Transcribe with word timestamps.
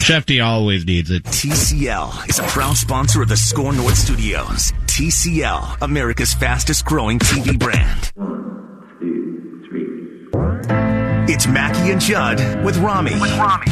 Shefty 0.00 0.42
always 0.44 0.86
needs 0.86 1.10
it. 1.10 1.22
TCL 1.24 2.28
is 2.28 2.38
a 2.38 2.42
proud 2.44 2.76
sponsor 2.76 3.20
of 3.22 3.28
the 3.28 3.36
Score 3.36 3.72
North 3.72 3.96
Studios. 3.96 4.72
TCL, 4.86 5.82
America's 5.82 6.32
fastest 6.32 6.86
growing 6.86 7.18
TV 7.18 7.56
brand. 7.56 8.10
One, 8.14 8.96
two, 8.98 9.62
three. 9.68 11.32
It's 11.32 11.46
Mackey 11.46 11.92
and 11.92 12.00
Judd 12.00 12.38
with 12.64 12.78
Rami. 12.78 13.12
With 13.20 13.30
Rami. 13.38 13.66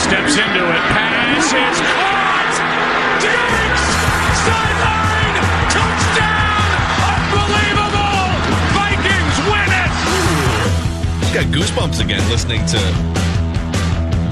Steps 0.00 0.32
into 0.32 0.64
it. 0.64 0.82
Pass 0.90 1.44
is 1.44 1.80
caught. 1.92 2.56
Diggs! 3.20 3.84
Sideline! 4.48 5.36
Touchdown! 5.70 6.72
Unbelievable! 7.04 8.32
Vikings 8.74 9.36
win 9.44 9.70
it! 9.76 9.92
Got 11.34 11.46
goosebumps 11.54 12.00
again 12.02 12.26
listening 12.30 12.64
to 12.66 13.19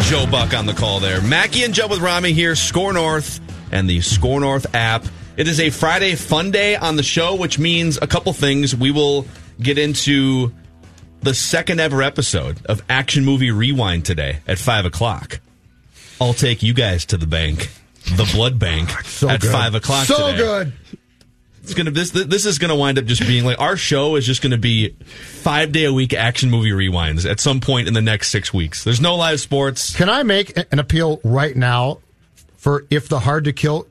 Joe 0.09 0.27
Buck 0.31 0.55
on 0.55 0.65
the 0.65 0.73
call 0.73 1.01
there. 1.01 1.21
Mackey 1.21 1.65
and 1.65 1.75
Joe 1.75 1.87
with 1.87 2.01
Rami 2.01 2.33
here, 2.33 2.57
Score 2.57 2.95
North 2.95 3.41
and 3.71 3.89
the 3.91 4.01
Score 4.01 4.41
North 4.41 4.75
app. 4.75 5.05
It 5.37 5.47
is 5.49 5.61
a 5.61 5.69
Friday 5.69 6.15
fun 6.15 6.51
day 6.51 6.77
on 6.77 6.97
the 6.97 7.03
show, 7.03 7.35
which 7.35 7.59
means 7.59 7.99
a 8.01 8.07
couple 8.07 8.33
things. 8.33 8.75
We 8.75 8.91
will 8.91 9.27
get 9.61 9.77
into 9.77 10.53
the 11.21 11.35
second 11.35 11.81
ever 11.81 12.03
episode 12.03 12.65
of 12.67 12.83
Action 12.89 13.23
Movie 13.27 13.51
Rewind 13.51 14.07
today 14.07 14.39
at 14.47 14.59
5 14.59 14.87
o'clock. 14.87 15.41
I'll 16.21 16.33
take 16.35 16.63
you 16.63 16.73
guys 16.73 17.05
to 17.07 17.19
the 17.19 17.27
bank, 17.27 17.71
the 18.17 18.29
blood 18.35 18.59
bank, 18.59 18.89
So 19.05 19.29
at 19.29 19.41
good. 19.43 19.53
5 19.53 19.75
o'clock 19.75 20.07
So 20.07 20.29
today. 20.33 20.39
good. 20.39 20.73
It's 21.69 21.75
gonna 21.75 21.91
this 21.91 22.13
this 22.13 22.47
is 22.47 22.59
gonna 22.59 22.75
wind 22.75 22.99
up 22.99 23.05
just 23.05 23.21
being 23.27 23.45
like 23.45 23.61
our 23.61 23.77
show 23.77 24.17
is 24.17 24.25
just 24.25 24.41
gonna 24.41 24.57
be 24.57 24.97
five 25.43 25.71
day 25.71 25.85
a 25.85 25.93
week 25.93 26.15
action 26.15 26.51
movie 26.51 26.71
rewinds 26.71 27.31
at 27.31 27.41
some 27.41 27.61
point 27.61 27.87
in 27.89 27.93
the 27.93 28.01
next 28.01 28.31
six 28.31 28.55
weeks. 28.55 28.85
There's 28.85 29.03
no 29.03 29.17
live 29.17 29.39
sports. 29.39 29.95
Can 29.95 30.09
I 30.09 30.23
make 30.23 30.57
an 30.73 30.79
appeal 30.79 31.21
right 31.23 31.55
now 31.55 31.99
for 32.57 32.87
if 32.89 33.11
the 33.11 33.19
hard 33.21 33.45
to 33.45 33.53
kill 33.53 33.87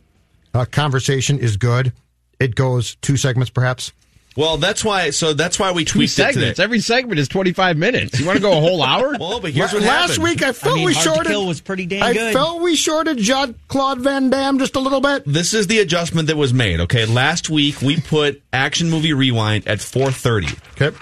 uh, 0.55 0.65
conversation 0.65 1.37
is 1.37 1.55
good, 1.55 1.93
it 2.39 2.55
goes 2.55 2.95
two 2.95 3.15
segments 3.15 3.51
perhaps? 3.51 3.91
Well, 4.37 4.57
that's 4.57 4.85
why. 4.85 5.09
So 5.09 5.33
that's 5.33 5.57
why 5.59 5.71
we 5.71 5.83
Two 5.83 5.93
tweaked 5.99 6.11
it 6.11 6.15
segments. 6.15 6.49
today. 6.57 6.63
Every 6.63 6.79
segment 6.79 7.19
is 7.19 7.27
25 7.27 7.75
minutes. 7.75 8.19
You 8.19 8.25
want 8.25 8.37
to 8.37 8.41
go 8.41 8.51
a 8.55 8.61
whole 8.61 8.81
hour? 8.83 9.15
Well, 9.19 9.39
but 9.41 9.51
here's 9.51 9.73
La- 9.73 9.79
what 9.79 9.87
Last 9.87 10.09
happened. 10.11 10.23
week 10.23 10.43
I 10.43 10.53
felt 10.53 10.73
I 10.73 10.75
mean, 10.77 10.85
we 10.85 10.93
Hard 10.93 11.03
to 11.03 11.09
shorted. 11.15 11.29
Kill 11.31 11.45
was 11.47 11.59
pretty 11.59 11.85
dang 11.87 12.03
I 12.03 12.13
good. 12.13 12.33
felt 12.33 12.61
we 12.61 12.75
shorted 12.75 13.17
Jean 13.17 13.55
Claude 13.67 13.99
Van 14.01 14.29
Damme 14.29 14.59
just 14.59 14.75
a 14.75 14.79
little 14.79 15.01
bit. 15.01 15.23
This 15.25 15.53
is 15.55 15.67
the 15.67 15.79
adjustment 15.79 16.27
that 16.27 16.37
was 16.37 16.53
made. 16.53 16.79
Okay, 16.81 17.05
last 17.05 17.49
week 17.49 17.81
we 17.81 17.99
put 17.99 18.41
action 18.53 18.89
movie 18.91 19.13
rewind 19.13 19.67
at 19.67 19.79
4:30. 19.79 20.59
Okay. 20.79 20.95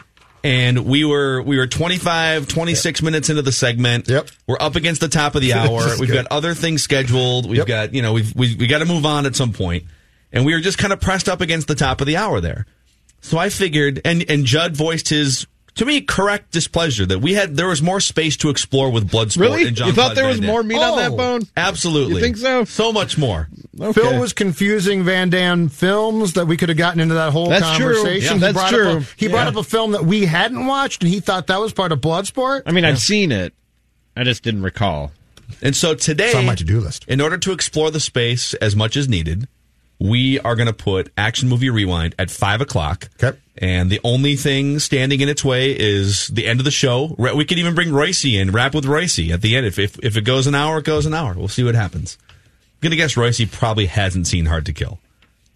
and 0.46 0.86
we 0.86 1.04
were 1.04 1.42
we 1.42 1.58
were 1.58 1.68
25 1.68 2.48
26 2.48 3.02
minutes 3.02 3.30
into 3.30 3.42
the 3.42 3.52
segment 3.52 4.08
Yep. 4.08 4.30
we're 4.48 4.58
up 4.60 4.76
against 4.76 5.02
the 5.02 5.08
top 5.10 5.36
of 5.36 5.42
the 5.42 5.54
hour 5.60 5.82
we've 6.00 6.08
good. 6.10 6.14
got 6.14 6.28
other 6.32 6.54
things 6.54 6.84
scheduled 6.84 7.48
we've 7.50 7.58
Yep. 7.58 7.68
got 7.68 7.94
you 7.96 8.02
know 8.02 8.14
we've 8.14 8.34
we, 8.36 8.56
we 8.56 8.68
got 8.68 8.80
to 8.80 8.86
move 8.86 9.06
on 9.06 9.26
at 9.26 9.36
some 9.36 9.50
point. 9.52 9.84
point 9.84 9.94
and 10.32 10.46
we 10.46 10.54
were 10.54 10.60
just 10.62 10.78
kind 10.78 10.94
of 10.94 11.02
pressed 11.02 11.28
up 11.28 11.42
against 11.42 11.68
the 11.68 11.76
top 11.76 12.00
of 12.00 12.08
the 12.08 12.16
hour 12.18 12.40
there 12.40 12.66
so 13.26 13.38
i 13.38 13.50
figured 13.50 14.02
and 14.06 14.24
and 14.30 14.46
judd 14.46 14.76
voiced 14.76 15.10
his 15.10 15.46
to 15.76 15.84
me 15.86 16.00
correct 16.00 16.52
displeasure 16.52 17.06
that 17.06 17.20
we 17.20 17.34
had 17.34 17.58
there 17.58 17.68
was 17.68 17.82
more 17.82 18.00
space 18.00 18.38
to 18.38 18.50
explore 18.50 18.90
with 18.92 19.10
bloodsport 19.12 19.42
Really? 19.42 19.68
and 19.68 19.76
John 19.76 19.88
You 19.88 19.94
thought 19.94 20.16
there 20.16 20.26
was 20.28 20.38
Van 20.38 20.44
Damme. 20.48 20.52
more 20.54 20.64
meat 20.64 20.78
on 20.78 20.96
that 20.98 21.12
Oh. 21.12 21.18
bone? 21.18 21.42
absolutely 21.58 22.16
You 22.16 22.22
think 22.22 22.38
so? 22.38 22.64
so 22.64 22.94
much 22.94 23.18
more 23.18 23.50
Phil 23.94 24.18
was 24.18 24.32
confusing 24.32 25.04
Van 25.04 25.30
Damme 25.30 25.68
films 25.68 26.32
that 26.34 26.48
we 26.48 26.56
could 26.56 26.70
have 26.70 26.78
gotten 26.78 27.02
into 27.02 27.16
that 27.16 27.34
whole 27.34 27.50
That's 27.50 27.76
true. 27.76 27.94
conversation. 27.96 28.24
Yeah, 28.24 28.34
He 28.36 28.40
that's 28.40 28.54
brought 28.54 28.70
true. 28.70 28.90
Up 28.90 29.02
a, 29.02 29.06
he 29.18 29.28
brought 29.28 29.44
Yeah. 29.44 29.50
up 29.50 29.56
a 29.58 29.64
film 29.64 29.92
that 29.92 30.06
we 30.06 30.26
hadn't 30.26 30.66
watched, 30.66 31.04
and 31.04 31.12
he 31.12 31.20
thought 31.20 31.48
that 31.48 31.60
was 31.60 31.74
part 31.74 31.92
of 31.92 32.00
Bloodsport. 32.00 32.62
I 32.66 32.72
mean, 32.72 32.86
I've 32.86 33.00
seen 33.00 33.34
it. 33.34 33.54
I 34.16 34.24
just 34.24 34.44
didn't 34.44 34.62
recall. 34.62 35.12
And 35.62 35.76
so 35.76 35.94
today, 35.94 36.28
It's 36.28 36.36
on 36.36 36.46
my 36.46 36.56
to-do 36.56 36.80
list. 36.80 37.04
in 37.10 37.20
order 37.20 37.38
to 37.38 37.52
explore 37.52 37.92
the 37.92 38.00
space 38.00 38.54
as 38.56 38.78
much 38.78 38.96
as 38.96 39.10
needed, 39.10 39.46
we 40.00 40.40
are 40.40 40.56
going 40.56 40.68
to 40.68 40.74
put 40.74 41.12
Action 41.18 41.48
Movie 41.50 41.70
Rewind 41.70 42.16
at 42.20 42.30
5 42.30 42.62
o'clock. 42.62 43.10
Okay. 43.22 43.38
And 43.58 43.90
the 43.90 44.02
only 44.04 44.36
thing 44.36 44.80
standing 44.80 45.22
in 45.22 45.30
its 45.30 45.44
way 45.44 45.72
is 45.72 46.28
the 46.28 46.46
end 46.46 46.60
of 46.60 46.66
the 46.66 46.72
show. 46.72 47.16
We 47.18 47.46
could 47.46 47.58
even 47.58 47.74
bring 47.76 47.94
Royce 47.94 48.26
in, 48.26 48.52
wrap 48.52 48.76
with 48.76 48.86
Royce 48.86 49.18
at 49.32 49.42
the 49.42 49.56
end. 49.56 49.66
If, 49.66 49.80
if, 49.80 49.98
if 50.04 50.18
it 50.18 50.26
goes 50.26 50.46
an 50.48 50.56
hour, 50.56 50.80
it 50.80 50.86
goes 50.86 51.06
an 51.06 51.14
hour. 51.14 51.34
We'll 51.34 51.48
see 51.48 51.64
what 51.64 51.76
happens. 51.76 52.18
I'm 52.30 52.80
going 52.82 52.92
to 52.92 52.98
guess 52.98 53.16
Royce 53.16 53.40
probably 53.52 53.86
hasn't 53.86 54.28
seen 54.28 54.46
Hard 54.46 54.66
to 54.66 54.74
Kill. 54.74 55.00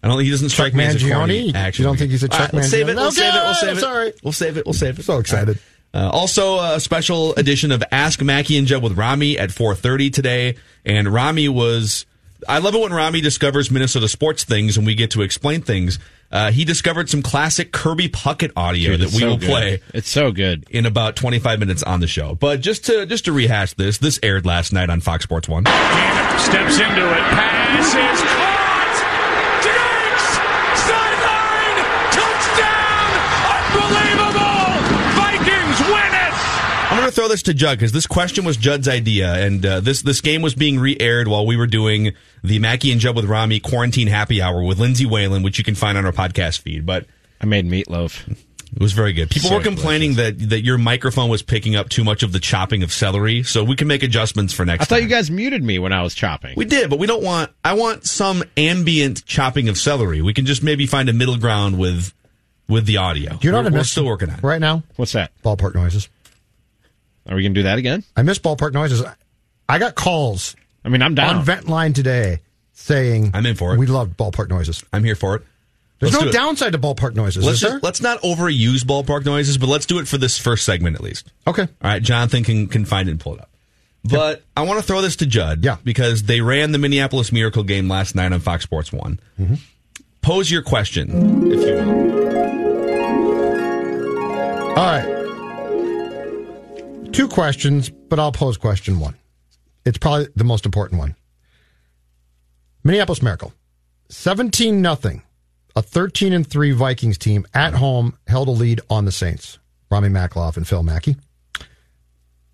I 0.02 0.08
don't. 0.08 0.16
Think 0.16 0.24
he 0.24 0.30
doesn't 0.30 0.48
strike 0.48 0.72
me 0.72 0.84
as 0.84 1.04
a 1.04 1.10
corny 1.12 1.54
action. 1.54 1.82
You 1.82 1.88
don't 1.90 1.98
think 1.98 2.10
he's 2.10 2.22
a 2.22 2.28
Chuck 2.28 2.40
right, 2.40 2.54
let's 2.54 2.70
save 2.70 2.88
it. 2.88 2.96
We'll 2.96 3.12
save 3.12 3.34
it. 3.34 3.36
We'll 3.36 3.50
Okay, 3.50 3.60
save 3.60 3.76
it. 3.76 3.80
sorry. 3.80 4.12
We'll 4.24 4.32
save 4.32 4.56
it. 4.56 4.64
We'll 4.64 4.72
save 4.72 4.98
it. 4.98 5.02
So 5.02 5.18
excited. 5.18 5.58
Uh, 5.92 6.08
also, 6.10 6.58
a 6.58 6.80
special 6.80 7.34
edition 7.34 7.70
of 7.70 7.84
Ask 7.92 8.22
Mackey 8.22 8.56
and 8.56 8.66
Judd 8.66 8.82
with 8.82 8.96
Rami 8.96 9.38
at 9.38 9.50
4:30 9.50 10.10
today. 10.10 10.56
And 10.86 11.06
Rami 11.12 11.50
was. 11.50 12.06
I 12.48 12.58
love 12.58 12.74
it 12.74 12.80
when 12.80 12.92
Rami 12.92 13.20
discovers 13.20 13.70
Minnesota 13.70 14.08
sports 14.08 14.44
things 14.44 14.76
and 14.76 14.86
we 14.86 14.94
get 14.94 15.10
to 15.12 15.22
explain 15.22 15.62
things. 15.62 15.98
Uh, 16.32 16.52
he 16.52 16.64
discovered 16.64 17.08
some 17.10 17.22
classic 17.22 17.72
Kirby 17.72 18.08
Puckett 18.08 18.52
audio 18.54 18.92
Dude, 18.92 19.00
that 19.00 19.12
we 19.12 19.18
so 19.20 19.28
will 19.30 19.36
good. 19.36 19.48
play 19.48 19.80
It's 19.92 20.08
so 20.08 20.30
good. 20.30 20.64
in 20.70 20.86
about 20.86 21.16
25 21.16 21.58
minutes 21.58 21.82
on 21.82 21.98
the 22.00 22.06
show. 22.06 22.34
But 22.36 22.60
just 22.60 22.84
to 22.86 23.04
just 23.06 23.24
to 23.24 23.32
rehash 23.32 23.74
this, 23.74 23.98
this 23.98 24.18
aired 24.22 24.46
last 24.46 24.72
night 24.72 24.90
on 24.90 25.00
Fox 25.00 25.24
Sports 25.24 25.48
One. 25.48 25.64
Steps 25.66 26.78
into 26.78 27.10
it. 27.10 27.22
Pass 27.34 28.49
to 37.10 37.14
throw 37.16 37.28
this 37.28 37.42
to 37.44 37.54
Judd 37.54 37.78
because 37.78 37.92
this 37.92 38.06
question 38.06 38.44
was 38.44 38.56
Judd's 38.56 38.88
idea, 38.88 39.34
and 39.34 39.64
uh, 39.64 39.80
this 39.80 40.02
this 40.02 40.20
game 40.20 40.42
was 40.42 40.54
being 40.54 40.78
re-aired 40.78 41.28
while 41.28 41.46
we 41.46 41.56
were 41.56 41.66
doing 41.66 42.12
the 42.42 42.58
Mackey 42.58 42.92
and 42.92 43.00
Judd 43.00 43.16
with 43.16 43.24
Rami 43.26 43.60
quarantine 43.60 44.08
happy 44.08 44.40
hour 44.40 44.62
with 44.62 44.78
Lindsay 44.78 45.06
Whalen, 45.06 45.42
which 45.42 45.58
you 45.58 45.64
can 45.64 45.74
find 45.74 45.98
on 45.98 46.06
our 46.06 46.12
podcast 46.12 46.60
feed. 46.60 46.86
But 46.86 47.06
I 47.40 47.46
made 47.46 47.66
meatloaf. 47.66 48.28
It 48.72 48.80
was 48.80 48.92
very 48.92 49.12
good. 49.12 49.30
People 49.30 49.50
So 49.50 49.56
were 49.56 49.62
complaining 49.62 50.14
that 50.14 50.50
that 50.50 50.62
your 50.62 50.78
microphone 50.78 51.28
was 51.28 51.42
picking 51.42 51.74
up 51.74 51.88
too 51.88 52.04
much 52.04 52.22
of 52.22 52.30
the 52.32 52.38
chopping 52.38 52.82
of 52.84 52.92
celery, 52.92 53.42
so 53.42 53.64
we 53.64 53.74
can 53.74 53.88
make 53.88 54.02
adjustments 54.04 54.52
for 54.54 54.64
next 54.64 54.82
I 54.82 54.84
thought 54.84 54.94
time. 54.96 55.02
you 55.02 55.08
guys 55.08 55.28
muted 55.30 55.64
me 55.64 55.78
when 55.80 55.92
I 55.92 56.02
was 56.02 56.14
chopping. 56.14 56.54
we 56.56 56.64
did, 56.64 56.88
but 56.88 56.98
we 57.00 57.06
don't 57.08 57.22
want. 57.24 57.50
I 57.64 57.74
want 57.74 58.04
some 58.06 58.44
ambient 58.56 59.24
chopping 59.26 59.68
of 59.68 59.76
celery. 59.76 60.22
We 60.22 60.34
can 60.34 60.46
just 60.46 60.62
maybe 60.62 60.86
find 60.86 61.08
a 61.08 61.12
middle 61.12 61.36
ground 61.36 61.78
with 61.78 62.14
with 62.68 62.86
the 62.86 62.98
audio. 62.98 63.36
Do 63.36 63.48
you 63.48 63.50
know 63.50 63.58
we're, 63.58 63.64
what 63.64 63.72
I 63.74 63.76
we're 63.78 63.84
still 63.84 64.06
working 64.06 64.30
on. 64.30 64.38
it. 64.38 64.44
right 64.44 64.60
now? 64.60 64.84
What's 64.94 65.12
that? 65.12 65.32
Ballpark 65.42 65.74
noises. 65.74 66.08
Are 67.30 67.36
we 67.36 67.42
going 67.42 67.54
to 67.54 67.60
do 67.60 67.62
that 67.64 67.78
again? 67.78 68.02
I 68.16 68.22
miss 68.22 68.38
ballpark 68.38 68.72
noises. 68.72 69.02
I 69.68 69.78
got 69.78 69.94
calls 69.94 70.56
I 70.84 70.88
mean, 70.88 71.00
I'm 71.02 71.14
down. 71.14 71.36
on 71.36 71.44
vent 71.44 71.68
line 71.68 71.92
today 71.92 72.40
saying 72.72 73.30
I'm 73.34 73.46
in 73.46 73.54
for 73.54 73.74
it. 73.74 73.78
We 73.78 73.86
love 73.86 74.08
ballpark 74.16 74.48
noises. 74.48 74.82
I'm 74.92 75.04
here 75.04 75.14
for 75.14 75.36
it. 75.36 75.42
There's 76.00 76.12
Let's 76.14 76.24
no 76.24 76.30
do 76.32 76.36
downside 76.36 76.72
to 76.72 76.78
ballpark 76.78 77.14
noises, 77.14 77.44
Let's 77.44 77.56
is 77.56 77.60
there? 77.62 77.70
just, 77.72 77.84
let's 77.84 78.00
not 78.00 78.20
overuse 78.22 78.80
ballpark 78.84 79.26
noises, 79.26 79.58
but 79.58 79.68
let's 79.68 79.84
do 79.86 79.98
it 79.98 80.08
for 80.08 80.16
this 80.18 80.38
first 80.38 80.64
segment 80.64 80.96
at 80.96 81.02
least. 81.02 81.30
okay. 81.46 81.62
All 81.62 81.68
right, 81.90 82.02
Jonathan 82.02 82.42
can 82.42 82.66
can 82.68 82.84
find 82.86 83.06
it 83.08 83.12
and 83.12 83.20
pull 83.20 83.34
it 83.34 83.40
up. 83.40 83.50
But 84.02 84.42
I 84.56 84.62
want 84.62 84.80
to 84.80 84.82
throw 84.86 85.02
this 85.02 85.16
to 85.16 85.26
Judd, 85.26 85.62
Yeah. 85.62 85.76
because 85.84 86.22
they 86.22 86.40
ran 86.40 86.72
the 86.72 86.78
Minneapolis 86.78 87.32
Miracle 87.32 87.62
game 87.64 87.86
last 87.86 88.14
night 88.14 88.32
on 88.32 88.40
Fox 88.40 88.64
Sports 88.64 88.90
One. 88.94 89.20
Mm-hmm. 89.38 89.56
Pose 90.22 90.50
your 90.50 90.62
question, 90.62 91.52
if 91.52 91.60
you 91.60 91.74
will. 91.76 92.10
All 94.70 94.76
right. 94.86 95.19
Two 97.12 97.28
questions, 97.28 97.90
but 97.90 98.18
I'll 98.18 98.32
pose 98.32 98.56
question 98.56 98.98
one. 99.00 99.14
It's 99.84 99.98
probably 99.98 100.28
the 100.36 100.44
most 100.44 100.64
important 100.64 101.00
one. 101.00 101.16
Minneapolis 102.84 103.22
Miracle, 103.22 103.52
seventeen 104.08 104.80
nothing. 104.80 105.22
A 105.76 105.82
thirteen 105.82 106.32
and 106.32 106.46
three 106.46 106.72
Vikings 106.72 107.18
team 107.18 107.46
at 107.54 107.74
home 107.74 108.16
held 108.26 108.48
a 108.48 108.52
lead 108.52 108.80
on 108.90 109.04
the 109.04 109.12
Saints. 109.12 109.58
Rami 109.90 110.08
Makloff 110.08 110.56
and 110.56 110.66
Phil 110.66 110.82
Mackey. 110.82 111.16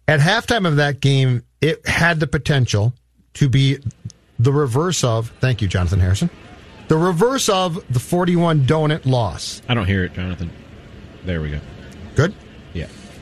At 0.09 0.21
halftime 0.21 0.67
of 0.67 0.77
that 0.77 1.01
game, 1.01 1.43
it 1.61 1.87
had 1.87 2.21
the 2.21 2.27
potential 2.27 2.93
to 3.35 3.49
be 3.49 3.79
the 4.39 4.53
reverse 4.53 5.03
of. 5.05 5.33
Thank 5.41 5.63
you, 5.63 5.69
Jonathan 5.69 6.01
Harrison. 6.01 6.31
The 6.89 6.97
reverse 6.97 7.49
of 7.49 7.83
the 7.93 8.01
forty-one 8.01 8.67
donut 8.67 9.07
loss. 9.07 9.63
I 9.69 9.75
don't 9.75 9.87
hear 9.87 10.05
it, 10.05 10.13
Jonathan. 10.13 10.51
There 11.25 11.41
we 11.41 11.51
go. 11.51 11.61
Good. 12.15 12.35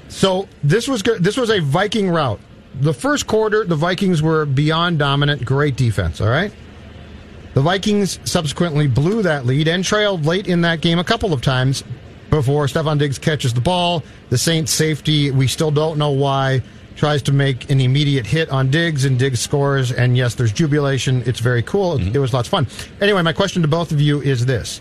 So 0.08 0.48
this 0.62 0.88
was 0.88 1.02
good. 1.02 1.22
This 1.22 1.36
was 1.36 1.50
a 1.50 1.60
Viking 1.60 2.08
route. 2.08 2.40
The 2.80 2.94
first 2.94 3.26
quarter, 3.26 3.64
the 3.64 3.76
Vikings 3.76 4.22
were 4.22 4.46
beyond 4.46 4.98
dominant. 4.98 5.44
Great 5.44 5.76
defense. 5.76 6.20
All 6.20 6.28
right. 6.28 6.52
The 7.54 7.60
Vikings 7.60 8.18
subsequently 8.24 8.88
blew 8.88 9.22
that 9.22 9.46
lead 9.46 9.68
and 9.68 9.84
trailed 9.84 10.26
late 10.26 10.48
in 10.48 10.62
that 10.62 10.80
game 10.80 10.98
a 10.98 11.04
couple 11.04 11.32
of 11.32 11.40
times 11.40 11.84
before 12.30 12.66
Stefon 12.66 12.98
Diggs 12.98 13.18
catches 13.18 13.54
the 13.54 13.60
ball. 13.60 14.02
The 14.30 14.38
Saints 14.38 14.72
safety, 14.72 15.30
we 15.30 15.46
still 15.46 15.70
don't 15.70 15.96
know 15.96 16.10
why, 16.10 16.62
tries 16.96 17.22
to 17.22 17.32
make 17.32 17.70
an 17.70 17.80
immediate 17.80 18.26
hit 18.26 18.50
on 18.50 18.70
Diggs 18.70 19.04
and 19.04 19.16
Diggs 19.18 19.38
scores. 19.40 19.92
And 19.92 20.16
yes, 20.16 20.34
there's 20.34 20.52
jubilation. 20.52 21.22
It's 21.26 21.38
very 21.38 21.62
cool. 21.62 21.98
Mm-hmm. 21.98 22.16
It 22.16 22.18
was 22.18 22.34
lots 22.34 22.48
of 22.48 22.50
fun. 22.50 22.66
Anyway, 23.00 23.22
my 23.22 23.32
question 23.32 23.62
to 23.62 23.68
both 23.68 23.92
of 23.92 24.00
you 24.00 24.20
is 24.20 24.46
this. 24.46 24.80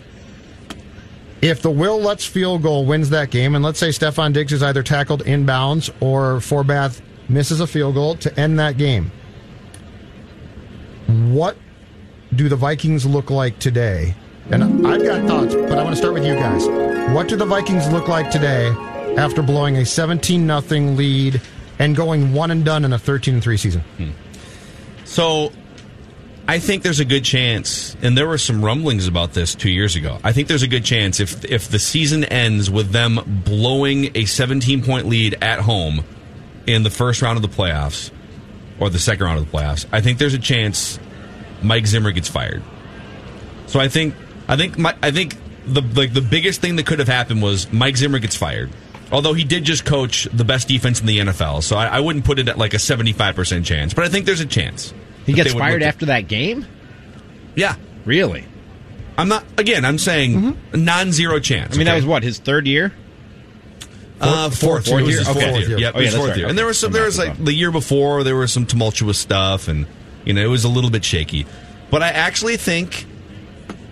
If 1.44 1.60
the 1.60 1.70
Wil 1.70 2.00
Lutz 2.00 2.24
field 2.24 2.62
goal 2.62 2.86
wins 2.86 3.10
that 3.10 3.30
game, 3.30 3.54
and 3.54 3.62
let's 3.62 3.78
say 3.78 3.90
Stefon 3.90 4.32
Diggs 4.32 4.50
is 4.50 4.62
either 4.62 4.82
tackled 4.82 5.22
inbounds 5.24 5.90
or 6.00 6.36
Forbath 6.36 7.02
misses 7.28 7.60
a 7.60 7.66
field 7.66 7.96
goal 7.96 8.14
to 8.16 8.40
end 8.40 8.58
that 8.58 8.78
game, 8.78 9.12
what 11.06 11.58
do 12.34 12.48
the 12.48 12.56
Vikings 12.56 13.04
look 13.04 13.28
like 13.28 13.58
today? 13.58 14.14
And 14.50 14.86
I've 14.86 15.04
got 15.04 15.28
thoughts, 15.28 15.54
but 15.54 15.76
I 15.76 15.82
want 15.82 15.90
to 15.90 15.96
start 15.96 16.14
with 16.14 16.24
you 16.24 16.32
guys. 16.32 16.66
What 17.14 17.28
do 17.28 17.36
the 17.36 17.44
Vikings 17.44 17.92
look 17.92 18.08
like 18.08 18.30
today 18.30 18.68
after 19.18 19.42
blowing 19.42 19.76
a 19.76 19.84
17 19.84 20.46
nothing 20.46 20.96
lead 20.96 21.42
and 21.78 21.94
going 21.94 22.32
one 22.32 22.52
and 22.52 22.64
done 22.64 22.86
in 22.86 22.94
a 22.94 22.98
13 22.98 23.34
and 23.34 23.42
3 23.42 23.58
season? 23.58 23.84
So 25.04 25.52
I 26.46 26.58
think 26.58 26.82
there's 26.82 27.00
a 27.00 27.06
good 27.06 27.24
chance, 27.24 27.96
and 28.02 28.18
there 28.18 28.26
were 28.26 28.36
some 28.36 28.62
rumblings 28.62 29.06
about 29.06 29.32
this 29.32 29.54
two 29.54 29.70
years 29.70 29.96
ago. 29.96 30.18
I 30.22 30.32
think 30.32 30.48
there's 30.48 30.62
a 30.62 30.68
good 30.68 30.84
chance 30.84 31.18
if 31.18 31.42
if 31.44 31.68
the 31.68 31.78
season 31.78 32.24
ends 32.24 32.70
with 32.70 32.90
them 32.90 33.42
blowing 33.44 34.10
a 34.14 34.26
17 34.26 34.84
point 34.84 35.06
lead 35.06 35.38
at 35.40 35.60
home 35.60 36.04
in 36.66 36.82
the 36.82 36.90
first 36.90 37.22
round 37.22 37.36
of 37.36 37.42
the 37.42 37.48
playoffs 37.48 38.10
or 38.78 38.90
the 38.90 38.98
second 38.98 39.24
round 39.24 39.38
of 39.38 39.50
the 39.50 39.56
playoffs, 39.56 39.86
I 39.90 40.02
think 40.02 40.18
there's 40.18 40.34
a 40.34 40.38
chance 40.38 40.98
Mike 41.62 41.86
Zimmer 41.86 42.12
gets 42.12 42.28
fired. 42.28 42.62
So 43.66 43.80
I 43.80 43.88
think 43.88 44.14
I 44.46 44.56
think 44.56 44.76
my, 44.76 44.94
I 45.02 45.12
think 45.12 45.36
the 45.66 45.80
like 45.80 46.12
the 46.12 46.20
biggest 46.20 46.60
thing 46.60 46.76
that 46.76 46.86
could 46.86 46.98
have 46.98 47.08
happened 47.08 47.40
was 47.42 47.72
Mike 47.72 47.96
Zimmer 47.96 48.18
gets 48.18 48.36
fired. 48.36 48.70
Although 49.10 49.32
he 49.32 49.44
did 49.44 49.64
just 49.64 49.84
coach 49.84 50.24
the 50.32 50.44
best 50.44 50.68
defense 50.68 51.00
in 51.00 51.06
the 51.06 51.18
NFL, 51.18 51.62
so 51.62 51.76
I, 51.76 51.86
I 51.86 52.00
wouldn't 52.00 52.24
put 52.24 52.38
it 52.38 52.48
at 52.48 52.58
like 52.58 52.74
a 52.74 52.78
75% 52.78 53.64
chance, 53.64 53.94
but 53.94 54.04
I 54.04 54.08
think 54.08 54.26
there's 54.26 54.40
a 54.40 54.46
chance. 54.46 54.92
He 55.26 55.32
gets 55.32 55.52
fired 55.52 55.82
after 55.82 56.06
that 56.06 56.28
game? 56.28 56.66
Yeah. 57.54 57.76
Really? 58.04 58.44
I'm 59.16 59.28
not, 59.28 59.44
again, 59.58 59.84
I'm 59.84 59.98
saying 59.98 60.58
non 60.74 61.12
zero 61.12 61.38
chance. 61.38 61.74
I 61.74 61.78
mean, 61.78 61.86
that 61.86 61.94
was 61.94 62.04
what, 62.04 62.22
his 62.22 62.38
third 62.38 62.66
year? 62.66 62.92
Uh, 64.20 64.50
fourth, 64.50 64.86
fourth 64.86 65.02
It 65.02 65.06
was 65.06 65.14
year? 65.14 65.20
Okay. 65.22 65.50
fourth 65.50 65.68
year. 65.68 65.78
Yep, 65.78 65.94
Oh, 65.94 65.98
yeah, 65.98 66.04
his 66.06 66.14
fourth 66.16 66.28
right. 66.30 66.38
year. 66.38 66.48
And 66.48 66.58
there 66.58 66.66
was 66.66 66.78
some. 66.78 66.92
The 66.92 66.98
There 66.98 67.06
was 67.06 67.18
like 67.18 67.42
the 67.44 67.52
year 67.52 67.70
before. 67.70 68.24
There 68.24 68.36
was 68.36 68.52
some 68.52 68.66
tumultuous 68.66 69.18
stuff, 69.18 69.68
and 69.68 69.86
you 70.24 70.32
know 70.32 70.42
it 70.42 70.48
was 70.48 70.64
a 70.64 70.68
little 70.68 70.90
bit 70.90 71.04
shaky. 71.04 71.46
But 71.90 72.02
I 72.02 72.08
actually 72.08 72.56
think 72.56 73.06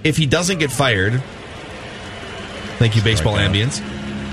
if 0.05 0.17
he 0.17 0.27
doesn't 0.27 0.59
get 0.59 0.71
fired, 0.73 1.23
thank 2.79 2.97
you, 2.97 3.03
baseball 3.03 3.35
ambience. 3.37 3.81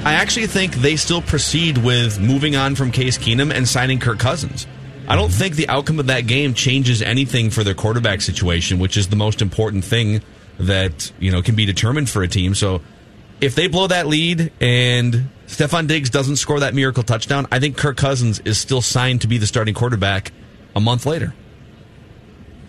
I 0.05 0.13
actually 0.13 0.47
think 0.47 0.75
they 0.75 0.95
still 0.95 1.21
proceed 1.21 1.77
with 1.79 2.19
moving 2.19 2.55
on 2.55 2.75
from 2.75 2.91
Case 2.91 3.17
Keenum 3.17 3.53
and 3.53 3.67
signing 3.67 3.99
Kirk 3.99 4.19
Cousins. 4.19 4.65
I 5.09 5.15
don't 5.15 5.31
think 5.31 5.56
the 5.56 5.67
outcome 5.67 6.00
of 6.00 6.07
that 6.07 6.27
game 6.27 6.53
changes 6.53 7.01
anything 7.01 7.50
for 7.50 7.63
their 7.63 7.73
quarterback 7.73 8.21
situation, 8.21 8.77
which 8.77 8.95
is 8.95 9.07
the 9.07 9.15
most 9.15 9.41
important 9.41 9.83
thing 9.83 10.21
that 10.59 11.11
you 11.19 11.31
know 11.31 11.41
can 11.41 11.56
be 11.56 11.65
determined 11.65 12.09
for 12.09 12.21
a 12.21 12.27
team. 12.27 12.53
So 12.53 12.81
if 13.41 13.56
they 13.56 13.67
blow 13.67 13.88
that 13.88 14.06
lead 14.06 14.51
and 14.61 15.29
Stefon 15.47 15.88
Diggs 15.88 16.11
doesn't 16.11 16.35
score 16.35 16.59
that 16.59 16.75
miracle 16.75 17.01
touchdown, 17.01 17.47
I 17.51 17.59
think 17.59 17.75
Kirk 17.75 17.97
Cousins 17.97 18.39
is 18.41 18.59
still 18.59 18.83
signed 18.83 19.21
to 19.21 19.27
be 19.27 19.39
the 19.39 19.47
starting 19.47 19.73
quarterback 19.73 20.31
a 20.75 20.79
month 20.79 21.07
later. 21.07 21.33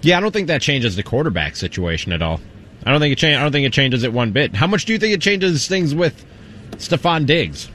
Yeah, 0.00 0.16
I 0.16 0.20
don't 0.20 0.32
think 0.32 0.46
that 0.46 0.62
changes 0.62 0.96
the 0.96 1.02
quarterback 1.02 1.56
situation 1.56 2.10
at 2.12 2.22
all. 2.22 2.40
I 2.87 2.90
don't 2.90 3.00
think 3.00 3.12
it 3.12 3.19
change. 3.19 3.37
I 3.37 3.42
don't 3.42 3.52
think 3.52 3.66
it 3.66 3.75
changes 3.75 4.02
it 4.02 4.14
one 4.14 4.32
bit. 4.32 4.54
How 4.54 4.66
much 4.66 4.87
do 4.87 4.94
you 4.94 4.98
think 4.98 5.12
it 5.12 5.20
changes 5.20 5.69
things 5.69 5.94
with 5.94 6.25
Stefon 6.72 7.26
Diggs? 7.26 7.69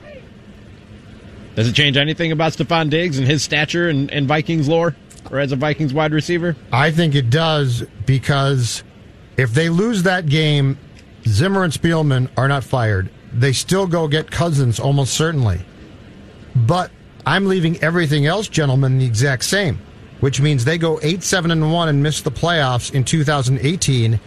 Does 1.55 1.69
it 1.69 1.73
change 1.73 1.97
anything 1.97 2.31
about 2.31 2.53
Stefon 2.53 2.89
Diggs 2.89 3.17
and 3.17 3.25
his 3.25 3.41
stature 3.43 3.89
and, 3.89 4.11
and 4.11 4.27
Vikings 4.27 4.67
lore, 4.67 4.95
or 5.31 5.39
as 5.39 5.51
a 5.51 5.55
Vikings 5.55 5.93
wide 5.93 6.11
receiver? 6.11 6.55
I 6.71 6.91
think 6.91 7.15
it 7.15 7.29
does 7.29 7.83
because 8.05 8.83
if 9.37 9.53
they 9.53 9.69
lose 9.69 10.03
that 10.03 10.27
game, 10.27 10.77
Zimmer 11.27 11.63
and 11.63 11.73
Spielman 11.73 12.29
are 12.37 12.47
not 12.47 12.63
fired. 12.63 13.09
They 13.33 13.53
still 13.53 13.87
go 13.87 14.07
get 14.07 14.31
Cousins 14.31 14.79
almost 14.79 15.13
certainly. 15.13 15.61
But 16.55 16.91
I'm 17.25 17.47
leaving 17.47 17.81
everything 17.81 18.25
else, 18.25 18.47
gentlemen, 18.47 18.99
the 18.99 19.05
exact 19.05 19.43
same, 19.43 19.79
which 20.19 20.39
means 20.39 20.63
they 20.63 20.77
go 20.77 20.99
8 21.01 21.23
7 21.23 21.51
and 21.51 21.71
1 21.71 21.89
and 21.89 22.03
miss 22.03 22.21
the 22.21 22.31
playoffs 22.31 22.93
in 22.93 23.03
2018. 23.03 24.19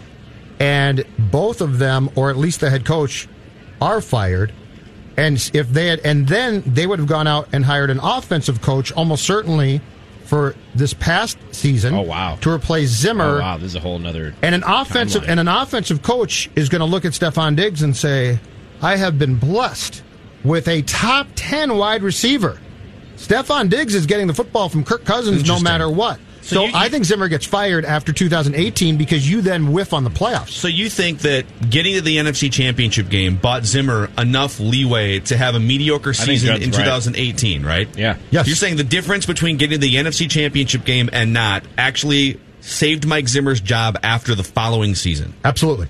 And 0.60 1.04
both 1.18 1.60
of 1.60 1.78
them, 1.78 2.10
or 2.16 2.30
at 2.30 2.36
least 2.36 2.60
the 2.60 2.68
head 2.70 2.84
coach, 2.84 3.28
are 3.80 4.00
fired. 4.00 4.52
And 5.18 5.50
if 5.52 5.68
they 5.70 5.88
had, 5.88 5.98
and 6.00 6.28
then 6.28 6.62
they 6.64 6.86
would 6.86 7.00
have 7.00 7.08
gone 7.08 7.26
out 7.26 7.48
and 7.52 7.64
hired 7.64 7.90
an 7.90 7.98
offensive 8.00 8.62
coach 8.62 8.92
almost 8.92 9.24
certainly 9.24 9.80
for 10.24 10.54
this 10.74 10.94
past 10.94 11.36
season. 11.50 11.94
Oh, 11.94 12.02
wow. 12.02 12.36
To 12.42 12.50
replace 12.50 12.90
Zimmer. 12.90 13.38
Oh, 13.38 13.40
wow, 13.40 13.56
this 13.56 13.66
is 13.70 13.74
a 13.74 13.80
whole 13.80 13.98
nother. 13.98 14.34
And 14.42 14.54
an 14.54 14.62
offensive 14.64 15.22
timeline. 15.24 15.28
and 15.28 15.40
an 15.40 15.48
offensive 15.48 16.02
coach 16.02 16.48
is 16.54 16.68
going 16.68 16.80
to 16.80 16.86
look 16.86 17.04
at 17.04 17.12
Stefon 17.12 17.56
Diggs 17.56 17.82
and 17.82 17.96
say, 17.96 18.38
"I 18.80 18.96
have 18.96 19.18
been 19.18 19.34
blessed 19.36 20.02
with 20.44 20.68
a 20.68 20.82
top 20.82 21.26
ten 21.34 21.76
wide 21.76 22.02
receiver." 22.02 22.60
Stefon 23.16 23.68
Diggs 23.68 23.96
is 23.96 24.06
getting 24.06 24.28
the 24.28 24.34
football 24.34 24.68
from 24.68 24.84
Kirk 24.84 25.04
Cousins 25.04 25.48
no 25.48 25.58
matter 25.58 25.90
what. 25.90 26.20
So 26.48 26.54
So, 26.56 26.64
you- 26.64 26.72
I 26.74 26.88
think 26.88 27.04
Zimmer 27.04 27.28
gets 27.28 27.44
fired 27.44 27.84
after 27.84 28.10
2018 28.10 28.96
because 28.96 29.28
you 29.28 29.42
then 29.42 29.70
whiff 29.70 29.92
on 29.92 30.02
the 30.02 30.10
playoffs. 30.10 30.48
So 30.48 30.66
you 30.66 30.88
think 30.88 31.18
that 31.20 31.44
getting 31.68 31.94
to 31.96 32.00
the 32.00 32.16
NFC 32.16 32.50
Championship 32.50 33.10
game 33.10 33.36
bought 33.36 33.66
Zimmer 33.66 34.08
enough 34.16 34.58
leeway 34.58 35.20
to 35.20 35.36
have 35.36 35.54
a 35.54 35.60
mediocre 35.60 36.14
season 36.14 36.48
Judd's 36.54 36.64
in 36.64 36.70
right. 36.72 36.84
2018, 36.84 37.66
right? 37.66 37.86
Yeah. 37.98 38.16
Yes. 38.30 38.46
You're 38.46 38.56
saying 38.56 38.76
the 38.76 38.84
difference 38.84 39.26
between 39.26 39.58
getting 39.58 39.78
to 39.78 39.86
the 39.86 39.96
NFC 39.96 40.26
Championship 40.26 40.86
game 40.86 41.10
and 41.12 41.34
not 41.34 41.64
actually 41.76 42.40
saved 42.62 43.06
Mike 43.06 43.28
Zimmer's 43.28 43.60
job 43.60 43.98
after 44.02 44.34
the 44.34 44.42
following 44.42 44.94
season. 44.94 45.34
Absolutely. 45.44 45.88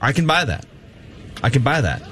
I 0.00 0.12
can 0.12 0.26
buy 0.26 0.46
that. 0.46 0.64
I 1.42 1.50
can 1.50 1.62
buy 1.62 1.82
that. 1.82 2.02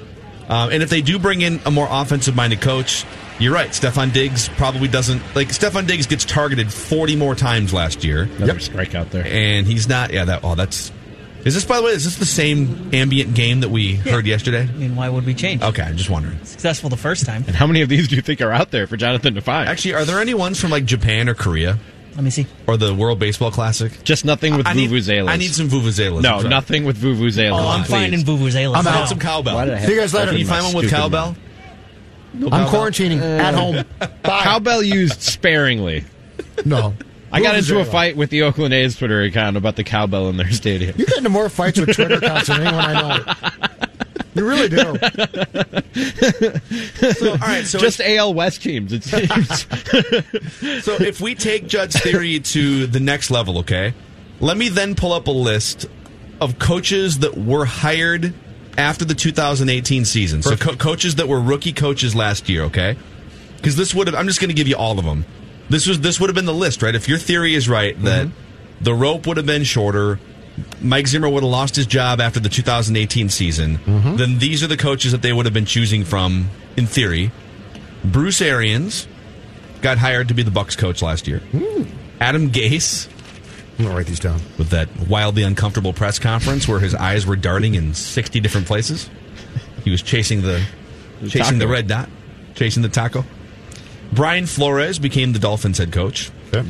Um, 0.47 0.69
and 0.71 0.83
if 0.83 0.89
they 0.91 1.01
do 1.01 1.17
bring 1.17 1.41
in 1.41 1.59
a 1.65 1.71
more 1.71 1.87
offensive 1.89 2.35
minded 2.35 2.61
coach, 2.61 3.03
you're 3.39 3.53
right. 3.53 3.69
Stefon 3.69 4.11
Diggs 4.13 4.49
probably 4.49 4.87
doesn't 4.87 5.21
like 5.35 5.47
Stefon 5.49 5.87
Diggs 5.87 6.05
gets 6.07 6.25
targeted 6.25 6.71
40 6.73 7.15
more 7.15 7.35
times 7.35 7.73
last 7.73 8.03
year, 8.03 8.23
Another 8.37 8.53
strikeout 8.55 9.09
there. 9.11 9.25
and 9.25 9.65
he's 9.65 9.87
not. 9.87 10.11
Yeah, 10.13 10.25
that. 10.25 10.41
Oh, 10.43 10.55
that's. 10.55 10.91
Is 11.45 11.53
this 11.55 11.63
by 11.63 11.77
the 11.77 11.83
way? 11.83 11.91
Is 11.91 12.03
this 12.03 12.17
the 12.17 12.25
same 12.25 12.89
ambient 12.93 13.33
game 13.33 13.61
that 13.61 13.69
we 13.69 13.95
heard 13.95 14.25
yesterday? 14.27 14.63
I 14.63 14.73
mean, 14.73 14.97
why 14.97 15.07
would 15.07 15.25
we 15.25 15.33
change? 15.33 15.61
Okay, 15.61 15.81
I'm 15.81 15.95
just 15.95 16.09
wondering. 16.09 16.37
Successful 16.43 16.89
the 16.89 16.97
first 16.97 17.25
time. 17.25 17.45
And 17.47 17.55
how 17.55 17.65
many 17.65 17.81
of 17.81 17.87
these 17.87 18.09
do 18.09 18.17
you 18.17 18.21
think 18.21 18.41
are 18.41 18.51
out 18.51 18.71
there 18.71 18.87
for 18.87 18.97
Jonathan 18.97 19.35
to 19.35 19.41
find? 19.41 19.69
Actually, 19.69 19.93
are 19.93 20.03
there 20.03 20.19
any 20.19 20.33
ones 20.33 20.59
from 20.59 20.69
like 20.69 20.83
Japan 20.83 21.29
or 21.29 21.33
Korea 21.35 21.79
Let 22.15 22.25
me 22.25 22.29
see. 22.29 22.45
or 22.67 22.75
the 22.75 22.93
World 22.93 23.19
Baseball 23.19 23.51
Classic? 23.51 24.03
Just 24.03 24.25
nothing 24.25 24.57
with 24.57 24.67
I 24.67 24.73
need, 24.73 24.89
vuvuzelas. 24.89 25.29
I 25.29 25.37
need 25.37 25.51
some 25.53 25.69
vuvuzelas. 25.69 26.21
No, 26.23 26.41
nothing 26.41 26.83
with 26.83 26.97
vuvuzelas. 27.01 27.53
Oh, 27.57 27.69
I'm 27.69 27.83
please. 27.85 27.89
finding 27.91 28.19
vuvuzelas. 28.25 28.75
I'm 28.75 28.83
now. 28.83 29.03
out. 29.03 29.07
Some 29.07 29.19
cowbell. 29.19 29.55
Why 29.55 29.63
did 29.63 29.75
I 29.75 29.77
have 29.77 29.87
See 29.87 29.93
you 29.95 29.99
guys 30.01 30.13
later. 30.13 30.31
Can 30.31 30.39
you 30.41 30.45
find 30.45 30.65
one 30.65 30.73
with 30.75 30.87
stupid 30.87 31.01
cowbell? 31.03 31.37
Mouth? 32.33 32.53
I'm 32.53 32.67
quarantining 32.67 33.21
uh, 33.21 33.41
at 33.41 33.53
home. 33.53 33.85
Bye. 34.23 34.43
Cowbell 34.43 34.83
used 34.83 35.21
sparingly. 35.21 36.05
No. 36.65 36.93
I 37.31 37.41
got 37.41 37.55
into 37.55 37.79
a 37.79 37.85
fight 37.85 38.17
with 38.17 38.29
the 38.31 38.41
Oakland 38.43 38.73
A's 38.73 38.97
Twitter 38.97 39.21
account 39.21 39.55
about 39.55 39.75
the 39.75 39.83
cowbell 39.83 40.29
in 40.29 40.37
their 40.37 40.51
stadium. 40.51 40.95
You 40.97 41.05
get 41.05 41.17
into 41.17 41.29
more 41.29 41.49
fights 41.49 41.79
with 41.79 41.95
Twitter 41.95 42.15
accounts 42.23 42.47
than 42.47 42.61
anyone 42.61 42.85
I 42.85 42.93
know. 43.01 43.67
You 44.35 44.47
really 44.47 44.69
do. 44.69 44.77
So, 47.13 47.31
all 47.31 47.37
right, 47.37 47.65
so 47.65 47.79
Just 47.79 47.99
AL 47.99 48.33
West 48.33 48.61
teams, 48.61 48.93
it 48.93 49.03
seems. 49.03 49.67
So 50.83 50.95
if 50.95 51.19
we 51.19 51.35
take 51.35 51.67
Judd's 51.67 51.99
theory 51.99 52.39
to 52.39 52.87
the 52.87 52.99
next 52.99 53.31
level, 53.31 53.59
okay, 53.59 53.93
let 54.39 54.55
me 54.57 54.69
then 54.69 54.95
pull 54.95 55.13
up 55.13 55.27
a 55.27 55.31
list 55.31 55.87
of 56.39 56.57
coaches 56.59 57.19
that 57.19 57.37
were 57.37 57.65
hired 57.65 58.33
after 58.79 59.03
the 59.05 59.13
2018 59.13 60.05
season. 60.05 60.41
So 60.41 60.55
co- 60.55 60.75
coaches 60.75 61.15
that 61.15 61.27
were 61.27 61.39
rookie 61.39 61.73
coaches 61.73 62.15
last 62.15 62.47
year, 62.49 62.63
okay? 62.63 62.97
Because 63.57 63.75
this 63.75 63.93
would 63.93 64.07
have, 64.07 64.15
I'm 64.15 64.25
just 64.25 64.39
going 64.39 64.49
to 64.49 64.55
give 64.55 64.67
you 64.67 64.77
all 64.77 64.97
of 64.97 65.05
them. 65.05 65.25
This 65.69 65.85
was 65.85 65.99
this 65.99 66.19
would 66.19 66.29
have 66.29 66.35
been 66.35 66.45
the 66.45 66.53
list, 66.53 66.81
right? 66.81 66.95
If 66.95 67.07
your 67.07 67.19
theory 67.19 67.53
is 67.53 67.69
right 67.69 67.93
mm-hmm. 67.93 68.05
that 68.05 68.29
the 68.81 68.93
rope 68.93 69.27
would 69.27 69.37
have 69.37 69.45
been 69.45 69.63
shorter, 69.63 70.19
Mike 70.81 71.07
Zimmer 71.07 71.29
would 71.29 71.43
have 71.43 71.51
lost 71.51 71.75
his 71.75 71.85
job 71.85 72.19
after 72.19 72.39
the 72.39 72.49
2018 72.49 73.29
season, 73.29 73.77
mm-hmm. 73.77 74.15
then 74.15 74.39
these 74.39 74.63
are 74.63 74.67
the 74.67 74.77
coaches 74.77 75.11
that 75.11 75.21
they 75.21 75.31
would 75.31 75.45
have 75.45 75.53
been 75.53 75.65
choosing 75.65 76.05
from 76.05 76.49
in 76.75 76.87
theory. 76.87 77.31
Bruce 78.03 78.41
Arians 78.41 79.07
got 79.81 79.97
hired 79.97 80.29
to 80.29 80.33
be 80.33 80.41
the 80.41 80.51
Bucks 80.51 80.75
coach 80.75 81.01
last 81.01 81.27
year. 81.27 81.39
Hmm. 81.39 81.83
Adam 82.19 82.49
Gase 82.49 83.07
I'm 83.79 83.85
gonna 83.85 83.95
write 83.95 84.07
these 84.07 84.19
down. 84.19 84.41
with 84.57 84.69
that 84.71 84.89
wildly 85.07 85.43
uncomfortable 85.43 85.93
press 85.93 86.19
conference 86.19 86.67
where 86.67 86.79
his 86.79 86.93
eyes 86.93 87.25
were 87.25 87.37
darting 87.37 87.75
in 87.75 87.93
60 87.93 88.39
different 88.41 88.67
places. 88.67 89.09
He 89.85 89.89
was 89.89 90.01
chasing 90.01 90.41
the 90.41 90.61
chasing 91.29 91.57
the 91.59 91.67
red 91.67 91.87
dot, 91.87 92.09
chasing 92.55 92.83
the 92.83 92.89
taco. 92.89 93.23
Brian 94.11 94.45
Flores 94.45 94.99
became 94.99 95.31
the 95.33 95.39
Dolphins 95.39 95.77
head 95.77 95.91
coach. 95.93 96.29
Yep. 96.51 96.65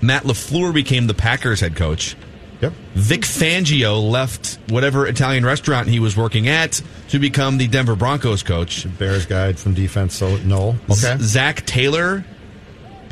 Matt 0.00 0.22
LaFleur 0.24 0.72
became 0.72 1.06
the 1.06 1.14
Packers 1.14 1.60
head 1.60 1.74
coach. 1.76 2.14
Yep. 2.60 2.72
Vic 2.94 3.22
Fangio 3.22 4.08
left 4.08 4.58
whatever 4.68 5.06
Italian 5.06 5.44
restaurant 5.44 5.88
he 5.88 5.98
was 5.98 6.16
working 6.16 6.46
at 6.48 6.80
to 7.08 7.18
become 7.18 7.58
the 7.58 7.66
Denver 7.66 7.96
Broncos 7.96 8.42
coach. 8.42 8.86
Bears 8.98 9.26
guide 9.26 9.58
from 9.58 9.74
defense. 9.74 10.14
So 10.14 10.36
no. 10.38 10.76
Okay. 10.88 11.16
Z- 11.16 11.16
Zac 11.20 11.66
Taylor 11.66 12.24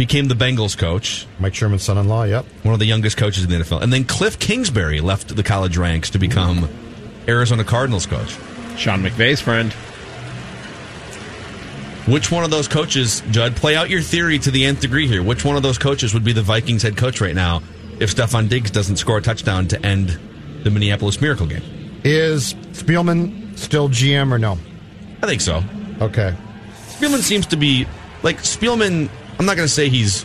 became 0.03 0.27
the 0.27 0.35
Bengals 0.35 0.77
coach, 0.77 1.29
Mike 1.39 1.53
Sherman's 1.53 1.85
son-in-law. 1.85 2.25
Yep. 2.25 2.45
one 2.65 2.75
of 2.75 2.81
the 2.81 2.87
youngest 2.87 3.17
coaches 3.17 3.45
in 3.45 3.51
the 3.51 3.57
NFL. 3.59 3.83
And 3.83 3.93
then 3.93 4.03
Cliff 4.03 4.37
Kingsbury 4.37 5.01
left 5.01 5.37
the 5.37 5.45
college 5.45 5.77
ranks 5.77 6.11
to 6.11 6.19
become 6.19 6.69
Arizona 7.29 7.63
Cardinals 7.63 8.07
coach. 8.07 8.37
Sean 8.77 9.01
McVay's 9.01 9.41
friend. 9.41 9.73
Which 12.13 12.33
one 12.33 12.43
of 12.43 12.51
those 12.51 12.67
coaches, 12.67 13.23
Judd, 13.31 13.55
play 13.55 13.77
out 13.77 13.91
your 13.91 14.01
theory 14.01 14.41
to 14.41 14.51
the 14.51 14.65
nth 14.65 14.81
degree 14.81 15.07
here. 15.07 15.23
Which 15.23 15.45
one 15.45 15.55
of 15.55 15.63
those 15.63 15.79
coaches 15.79 16.13
would 16.15 16.25
be 16.25 16.33
the 16.33 16.43
Vikings 16.43 16.83
head 16.83 16.97
coach 16.97 17.21
right 17.21 17.35
now 17.35 17.63
if 18.01 18.13
Stefon 18.13 18.49
Diggs 18.49 18.73
doesn't 18.73 18.97
score 18.97 19.19
a 19.19 19.23
touchdown 19.23 19.69
to 19.69 19.87
end 19.87 20.19
the 20.65 20.71
Minneapolis 20.71 21.21
Miracle 21.21 21.47
game? 21.47 21.63
Is 22.03 22.55
Spielman 22.73 23.57
still 23.57 23.89
GM 23.89 24.33
or 24.33 24.41
no? 24.41 24.59
I 25.23 25.29
think 25.29 25.41
so. 25.41 25.63
Okay. 26.01 26.35
Spielman 26.89 27.21
seems 27.21 27.47
to 27.47 27.57
be 27.57 27.87
like 28.25 28.39
Spielman. 28.39 29.09
I'm 29.43 29.47
not 29.47 29.57
going 29.57 29.67
to 29.67 29.75
say 29.75 29.89
he's. 29.89 30.25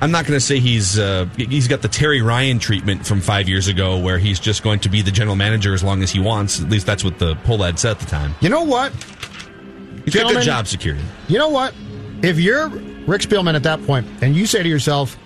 I'm 0.00 0.12
not 0.12 0.24
going 0.24 0.36
to 0.36 0.40
say 0.44 0.60
he's. 0.60 1.00
Uh, 1.00 1.26
he's 1.36 1.66
got 1.66 1.82
the 1.82 1.88
Terry 1.88 2.22
Ryan 2.22 2.60
treatment 2.60 3.04
from 3.04 3.20
five 3.20 3.48
years 3.48 3.66
ago, 3.66 3.98
where 3.98 4.18
he's 4.18 4.38
just 4.38 4.62
going 4.62 4.78
to 4.80 4.88
be 4.88 5.02
the 5.02 5.10
general 5.10 5.34
manager 5.34 5.74
as 5.74 5.82
long 5.82 6.04
as 6.04 6.12
he 6.12 6.20
wants. 6.20 6.62
At 6.62 6.68
least 6.70 6.86
that's 6.86 7.02
what 7.02 7.18
the 7.18 7.34
poll 7.42 7.64
ad 7.64 7.76
said 7.76 7.90
at 7.90 7.98
the 7.98 8.06
time. 8.06 8.36
You 8.40 8.50
know 8.50 8.62
what? 8.62 8.92
He's 8.92 10.14
got 10.14 10.20
Gentlemen- 10.20 10.34
good 10.36 10.44
job 10.44 10.68
security. 10.68 11.02
You 11.26 11.38
know 11.38 11.48
what? 11.48 11.74
If 12.22 12.38
you're 12.38 12.68
Rick 12.68 13.22
Spielman 13.22 13.56
at 13.56 13.64
that 13.64 13.84
point 13.84 14.06
and 14.22 14.36
you 14.36 14.46
say 14.46 14.62
to 14.62 14.68
yourself, 14.68 15.16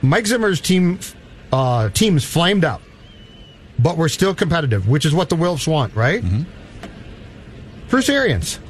Mike 0.00 0.26
Zimmer's 0.28 0.60
team 0.60 1.00
uh, 1.52 1.88
team's 1.88 2.24
flamed 2.24 2.64
out, 2.64 2.82
but 3.80 3.96
we're 3.96 4.08
still 4.08 4.32
competitive, 4.32 4.86
which 4.88 5.04
is 5.04 5.12
what 5.12 5.28
the 5.28 5.34
Wilfs 5.36 5.66
want, 5.66 5.96
right? 5.96 6.22
Bruce 7.88 8.08
Arians. 8.08 8.60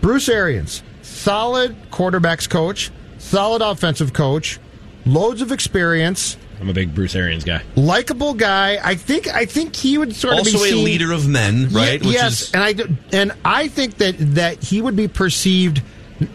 Bruce 0.00 0.30
Arians. 0.30 0.82
Solid 1.02 1.76
quarterbacks 1.90 2.48
coach, 2.48 2.90
solid 3.22 3.62
offensive 3.62 4.12
coach, 4.12 4.58
loads 5.06 5.40
of 5.42 5.52
experience, 5.52 6.36
I'm 6.60 6.68
a 6.68 6.72
big 6.72 6.94
Bruce 6.94 7.14
Arians 7.16 7.44
guy. 7.44 7.62
likable 7.76 8.34
guy. 8.34 8.78
I 8.82 8.94
think 8.94 9.26
I 9.28 9.46
think 9.46 9.74
he 9.74 9.98
would 9.98 10.14
sort 10.14 10.34
of 10.34 10.38
Also 10.40 10.58
be 10.58 10.64
a 10.64 10.72
seen- 10.72 10.84
leader 10.84 11.12
of 11.12 11.26
men, 11.28 11.68
right? 11.70 12.02
Ye- 12.02 12.12
yes, 12.12 12.52
and 12.54 12.62
I 12.62 12.74
and 13.16 13.32
I 13.44 13.68
think 13.68 13.96
that 13.98 14.14
that 14.34 14.62
he 14.62 14.80
would 14.80 14.94
be 14.96 15.08
perceived 15.08 15.82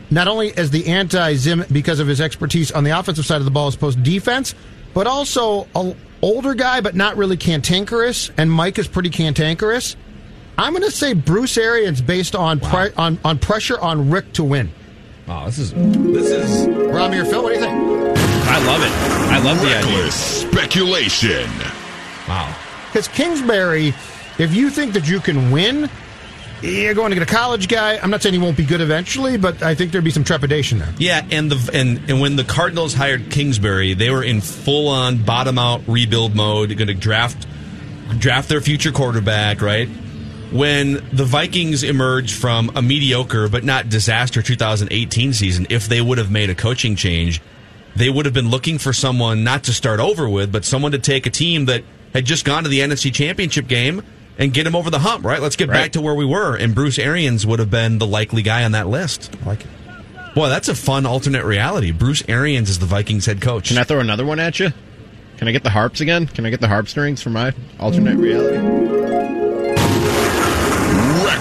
not 0.10 0.28
only 0.28 0.56
as 0.58 0.70
the 0.72 0.88
anti-Zim 0.88 1.64
because 1.72 2.00
of 2.02 2.08
his 2.08 2.20
expertise 2.20 2.72
on 2.74 2.84
the 2.84 2.98
offensive 2.98 3.26
side 3.26 3.38
of 3.38 3.46
the 3.46 3.52
ball 3.52 3.68
as 3.68 3.76
opposed 3.76 3.98
to 3.98 4.04
defense, 4.04 4.54
but 4.94 5.08
also 5.08 5.66
a 5.76 5.96
older 6.22 6.54
guy, 6.56 6.82
but 6.82 6.94
not 6.96 7.16
really 7.16 7.38
cantankerous. 7.38 8.30
And 8.38 8.52
Mike 8.52 8.80
is 8.80 8.88
pretty 8.88 9.10
cantankerous. 9.12 9.96
I'm 10.58 10.74
going 10.74 10.84
to 10.84 10.92
say 10.92 11.14
Bruce 11.14 11.58
Arians 11.58 12.02
based 12.02 12.36
on 12.36 12.60
pre- 12.60 12.92
on 12.98 13.18
on 13.24 13.38
pressure 13.40 13.80
on 13.80 14.10
Rick 14.10 14.34
to 14.34 14.44
win. 14.44 14.72
Wow, 15.28 15.46
this 15.46 15.60
is 15.60 15.74
this 15.74 16.32
is 16.32 16.68
Rami 16.68 17.18
or 17.18 17.26
Phil, 17.26 17.44
what 17.44 17.50
do 17.50 17.56
you 17.56 17.62
think? 17.62 17.74
I 18.50 18.66
love 18.66 18.82
it. 18.82 18.92
I 19.30 19.40
love 19.44 19.60
the 19.60 19.68
idea. 19.68 19.96
Reckless 19.98 20.16
speculation. 20.42 21.50
wow. 22.30 22.56
Because 22.88 23.10
Kingsbury, 23.10 23.94
if 24.40 24.56
you 24.56 24.70
think 24.70 24.94
that 24.94 25.08
you 25.08 25.20
can 25.20 25.52
win, 25.52 25.90
you're 26.62 26.94
going 26.94 27.10
to 27.10 27.16
get 27.16 27.24
a 27.24 27.32
college 27.32 27.68
guy. 27.68 27.98
I'm 27.98 28.10
not 28.10 28.24
saying 28.24 28.34
he 28.34 28.40
won't 28.40 28.56
be 28.56 28.66
good 28.66 28.80
eventually, 28.80 29.38
but 29.38 29.62
I 29.62 29.76
think 29.76 29.92
there'd 29.92 30.04
be 30.04 30.12
some 30.12 30.24
trepidation 30.24 30.80
there. 30.80 30.94
Yeah, 30.98 31.26
and 31.30 31.52
the 31.52 31.72
and 31.78 32.10
and 32.10 32.22
when 32.22 32.38
the 32.38 32.46
Cardinals 32.46 32.94
hired 32.94 33.30
Kingsbury, 33.30 33.94
they 33.96 34.10
were 34.10 34.24
in 34.24 34.40
full 34.40 34.88
on 34.88 35.24
bottom 35.24 35.60
out 35.60 35.82
rebuild 35.88 36.36
mode, 36.36 36.70
going 36.78 36.88
to 36.88 36.94
draft 36.94 37.46
draft 38.18 38.48
their 38.48 38.62
future 38.62 38.94
quarterback, 38.94 39.62
right? 39.62 39.90
When 40.52 41.06
the 41.12 41.26
Vikings 41.26 41.84
emerged 41.84 42.34
from 42.34 42.72
a 42.76 42.82
mediocre 42.82 43.50
but 43.50 43.64
not 43.66 43.90
disaster 43.90 44.42
2018 44.42 45.34
season, 45.34 45.68
if 45.70 45.88
they 45.88 46.00
would 46.00 46.18
have 46.18 46.32
made 46.32 46.50
a 46.50 46.56
coaching 46.56 46.96
change, 46.96 47.42
they 47.96 48.10
would 48.10 48.26
have 48.26 48.34
been 48.34 48.50
looking 48.50 48.78
for 48.78 48.94
someone 48.94 49.44
not 49.44 49.66
to 49.66 49.74
start 49.74 50.00
over 50.00 50.30
with, 50.30 50.52
but 50.52 50.64
someone 50.64 50.94
to 50.94 51.00
take 51.00 51.26
a 51.26 51.30
team 51.30 51.66
that 51.66 51.84
had 52.14 52.26
just 52.26 52.46
gone 52.46 52.64
to 52.64 52.70
the 52.70 52.80
NFC 52.80 53.14
Championship 53.14 53.68
game 53.68 54.04
and 54.38 54.54
get 54.54 54.64
them 54.64 54.76
over 54.76 54.90
the 54.90 55.00
hump, 55.00 55.26
right? 55.26 55.42
Let's 55.42 55.56
get 55.56 55.68
back 55.70 55.92
to 55.94 56.02
where 56.02 56.16
we 56.16 56.26
were. 56.26 56.56
And 56.56 56.74
Bruce 56.74 57.00
Arians 57.00 57.46
would 57.46 57.60
have 57.60 57.72
been 57.72 57.98
the 57.98 58.08
likely 58.08 58.42
guy 58.42 58.64
on 58.64 58.72
that 58.72 58.88
list. 58.88 59.36
I 59.42 59.46
like 59.48 59.62
it. 59.62 59.68
Boy, 60.36 60.50
that's 60.50 60.70
a 60.70 60.76
fun 60.76 61.06
alternate 61.06 61.44
reality. 61.44 61.92
Bruce 61.92 62.24
Arians 62.28 62.70
is 62.70 62.80
the 62.80 62.86
Vikings 62.86 63.26
head 63.26 63.42
coach. 63.42 63.70
Can 63.70 63.80
I 63.80 63.84
throw 63.84 64.00
another 64.00 64.26
one 64.26 64.40
at 64.40 64.60
you? 64.60 64.72
Can 65.38 65.48
I 65.48 65.52
get 65.52 65.64
the 65.64 65.72
harps 65.72 66.00
again? 66.00 66.28
Can 66.28 66.46
I 66.46 66.52
get 66.52 66.62
the 66.62 66.68
harp 66.68 66.88
strings 66.88 67.22
for 67.22 67.32
my 67.32 67.54
alternate 67.80 68.18
reality? 68.18 69.47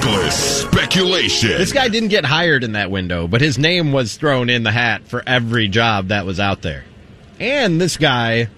Reckless 0.06 0.60
speculation. 0.60 1.48
This 1.58 1.72
guy 1.72 1.88
didn't 1.88 2.10
get 2.10 2.24
hired 2.24 2.62
in 2.62 2.72
that 2.72 2.92
window, 2.92 3.26
but 3.26 3.40
his 3.40 3.58
name 3.58 3.90
was 3.90 4.16
thrown 4.16 4.48
in 4.48 4.62
the 4.62 4.70
hat 4.70 5.08
for 5.08 5.20
every 5.26 5.66
job 5.66 6.08
that 6.08 6.24
was 6.24 6.38
out 6.38 6.62
there. 6.62 6.84
And 7.40 7.80
this 7.80 7.96
guy 7.96 8.48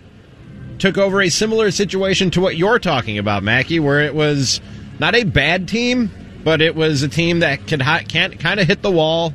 took 0.78 0.98
over 0.98 1.22
a 1.22 1.30
similar 1.30 1.70
situation 1.70 2.30
to 2.32 2.42
what 2.42 2.58
you're 2.58 2.78
talking 2.78 3.16
about, 3.16 3.42
Mackey, 3.42 3.80
where 3.80 4.02
it 4.02 4.14
was 4.14 4.60
not 4.98 5.14
a 5.14 5.24
bad 5.24 5.68
team, 5.68 6.10
but 6.44 6.60
it 6.60 6.74
was 6.74 7.02
a 7.02 7.08
team 7.08 7.40
that 7.40 7.66
could 7.66 7.80
can't 7.80 8.38
kind 8.38 8.60
of 8.60 8.66
hit 8.66 8.82
the 8.82 8.90
wall, 8.90 9.32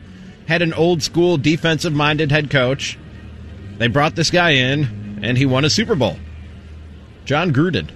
had 0.47 0.61
an 0.61 0.73
old 0.73 1.01
school 1.01 1.37
defensive 1.37 1.93
minded 1.93 2.31
head 2.31 2.51
coach. 2.51 2.95
They 3.79 3.87
brought 3.87 4.15
this 4.15 4.29
guy 4.29 4.51
in, 4.51 5.19
and 5.23 5.35
he 5.35 5.47
won 5.47 5.65
a 5.65 5.69
Super 5.69 5.95
Bowl. 5.95 6.17
Jon 7.25 7.51
Gruden. 7.51 7.89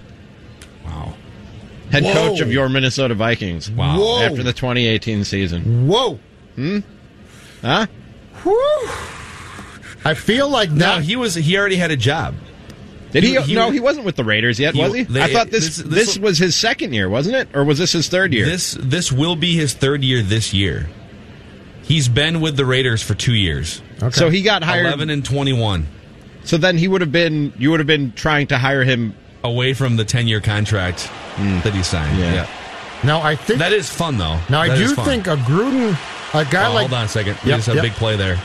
Head 1.90 2.04
Whoa. 2.04 2.12
coach 2.12 2.40
of 2.40 2.52
your 2.52 2.68
Minnesota 2.68 3.14
Vikings. 3.14 3.70
Wow. 3.70 3.98
Whoa. 3.98 4.22
After 4.22 4.42
the 4.42 4.52
2018 4.52 5.24
season. 5.24 5.86
Whoa. 5.88 6.18
Hmm? 6.56 6.78
Huh? 7.62 7.86
I 10.04 10.14
feel 10.14 10.48
like 10.48 10.70
No, 10.70 10.78
that. 10.96 11.02
he 11.02 11.16
was. 11.16 11.34
He 11.34 11.56
already 11.58 11.76
had 11.76 11.90
a 11.90 11.96
job. 11.96 12.34
Did 13.10 13.24
he? 13.24 13.34
He- 13.36 13.40
he- 13.42 13.54
no, 13.54 13.70
he 13.70 13.80
wasn't 13.80 14.04
with 14.06 14.16
the 14.16 14.24
Raiders 14.24 14.60
yet, 14.60 14.74
he- 14.74 14.80
was 14.82 14.94
he? 14.94 15.02
they- 15.04 15.22
I 15.22 15.32
thought 15.32 15.50
this 15.50 15.64
this- 15.64 15.76
this, 15.78 16.06
this- 16.06 16.18
was 16.18 16.38
his 16.38 16.54
second 16.54 16.92
year, 16.92 17.08
wasn't 17.08 17.36
it? 17.36 17.48
Or 17.54 17.64
was 17.64 17.78
this 17.78 17.92
his 17.92 18.08
third 18.08 18.32
year? 18.32 18.44
This 18.44 18.76
this 18.80 19.10
will 19.10 19.34
be 19.36 19.54
his 19.54 19.72
third 19.72 20.04
year 20.04 20.22
this 20.22 20.52
year. 20.54 20.88
He's 21.82 22.06
been 22.08 22.40
with 22.40 22.56
the 22.56 22.66
Raiders 22.66 23.02
for 23.02 23.14
two 23.14 23.34
years. 23.34 23.80
Okay. 24.02 24.10
So 24.18 24.28
he 24.30 24.42
got 24.42 24.62
hired. 24.62 24.86
Eleven 24.86 25.08
and 25.10 25.24
twenty-one, 25.24 25.86
So 26.44 26.58
then 26.58 26.76
he 26.78 26.86
would 26.86 27.00
have 27.00 27.12
been. 27.12 27.52
You 27.58 27.70
would 27.70 27.80
have 27.80 27.86
been 27.86 28.12
trying 28.14 28.46
to 28.48 28.58
hire 28.58 28.84
him. 28.84 29.14
Away 29.44 29.74
from 29.74 29.96
the 29.96 30.04
ten-year 30.04 30.40
contract 30.40 31.02
hmm. 31.36 31.60
that 31.60 31.74
he 31.74 31.82
signed. 31.82 32.18
Yeah. 32.18 32.34
Yeah. 32.34 32.48
now 33.04 33.20
I 33.22 33.36
think 33.36 33.58
that 33.60 33.72
is 33.72 33.88
fun 33.90 34.18
though. 34.18 34.38
now 34.50 34.60
I 34.60 34.76
do 34.76 34.94
think 34.94 35.26
a 35.26 35.36
Gruden, 35.36 35.92
a 36.34 36.44
guy 36.50 36.68
Oh, 36.68 36.74
like 36.74 36.88
hold 36.88 36.94
on 36.94 37.04
a 37.04 37.08
second. 37.08 37.38
We 37.44 37.50
Yep, 37.50 37.58
just 37.58 37.66
had 37.68 37.76
yep. 37.76 37.84
a 37.84 37.88
big 37.88 37.96
play 37.96 38.16
there. 38.16 38.38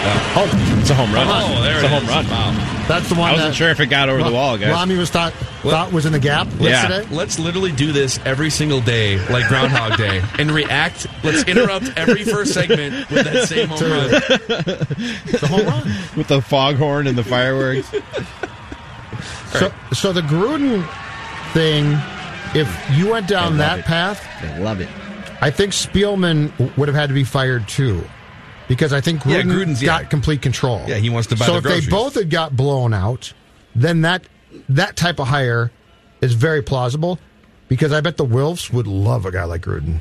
Oh. 0.00 0.32
oh, 0.36 0.78
it's 0.80 0.90
a 0.90 0.94
home 0.94 1.12
run. 1.12 1.26
Oh, 1.28 1.62
there 1.62 1.74
it's 1.74 1.84
it 1.84 1.86
a 1.86 1.88
home 1.88 2.04
is. 2.04 2.08
run. 2.08 2.26
Wow. 2.28 2.84
that's 2.86 3.08
the 3.08 3.14
one. 3.16 3.28
I 3.28 3.32
wasn't 3.32 3.50
that 3.50 3.56
sure 3.56 3.68
if 3.68 3.80
it 3.80 3.86
got 3.86 4.08
over 4.08 4.22
the 4.22 4.30
wall, 4.30 4.56
guys. 4.56 4.70
Rami 4.70 4.96
was 4.96 5.10
thought 5.10 5.32
thought 5.32 5.92
was 5.92 6.06
in 6.06 6.12
the 6.12 6.20
gap 6.20 6.46
Yeah. 6.58 6.68
yesterday. 6.88 7.14
Let's 7.14 7.38
literally 7.38 7.72
do 7.72 7.90
this 7.92 8.18
every 8.24 8.48
single 8.48 8.80
day, 8.80 9.18
like 9.28 9.48
Groundhog 9.48 9.98
Day, 9.98 10.22
and 10.38 10.52
react. 10.52 11.08
Let's 11.24 11.42
interrupt 11.48 11.92
every 11.96 12.22
first 12.24 12.54
segment 12.54 13.10
with 13.10 13.24
that 13.24 13.48
same 13.48 13.68
home 13.68 13.82
run. 13.82 14.10
The 14.10 15.46
home 15.48 15.66
run. 15.66 15.92
with 16.16 16.28
the 16.28 16.40
foghorn 16.40 17.06
and 17.08 17.18
the 17.18 17.24
fireworks. 17.24 17.92
So, 19.52 19.72
so 19.92 20.12
the 20.12 20.20
Gruden 20.22 20.86
thing, 21.52 21.96
if 22.54 22.68
you 22.98 23.10
went 23.10 23.26
down 23.28 23.50
love 23.52 23.58
that 23.58 23.78
it. 23.80 23.84
path, 23.86 24.26
I 24.42 24.58
love 24.58 24.80
it. 24.80 24.88
I 25.40 25.50
think 25.50 25.72
Spielman 25.72 26.76
would 26.76 26.88
have 26.88 26.94
had 26.96 27.08
to 27.08 27.14
be 27.14 27.24
fired 27.24 27.66
too, 27.68 28.04
because 28.68 28.92
I 28.92 29.00
think 29.00 29.24
Yeah, 29.24 29.42
Gruden 29.42 29.66
Gruden's- 29.66 29.82
yeah. 29.82 30.02
got 30.02 30.10
complete 30.10 30.42
control. 30.42 30.84
Yeah, 30.86 30.96
he 30.96 31.10
wants 31.10 31.28
to 31.28 31.36
buy 31.36 31.46
So 31.46 31.60
the 31.60 31.76
if 31.76 31.84
they 31.84 31.90
both 31.90 32.14
had 32.14 32.28
got 32.30 32.56
blown 32.56 32.92
out, 32.92 33.32
then 33.74 34.02
that 34.02 34.24
that 34.68 34.96
type 34.96 35.18
of 35.20 35.28
hire 35.28 35.70
is 36.20 36.34
very 36.34 36.62
plausible, 36.62 37.18
because 37.68 37.92
I 37.92 38.00
bet 38.00 38.16
the 38.16 38.26
Wilfs 38.26 38.72
would 38.72 38.86
love 38.86 39.24
a 39.26 39.30
guy 39.30 39.44
like 39.44 39.62
Gruden. 39.62 40.00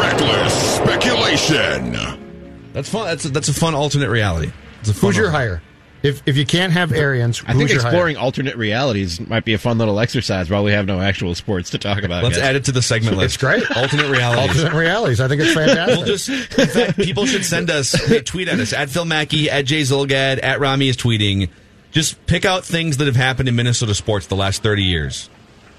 Reckless 0.00 0.76
speculation. 0.76 1.94
Speculation. 1.94 2.70
That's 2.72 2.88
fun. 2.88 3.06
That's 3.06 3.24
a, 3.24 3.28
that's 3.30 3.48
a 3.48 3.54
fun 3.54 3.74
alternate 3.74 4.08
reality. 4.10 4.52
It's 4.80 4.90
a 4.90 4.94
fun 4.94 5.08
Who's 5.10 5.16
your 5.16 5.30
hire? 5.30 5.62
If 6.02 6.22
if 6.26 6.38
you 6.38 6.46
can't 6.46 6.72
have 6.72 6.92
Arians, 6.92 7.42
I 7.46 7.52
think 7.52 7.68
your 7.68 7.82
hire? 7.82 7.90
exploring 7.90 8.16
alternate 8.16 8.56
realities 8.56 9.20
might 9.20 9.44
be 9.44 9.52
a 9.52 9.58
fun 9.58 9.76
little 9.76 10.00
exercise 10.00 10.48
while 10.48 10.64
we 10.64 10.72
have 10.72 10.86
no 10.86 10.98
actual 10.98 11.34
sports 11.34 11.70
to 11.70 11.78
talk 11.78 12.02
about. 12.02 12.24
Let's 12.24 12.38
guys. 12.38 12.48
add 12.48 12.56
it 12.56 12.64
to 12.64 12.72
the 12.72 12.80
segment 12.80 13.18
list. 13.18 13.34
It's 13.34 13.42
great. 13.42 13.70
Alternate 13.76 14.10
realities. 14.10 14.62
alternate 14.62 14.78
realities. 14.78 15.20
I 15.20 15.28
think 15.28 15.42
it's 15.42 15.52
fantastic. 15.52 15.96
We'll 15.98 16.06
just, 16.06 16.28
in 16.30 16.68
fact, 16.68 16.96
people 16.96 17.26
should 17.26 17.44
send 17.44 17.70
us, 17.70 17.92
hey, 17.92 18.22
tweet 18.22 18.48
at 18.48 18.58
us, 18.58 18.72
at 18.72 18.88
Phil 18.88 19.04
Mackey, 19.04 19.50
at 19.50 19.66
Jay 19.66 19.82
Zulgad, 19.82 20.42
at 20.42 20.58
Rami 20.58 20.88
is 20.88 20.96
tweeting. 20.96 21.50
Just 21.90 22.24
pick 22.26 22.46
out 22.46 22.64
things 22.64 22.96
that 22.96 23.06
have 23.06 23.16
happened 23.16 23.50
in 23.50 23.56
Minnesota 23.56 23.94
sports 23.94 24.26
the 24.26 24.36
last 24.36 24.62
30 24.62 24.84
years. 24.84 25.28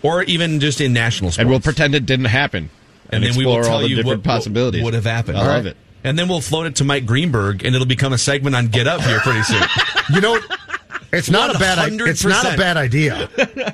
Or 0.03 0.21
even 0.23 0.59
just 0.59 0.81
in 0.81 0.93
national 0.93 1.31
sports. 1.31 1.39
and 1.39 1.49
we'll 1.49 1.59
pretend 1.61 1.95
it 1.95 2.05
didn't 2.05 2.25
happen, 2.25 2.69
and 3.09 3.23
and, 3.23 3.33
then 3.33 3.39
we 3.39 3.45
will 3.45 3.61
tell 3.63 3.73
all 3.73 3.79
the 3.81 3.89
you 3.89 3.95
different 3.95 4.25
what 4.25 4.33
possibilities. 4.33 4.83
would 4.83 4.93
have 4.93 5.05
happened. 5.05 5.37
I 5.37 5.47
love 5.47 5.65
it. 5.65 5.77
And 6.03 6.17
then 6.17 6.27
we'll 6.27 6.41
float 6.41 6.65
it 6.65 6.75
to 6.77 6.83
Mike 6.83 7.05
Greenberg, 7.05 7.63
and 7.63 7.75
it'll 7.75 7.87
become 7.87 8.11
a 8.13 8.17
segment 8.17 8.55
on 8.55 8.67
Get 8.67 8.87
Up 8.87 9.01
here 9.01 9.19
pretty 9.19 9.43
soon. 9.43 9.61
you 10.13 10.21
know, 10.21 10.39
it's 11.13 11.29
not 11.29 11.55
a 11.55 11.59
bad. 11.59 11.77
i- 11.77 11.89
100%. 11.89 12.07
It's 12.07 12.25
not 12.25 12.53
a 12.53 12.57
bad 12.57 12.77
idea. 12.77 13.29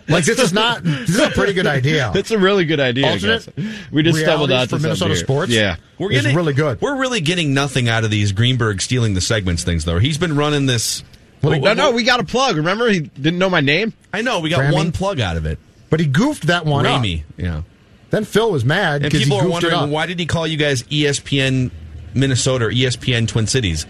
Like 0.09 0.25
this 0.25 0.39
is 0.39 0.51
not. 0.51 0.83
This 0.83 1.09
is 1.09 1.19
a 1.19 1.29
pretty 1.29 1.53
good 1.53 1.67
idea. 1.67 2.11
It's 2.15 2.31
a 2.31 2.37
really 2.37 2.65
good 2.65 2.79
idea. 2.79 3.11
Alternate. 3.11 3.47
We 3.91 4.03
just 4.03 4.19
stumbled 4.19 4.49
realities 4.49 4.51
out 4.51 4.69
to 4.69 4.75
for 4.77 4.81
Minnesota 4.81 5.13
here. 5.13 5.23
sports? 5.23 5.51
Yeah, 5.51 5.75
We're 5.99 6.09
getting 6.09 6.35
really 6.35 6.53
good. 6.53 6.81
We're 6.81 6.97
really 6.97 7.21
getting 7.21 7.53
nothing 7.53 7.87
out 7.89 8.03
of 8.03 8.11
these 8.11 8.31
Greenberg 8.31 8.81
stealing 8.81 9.13
the 9.13 9.21
segments 9.21 9.63
things, 9.63 9.85
though. 9.85 9.99
He's 9.99 10.17
been 10.17 10.35
running 10.35 10.65
this. 10.65 11.03
Well, 11.43 11.59
no, 11.59 11.73
no, 11.75 11.91
we 11.91 12.03
got 12.03 12.19
a 12.19 12.23
plug. 12.23 12.57
Remember, 12.57 12.89
he 12.89 13.01
didn't 13.01 13.37
know 13.37 13.49
my 13.49 13.61
name. 13.61 13.93
I 14.11 14.21
know 14.23 14.39
we 14.39 14.49
got 14.49 14.61
Grammy? 14.61 14.73
one 14.73 14.91
plug 14.91 15.19
out 15.19 15.37
of 15.37 15.45
it. 15.45 15.59
But 15.91 15.99
he 15.99 16.07
goofed 16.07 16.47
that 16.47 16.65
one 16.65 16.85
up. 16.87 16.95
Ramy, 16.95 17.23
yeah. 17.37 17.61
Then 18.09 18.25
Phil 18.25 18.49
was 18.51 18.65
mad 18.65 18.95
And 18.95 19.03
because 19.03 19.19
he 19.19 19.25
people 19.25 19.37
are 19.37 19.43
goofed 19.43 19.63
it 19.63 19.67
up. 19.67 19.73
wondering 19.73 19.91
why 19.93 20.05
did 20.07 20.17
he 20.19 20.25
call 20.25 20.47
you 20.47 20.57
guys 20.57 20.81
ESPN 20.83 21.69
Minnesota 22.17 22.65
or 22.65 22.71
ESPN 22.71 23.27
Twin 23.27 23.47
Cities? 23.47 23.85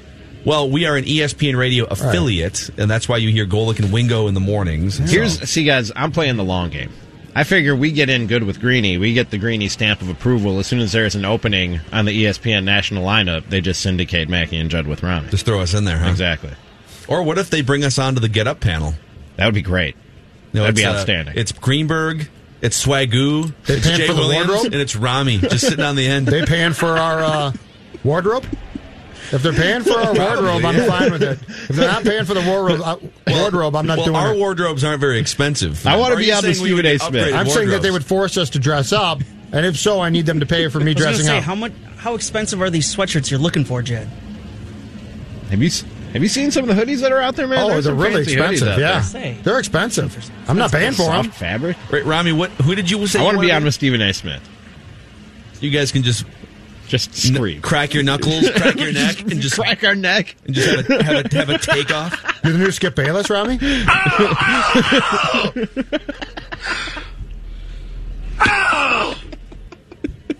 Well, 0.46 0.70
we 0.70 0.86
are 0.86 0.96
an 0.96 1.04
ESPN 1.06 1.58
radio 1.58 1.86
affiliate, 1.86 2.70
and 2.78 2.90
that's 2.90 3.10
why 3.10 3.18
you 3.18 3.30
hear 3.32 3.46
Golic 3.46 3.80
and 3.80 3.92
Wingo 3.92 4.28
in 4.28 4.34
the 4.34 4.40
mornings. 4.40 4.98
Here's 4.98 5.40
So- 5.40 5.46
see, 5.46 5.64
guys. 5.64 5.92
I'm 5.96 6.12
playing 6.12 6.38
the 6.38 6.44
long 6.44 6.70
game. 6.70 6.90
I 7.36 7.44
figure 7.44 7.76
we 7.76 7.92
get 7.92 8.10
in 8.10 8.26
good 8.28 8.44
with 8.44 8.60
Greeny. 8.60 8.98
We 8.98 9.14
get 9.14 9.30
the 9.30 9.38
Greeny 9.38 9.68
stamp 9.68 10.02
of 10.02 10.10
approval 10.10 10.58
as 10.60 10.66
soon 10.68 10.80
as 10.80 10.92
there's 10.92 11.14
an 11.16 11.26
opening 11.26 11.82
on 11.92 12.06
the 12.06 12.24
ESPN 12.26 12.64
national 12.64 13.04
lineup. 13.06 13.50
They 13.50 13.62
just 13.62 13.82
syndicate 13.82 14.28
Mackey 14.30 14.58
and 14.58 14.70
Judd 14.72 14.88
with 14.88 15.04
Ron. 15.04 15.30
just 15.30 15.46
throw 15.46 15.60
us 15.60 15.74
in 15.74 15.84
there, 15.86 15.98
huh? 16.00 16.10
Exactly. 16.10 16.52
Or 17.08 17.22
what 17.24 17.38
if 17.38 17.50
they 17.50 17.62
bring 17.62 17.84
us 17.84 18.00
onto 18.00 18.20
the 18.22 18.30
Get 18.30 18.48
Up 18.48 18.60
panel? 18.60 18.96
That 19.36 19.46
would 19.46 19.54
be 19.54 19.62
great. 19.62 19.96
You 20.54 20.60
know, 20.60 20.62
That'd 20.62 20.76
be 20.78 20.82
it's, 20.82 20.88
uh, 20.90 20.94
outstanding. 20.98 21.34
it's 21.38 21.52
Greenberg, 21.52 22.28
it's 22.62 22.84
Swagoo, 22.84 23.54
They 23.66 23.76
it's 23.76 23.88
Jay 23.88 24.08
for 24.08 24.14
the 24.14 24.20
Williams, 24.22 24.48
wardrobe? 24.48 24.74
and 24.74 24.82
it's 24.82 24.96
Rami 24.96 25.38
just 25.38 25.68
sitting 25.68 25.86
on 25.86 25.96
the 25.96 26.08
end. 26.08 26.28
They 26.32 26.44
paying 26.46 26.74
for 26.74 26.98
our 26.98 27.20
uh, 27.22 27.52
wardrobe? 28.04 28.46
If 29.32 29.44
they're 29.44 29.52
paying 29.52 29.82
for 29.84 30.00
our 30.00 30.14
wardrobe, 30.14 30.64
I'm 30.64 30.88
fine 30.88 31.12
with 31.12 31.22
it. 31.22 31.40
If 31.42 31.68
they're 31.70 31.88
not 31.88 32.04
paying 32.04 32.24
for 32.24 32.34
the 32.34 32.42
wardrobe, 32.42 32.82
uh, 32.82 32.98
wardrobe 33.28 33.76
I'm 33.76 33.86
not 33.86 33.98
well, 33.98 34.06
doing 34.06 34.16
our 34.16 34.28
it. 34.28 34.30
Our 34.32 34.36
wardrobes 34.38 34.84
aren't 34.86 35.02
very 35.02 35.20
expensive. 35.20 35.86
I 35.86 35.98
wanna 35.98 36.16
be 36.16 36.28
you 36.28 36.34
on 36.34 36.44
the 36.44 36.54
saying 36.54 36.66
Stephen 36.66 36.86
A. 36.86 36.98
Smith. 36.98 37.34
I'm 37.34 37.50
saying 37.50 37.70
that 37.70 37.82
they 37.82 37.92
would 37.92 38.06
force 38.06 38.38
us 38.38 38.52
to 38.52 38.60
dress 38.60 38.94
up, 38.94 39.22
and 39.52 39.66
if 39.66 39.78
so, 39.78 40.00
I 40.00 40.10
need 40.10 40.26
them 40.26 40.40
to 40.40 40.46
pay 40.46 40.70
for 40.70 40.80
me 40.80 40.92
I 40.92 40.94
was 40.94 41.04
dressing 41.04 41.26
say 41.26 41.38
up. 41.40 41.44
how 41.44 41.56
much, 41.56 41.74
how 41.98 42.16
expensive 42.16 42.62
are 42.62 42.70
these 42.70 42.94
sweatshirts 42.96 43.30
you're 43.30 43.40
looking 43.40 43.66
for, 43.66 43.82
Jed? 43.82 44.08
Have 45.50 45.62
you 45.62 45.70
have 46.14 46.24
you 46.24 46.30
seen 46.30 46.52
some 46.52 46.68
of 46.68 46.74
the 46.76 46.82
hoodies 46.82 47.02
that 47.02 47.12
are 47.12 47.22
out 47.22 47.36
there, 47.36 47.48
man? 47.48 47.60
oh, 47.60 47.68
There's 47.70 47.86
they're 47.86 47.94
really 47.94 48.22
expensive. 48.22 48.80
Yeah, 48.80 49.02
Say. 49.02 49.38
they're 49.44 49.60
expensive. 49.60 50.32
I'm 50.48 50.58
not 50.58 50.72
paying 50.72 50.94
for 50.94 51.04
there. 51.04 51.24
them. 51.24 51.32
Fabric. 51.32 51.78
Right, 51.92 52.06
Rami, 52.06 52.32
what? 52.32 52.50
Who 52.52 52.76
did 52.76 52.90
you 52.90 53.06
say? 53.08 53.20
I 53.20 53.24
want 53.24 53.36
to 53.36 53.42
be 53.42 53.52
on 53.52 53.64
with 53.66 53.74
Stephen 53.74 54.02
A. 54.02 54.14
Smith. 54.14 54.42
You 55.60 55.70
guys 55.70 55.92
can 55.92 56.04
just 56.04 56.26
Just 56.88 57.34
n- 57.36 57.62
crack 57.62 57.94
your 57.94 58.04
knuckles, 58.04 58.50
crack 58.56 58.80
your 58.80 58.94
neck, 58.94 59.20
and 59.22 59.42
just 59.42 59.56
crack 59.56 59.84
our 59.84 59.96
neck. 59.96 60.36
and 60.46 60.56
just 60.56 60.70
have 60.70 60.90
a 60.90 61.04
have 61.04 61.26
a, 61.26 61.36
have 61.36 61.50
a 61.50 61.58
takeoff. 61.58 62.40
You're 62.44 62.54
the 62.54 62.60
new 62.60 62.72
Skip 62.72 62.96
Bayless, 62.96 63.30
Rami? 63.30 63.60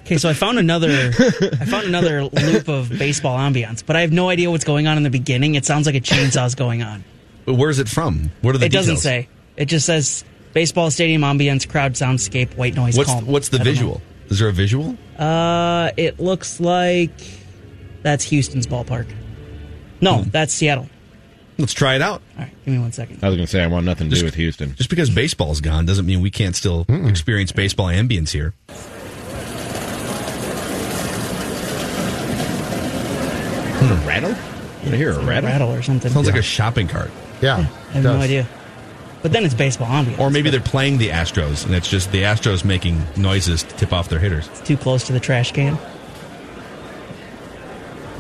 Okay, 0.06 0.18
so 0.18 0.30
I 0.30 0.34
found 0.34 0.58
another, 0.58 1.12
I 1.20 1.66
found 1.66 1.86
another 1.86 2.24
loop 2.24 2.70
of 2.70 2.90
baseball 2.90 3.38
ambiance, 3.38 3.84
but 3.86 3.98
I 3.98 4.02
have 4.02 4.14
no 4.14 4.30
idea 4.30 4.50
what's 4.50 4.64
going 4.64 4.88
on 4.88 4.96
in 4.96 5.04
the 5.04 5.10
beginning. 5.10 5.56
It 5.56 5.66
sounds 5.66 5.86
like 5.86 5.96
a 5.96 6.00
chainsaw's 6.00 6.56
going 6.56 6.82
on. 6.82 7.04
Where's 7.46 7.80
it 7.80 7.90
from? 7.90 8.32
What 8.42 8.56
are 8.56 8.58
the 8.58 8.68
It 8.68 8.72
doesn't 8.72 8.98
say. 8.98 9.28
It 9.58 9.66
just 9.66 9.86
says 9.86 10.24
baseball 10.54 10.92
stadium 10.92 11.24
ambience, 11.24 11.68
crowd 11.68 11.94
soundscape, 11.94 12.56
white 12.56 12.76
noise, 12.76 12.98
What's 12.98 13.10
calm. 13.10 13.26
what's 13.26 13.50
the 13.50 13.58
I 13.60 13.64
don't 13.64 13.68
know. 13.68 13.72
visual? 13.74 14.02
Is 14.30 14.40
there 14.40 14.50
a 14.50 14.54
visual? 14.54 14.98
Uh, 15.18 15.92
it 15.98 16.20
looks 16.20 16.60
like 16.60 17.12
that's 18.04 18.24
Houston's 18.26 18.68
ballpark. 18.68 19.08
No, 20.02 20.18
Hmm. 20.24 20.30
that's 20.30 20.54
Seattle. 20.54 20.88
Let's 21.58 21.74
try 21.74 21.96
it 21.96 22.02
out. 22.04 22.22
All 22.38 22.44
right, 22.44 22.52
give 22.66 22.74
me 22.76 22.80
one 22.80 22.92
second. 22.92 23.20
I 23.24 23.30
was 23.30 23.36
going 23.36 23.46
to 23.48 23.52
say 23.52 23.64
I 23.64 23.68
want 23.68 23.86
nothing 23.86 24.08
to 24.08 24.12
Just- 24.12 24.22
do 24.22 24.26
with 24.26 24.36
Houston. 24.36 24.76
Just 24.76 24.90
because 24.92 25.10
baseball's 25.10 25.60
gone 25.62 25.86
doesn't 25.88 26.06
mean 26.06 26.22
we 26.22 26.30
can't 26.30 26.56
still 26.56 26.86
experience 26.90 27.52
baseball 27.52 27.88
ambience 27.88 28.30
here. 28.30 28.54
A 33.80 34.04
rattle? 34.06 34.36
Did 34.84 34.94
I 34.94 34.98
hear 34.98 35.12
a 35.12 35.20
rattle? 35.24 35.50
rattle 35.50 35.72
or 35.72 35.82
something. 35.82 36.12
Sounds 36.12 36.28
like 36.28 36.36
a 36.36 36.42
shopping 36.42 36.88
cart. 36.88 37.10
Yeah. 37.42 37.58
I 37.58 37.94
have 37.94 38.04
no 38.04 38.18
idea. 38.18 38.48
But 39.22 39.32
then 39.32 39.44
it's 39.46 39.54
baseball 39.54 39.88
ambiance. 39.88 40.20
Or 40.20 40.30
maybe 40.30 40.50
they're 40.50 40.60
playing 40.60 41.00
the 41.00 41.10
Astros, 41.10 41.66
and 41.66 41.74
it's 41.74 41.90
just 41.90 42.12
the 42.12 42.22
Astros 42.24 42.64
making 42.64 43.02
noises 43.18 43.64
to 43.64 43.76
tip 43.76 43.92
off 43.92 44.10
their 44.10 44.20
hitters. 44.20 44.48
It's 44.50 44.62
too 44.62 44.78
close 44.78 45.06
to 45.08 45.14
the 45.14 45.20
trash 45.20 45.52
can. 45.52 45.78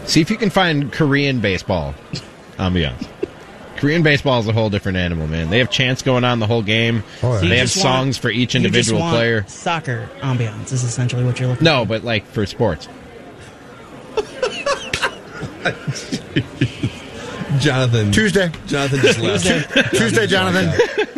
See 0.05 0.21
if 0.21 0.29
you 0.31 0.37
can 0.37 0.49
find 0.49 0.91
Korean 0.91 1.39
baseball 1.41 1.93
ambiance. 2.57 3.07
Korean 3.75 4.01
baseball 4.01 4.39
is 4.39 4.47
a 4.47 4.53
whole 4.53 4.71
different 4.71 4.97
animal, 4.97 5.27
man. 5.27 5.51
They 5.51 5.59
have 5.59 5.69
chants 5.69 6.01
going 6.01 6.23
on 6.23 6.39
the 6.39 6.47
whole 6.47 6.63
game. 6.63 7.03
Oh, 7.21 7.33
yeah. 7.33 7.39
So 7.41 7.47
They 7.47 7.57
have 7.59 7.67
just 7.67 7.83
want- 7.85 7.95
songs 7.95 8.17
for 8.17 8.29
each 8.31 8.39
you 8.39 8.45
just 8.45 8.55
individual 8.65 9.01
want 9.01 9.13
player. 9.15 9.45
Soccer 9.47 10.09
ambiance 10.21 10.73
is 10.73 10.83
essentially 10.83 11.23
what 11.23 11.39
you're 11.39 11.49
looking. 11.49 11.59
For. 11.59 11.63
No, 11.65 11.85
but 11.85 12.03
like 12.03 12.25
for 12.25 12.45
sports. 12.47 12.87
Jonathan. 17.59 18.11
Tuesday. 18.11 18.51
Jonathan 18.67 18.99
just 19.01 19.19
left. 19.19 19.45
Tuesday, 19.95 20.27
Jonathan. 20.27 20.71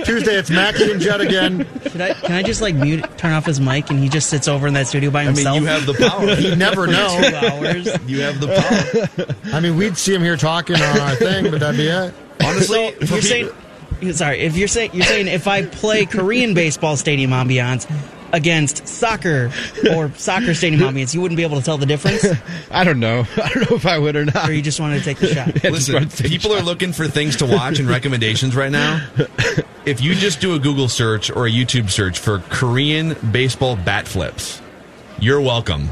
Tuesday, 0.05 0.35
it's 0.37 0.49
Mackey 0.49 0.91
and 0.91 1.01
Judd 1.01 1.21
again. 1.21 1.67
Should 1.83 2.01
I, 2.01 2.13
can 2.13 2.31
I 2.33 2.43
just 2.43 2.61
like 2.61 2.75
mute, 2.75 3.03
turn 3.17 3.33
off 3.33 3.45
his 3.45 3.59
mic, 3.59 3.89
and 3.89 3.99
he 3.99 4.09
just 4.09 4.29
sits 4.29 4.47
over 4.47 4.67
in 4.67 4.73
that 4.75 4.87
studio 4.87 5.09
by 5.11 5.21
I 5.21 5.25
mean, 5.25 5.35
himself? 5.35 5.59
you 5.59 5.65
have 5.65 5.85
the 5.85 5.93
power. 5.93 6.25
You 6.39 6.55
never 6.55 6.85
two 6.85 6.93
know. 6.93 7.07
hours. 7.43 7.87
You 8.07 8.21
have 8.21 8.39
the 8.39 8.47
power. 8.47 9.53
I 9.53 9.59
mean, 9.59 9.75
we'd 9.75 9.97
see 9.97 10.13
him 10.13 10.21
here 10.21 10.37
talking 10.37 10.75
on 10.77 10.99
our 10.99 11.15
thing, 11.15 11.49
but 11.51 11.59
that'd 11.59 11.77
be 11.77 11.87
it. 11.87 12.13
Honestly, 12.43 12.91
So 12.99 13.05
for 13.05 13.13
you're 13.13 13.21
saying, 13.21 14.13
sorry, 14.13 14.39
if 14.39 14.55
you're 14.55 14.67
saying 14.69 14.91
you're 14.93 15.05
saying 15.05 15.27
if 15.27 15.47
I 15.47 15.65
play 15.65 16.05
Korean 16.05 16.53
baseball 16.53 16.95
stadium 16.95 17.31
ambiance 17.31 17.85
against 18.33 18.87
soccer 18.87 19.51
or 19.91 20.11
soccer 20.15 20.53
stadium 20.53 20.81
ambiance, 20.81 21.13
you 21.13 21.21
wouldn't 21.21 21.37
be 21.37 21.43
able 21.43 21.57
to 21.57 21.63
tell 21.63 21.77
the 21.77 21.85
difference, 21.85 22.25
I 22.71 22.83
don't 22.83 22.99
know. 22.99 23.25
I 23.43 23.49
don't 23.49 23.69
know 23.69 23.75
if 23.75 23.85
I 23.85 23.97
would 23.99 24.15
or 24.15 24.25
not. 24.25 24.49
or 24.49 24.53
you 24.53 24.61
just 24.61 24.79
wanted 24.79 24.99
to 24.99 25.03
take 25.05 25.17
the 25.19 25.27
shot. 25.33 25.63
Yeah, 25.63 25.71
Listen, 25.71 25.95
wanted 25.95 26.11
to 26.11 26.23
people 26.23 26.53
are 26.53 26.61
looking 26.61 26.93
for 26.93 27.07
things 27.07 27.37
to 27.37 27.45
watch 27.45 27.79
and 27.79 27.87
recommendations 27.87 28.55
right 28.55 28.71
now. 28.71 29.07
If 29.85 30.01
you 30.01 30.13
just 30.15 30.39
do 30.41 30.53
a 30.55 30.59
Google 30.59 30.89
search 30.89 31.29
or 31.31 31.47
a 31.47 31.51
YouTube 31.51 31.89
search 31.89 32.19
for 32.19 32.39
Korean 32.49 33.15
baseball 33.31 33.75
bat 33.75 34.07
flips, 34.07 34.61
you're 35.19 35.41
welcome. 35.41 35.89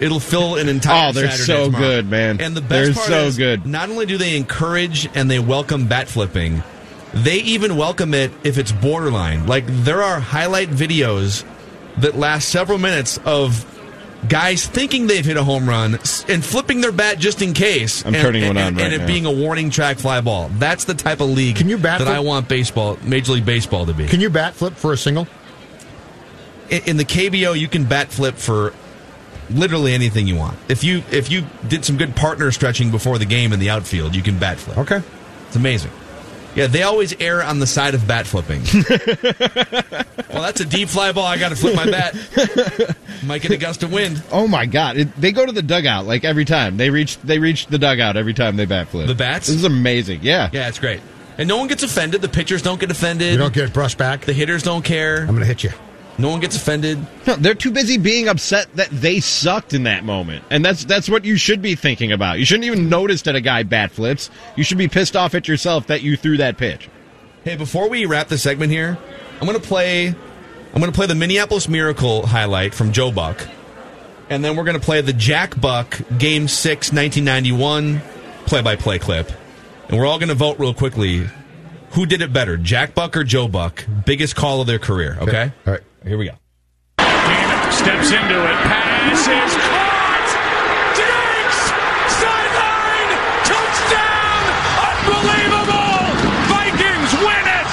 It'll 0.00 0.20
fill 0.20 0.56
an 0.56 0.68
entire. 0.68 1.08
Oh, 1.08 1.12
they're 1.12 1.30
Saturday 1.30 1.44
so 1.44 1.64
tomorrow. 1.66 1.84
good, 1.84 2.08
man. 2.10 2.40
And 2.40 2.56
the 2.56 2.60
best 2.60 2.70
They're 2.70 2.94
part 2.94 3.06
so 3.08 3.24
is, 3.26 3.36
good. 3.36 3.66
Not 3.66 3.90
only 3.90 4.06
do 4.06 4.16
they 4.16 4.36
encourage 4.36 5.08
and 5.16 5.28
they 5.30 5.40
welcome 5.40 5.88
bat 5.88 6.06
flipping, 6.08 6.62
they 7.24 7.36
even 7.38 7.76
welcome 7.76 8.14
it 8.14 8.30
if 8.44 8.58
it's 8.58 8.72
borderline. 8.72 9.46
Like 9.46 9.64
there 9.66 10.02
are 10.02 10.20
highlight 10.20 10.68
videos 10.70 11.44
that 11.98 12.16
last 12.16 12.48
several 12.48 12.78
minutes 12.78 13.18
of 13.24 13.64
guys 14.28 14.66
thinking 14.66 15.06
they've 15.06 15.24
hit 15.24 15.36
a 15.36 15.44
home 15.44 15.68
run 15.68 15.94
and 15.94 16.44
flipping 16.44 16.80
their 16.80 16.92
bat 16.92 17.18
just 17.18 17.40
in 17.40 17.54
case. 17.54 18.04
I'm 18.04 18.14
and, 18.14 18.22
turning 18.22 18.42
one 18.46 18.56
and- 18.56 18.58
on 18.58 18.66
and 18.68 18.78
right 18.78 18.92
it 18.92 18.98
now. 18.98 19.06
being 19.06 19.26
a 19.26 19.32
warning 19.32 19.70
track 19.70 19.98
fly 19.98 20.20
ball. 20.20 20.50
That's 20.58 20.84
the 20.84 20.94
type 20.94 21.20
of 21.20 21.28
league 21.30 21.56
Can 21.56 21.68
you 21.68 21.76
bat 21.78 21.98
that 22.00 22.04
flip? 22.06 22.16
I 22.16 22.20
want 22.20 22.48
baseball, 22.48 22.98
Major 23.02 23.32
League 23.32 23.46
Baseball 23.46 23.86
to 23.86 23.94
be. 23.94 24.06
Can 24.06 24.20
you 24.20 24.28
bat 24.30 24.54
flip 24.54 24.74
for 24.74 24.92
a 24.92 24.96
single? 24.96 25.26
in 26.70 26.82
in 26.84 26.96
the 26.96 27.04
KBO, 27.04 27.58
you 27.58 27.68
can 27.68 27.84
bat 27.84 28.08
flip 28.08 28.34
for 28.36 28.74
literally 29.50 29.94
anything 29.94 30.26
you 30.26 30.36
want. 30.36 30.58
If 30.68 30.84
you 30.84 31.02
if 31.10 31.30
you 31.30 31.46
did 31.66 31.84
some 31.84 31.96
good 31.96 32.14
partner 32.14 32.50
stretching 32.52 32.90
before 32.90 33.18
the 33.18 33.24
game 33.24 33.52
in 33.52 33.58
the 33.60 33.70
outfield, 33.70 34.14
you 34.14 34.22
can 34.22 34.38
bat 34.38 34.58
flip. 34.58 34.76
Okay. 34.78 35.00
It's 35.46 35.56
amazing. 35.56 35.90
Yeah, 36.58 36.66
they 36.66 36.82
always 36.82 37.14
err 37.20 37.42
on 37.42 37.58
the 37.60 37.66
side 37.66 37.94
of 37.94 38.06
bat 38.06 38.26
flipping. 38.26 38.62
well, 40.32 40.42
that's 40.42 40.60
a 40.60 40.64
deep 40.64 40.88
fly 40.88 41.12
ball. 41.12 41.26
I 41.26 41.38
got 41.38 41.50
to 41.50 41.56
flip 41.56 41.74
my 41.74 41.90
bat. 41.90 42.14
Might 43.24 43.42
get 43.42 43.50
a 43.52 43.56
gust 43.56 43.82
of 43.82 43.92
wind. 43.92 44.22
Oh 44.30 44.46
my 44.48 44.66
god! 44.66 44.96
It, 44.96 45.16
they 45.20 45.32
go 45.32 45.46
to 45.46 45.52
the 45.52 45.62
dugout 45.62 46.06
like 46.06 46.24
every 46.24 46.44
time. 46.44 46.76
They 46.76 46.90
reach 46.90 47.18
they 47.18 47.38
reach 47.38 47.66
the 47.66 47.78
dugout 47.78 48.16
every 48.16 48.34
time 48.34 48.56
they 48.56 48.66
bat 48.66 48.88
flip. 48.88 49.06
The 49.06 49.14
bats? 49.14 49.46
This 49.46 49.56
is 49.56 49.64
amazing. 49.64 50.20
Yeah. 50.22 50.50
Yeah, 50.52 50.68
it's 50.68 50.78
great. 50.78 51.00
And 51.38 51.48
no 51.48 51.56
one 51.56 51.68
gets 51.68 51.82
offended. 51.84 52.20
The 52.20 52.28
pitchers 52.28 52.62
don't 52.62 52.80
get 52.80 52.90
offended. 52.90 53.32
You 53.32 53.38
don't 53.38 53.54
get 53.54 53.72
brushed 53.72 53.96
back. 53.96 54.22
the 54.22 54.32
hitters 54.32 54.62
don't 54.64 54.84
care. 54.84 55.20
I'm 55.20 55.28
going 55.28 55.40
to 55.40 55.44
hit 55.46 55.62
you. 55.62 55.70
No 56.18 56.28
one 56.30 56.40
gets 56.40 56.56
offended. 56.56 56.98
No, 57.28 57.36
they're 57.36 57.54
too 57.54 57.70
busy 57.70 57.96
being 57.96 58.26
upset 58.26 58.74
that 58.74 58.90
they 58.90 59.20
sucked 59.20 59.72
in 59.72 59.84
that 59.84 60.04
moment, 60.04 60.44
and 60.50 60.64
that's 60.64 60.84
that's 60.84 61.08
what 61.08 61.24
you 61.24 61.36
should 61.36 61.62
be 61.62 61.76
thinking 61.76 62.10
about. 62.10 62.40
You 62.40 62.44
shouldn't 62.44 62.64
even 62.64 62.88
notice 62.88 63.22
that 63.22 63.36
a 63.36 63.40
guy 63.40 63.62
bat 63.62 63.92
flips. 63.92 64.28
You 64.56 64.64
should 64.64 64.78
be 64.78 64.88
pissed 64.88 65.14
off 65.14 65.36
at 65.36 65.46
yourself 65.46 65.86
that 65.86 66.02
you 66.02 66.16
threw 66.16 66.36
that 66.38 66.56
pitch. 66.56 66.88
Hey, 67.44 67.56
before 67.56 67.88
we 67.88 68.04
wrap 68.04 68.26
the 68.28 68.36
segment 68.36 68.72
here, 68.72 68.98
I'm 69.40 69.46
going 69.46 69.60
to 69.60 69.66
play. 69.66 70.08
I'm 70.08 70.80
going 70.80 70.90
to 70.90 70.96
play 70.96 71.06
the 71.06 71.14
Minneapolis 71.14 71.68
Miracle 71.68 72.26
highlight 72.26 72.74
from 72.74 72.90
Joe 72.92 73.12
Buck, 73.12 73.46
and 74.28 74.44
then 74.44 74.56
we're 74.56 74.64
going 74.64 74.78
to 74.78 74.84
play 74.84 75.00
the 75.00 75.12
Jack 75.12 75.58
Buck 75.60 76.00
Game 76.18 76.48
Six, 76.48 76.92
1991 76.92 78.02
play-by-play 78.44 78.98
clip, 78.98 79.30
and 79.88 79.98
we're 79.98 80.06
all 80.06 80.18
going 80.18 80.30
to 80.30 80.34
vote 80.34 80.58
real 80.58 80.74
quickly. 80.74 81.28
Who 81.92 82.06
did 82.06 82.22
it 82.22 82.32
better, 82.32 82.56
Jack 82.56 82.94
Buck 82.94 83.16
or 83.16 83.24
Joe 83.24 83.48
Buck? 83.48 83.86
Biggest 84.04 84.36
call 84.36 84.60
of 84.60 84.66
their 84.66 84.78
career. 84.78 85.16
Okay. 85.20 85.52
All 85.66 85.72
right. 85.72 85.82
Here 86.04 86.18
we 86.18 86.26
go. 86.26 86.36
Steps 87.70 88.10
into 88.10 88.38
it. 88.38 88.58
Pass 88.64 89.20
is 89.28 89.54
caught. 89.68 90.28
Diggs! 90.96 91.60
Sideline! 92.16 93.12
Touchdown! 93.44 94.42
Unbelievable! 94.88 96.00
Vikings 96.48 97.12
win 97.18 97.44
it! 97.44 97.68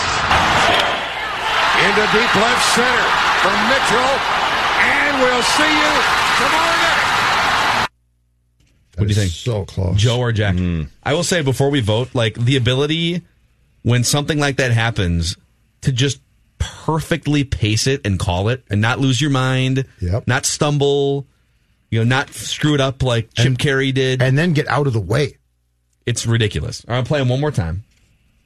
Into 1.86 2.06
deep 2.12 2.34
left 2.36 2.66
center 2.76 3.08
from 3.42 3.58
Mitchell. 3.70 4.14
And 4.78 5.22
we'll 5.22 5.44
see 5.44 5.72
you 5.72 5.94
tomorrow 6.38 6.78
night. 6.82 7.88
What 8.98 9.08
do 9.08 9.10
you 9.10 9.16
think? 9.16 9.32
So 9.32 9.66
close. 9.66 9.96
Joe 9.98 10.20
or 10.20 10.32
Jack? 10.32 10.56
Hmm. 10.56 10.84
I 11.04 11.14
will 11.14 11.24
say 11.24 11.42
before 11.42 11.70
we 11.70 11.82
vote, 11.82 12.14
like 12.14 12.36
the 12.36 12.58
ability 12.58 13.22
when 13.84 14.04
something 14.04 14.40
like 14.40 14.58
that 14.58 14.72
happens 14.72 15.38
to 15.82 15.92
just 15.92 16.20
perfectly 16.86 17.44
pace 17.44 17.88
it 17.88 18.02
and 18.06 18.18
call 18.20 18.50
it 18.50 18.64
and 18.70 18.82
not 18.82 19.00
lose 19.00 19.20
your 19.22 19.30
mind, 19.32 19.86
Yep. 20.02 20.28
not 20.28 20.46
stumble, 20.46 21.26
you 21.92 22.00
know, 22.00 22.06
not 22.06 22.34
screw 22.34 22.74
it 22.74 22.82
up 22.82 23.04
like 23.04 23.34
Jim 23.34 23.48
And- 23.48 23.60
Carey 23.60 23.92
did. 23.92 24.22
And 24.22 24.38
then 24.38 24.54
get 24.54 24.68
out 24.68 24.88
of 24.88 24.94
the 24.94 25.00
way. 25.02 25.38
it's 26.06 26.26
ridiculous. 26.28 26.84
All 26.88 26.94
right, 26.94 27.00
I'm 27.00 27.06
playing 27.06 27.28
one 27.30 27.40
more 27.42 27.50
time. 27.52 27.84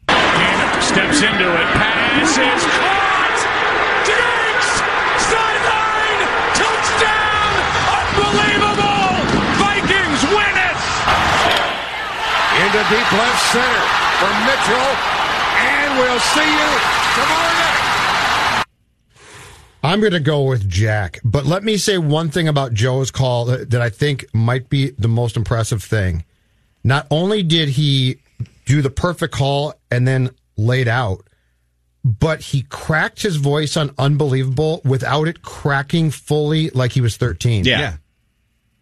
Gannon 0.08 0.82
steps 0.82 1.21
into 1.21 1.43
it. 1.43 1.67
Pass 1.75 2.32
is 2.39 2.63
caught. 2.71 3.39
Diggs! 4.08 4.69
Sideline! 5.27 6.21
Touchdown! 6.55 7.51
Unbelievable! 7.99 9.12
Vikings 9.60 10.23
win 10.32 10.55
it! 10.55 10.77
Into 12.63 12.82
deep 12.95 13.10
left 13.12 13.41
center 13.51 13.84
from 14.23 14.34
Mitchell. 14.47 14.89
And 15.60 15.89
we'll 15.99 16.23
see 16.32 16.47
you 16.47 16.69
tomorrow 17.19 17.53
night. 17.60 17.68
I'm 19.84 20.00
going 20.02 20.12
to 20.13 20.20
go 20.20 20.44
with 20.44 20.70
Jack, 20.70 21.20
but 21.24 21.46
let 21.46 21.63
me 21.63 21.78
say 21.78 21.98
one 21.98 22.30
thing 22.30 22.48
about 22.48 22.74
Joe's 22.74 23.12
call 23.12 23.46
that, 23.46 23.70
that 23.72 23.82
I 23.82 23.89
think 23.89 24.26
might 24.34 24.70
be 24.70 24.89
the 24.92 25.08
most 25.08 25.38
impressive 25.38 25.82
thing. 25.84 26.26
Not 26.84 27.08
only 27.10 27.44
did 27.44 27.70
he 27.70 28.18
do 28.65 28.82
the 28.82 28.89
perfect 28.89 29.34
call 29.34 29.74
and 29.89 30.08
then 30.08 30.32
laid 30.58 30.88
out, 30.88 31.26
but 32.04 32.42
he 32.42 32.63
cracked 32.63 33.22
his 33.22 33.38
voice 33.38 33.78
on 33.78 33.92
unbelievable 33.98 34.82
without 34.84 35.28
it 35.28 35.42
cracking 35.42 36.12
fully 36.12 36.70
like 36.72 36.92
he 36.92 37.02
was 37.02 37.18
13. 37.18 37.65
Yeah. 37.65 37.80
Yeah. 37.80 37.96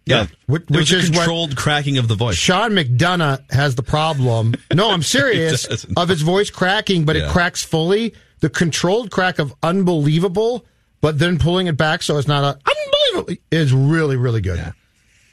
Yeah. 0.06 0.28
Which, 0.46 0.66
There 0.68 0.80
which 0.80 0.94
a 0.94 0.98
is 0.98 1.10
what 1.10 1.18
controlled 1.18 1.56
cracking 1.58 1.98
of 1.98 2.08
the 2.08 2.16
voice. 2.16 2.36
Sean 2.38 2.72
McDonough 2.72 3.52
has 3.52 3.76
the 3.76 3.84
problem. 3.84 4.56
No, 4.74 4.90
I'm 4.92 5.04
serious 5.04 5.66
of 5.98 6.08
his 6.10 6.22
voice 6.22 6.50
cracking, 6.50 7.06
but 7.06 7.16
Yeah. 7.16 7.28
it 7.28 7.32
cracks 7.32 7.64
fully. 7.64 8.14
The 8.40 8.50
controlled 8.50 9.12
crack 9.12 9.38
of 9.40 9.54
unbelievable, 9.64 10.64
but 11.02 11.20
then 11.20 11.38
pulling 11.40 11.68
it 11.68 11.78
back 11.78 12.02
so 12.04 12.18
it's 12.18 12.28
not 12.28 12.44
a 12.44 12.60
unbelievable 12.70 13.44
is 13.52 13.74
really 13.74 14.16
really 14.18 14.42
good. 14.42 14.74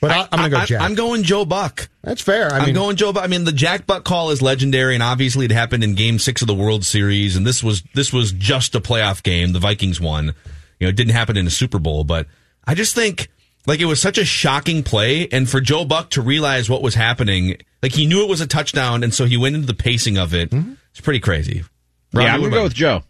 But 0.00 0.10
I, 0.10 0.28
I'm 0.32 0.38
going 0.38 0.50
to 0.50 0.56
go 0.56 0.62
I- 0.62 0.66
Jack. 0.66 0.80
I'm 0.82 0.94
going 0.94 1.22
Joe 1.22 1.46
Buck. 1.46 1.88
That's 2.02 2.20
fair. 2.20 2.52
I 2.52 2.56
I 2.56 2.60
mean, 2.60 2.68
am 2.70 2.74
going 2.74 2.96
Joe. 2.96 3.14
Buck. 3.14 3.24
I 3.24 3.26
mean, 3.26 3.44
the 3.44 3.52
Jack 3.52 3.86
Buck 3.86 4.04
call 4.04 4.30
is 4.32 4.42
legendary, 4.42 4.92
and 4.92 5.02
obviously 5.02 5.46
it 5.46 5.50
happened 5.50 5.82
in 5.82 5.94
Game 5.94 6.18
Six 6.18 6.42
of 6.42 6.46
the 6.48 6.54
World 6.54 6.84
Series, 6.84 7.36
and 7.36 7.46
this 7.46 7.64
was 7.64 7.82
this 7.94 8.12
was 8.12 8.32
just 8.32 8.74
a 8.74 8.80
playoff 8.80 9.22
game. 9.22 9.52
The 9.54 9.60
Vikings 9.60 10.02
won. 10.02 10.34
You 10.78 10.86
know, 10.86 10.88
it 10.88 10.96
didn't 10.96 11.14
happen 11.14 11.38
in 11.38 11.46
a 11.46 11.50
Super 11.50 11.78
Bowl, 11.78 12.04
but 12.04 12.26
I 12.66 12.74
just 12.74 12.94
think 12.94 13.28
like 13.66 13.80
it 13.80 13.86
was 13.86 13.98
such 13.98 14.18
a 14.18 14.26
shocking 14.26 14.82
play, 14.82 15.26
and 15.28 15.48
for 15.48 15.62
Joe 15.62 15.86
Buck 15.86 16.10
to 16.10 16.20
realize 16.20 16.68
what 16.68 16.82
was 16.82 16.94
happening, 16.94 17.56
like 17.82 17.92
he 17.92 18.06
knew 18.06 18.22
it 18.22 18.28
was 18.28 18.42
a 18.42 18.46
touchdown, 18.46 19.02
and 19.04 19.14
so 19.14 19.24
he 19.24 19.38
went 19.38 19.54
into 19.54 19.66
the 19.66 19.72
pacing 19.72 20.18
of 20.18 20.34
it. 20.34 20.50
Mm-hmm. 20.50 20.74
It's 20.90 21.00
pretty 21.00 21.20
crazy. 21.20 21.64
Robbie, 22.12 22.26
yeah, 22.26 22.34
I'm 22.34 22.40
gonna 22.40 22.48
about 22.48 22.54
go 22.54 22.58
you? 22.58 22.64
with 22.64 22.74
Joe. 22.74 23.02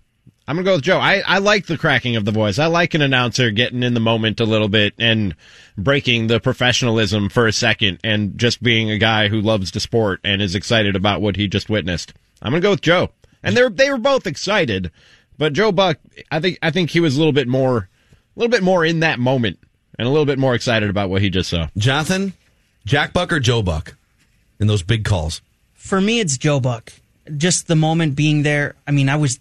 I'm 0.46 0.56
gonna 0.56 0.64
go 0.64 0.74
with 0.74 0.82
Joe. 0.84 0.98
I, 0.98 1.22
I 1.26 1.38
like 1.38 1.66
the 1.66 1.78
cracking 1.78 2.16
of 2.16 2.24
the 2.24 2.32
voice. 2.32 2.58
I 2.58 2.66
like 2.66 2.92
an 2.94 3.00
announcer 3.00 3.50
getting 3.50 3.82
in 3.82 3.94
the 3.94 4.00
moment 4.00 4.40
a 4.40 4.44
little 4.44 4.68
bit 4.68 4.92
and 4.98 5.34
breaking 5.78 6.26
the 6.26 6.38
professionalism 6.38 7.30
for 7.30 7.46
a 7.46 7.52
second 7.52 7.98
and 8.04 8.36
just 8.38 8.62
being 8.62 8.90
a 8.90 8.98
guy 8.98 9.28
who 9.28 9.40
loves 9.40 9.70
the 9.70 9.80
sport 9.80 10.20
and 10.22 10.42
is 10.42 10.54
excited 10.54 10.96
about 10.96 11.22
what 11.22 11.36
he 11.36 11.48
just 11.48 11.70
witnessed. 11.70 12.12
I'm 12.42 12.52
gonna 12.52 12.60
go 12.60 12.70
with 12.70 12.82
Joe. 12.82 13.10
And 13.42 13.56
they're 13.56 13.70
they 13.70 13.90
were 13.90 13.98
both 13.98 14.26
excited, 14.26 14.90
but 15.38 15.52
Joe 15.54 15.72
Buck, 15.72 15.98
I 16.30 16.40
think 16.40 16.58
I 16.62 16.70
think 16.70 16.90
he 16.90 17.00
was 17.00 17.16
a 17.16 17.18
little 17.18 17.32
bit 17.32 17.48
more 17.48 17.88
a 18.36 18.40
little 18.40 18.50
bit 18.50 18.62
more 18.62 18.84
in 18.84 19.00
that 19.00 19.18
moment 19.18 19.58
and 19.98 20.06
a 20.06 20.10
little 20.10 20.26
bit 20.26 20.38
more 20.38 20.54
excited 20.54 20.90
about 20.90 21.08
what 21.08 21.22
he 21.22 21.30
just 21.30 21.50
saw. 21.50 21.68
Jonathan, 21.76 22.34
Jack 22.84 23.12
Buck 23.12 23.32
or 23.32 23.40
Joe 23.40 23.62
Buck 23.62 23.96
in 24.60 24.66
those 24.66 24.82
big 24.82 25.04
calls. 25.04 25.40
For 25.72 26.00
me, 26.00 26.20
it's 26.20 26.36
Joe 26.36 26.60
Buck. 26.60 26.92
Just 27.36 27.66
the 27.66 27.76
moment 27.76 28.16
being 28.16 28.42
there. 28.42 28.74
I 28.86 28.90
mean, 28.90 29.08
I 29.08 29.16
was 29.16 29.40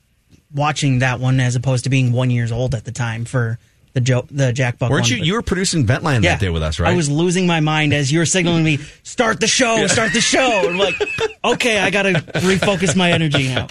watching 0.54 1.00
that 1.00 1.20
one 1.20 1.40
as 1.40 1.56
opposed 1.56 1.84
to 1.86 1.90
being 1.90 2.12
one 2.12 2.30
years 2.30 2.52
old 2.52 2.76
at 2.76 2.86
the 2.86 2.92
time 2.92 3.26
for 3.26 3.58
the 3.94 4.02
Joe, 4.02 4.26
the 4.32 4.52
Jack 4.52 4.80
Buck. 4.80 4.90
Weren't 4.90 5.04
one, 5.04 5.12
you? 5.12 5.18
but- 5.20 5.28
You 5.28 5.34
were 5.34 5.42
producing 5.44 5.86
Ventline 5.86 6.24
that 6.24 6.40
day 6.40 6.50
with 6.50 6.64
us, 6.64 6.80
right? 6.80 6.92
I 6.94 6.96
was 6.96 7.10
losing 7.10 7.46
my 7.46 7.60
mind 7.60 7.94
as 7.94 8.12
you 8.12 8.20
were 8.20 8.26
signaling 8.26 8.64
me, 8.64 8.78
start 9.04 9.40
the 9.40 9.48
show, 9.48 9.86
start 9.88 10.14
the 10.14 10.22
show. 10.22 10.68
I'm 10.68 10.78
like, 10.78 10.96
okay, 11.46 11.80
I 11.80 11.90
got 11.92 12.04
to 12.04 12.14
refocus 12.14 12.96
my 12.96 13.12
energy 13.12 13.50
now. 13.50 13.68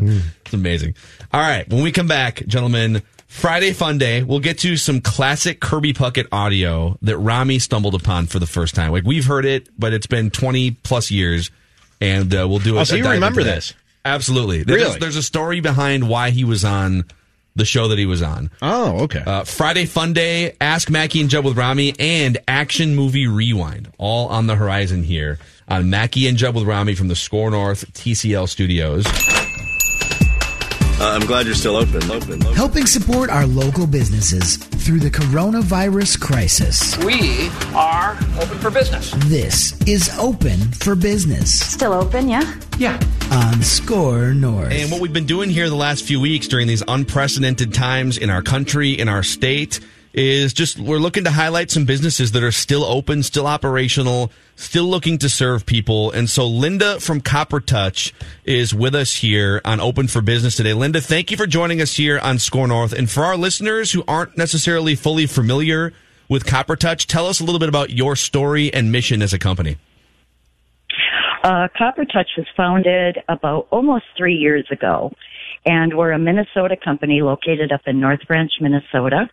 It's 0.00 0.52
amazing. 0.52 0.94
All 1.32 1.40
right, 1.40 1.68
when 1.68 1.82
we 1.82 1.90
come 1.92 2.06
back, 2.06 2.46
gentlemen, 2.46 3.02
Friday 3.26 3.72
Fun 3.72 3.98
Day, 3.98 4.22
we'll 4.22 4.38
get 4.38 4.58
to 4.60 4.76
some 4.76 5.00
classic 5.00 5.60
Kirby 5.60 5.92
Puckett 5.92 6.26
audio 6.30 6.96
that 7.02 7.18
Rami 7.18 7.58
stumbled 7.58 7.96
upon 7.96 8.26
for 8.26 8.38
the 8.38 8.46
first 8.46 8.74
time. 8.76 8.92
Like 8.92 9.02
we've 9.04 9.24
heard 9.26 9.44
it, 9.44 9.68
but 9.76 9.92
it's 9.92 10.06
been 10.06 10.30
20 10.30 10.70
plus 10.72 11.10
years, 11.10 11.50
and 12.00 12.32
uh, 12.32 12.46
we'll 12.48 12.60
do. 12.60 12.76
It. 12.76 12.80
Oh, 12.80 12.84
so 12.84 12.94
you 12.94 13.08
remember 13.08 13.42
this? 13.42 13.74
Absolutely. 14.04 14.62
There's, 14.64 14.82
Really? 14.82 14.98
there's 14.98 15.16
a 15.16 15.22
story 15.22 15.60
behind 15.60 16.08
why 16.08 16.30
he 16.30 16.44
was 16.44 16.64
on 16.64 17.04
the 17.56 17.64
show 17.64 17.88
that 17.88 17.98
he 17.98 18.06
was 18.06 18.20
on. 18.22 18.50
Oh, 18.60 19.04
okay. 19.04 19.22
Uh, 19.24 19.44
Friday 19.44 19.86
Fun 19.86 20.12
Day, 20.12 20.56
Ask 20.60 20.90
Mackey 20.90 21.20
and 21.20 21.30
Judd 21.30 21.44
with 21.44 21.56
Rami, 21.56 21.94
and 21.98 22.36
Action 22.48 22.94
Movie 22.96 23.28
Rewind, 23.28 23.92
all 23.96 24.28
on 24.28 24.46
the 24.48 24.56
horizon 24.56 25.04
here 25.04 25.38
on 25.68 25.88
Mackey 25.88 26.26
and 26.26 26.36
Judd 26.36 26.54
with 26.54 26.64
Rami 26.64 26.94
from 26.94 27.08
the 27.08 27.14
Score 27.16 27.50
North 27.50 27.90
TCL 27.94 28.48
studios. 28.48 29.04
Uh, 31.04 31.08
I'm 31.08 31.26
glad 31.26 31.44
you're 31.44 31.54
still 31.54 31.76
open. 31.76 32.02
Open. 32.10 32.42
open. 32.42 32.54
helping 32.54 32.86
support 32.86 33.28
our 33.28 33.46
local 33.46 33.86
businesses 33.86 34.56
through 34.56 35.00
the 35.00 35.10
coronavirus 35.10 36.18
crisis. 36.18 36.96
We 37.04 37.50
are 37.74 38.16
open 38.40 38.58
for 38.58 38.70
business. 38.70 39.10
This 39.26 39.78
is 39.86 40.10
Open 40.18 40.58
for 40.72 40.94
Business 40.94 41.60
Still 41.60 41.92
open, 41.92 42.30
yeah? 42.30 42.58
Yeah. 42.78 42.98
on 43.30 43.62
Score 43.62 44.32
North. 44.32 44.72
And 44.72 44.90
what 44.90 45.02
we've 45.02 45.12
been 45.12 45.26
doing 45.26 45.50
here 45.50 45.68
the 45.68 45.76
last 45.76 46.04
few 46.04 46.22
weeks 46.22 46.48
during 46.48 46.66
these 46.66 46.82
unprecedented 46.88 47.74
times 47.74 48.16
in 48.16 48.30
our 48.30 48.40
country, 48.40 48.92
in 48.92 49.10
our 49.10 49.22
state, 49.22 49.80
is 50.14 50.52
just 50.52 50.78
we're 50.78 50.98
looking 50.98 51.24
to 51.24 51.30
highlight 51.30 51.70
some 51.70 51.84
businesses 51.84 52.32
that 52.32 52.42
are 52.42 52.52
still 52.52 52.84
open, 52.84 53.22
still 53.22 53.46
operational, 53.46 54.30
still 54.54 54.84
looking 54.84 55.18
to 55.18 55.28
serve 55.28 55.66
people. 55.66 56.12
And 56.12 56.30
so 56.30 56.46
Linda 56.46 57.00
from 57.00 57.20
Copper 57.20 57.60
Touch 57.60 58.14
is 58.44 58.72
with 58.72 58.94
us 58.94 59.16
here 59.16 59.60
on 59.64 59.80
Open 59.80 60.06
for 60.06 60.22
Business 60.22 60.54
today. 60.54 60.72
Linda, 60.72 61.00
thank 61.00 61.32
you 61.32 61.36
for 61.36 61.46
joining 61.46 61.82
us 61.82 61.96
here 61.96 62.20
on 62.20 62.38
Score 62.38 62.68
North. 62.68 62.92
And 62.92 63.10
for 63.10 63.24
our 63.24 63.36
listeners 63.36 63.90
who 63.90 64.04
aren't 64.06 64.38
necessarily 64.38 64.94
fully 64.94 65.26
familiar 65.26 65.92
with 66.28 66.46
Copper 66.46 66.76
Touch, 66.76 67.08
tell 67.08 67.26
us 67.26 67.40
a 67.40 67.44
little 67.44 67.58
bit 67.58 67.68
about 67.68 67.90
your 67.90 68.14
story 68.14 68.72
and 68.72 68.92
mission 68.92 69.20
as 69.20 69.32
a 69.32 69.38
company. 69.38 69.76
Uh, 71.42 71.68
Copper 71.76 72.06
Touch 72.06 72.30
was 72.38 72.46
founded 72.56 73.18
about 73.28 73.66
almost 73.70 74.06
three 74.16 74.34
years 74.34 74.66
ago, 74.70 75.12
and 75.66 75.96
we're 75.96 76.12
a 76.12 76.18
Minnesota 76.18 76.76
company 76.76 77.22
located 77.22 77.72
up 77.72 77.82
in 77.86 78.00
North 78.00 78.26
Branch, 78.26 78.52
Minnesota. 78.60 79.28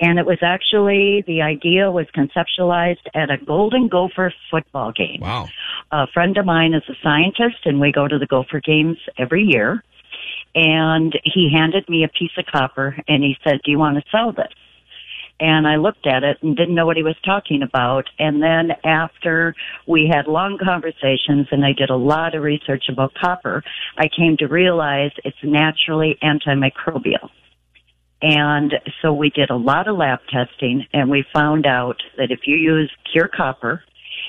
And 0.00 0.18
it 0.18 0.26
was 0.26 0.38
actually 0.42 1.24
the 1.26 1.42
idea 1.42 1.90
was 1.90 2.06
conceptualized 2.16 3.06
at 3.14 3.30
a 3.30 3.36
Golden 3.36 3.88
Gopher 3.88 4.32
football 4.50 4.92
game. 4.92 5.20
Wow. 5.20 5.48
A 5.92 6.06
friend 6.08 6.36
of 6.36 6.44
mine 6.44 6.74
is 6.74 6.82
a 6.88 6.94
scientist, 7.02 7.64
and 7.64 7.80
we 7.80 7.92
go 7.92 8.08
to 8.08 8.18
the 8.18 8.26
Gopher 8.26 8.60
games 8.60 8.98
every 9.16 9.44
year. 9.44 9.82
And 10.54 11.18
he 11.24 11.50
handed 11.52 11.88
me 11.88 12.04
a 12.04 12.08
piece 12.08 12.32
of 12.36 12.46
copper, 12.46 12.96
and 13.06 13.22
he 13.22 13.36
said, 13.44 13.60
"Do 13.64 13.70
you 13.70 13.78
want 13.78 13.96
to 13.96 14.10
sell 14.10 14.32
this?" 14.32 14.52
And 15.40 15.68
I 15.68 15.76
looked 15.76 16.06
at 16.06 16.24
it 16.24 16.38
and 16.42 16.56
didn't 16.56 16.74
know 16.74 16.86
what 16.86 16.96
he 16.96 17.02
was 17.02 17.16
talking 17.24 17.62
about. 17.62 18.04
And 18.18 18.42
then 18.42 18.70
after 18.84 19.54
we 19.86 20.10
had 20.12 20.26
long 20.26 20.58
conversations 20.62 21.46
and 21.50 21.64
I 21.64 21.72
did 21.72 21.90
a 21.90 21.96
lot 21.96 22.34
of 22.34 22.42
research 22.42 22.84
about 22.88 23.14
copper, 23.14 23.62
I 23.96 24.08
came 24.08 24.36
to 24.38 24.46
realize 24.46 25.12
it's 25.24 25.36
naturally 25.42 26.18
antimicrobial. 26.22 27.30
And 28.20 28.74
so 29.00 29.12
we 29.12 29.30
did 29.30 29.50
a 29.50 29.56
lot 29.56 29.86
of 29.86 29.96
lab 29.96 30.18
testing 30.30 30.86
and 30.92 31.08
we 31.08 31.24
found 31.32 31.66
out 31.66 32.02
that 32.16 32.32
if 32.32 32.40
you 32.46 32.56
use 32.56 32.90
pure 33.12 33.28
copper 33.28 33.84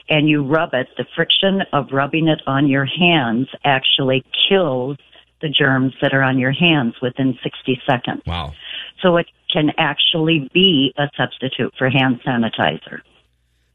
and 0.10 0.30
you 0.30 0.43
rub 0.43 0.74
it, 0.74 0.88
the 0.98 1.06
friction 1.15 1.62
of 1.74 1.88
rubbing 1.91 2.28
it 2.28 2.41
on 2.45 2.67
your 2.67 2.86
hands 2.86 3.48
actually 3.63 4.24
kills 4.48 4.98
the 5.41 5.50
germs 5.50 5.93
that 6.02 6.13
are 6.13 6.22
on 6.22 6.38
your 6.38 6.52
hands 6.52 6.95
within 7.02 7.38
60 7.41 7.82
seconds. 7.89 8.22
Wow. 8.28 8.54
So 9.02 9.17
it 9.17 9.28
can 9.51 9.71
actually 9.77 10.49
be 10.53 10.93
a 10.97 11.09
substitute 11.17 11.73
for 11.77 11.89
hand 11.89 12.21
sanitizer. 12.25 13.01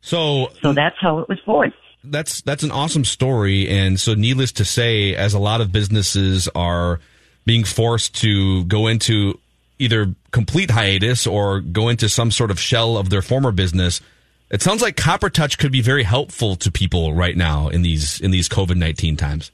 So, 0.00 0.52
so 0.62 0.72
that's 0.72 0.96
how 1.00 1.20
it 1.20 1.28
was 1.28 1.40
born. 1.40 1.72
That's 2.02 2.42
that's 2.42 2.62
an 2.62 2.70
awesome 2.70 3.04
story, 3.04 3.68
and 3.68 3.98
so 3.98 4.12
needless 4.12 4.52
to 4.52 4.64
say, 4.64 5.14
as 5.16 5.32
a 5.32 5.38
lot 5.38 5.62
of 5.62 5.72
businesses 5.72 6.48
are 6.54 7.00
being 7.46 7.64
forced 7.64 8.14
to 8.16 8.64
go 8.64 8.86
into 8.86 9.38
either 9.78 10.14
complete 10.30 10.70
hiatus 10.70 11.26
or 11.26 11.60
go 11.60 11.88
into 11.88 12.08
some 12.08 12.30
sort 12.30 12.50
of 12.50 12.60
shell 12.60 12.98
of 12.98 13.08
their 13.08 13.22
former 13.22 13.52
business, 13.52 14.02
it 14.50 14.60
sounds 14.60 14.82
like 14.82 14.96
Copper 14.96 15.30
Touch 15.30 15.56
could 15.56 15.72
be 15.72 15.80
very 15.80 16.02
helpful 16.02 16.56
to 16.56 16.70
people 16.70 17.14
right 17.14 17.36
now 17.36 17.68
in 17.68 17.80
these 17.80 18.20
in 18.20 18.30
these 18.30 18.48
COVID 18.50 18.76
nineteen 18.76 19.16
times. 19.16 19.50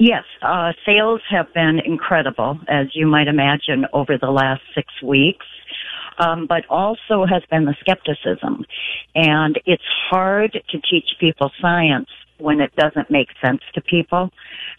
Yes, 0.00 0.24
uh, 0.40 0.72
sales 0.86 1.20
have 1.28 1.52
been 1.52 1.78
incredible, 1.84 2.58
as 2.68 2.86
you 2.94 3.06
might 3.06 3.28
imagine, 3.28 3.84
over 3.92 4.16
the 4.16 4.30
last 4.30 4.62
six 4.74 4.88
weeks. 5.02 5.44
Um, 6.18 6.46
but 6.46 6.66
also 6.68 7.24
has 7.24 7.42
been 7.50 7.64
the 7.64 7.74
skepticism. 7.80 8.66
And 9.14 9.58
it's 9.64 9.82
hard 10.10 10.52
to 10.52 10.78
teach 10.90 11.06
people 11.18 11.50
science 11.62 12.08
when 12.40 12.60
it 12.60 12.74
doesn't 12.76 13.10
make 13.10 13.28
sense 13.44 13.60
to 13.74 13.80
people. 13.80 14.30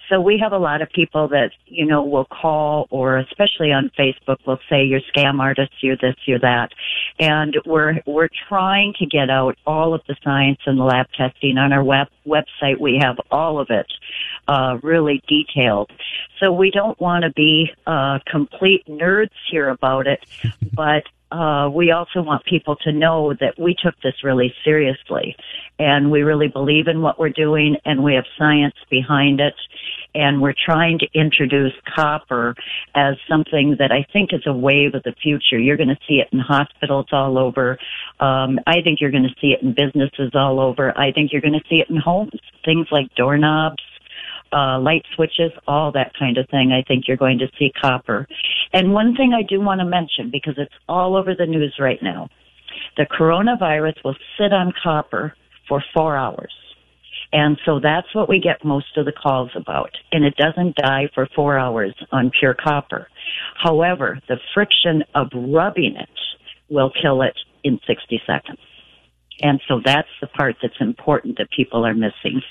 So 0.10 0.20
we 0.20 0.38
have 0.40 0.52
a 0.52 0.58
lot 0.58 0.82
of 0.82 0.90
people 0.92 1.30
that, 1.30 1.52
you 1.66 1.86
know, 1.86 2.04
will 2.04 2.26
call 2.26 2.88
or 2.90 3.18
especially 3.18 3.72
on 3.72 3.92
Facebook 3.98 4.38
will 4.46 4.60
say 4.70 4.84
you're 4.84 5.02
scam 5.16 5.40
artists, 5.40 5.76
you're 5.82 5.96
this, 5.96 6.16
you're 6.26 6.40
that. 6.40 6.70
And 7.20 7.56
we're, 7.66 8.02
we're 8.06 8.30
trying 8.50 8.94
to 9.00 9.06
get 9.06 9.30
out 9.30 9.58
all 9.66 9.94
of 9.94 10.02
the 10.08 10.16
science 10.24 10.60
and 10.66 10.78
the 10.78 10.84
lab 10.84 11.08
testing 11.18 11.58
on 11.58 11.72
our 11.72 11.84
web, 11.84 12.08
website. 12.26 12.80
We 12.80 13.00
have 13.02 13.18
all 13.32 13.60
of 13.60 13.70
it, 13.70 13.88
uh, 14.48 14.78
really 14.84 15.24
detailed. 15.28 15.92
So 16.40 16.52
we 16.52 16.72
don't 16.72 17.00
want 17.00 17.24
to 17.24 17.32
be, 17.32 17.72
uh, 17.88 18.20
complete 18.30 18.86
nerds 18.88 19.30
here 19.50 19.70
about 19.70 20.08
it, 20.08 20.26
but 20.74 21.04
uh, 21.32 21.70
we 21.70 21.92
also 21.92 22.22
want 22.22 22.44
people 22.46 22.76
to 22.76 22.92
know 22.92 23.34
that 23.40 23.58
we 23.58 23.76
took 23.82 23.96
this 24.04 24.16
really 24.24 24.54
seriously 24.64 25.36
and 25.80 26.12
we 26.12 26.22
really 26.22 26.48
believe 26.48 26.88
in 26.88 27.02
what 27.02 27.18
we're 27.18 27.30
doing 27.30 27.78
and 27.86 28.04
we 28.04 28.16
have 28.16 28.26
science 28.38 28.76
behind 28.90 29.40
it 29.40 29.56
and 30.14 30.42
we're 30.42 30.54
trying 30.66 31.00
to 31.00 31.08
introduce 31.14 31.74
copper 31.96 32.54
as 32.96 33.16
something 33.30 33.78
that 33.80 33.92
I 33.92 34.06
think 34.12 34.32
is 34.34 34.44
a 34.46 34.54
wave 34.54 34.94
of 34.94 35.04
the 35.04 35.14
future. 35.24 35.58
You're 35.58 35.78
going 35.78 35.90
to 35.90 36.00
see 36.08 36.16
it 36.16 36.28
in 36.34 36.40
hospitals 36.40 37.08
all 37.12 37.38
over. 37.38 37.80
Um, 38.20 38.60
I 38.68 38.82
think 38.84 39.00
you're 39.00 39.12
going 39.12 39.24
to 39.24 39.36
see 39.40 39.56
it 39.58 39.62
in 39.62 39.74
businesses 39.74 40.32
all 40.34 40.60
over. 40.60 40.98
I 40.98 41.12
think 41.14 41.32
you're 41.32 41.42
going 41.42 41.54
to 41.54 41.68
see 41.70 41.78
it 41.78 41.90
in 41.90 41.98
homes. 41.98 42.40
Things 42.66 42.88
like 42.92 43.14
doorknobs, 43.16 43.82
uh, 44.54 44.80
light 44.80 45.04
switches, 45.16 45.52
all 45.68 45.92
that 45.94 46.12
kind 46.18 46.38
of 46.38 46.48
thing. 46.50 46.72
I 46.72 46.84
think 46.88 47.08
you're 47.08 47.18
going 47.18 47.40
to 47.40 47.48
see 47.58 47.72
copper. 47.82 48.28
And 48.74 48.94
one 48.94 49.16
thing 49.16 49.34
I 49.34 49.44
do 49.44 49.62
want 49.62 49.80
to 49.80 49.86
mention 49.86 50.30
because 50.32 50.56
it's 50.58 50.74
all 50.88 51.16
over 51.16 51.36
the 51.36 51.46
news 51.46 51.76
right 51.80 52.02
now. 52.02 52.30
The 52.98 53.06
coronavirus 53.06 54.04
will 54.04 54.16
sit 54.38 54.54
on 54.54 54.74
copper 54.84 55.34
for 55.68 55.84
four 55.94 56.16
hours. 56.16 56.54
And 57.34 57.58
so 57.66 57.80
that's 57.80 58.14
what 58.14 58.28
we 58.28 58.40
get 58.40 58.66
most 58.66 58.98
of 58.98 59.06
the 59.06 59.14
calls 59.14 59.52
about. 59.56 59.92
And 60.12 60.26
it 60.26 60.36
doesn't 60.36 60.76
die 60.76 61.10
for 61.14 61.28
four 61.34 61.58
hours 61.58 61.96
on 62.12 62.32
pure 62.38 62.54
copper. 62.54 63.08
However, 63.56 64.20
the 64.28 64.38
friction 64.54 65.04
of 65.16 65.28
rubbing 65.34 65.96
it 65.98 66.10
will 66.70 66.92
kill 67.02 67.22
it 67.22 67.38
in 67.64 67.80
60 67.88 68.22
seconds. 68.28 68.60
And 69.42 69.62
so 69.68 69.80
that's 69.84 70.10
the 70.20 70.28
part 70.28 70.58
that's 70.62 70.80
important 70.80 71.38
that 71.38 71.50
people 71.56 71.86
are 71.86 71.94
missing. 71.94 72.42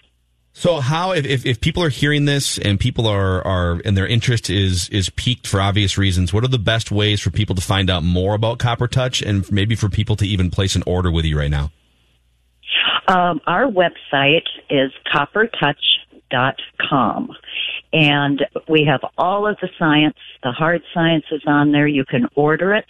So 0.53 0.81
how 0.81 1.13
if, 1.13 1.25
if, 1.25 1.47
if, 1.47 1.61
people 1.61 1.83
are 1.85 1.89
hearing 1.89 2.25
this 2.25 2.59
and 2.59 2.79
people 2.79 3.07
are, 3.07 3.47
are 3.47 3.81
and 3.85 3.97
their 3.97 4.07
interest 4.07 4.51
is 4.51 4.89
is 4.89 5.09
peaked 5.11 5.47
for 5.47 5.61
obvious 5.61 5.97
reasons, 5.97 6.33
what 6.33 6.45
are 6.45 6.49
the 6.49 6.59
best 6.59 6.91
ways 6.91 7.21
for 7.21 7.31
people 7.31 7.55
to 7.55 7.63
find 7.63 7.89
out 7.89 8.03
more 8.03 8.35
about 8.35 8.59
Copper 8.59 8.89
Touch 8.89 9.23
and 9.23 9.51
maybe 9.51 9.77
for 9.77 9.89
people 9.89 10.17
to 10.17 10.27
even 10.27 10.51
place 10.51 10.75
an 10.75 10.83
order 10.87 11.11
with 11.11 11.25
you 11.25 11.39
right 11.39 11.51
now? 11.51 11.71
Um, 13.07 13.41
our 13.47 13.67
website 13.67 14.47
is 14.69 14.91
coppertouch.com. 15.13 17.31
And 17.93 18.47
we 18.69 18.85
have 18.85 19.01
all 19.19 19.49
of 19.49 19.57
the 19.61 19.69
science, 19.79 20.17
the 20.45 20.53
hard 20.53 20.83
science 20.95 21.25
is 21.33 21.43
on 21.47 21.73
there. 21.73 21.89
You 21.89 22.05
can 22.05 22.29
order 22.37 22.73
it. 22.75 22.87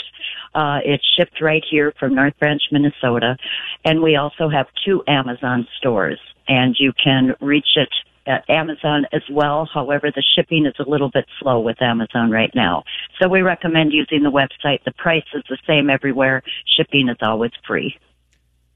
Uh, 0.54 0.80
it's 0.84 1.06
shipped 1.16 1.40
right 1.40 1.64
here 1.70 1.94
from 1.98 2.14
North 2.14 2.38
Branch, 2.38 2.60
Minnesota. 2.70 3.38
And 3.84 4.02
we 4.02 4.16
also 4.16 4.50
have 4.50 4.66
two 4.84 5.02
Amazon 5.06 5.66
stores 5.78 6.18
and 6.50 6.76
you 6.78 6.92
can 6.92 7.34
reach 7.40 7.76
it 7.76 7.88
at 8.26 8.44
Amazon 8.50 9.06
as 9.12 9.22
well. 9.30 9.68
However, 9.72 10.10
the 10.14 10.22
shipping 10.34 10.66
is 10.66 10.74
a 10.84 10.88
little 10.88 11.08
bit 11.08 11.24
slow 11.40 11.60
with 11.60 11.80
Amazon 11.80 12.30
right 12.30 12.50
now. 12.54 12.82
So 13.20 13.28
we 13.28 13.40
recommend 13.40 13.92
using 13.92 14.22
the 14.22 14.30
website. 14.30 14.84
The 14.84 14.92
price 14.92 15.24
is 15.32 15.42
the 15.48 15.56
same 15.66 15.88
everywhere. 15.88 16.42
Shipping 16.76 17.08
is 17.08 17.16
always 17.22 17.52
free. 17.66 17.96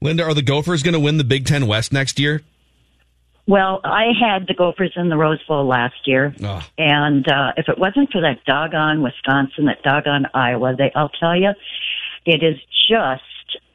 Linda, 0.01 0.23
are 0.23 0.33
the 0.33 0.41
Gophers 0.41 0.83
going 0.83 0.93
to 0.93 0.99
win 0.99 1.17
the 1.17 1.23
Big 1.23 1.45
Ten 1.45 1.67
West 1.67 1.91
next 1.91 2.17
year? 2.17 2.41
Well, 3.47 3.81
I 3.83 4.05
had 4.19 4.47
the 4.47 4.55
Gophers 4.55 4.93
in 4.95 5.09
the 5.09 5.17
Rose 5.17 5.43
Bowl 5.47 5.67
last 5.67 6.07
year, 6.07 6.33
oh. 6.41 6.63
and 6.79 7.27
uh, 7.27 7.51
if 7.57 7.69
it 7.69 7.77
wasn't 7.77 8.11
for 8.11 8.21
that 8.21 8.43
doggone 8.45 9.03
Wisconsin, 9.03 9.65
that 9.65 9.83
doggone 9.83 10.25
Iowa, 10.33 10.75
they, 10.75 10.91
I'll 10.95 11.09
tell 11.09 11.35
you, 11.39 11.51
it 12.25 12.41
is 12.41 12.59
just 12.89 13.21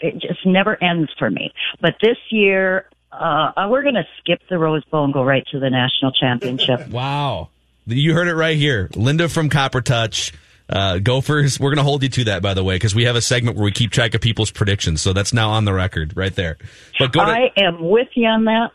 it 0.01 0.15
just 0.15 0.45
never 0.45 0.83
ends 0.83 1.11
for 1.19 1.31
me. 1.31 1.53
But 1.81 1.95
this 2.03 2.17
year, 2.31 2.87
uh 3.13 3.69
we're 3.69 3.83
going 3.83 3.95
to 3.95 4.07
skip 4.19 4.41
the 4.49 4.59
Rose 4.59 4.85
Bowl 4.85 5.05
and 5.05 5.13
go 5.13 5.25
right 5.25 5.47
to 5.53 5.59
the 5.59 5.71
national 5.71 6.13
championship. 6.13 6.89
wow, 6.91 7.49
you 7.87 8.15
heard 8.15 8.29
it 8.29 8.35
right 8.35 8.57
here, 8.57 8.91
Linda 8.95 9.29
from 9.29 9.49
Copper 9.49 9.81
Touch. 9.81 10.33
Uh, 10.69 10.99
Gophers, 10.99 11.59
we're 11.59 11.71
going 11.71 11.79
to 11.79 11.83
hold 11.83 12.05
you 12.05 12.09
to 12.09 12.25
that, 12.25 12.43
by 12.43 12.55
the 12.55 12.63
way, 12.63 12.77
because 12.77 12.95
we 12.95 13.05
have 13.05 13.17
a 13.17 13.21
segment 13.21 13.57
where 13.57 13.65
we 13.65 13.73
keep 13.73 13.91
track 13.91 14.15
of 14.15 14.21
people's 14.21 14.53
predictions. 14.53 15.01
So 15.01 15.13
that's 15.13 15.33
now 15.33 15.51
on 15.51 15.65
the 15.65 15.73
record 15.73 16.17
right 16.17 16.33
there. 16.33 16.59
But 16.97 17.13
go 17.13 17.25
to, 17.25 17.31
I 17.31 17.51
am 17.57 17.89
with 17.89 18.07
you 18.15 18.29
on 18.29 18.45
that. 18.45 18.71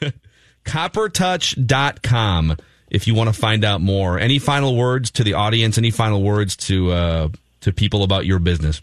coppertouch.com 0.64 2.56
if 2.90 3.06
you 3.06 3.14
want 3.14 3.32
to 3.32 3.32
find 3.32 3.64
out 3.64 3.80
more. 3.80 4.18
Any 4.18 4.38
final 4.38 4.76
words 4.76 5.12
to 5.12 5.24
the 5.24 5.34
audience? 5.34 5.78
Any 5.78 5.90
final 5.90 6.22
words 6.22 6.56
to 6.56 6.90
uh, 6.90 7.28
to 7.60 7.72
people 7.72 8.02
about 8.02 8.26
your 8.26 8.40
business? 8.40 8.82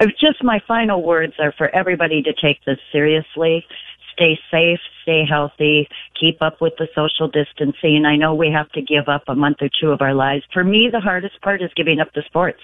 Just 0.00 0.42
my 0.42 0.60
final 0.66 1.02
words 1.02 1.34
are 1.38 1.52
for 1.56 1.68
everybody 1.74 2.22
to 2.22 2.32
take 2.32 2.64
this 2.64 2.78
seriously. 2.92 3.66
Stay 4.14 4.38
safe, 4.50 4.80
stay 5.02 5.24
healthy, 5.28 5.88
keep 6.18 6.42
up 6.42 6.60
with 6.60 6.74
the 6.78 6.88
social 6.94 7.28
distancing. 7.28 8.04
I 8.06 8.16
know 8.16 8.34
we 8.34 8.50
have 8.50 8.70
to 8.72 8.82
give 8.82 9.08
up 9.08 9.24
a 9.28 9.34
month 9.34 9.58
or 9.60 9.68
two 9.80 9.90
of 9.90 10.00
our 10.00 10.14
lives. 10.14 10.44
For 10.52 10.64
me, 10.64 10.88
the 10.90 11.00
hardest 11.00 11.40
part 11.42 11.62
is 11.62 11.70
giving 11.76 12.00
up 12.00 12.08
the 12.14 12.22
sports. 12.26 12.60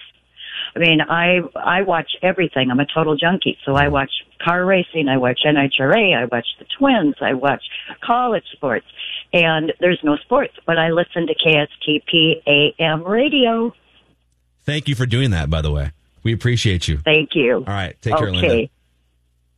I 0.75 0.79
mean, 0.79 1.01
I 1.01 1.39
I 1.55 1.81
watch 1.83 2.11
everything. 2.21 2.69
I'm 2.71 2.79
a 2.79 2.85
total 2.85 3.15
junkie, 3.15 3.57
so 3.65 3.75
I 3.75 3.87
watch 3.87 4.11
car 4.43 4.65
racing, 4.65 5.07
I 5.07 5.17
watch 5.17 5.41
NHRA, 5.45 6.15
I 6.15 6.25
watch 6.25 6.47
the 6.59 6.65
Twins, 6.77 7.15
I 7.21 7.33
watch 7.33 7.63
college 8.03 8.43
sports, 8.53 8.85
and 9.33 9.73
there's 9.79 9.99
no 10.03 10.17
sports, 10.17 10.53
but 10.65 10.77
I 10.77 10.89
listen 10.89 11.27
to 11.27 11.35
KSTP 11.35 12.73
AM 12.79 13.03
radio. 13.03 13.73
Thank 14.63 14.87
you 14.87 14.95
for 14.95 15.05
doing 15.05 15.31
that, 15.31 15.49
by 15.49 15.61
the 15.61 15.71
way. 15.71 15.91
We 16.27 16.33
appreciate 16.33 16.89
you. 16.89 16.97
Thank 16.97 17.35
you. 17.35 17.55
All 17.55 17.73
right, 17.73 17.95
take 18.01 18.17
care. 18.17 18.29
Linda. 18.29 18.67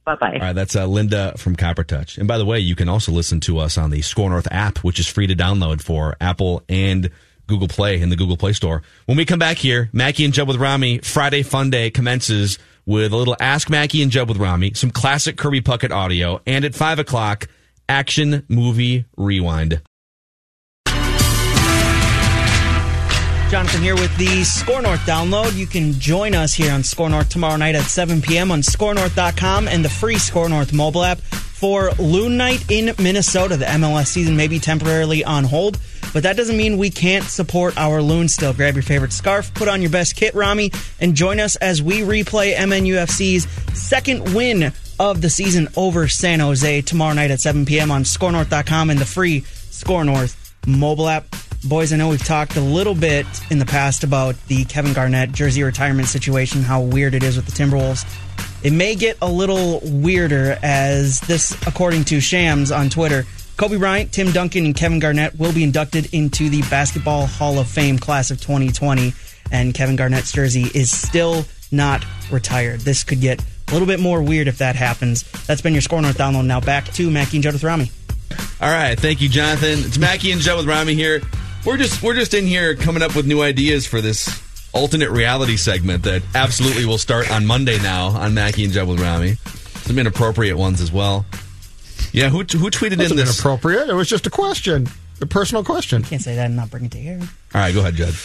Bye 0.05 0.15
bye. 0.17 0.33
All 0.33 0.39
right, 0.39 0.53
that's 0.53 0.75
uh, 0.75 0.85
Linda 0.85 1.33
from 1.35 1.55
Copper 1.55 1.83
Touch. 1.83 2.19
And 2.19 2.27
by 2.27 2.37
the 2.37 2.45
way, 2.45 2.59
you 2.59 2.75
can 2.75 2.87
also 2.87 3.11
listen 3.11 3.39
to 3.39 3.57
us 3.57 3.75
on 3.75 3.89
the 3.89 4.03
Score 4.03 4.29
North 4.29 4.47
app, 4.51 4.77
which 4.83 4.99
is 4.99 5.07
free 5.07 5.25
to 5.25 5.35
download 5.35 5.81
for 5.81 6.15
Apple 6.21 6.61
and 6.69 7.09
Google 7.47 7.67
Play 7.67 7.99
in 7.99 8.11
the 8.11 8.15
Google 8.15 8.37
Play 8.37 8.53
Store. 8.53 8.83
When 9.07 9.17
we 9.17 9.25
come 9.25 9.39
back 9.39 9.57
here, 9.57 9.89
Mackey 9.93 10.25
and 10.25 10.31
Judd 10.31 10.47
with 10.47 10.57
Rami, 10.57 10.99
Friday 10.99 11.41
Fun 11.41 11.71
Day 11.71 11.89
commences 11.89 12.59
with 12.85 13.13
a 13.13 13.17
little 13.17 13.35
Ask 13.39 13.71
Mackey 13.71 14.03
and 14.03 14.11
Judd 14.11 14.29
with 14.29 14.37
Rami, 14.37 14.75
some 14.75 14.91
classic 14.91 15.37
Kirby 15.37 15.61
Puckett 15.61 15.89
audio, 15.89 16.39
and 16.45 16.65
at 16.65 16.75
5 16.75 16.99
o'clock, 16.99 17.47
Action 17.87 18.45
Movie 18.47 19.05
Rewind. 19.17 19.81
Jonathan 23.49 23.81
here 23.81 23.95
with 23.95 24.15
the 24.17 24.43
Score 24.43 24.79
North 24.79 24.99
download. 25.07 25.55
You 25.55 25.65
can 25.65 25.93
join 25.93 26.35
us 26.35 26.53
here 26.53 26.71
on 26.71 26.83
Score 26.83 27.09
North 27.09 27.29
tomorrow 27.29 27.55
night 27.55 27.73
at 27.73 27.81
7 27.81 28.21
p.m. 28.21 28.51
on 28.51 28.61
scorenorth.com 28.61 29.67
and 29.67 29.83
the 29.83 29.89
free 29.89 30.19
Score 30.19 30.47
North 30.47 30.71
mobile 30.71 31.03
app 31.03 31.17
for 31.17 31.89
Loon 31.93 32.37
Night 32.37 32.69
in 32.69 32.93
Minnesota. 33.01 33.57
The 33.57 33.65
MLS 33.65 34.05
season 34.05 34.37
may 34.37 34.47
be 34.47 34.59
temporarily 34.59 35.23
on 35.23 35.45
hold, 35.45 35.79
but 36.13 36.21
that 36.23 36.37
doesn't 36.37 36.57
mean 36.57 36.77
we 36.77 36.91
can't 36.91 37.23
support 37.23 37.75
our 37.75 38.03
Loons 38.03 38.35
still. 38.35 38.53
Grab 38.53 38.75
your 38.75 38.83
favorite 38.83 39.13
scarf, 39.13 39.51
put 39.55 39.67
on 39.67 39.81
your 39.81 39.89
best 39.89 40.15
kit, 40.15 40.35
Rami, 40.35 40.71
and 40.99 41.15
join 41.15 41.39
us 41.39 41.55
as 41.55 41.81
we 41.81 42.01
replay 42.01 42.53
MNUFC's 42.53 43.47
second 43.75 44.35
win 44.35 44.71
of 44.99 45.21
the 45.21 45.29
season 45.31 45.69
over 45.75 46.07
San 46.07 46.39
Jose 46.39 46.81
tomorrow 46.81 47.15
night 47.15 47.31
at 47.31 47.39
7 47.39 47.65
p.m. 47.65 47.89
on 47.89 48.03
scorenorth.com 48.03 48.91
and 48.91 48.99
the 48.99 49.05
free 49.05 49.39
Score 49.41 50.03
North 50.03 50.53
mobile 50.67 51.07
app. 51.07 51.25
Boys, 51.65 51.91
I 51.91 51.97
know 51.97 52.07
we've 52.07 52.23
talked 52.23 52.55
a 52.55 52.61
little 52.61 52.95
bit 52.95 53.25
in 53.51 53.59
the 53.59 53.65
past 53.65 54.05
about 54.05 54.35
the 54.47 54.63
Kevin 54.63 54.93
Garnett 54.93 55.33
jersey 55.33 55.61
retirement 55.61 56.07
situation, 56.07 56.63
how 56.63 56.79
weird 56.79 57.13
it 57.13 57.21
is 57.21 57.35
with 57.35 57.47
the 57.47 57.51
Timberwolves. 57.51 58.05
It 58.63 58.71
may 58.71 58.95
get 58.95 59.17
a 59.21 59.29
little 59.29 59.81
weirder 59.83 60.57
as 60.63 61.19
this, 61.21 61.51
according 61.67 62.05
to 62.05 62.21
Shams 62.21 62.71
on 62.71 62.89
Twitter, 62.89 63.25
Kobe 63.57 63.77
Bryant, 63.77 64.13
Tim 64.13 64.31
Duncan, 64.31 64.65
and 64.65 64.75
Kevin 64.75 64.99
Garnett 64.99 65.37
will 65.37 65.51
be 65.51 65.65
inducted 65.65 66.13
into 66.13 66.49
the 66.49 66.61
Basketball 66.69 67.27
Hall 67.27 67.59
of 67.59 67.67
Fame 67.67 67.99
class 67.99 68.31
of 68.31 68.39
2020, 68.39 69.13
and 69.51 69.73
Kevin 69.73 69.97
Garnett's 69.97 70.31
jersey 70.31 70.67
is 70.73 70.89
still 70.89 71.43
not 71.73 72.05
retired. 72.31 72.79
This 72.79 73.03
could 73.03 73.19
get 73.19 73.43
a 73.67 73.73
little 73.73 73.87
bit 73.87 73.99
more 73.99 74.21
weird 74.21 74.47
if 74.47 74.59
that 74.59 74.77
happens. 74.77 75.29
That's 75.45 75.61
been 75.61 75.73
your 75.73 75.81
Score 75.81 76.01
North 76.01 76.17
download. 76.17 76.45
Now 76.45 76.61
back 76.61 76.85
to 76.93 77.11
Mackey 77.11 77.35
and 77.37 77.43
Joe 77.43 77.51
with 77.51 77.65
Rami. 77.65 77.91
All 78.61 78.71
right, 78.71 78.97
thank 78.97 79.19
you, 79.19 79.27
Jonathan. 79.27 79.79
It's 79.79 79.97
Mackey 79.97 80.31
and 80.31 80.39
Joe 80.39 80.55
with 80.55 80.65
Rami 80.65 80.95
here. 80.95 81.21
We're 81.65 81.77
just 81.77 82.01
we're 82.01 82.15
just 82.15 82.33
in 82.33 82.45
here 82.47 82.75
coming 82.75 83.03
up 83.03 83.15
with 83.15 83.27
new 83.27 83.41
ideas 83.41 83.85
for 83.85 84.01
this 84.01 84.41
alternate 84.73 85.09
reality 85.11 85.57
segment 85.57 86.03
that 86.03 86.21
absolutely 86.33 86.85
will 86.85 86.97
start 86.97 87.29
on 87.31 87.45
Monday 87.45 87.77
now 87.79 88.07
on 88.07 88.33
Mackey 88.33 88.63
and 88.63 88.73
Joe 88.73 88.85
with 88.85 88.99
Rami. 88.99 89.35
Some 89.85 89.99
inappropriate 89.99 90.57
ones 90.57 90.79
as 90.81 90.91
well. 90.91 91.25
Yeah, 92.13 92.29
who 92.29 92.39
who 92.39 92.69
tweeted 92.69 92.93
in 92.93 92.99
Wasn't 92.99 93.17
this? 93.19 93.37
inappropriate. 93.37 93.89
It 93.89 93.93
was 93.93 94.07
just 94.07 94.25
a 94.25 94.29
question, 94.29 94.87
a 95.21 95.25
personal 95.25 95.63
question. 95.63 96.01
Can't 96.03 96.21
say 96.21 96.35
that 96.35 96.45
and 96.45 96.55
not 96.55 96.71
bring 96.71 96.85
it 96.85 96.91
to 96.91 96.99
air. 96.99 97.19
All 97.53 97.61
right, 97.61 97.73
go 97.73 97.81
ahead, 97.81 97.95
Judd. 97.95 98.15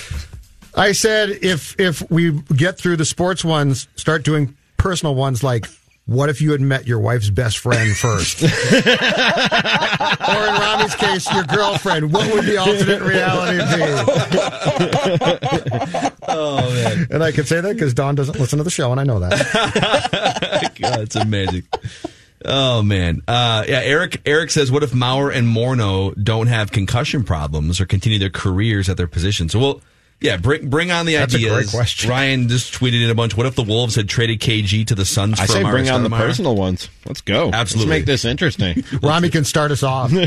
I 0.76 0.92
said 0.92 1.30
if 1.42 1.78
if 1.78 2.08
we 2.10 2.30
get 2.56 2.78
through 2.78 2.96
the 2.96 3.04
sports 3.04 3.44
ones, 3.44 3.88
start 3.96 4.22
doing 4.24 4.56
personal 4.76 5.14
ones 5.14 5.42
like 5.42 5.66
what 6.06 6.28
if 6.28 6.42
you 6.42 6.52
had 6.52 6.60
met 6.60 6.86
your 6.86 7.00
wife's 7.00 7.30
best 7.30 7.58
friend 7.58 7.96
first? 7.96 8.42
or 8.42 8.48
in 8.48 8.52
Rami's 10.60 10.94
case, 10.94 11.32
your 11.32 11.44
girlfriend. 11.44 12.12
What 12.12 12.32
would 12.34 12.44
the 12.44 12.58
alternate 12.58 13.00
reality 13.00 13.58
be? 13.58 13.82
oh 16.28 16.70
man! 16.74 17.06
And 17.10 17.24
I 17.24 17.32
can 17.32 17.44
say 17.44 17.60
that 17.60 17.72
because 17.72 17.94
Don 17.94 18.14
doesn't 18.14 18.38
listen 18.38 18.58
to 18.58 18.64
the 18.64 18.70
show, 18.70 18.90
and 18.92 19.00
I 19.00 19.04
know 19.04 19.18
that. 19.20 20.74
God, 20.80 21.00
it's 21.00 21.16
amazing. 21.16 21.62
Oh 22.44 22.82
man, 22.82 23.22
uh, 23.26 23.64
yeah. 23.66 23.80
Eric 23.80 24.20
Eric 24.26 24.50
says, 24.50 24.70
"What 24.70 24.82
if 24.82 24.92
Mauer 24.92 25.34
and 25.34 25.48
Morneau 25.48 26.14
don't 26.22 26.48
have 26.48 26.70
concussion 26.70 27.24
problems 27.24 27.80
or 27.80 27.86
continue 27.86 28.18
their 28.18 28.28
careers 28.28 28.90
at 28.90 28.98
their 28.98 29.06
position?" 29.06 29.48
So, 29.48 29.58
well, 29.58 29.80
yeah, 30.20 30.36
bring 30.36 30.68
bring 30.70 30.90
on 30.90 31.06
the 31.06 31.14
That's 31.14 31.34
a 31.34 31.38
ideas. 31.38 31.52
great 31.52 31.68
question. 31.70 32.10
Ryan 32.10 32.48
just 32.48 32.72
tweeted 32.74 33.04
in 33.04 33.10
a 33.10 33.14
bunch. 33.14 33.36
What 33.36 33.46
if 33.46 33.54
the 33.56 33.62
Wolves 33.62 33.94
had 33.94 34.08
traded 34.08 34.40
KG 34.40 34.86
to 34.86 34.94
the 34.94 35.04
Suns? 35.04 35.38
I 35.40 35.46
for 35.46 35.52
say 35.52 35.60
Amare 35.60 35.72
bring 35.72 35.90
on 35.90 36.02
the 36.02 36.08
Stoudemire? 36.08 36.18
personal 36.18 36.56
ones. 36.56 36.88
Let's 37.06 37.20
go. 37.20 37.50
Absolutely. 37.52 37.90
Let's 37.90 38.00
make 38.00 38.06
this 38.06 38.24
interesting. 38.24 38.84
Rami 39.02 39.28
can 39.30 39.44
start 39.44 39.70
us 39.70 39.82
off. 39.82 40.12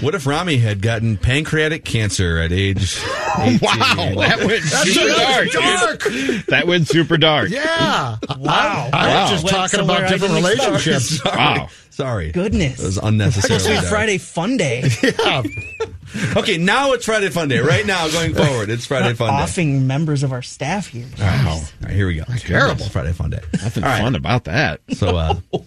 What 0.00 0.14
if 0.14 0.24
Rami 0.24 0.56
had 0.58 0.82
gotten 0.82 1.16
pancreatic 1.16 1.84
cancer 1.84 2.38
at 2.38 2.52
age? 2.52 2.96
18? 3.40 3.58
wow, 3.60 4.14
that 4.18 4.38
went 4.38 4.62
That's 4.62 4.92
super 4.92 5.08
dark. 5.08 5.50
dark. 5.50 6.46
That 6.46 6.62
went 6.68 6.86
super 6.86 7.16
dark. 7.16 7.48
Yeah. 7.50 7.64
Wow. 7.64 8.18
I, 8.38 8.90
I 8.92 9.08
Wow. 9.08 9.22
was 9.22 9.30
just 9.32 9.44
Went 9.44 9.56
talking 9.56 9.78
somewhere 9.80 9.96
about 9.98 10.08
I 10.08 10.12
different 10.12 10.34
didn't 10.34 10.50
expect. 10.52 10.70
relationships. 10.86 11.22
Sorry. 11.22 11.36
Wow. 11.36 11.68
Sorry. 11.90 12.30
Goodness. 12.30 12.78
It 12.80 12.84
was 12.86 12.98
unnecessary. 12.98 13.58
Supposed 13.58 13.76
to 13.80 13.82
be 13.82 13.88
Friday 13.88 14.18
Fun 14.18 14.56
Day. 14.56 14.84
Yeah. 15.02 15.42
Okay, 16.36 16.58
now 16.58 16.92
it's 16.92 17.04
Friday 17.04 17.28
Fun 17.28 17.48
Day. 17.48 17.60
Right 17.60 17.86
now, 17.86 18.08
going 18.08 18.34
forward, 18.34 18.68
it's 18.70 18.86
Friday 18.86 19.14
Fun 19.14 19.28
Day. 19.36 19.42
Offing 19.42 19.86
members 19.86 20.22
of 20.22 20.32
our 20.32 20.42
staff 20.42 20.88
here. 20.88 21.06
Wow. 21.18 21.50
All 21.54 21.62
right, 21.82 21.92
here 21.92 22.06
we 22.06 22.16
go. 22.16 22.24
Terrible. 22.38 22.84
Friday 22.86 23.12
Fun 23.12 23.30
Day. 23.30 23.40
Nothing 23.52 23.84
All 23.84 23.90
right. 23.90 24.02
fun 24.02 24.14
about 24.16 24.44
that. 24.44 24.80
So, 24.90 25.16
uh, 25.16 25.34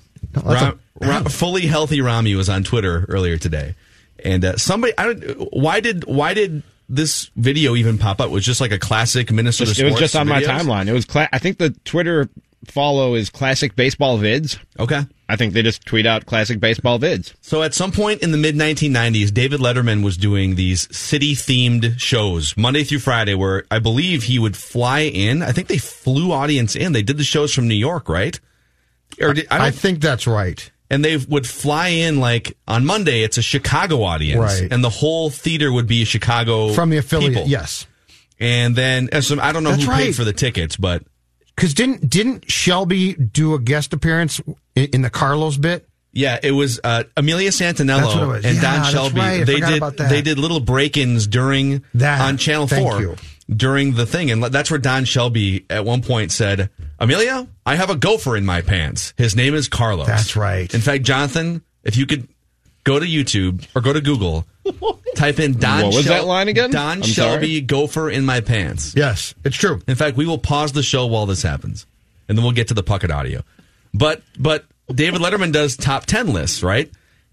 Ram, 0.44 0.80
Ram, 1.00 1.26
fully 1.30 1.62
healthy 1.62 2.02
Rami 2.02 2.36
was 2.36 2.50
on 2.50 2.64
Twitter 2.64 3.06
earlier 3.08 3.38
today, 3.38 3.76
and 4.24 4.44
uh, 4.44 4.58
somebody, 4.58 4.94
I 4.98 5.14
don't, 5.14 5.54
why 5.54 5.80
did 5.80 6.04
why 6.06 6.34
did 6.34 6.64
this 6.90 7.30
video 7.36 7.76
even 7.76 7.98
pop 7.98 8.20
up? 8.20 8.28
It 8.28 8.32
was 8.32 8.46
just 8.46 8.60
like 8.62 8.72
a 8.72 8.80
classic 8.80 9.32
Minnesota. 9.32 9.70
Just- 9.72 9.80
it 9.80 9.86
was 9.86 9.94
sports 9.94 10.12
just 10.14 10.16
on 10.16 10.28
my 10.28 10.42
timeline. 10.44 10.88
It 10.88 10.94
was. 10.94 11.06
Cla- 11.06 11.30
I 11.32 11.40
think 11.40 11.58
the 11.58 11.70
Twitter 11.86 12.30
follow 12.66 13.16
is 13.16 13.30
classic 13.30 13.76
baseball 13.76 14.18
vids. 14.18 14.58
Okay. 14.80 15.02
I 15.30 15.36
think 15.36 15.54
they 15.54 15.62
just 15.64 15.86
tweet 15.86 16.06
out 16.06 16.26
classic 16.26 16.60
baseball 16.60 17.00
vids. 17.00 17.34
So 17.42 17.64
at 17.64 17.74
some 17.74 17.92
point 17.92 18.22
in 18.22 18.32
the 18.32 18.38
mid 18.38 18.56
1990s, 18.56 19.34
David 19.34 19.60
Letterman 19.62 20.04
was 20.04 20.18
doing 20.18 20.56
these 20.56 20.94
city 20.96 21.34
themed 21.34 22.00
shows 22.00 22.56
Monday 22.58 22.84
through 22.84 23.00
Friday, 23.00 23.34
where 23.34 23.64
I 23.72 23.80
believe 23.80 24.24
he 24.24 24.38
would 24.40 24.56
fly 24.58 25.02
in. 25.02 25.42
I 25.42 25.52
think 25.52 25.68
they 25.68 25.78
flew 25.78 26.32
audience 26.32 26.76
in. 26.76 26.92
They 26.92 27.02
did 27.04 27.18
the 27.18 27.24
shows 27.24 27.54
from 27.54 27.68
New 27.68 27.74
York, 27.76 28.10
right? 28.10 28.40
Or 29.22 29.34
did, 29.34 29.48
I, 29.50 29.68
I 29.68 29.72
think 29.72 30.02
that's 30.02 30.26
right. 30.28 30.72
and 30.90 31.04
they 31.06 31.18
would 31.18 31.48
fly 31.48 31.88
in 31.90 32.20
like 32.20 32.58
on 32.68 32.86
Monday. 32.86 33.22
It's 33.24 33.38
a 33.38 33.42
Chicago 33.44 34.04
audience, 34.04 34.40
Right. 34.62 34.72
And 34.72 34.84
the 34.84 34.90
whole 34.90 35.30
theater 35.30 35.72
would 35.72 35.88
be 35.88 36.02
a 36.02 36.06
Chicago 36.06 36.74
From 36.74 36.90
the 36.90 36.98
affiliate, 36.98 37.34
people. 37.34 37.48
yes. 37.48 37.88
And 38.40 38.76
then 38.76 39.10
and 39.12 39.24
so 39.24 39.40
I 39.40 39.52
don't 39.52 39.64
know 39.64 39.72
That's 39.72 39.84
who 39.86 39.92
paid 39.92 40.16
for 40.16 40.24
the 40.24 40.34
tickets, 40.34 40.76
but 40.76 41.04
Because 41.56 41.74
didn't 41.74 42.10
didn't 42.10 42.50
Shelby 42.52 43.14
do 43.14 43.54
a 43.54 43.60
guest 43.60 43.94
appearance 43.94 44.40
in, 44.76 44.86
in 44.94 45.02
the 45.04 45.10
Carlos 45.10 45.58
bit? 45.58 45.88
Yeah, 46.16 46.40
it 46.44 46.52
was 46.52 46.80
uh, 46.84 47.04
Amelia 47.18 47.50
Santaniello 47.50 48.28
was. 48.28 48.46
and 48.46 48.56
Yeah, 48.56 48.62
Don 48.82 48.92
Shelby. 48.92 49.20
right. 49.20 49.46
They 49.46 49.60
did 49.60 49.82
they 49.98 50.22
did 50.22 50.38
little 50.38 50.60
break-ins 50.60 51.26
during 51.28 51.84
That. 51.96 52.22
on 52.22 52.38
Channel 52.38 52.68
Thank 52.68 52.88
Four 52.88 53.02
you. 53.02 53.16
during 53.50 53.94
the 53.96 54.06
thing, 54.06 54.30
and 54.30 54.44
that's 54.44 54.70
where 54.70 54.80
Don 54.80 55.06
Shelby 55.06 55.66
at 55.72 55.86
one 55.86 56.02
point 56.04 56.32
said, 56.32 56.70
"Amelia, 57.00 57.48
I 57.66 57.76
have 57.76 57.90
a 57.90 57.96
gopher 57.96 58.38
in 58.38 58.46
my 58.46 58.62
pants. 58.62 59.14
His 59.18 59.36
name 59.36 59.56
is 59.56 59.68
Carlos." 59.68 60.06
That's 60.08 60.36
right. 60.36 60.72
In 60.74 60.82
fact, 60.82 61.04
Jonathan, 61.04 61.64
if 61.84 61.98
you 61.98 62.06
could 62.06 62.28
go 62.84 63.00
to 63.00 63.06
YouTube 63.06 63.66
or 63.76 63.82
go 63.82 63.94
to 63.94 64.02
Google, 64.02 64.46
type 65.16 65.40
in 65.40 65.58
Don. 65.58 65.84
What 65.86 65.96
was 65.96 66.06
that 66.06 66.26
line 66.26 66.48
again? 66.48 66.72
Don 66.72 66.98
I'm 66.98 67.02
Shelby 67.04 67.62
gopher 67.62 68.10
in 68.10 68.26
my 68.26 68.42
pants. 68.42 68.94
Yes, 68.96 69.34
it's 69.44 69.56
true. 69.58 69.82
In 69.88 69.96
fact, 69.96 70.18
we 70.18 70.26
will 70.26 70.38
pause 70.38 70.72
the 70.74 70.84
show 70.84 71.06
while 71.08 71.26
this 71.26 71.42
happens, 71.42 71.86
and 72.28 72.38
then 72.38 72.44
we'll 72.44 72.54
get 72.54 72.70
to 72.70 72.74
the 72.74 72.84
Puckett 72.84 73.14
audio. 73.14 73.42
But 73.94 74.22
but 74.38 74.66
David 74.94 75.22
Letterman 75.22 75.52
does 75.52 75.76
top 75.78 76.06
ten 76.06 76.34
lists, 76.34 76.64
right? 76.64 76.90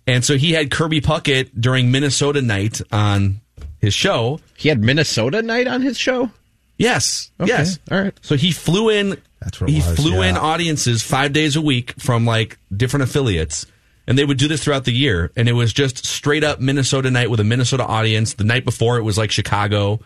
And 0.06 0.24
so 0.24 0.36
he 0.36 0.52
had 0.52 0.70
Kirby 0.70 1.00
Puckett 1.00 1.50
during 1.58 1.90
Minnesota 1.90 2.42
night 2.42 2.80
on 2.90 3.40
his 3.78 3.94
show. 3.94 4.40
He 4.56 4.68
had 4.68 4.80
Minnesota 4.82 5.42
night 5.42 5.68
on 5.68 5.82
his 5.82 5.98
show. 5.98 6.30
Yes, 6.78 7.30
Okay, 7.38 7.48
yes. 7.48 7.78
all 7.90 8.00
right. 8.00 8.14
So 8.22 8.36
he 8.36 8.52
flew 8.52 8.88
in. 8.88 9.20
That's 9.40 9.60
what 9.60 9.68
he 9.70 9.76
was, 9.76 9.96
flew 9.96 10.22
in 10.22 10.36
audiences 10.36 11.02
five 11.02 11.32
days 11.34 11.56
a 11.56 11.60
week 11.60 11.94
from 11.98 12.24
like 12.24 12.58
different 12.74 13.04
affiliates, 13.04 13.66
and 14.10 14.18
they 14.18 14.24
would 14.24 14.38
do 14.38 14.48
this 14.48 14.64
throughout 14.64 14.86
the 14.86 14.92
year. 14.92 15.30
And 15.36 15.48
it 15.48 15.52
was 15.52 15.72
just 15.72 16.04
straight 16.04 16.42
up 16.42 16.58
Minnesota 16.58 17.12
night 17.12 17.30
with 17.30 17.38
a 17.38 17.44
Minnesota 17.44 17.84
audience. 17.84 18.34
The 18.34 18.42
night 18.42 18.64
before 18.64 18.98
it 18.98 19.02
was 19.02 19.16
like 19.16 19.30
Chicago, 19.30 20.00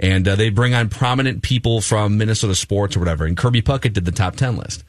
and 0.00 0.26
uh, 0.26 0.34
they 0.34 0.50
bring 0.50 0.74
on 0.74 0.88
prominent 0.88 1.44
people 1.44 1.80
from 1.80 2.18
Minnesota 2.18 2.56
sports 2.56 2.96
or 2.96 2.98
whatever. 2.98 3.24
And 3.24 3.36
Kirby 3.36 3.62
Puckett 3.62 3.92
did 3.92 4.06
the 4.06 4.10
top 4.10 4.34
ten 4.34 4.56
list. 4.56 4.82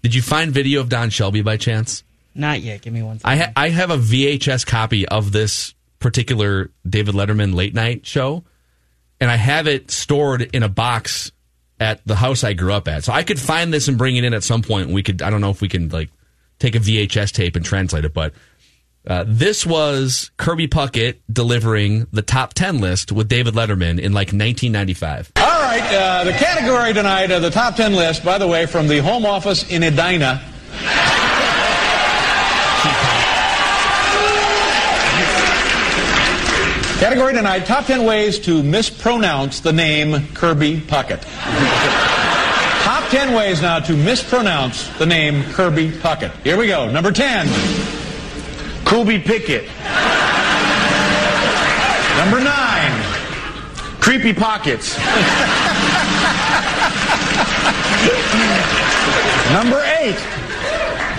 Did 0.00 0.14
you 0.14 0.22
find 0.22 0.50
video 0.50 0.80
of 0.80 0.88
Don 0.88 1.10
Shelby 1.10 1.42
by 1.42 1.58
chance? 1.58 2.04
Not 2.34 2.62
yet. 2.62 2.80
Give 2.80 2.94
me 2.94 3.02
one 3.02 3.20
I 3.22 3.36
ha- 3.36 3.52
I 3.54 3.68
have 3.68 3.90
a 3.90 3.98
VHS 3.98 4.64
copy 4.64 5.06
of 5.06 5.32
this 5.32 5.74
particular 5.98 6.70
David 6.88 7.14
Letterman 7.14 7.54
late 7.54 7.74
night 7.74 8.06
show, 8.06 8.44
and 9.20 9.30
I 9.30 9.36
have 9.36 9.68
it 9.68 9.90
stored 9.90 10.40
in 10.54 10.62
a 10.62 10.70
box 10.70 11.32
at 11.78 12.00
the 12.06 12.16
house 12.16 12.44
I 12.44 12.54
grew 12.54 12.72
up 12.72 12.88
at. 12.88 13.04
So 13.04 13.12
I 13.12 13.24
could 13.24 13.38
find 13.38 13.74
this 13.74 13.88
and 13.88 13.98
bring 13.98 14.16
it 14.16 14.24
in 14.24 14.32
at 14.32 14.42
some 14.42 14.62
point. 14.62 14.88
We 14.88 15.02
could. 15.02 15.20
I 15.20 15.28
don't 15.28 15.42
know 15.42 15.50
if 15.50 15.60
we 15.60 15.68
can 15.68 15.90
like 15.90 16.08
take 16.58 16.74
a 16.74 16.78
VHS 16.78 17.32
tape 17.32 17.56
and 17.56 17.64
translate 17.64 18.04
it, 18.04 18.14
but. 18.14 18.32
Uh, 19.08 19.24
this 19.24 19.64
was 19.64 20.32
Kirby 20.36 20.66
Puckett 20.66 21.18
delivering 21.32 22.08
the 22.10 22.22
top 22.22 22.54
10 22.54 22.80
list 22.80 23.12
with 23.12 23.28
David 23.28 23.54
Letterman 23.54 24.00
in 24.00 24.12
like 24.12 24.32
1995. 24.32 25.30
All 25.36 25.44
right, 25.44 25.94
uh, 25.94 26.24
the 26.24 26.32
category 26.32 26.92
tonight, 26.92 27.30
uh, 27.30 27.38
the 27.38 27.50
top 27.50 27.76
10 27.76 27.94
list, 27.94 28.24
by 28.24 28.36
the 28.38 28.48
way, 28.48 28.66
from 28.66 28.88
the 28.88 28.98
home 28.98 29.24
office 29.24 29.70
in 29.70 29.84
Edina. 29.84 30.42
Category 36.98 37.34
tonight, 37.34 37.66
top 37.66 37.84
10 37.84 38.04
ways 38.04 38.38
to 38.40 38.62
mispronounce 38.62 39.60
the 39.60 39.72
name 39.72 40.26
Kirby 40.28 40.80
Puckett. 40.80 42.15
Top 43.06 43.12
10 43.12 43.34
ways 43.34 43.62
now 43.62 43.78
to 43.78 43.96
mispronounce 43.96 44.88
the 44.98 45.06
name 45.06 45.42
Kirby 45.52 45.90
Puckett. 45.90 46.32
Here 46.42 46.56
we 46.56 46.66
go. 46.66 46.90
Number 46.90 47.12
10. 47.12 47.46
Kobe 48.84 49.20
Pickett. 49.20 49.66
Number 52.18 52.40
9. 52.40 53.02
Creepy 54.00 54.32
Pockets. 54.32 54.96
Number 59.52 59.80
8. 60.00 60.16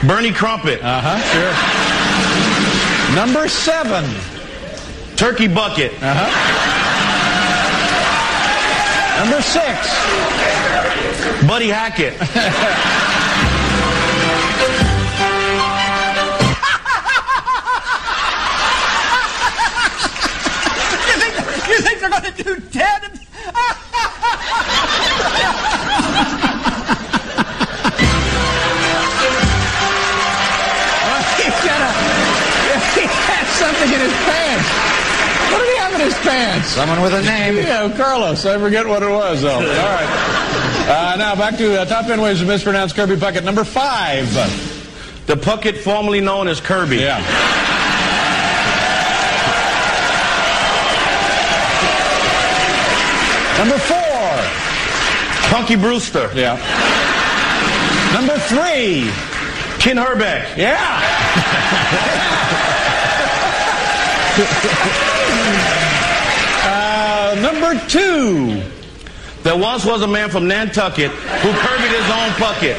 Bernie 0.07 0.33
Crumpet. 0.33 0.81
Uh 0.83 1.01
huh, 1.01 1.19
sure. 1.31 1.53
Number 3.15 3.47
7. 3.47 4.05
Turkey 5.15 5.47
Bucket. 5.47 5.91
Uh-huh. 6.01 6.76
Number 9.17 9.41
six, 9.41 9.65
Buddy 11.47 11.69
Hackett. 11.69 12.13
you, 12.13 12.27
think, 21.17 21.33
you 21.67 21.79
think 21.81 21.99
they're 21.99 22.09
going 22.11 22.31
to 22.31 22.43
do 22.43 22.59
10 22.59 23.06
pants? 36.27 36.67
Someone 36.69 37.01
with 37.01 37.13
a 37.13 37.21
name. 37.23 37.55
Yeah, 37.67 37.95
Carlos. 37.95 38.45
I 38.45 38.57
forget 38.59 38.85
what 38.87 39.01
it 39.03 39.09
was, 39.09 39.41
though. 39.41 39.55
All 39.55 39.61
right. 39.61 40.07
Uh, 40.87 41.15
now 41.17 41.35
back 41.35 41.57
to 41.57 41.81
uh, 41.81 41.85
top 41.85 42.05
10 42.05 42.21
ways 42.21 42.39
to 42.39 42.45
mispronounce 42.45 42.93
Kirby 42.93 43.15
Puckett. 43.15 43.43
Number 43.43 43.63
five. 43.63 44.31
The 45.27 45.35
Puckett 45.35 45.77
formerly 45.79 46.21
known 46.21 46.47
as 46.47 46.61
Kirby. 46.61 46.97
Yeah. 46.97 47.19
Number 53.57 53.77
four. 53.79 53.97
Punky 55.49 55.75
Brewster. 55.75 56.29
Yeah. 56.35 56.55
Number 58.13 58.37
three. 58.37 59.09
Ken 59.79 59.97
Hrbek. 59.97 60.57
Uh, 64.39 65.03
number 67.41 67.79
two. 67.87 68.61
There 69.43 69.55
once 69.57 69.85
was 69.85 70.01
a 70.01 70.07
man 70.07 70.29
from 70.29 70.47
Nantucket 70.47 71.11
who 71.11 71.51
Kirby'd 71.53 71.91
his 71.91 72.09
own 72.11 72.29
Puckett. 72.35 72.75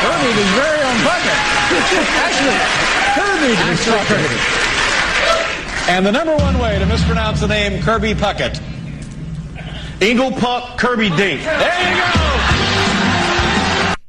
Kirby 0.00 0.30
uh, 0.30 0.32
his 0.32 0.50
very 0.54 0.82
own 0.82 1.04
bucket. 1.04 1.38
Actually, 2.24 2.58
Kirby 3.14 3.52
is 3.72 3.80
Puckett. 3.86 4.30
And 5.88 6.06
the 6.06 6.12
number 6.12 6.34
one 6.36 6.58
way 6.58 6.78
to 6.78 6.86
mispronounce 6.86 7.40
the 7.40 7.48
name 7.48 7.82
Kirby 7.82 8.14
Puckett. 8.14 8.60
Ingle 10.00 10.32
Puck 10.32 10.78
Kirby 10.78 11.08
Dink. 11.10 11.42
There 11.42 11.90
you 11.90 11.96
go. 11.96 12.02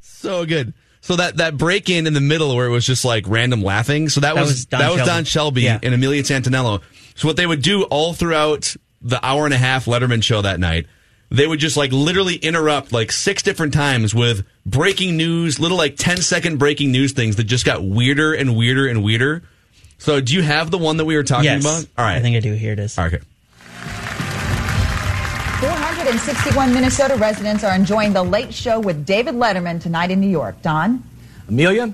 So 0.01 0.45
good. 0.45 0.74
So 1.01 1.16
that, 1.18 1.38
that 1.38 1.56
break 1.56 1.89
in 1.91 2.08
in 2.08 2.14
the 2.14 2.22
middle 2.22 2.56
where 2.56 2.66
it 2.66 2.72
was 2.72 2.84
just 2.86 3.06
like 3.06 3.26
random 3.28 3.62
laughing. 3.62 4.10
So 4.10 4.22
that, 4.22 4.34
That 4.34 4.41
was, 4.41 4.49
was 4.51 4.66
Don 4.66 4.80
that 4.80 4.91
was 4.91 5.03
Don 5.06 5.24
Shelby 5.24 5.62
Yeah. 5.62 5.78
and 5.84 5.93
Amelia 5.93 6.24
Santaniello. 6.24 6.82
So 7.16 7.28
what 7.28 7.38
they 7.38 7.45
would 7.47 7.61
do 7.61 7.84
all 7.84 8.13
throughout 8.13 8.76
the 9.01 9.24
hour 9.26 9.45
and 9.45 9.53
a 9.53 9.57
half 9.57 9.86
Letterman 9.86 10.22
show 10.24 10.41
that 10.41 10.59
night, 10.59 10.86
they 11.30 11.47
would 11.47 11.59
just 11.59 11.78
like 11.78 11.91
literally 11.91 12.36
interrupt 12.36 12.91
like 12.91 13.11
six 13.11 13.41
different 13.41 13.74
times 13.74 14.13
with 14.13 14.45
breaking 14.66 15.18
news, 15.18 15.59
little 15.59 15.78
like 15.78 15.95
10 15.97 16.18
second 16.18 16.57
breaking 16.57 16.91
news 16.91 17.13
things 17.13 17.36
that 17.38 17.45
just 17.45 17.66
got 17.66 17.84
weirder 17.84 18.34
and 18.34 18.55
weirder 18.55 18.88
and 18.88 19.03
weirder. 19.03 19.43
So 19.97 20.20
do 20.22 20.34
you 20.36 20.43
have 20.43 20.72
the 20.72 20.78
one 20.78 20.97
that 20.97 21.05
we 21.05 21.16
were 21.16 21.24
talking 21.24 21.45
Yes. 21.45 21.61
about? 21.63 21.86
All 21.97 22.05
right. 22.05 22.18
I 22.18 22.22
think 22.22 22.36
I 22.36 22.41
do. 22.41 22.53
Here 22.53 22.74
it 22.74 22.80
is. 22.80 22.97
Okay. 22.99 23.20
461 25.61 26.74
Minnesota 26.74 27.16
residents 27.16 27.63
are 27.63 27.74
enjoying 27.74 28.13
the 28.13 28.22
late 28.22 28.53
show 28.53 28.80
with 28.80 29.05
David 29.05 29.36
Letterman 29.36 29.82
tonight 29.82 30.11
in 30.11 30.20
New 30.20 30.30
York. 30.30 30.61
Don? 30.61 31.01
Amelia, 31.47 31.93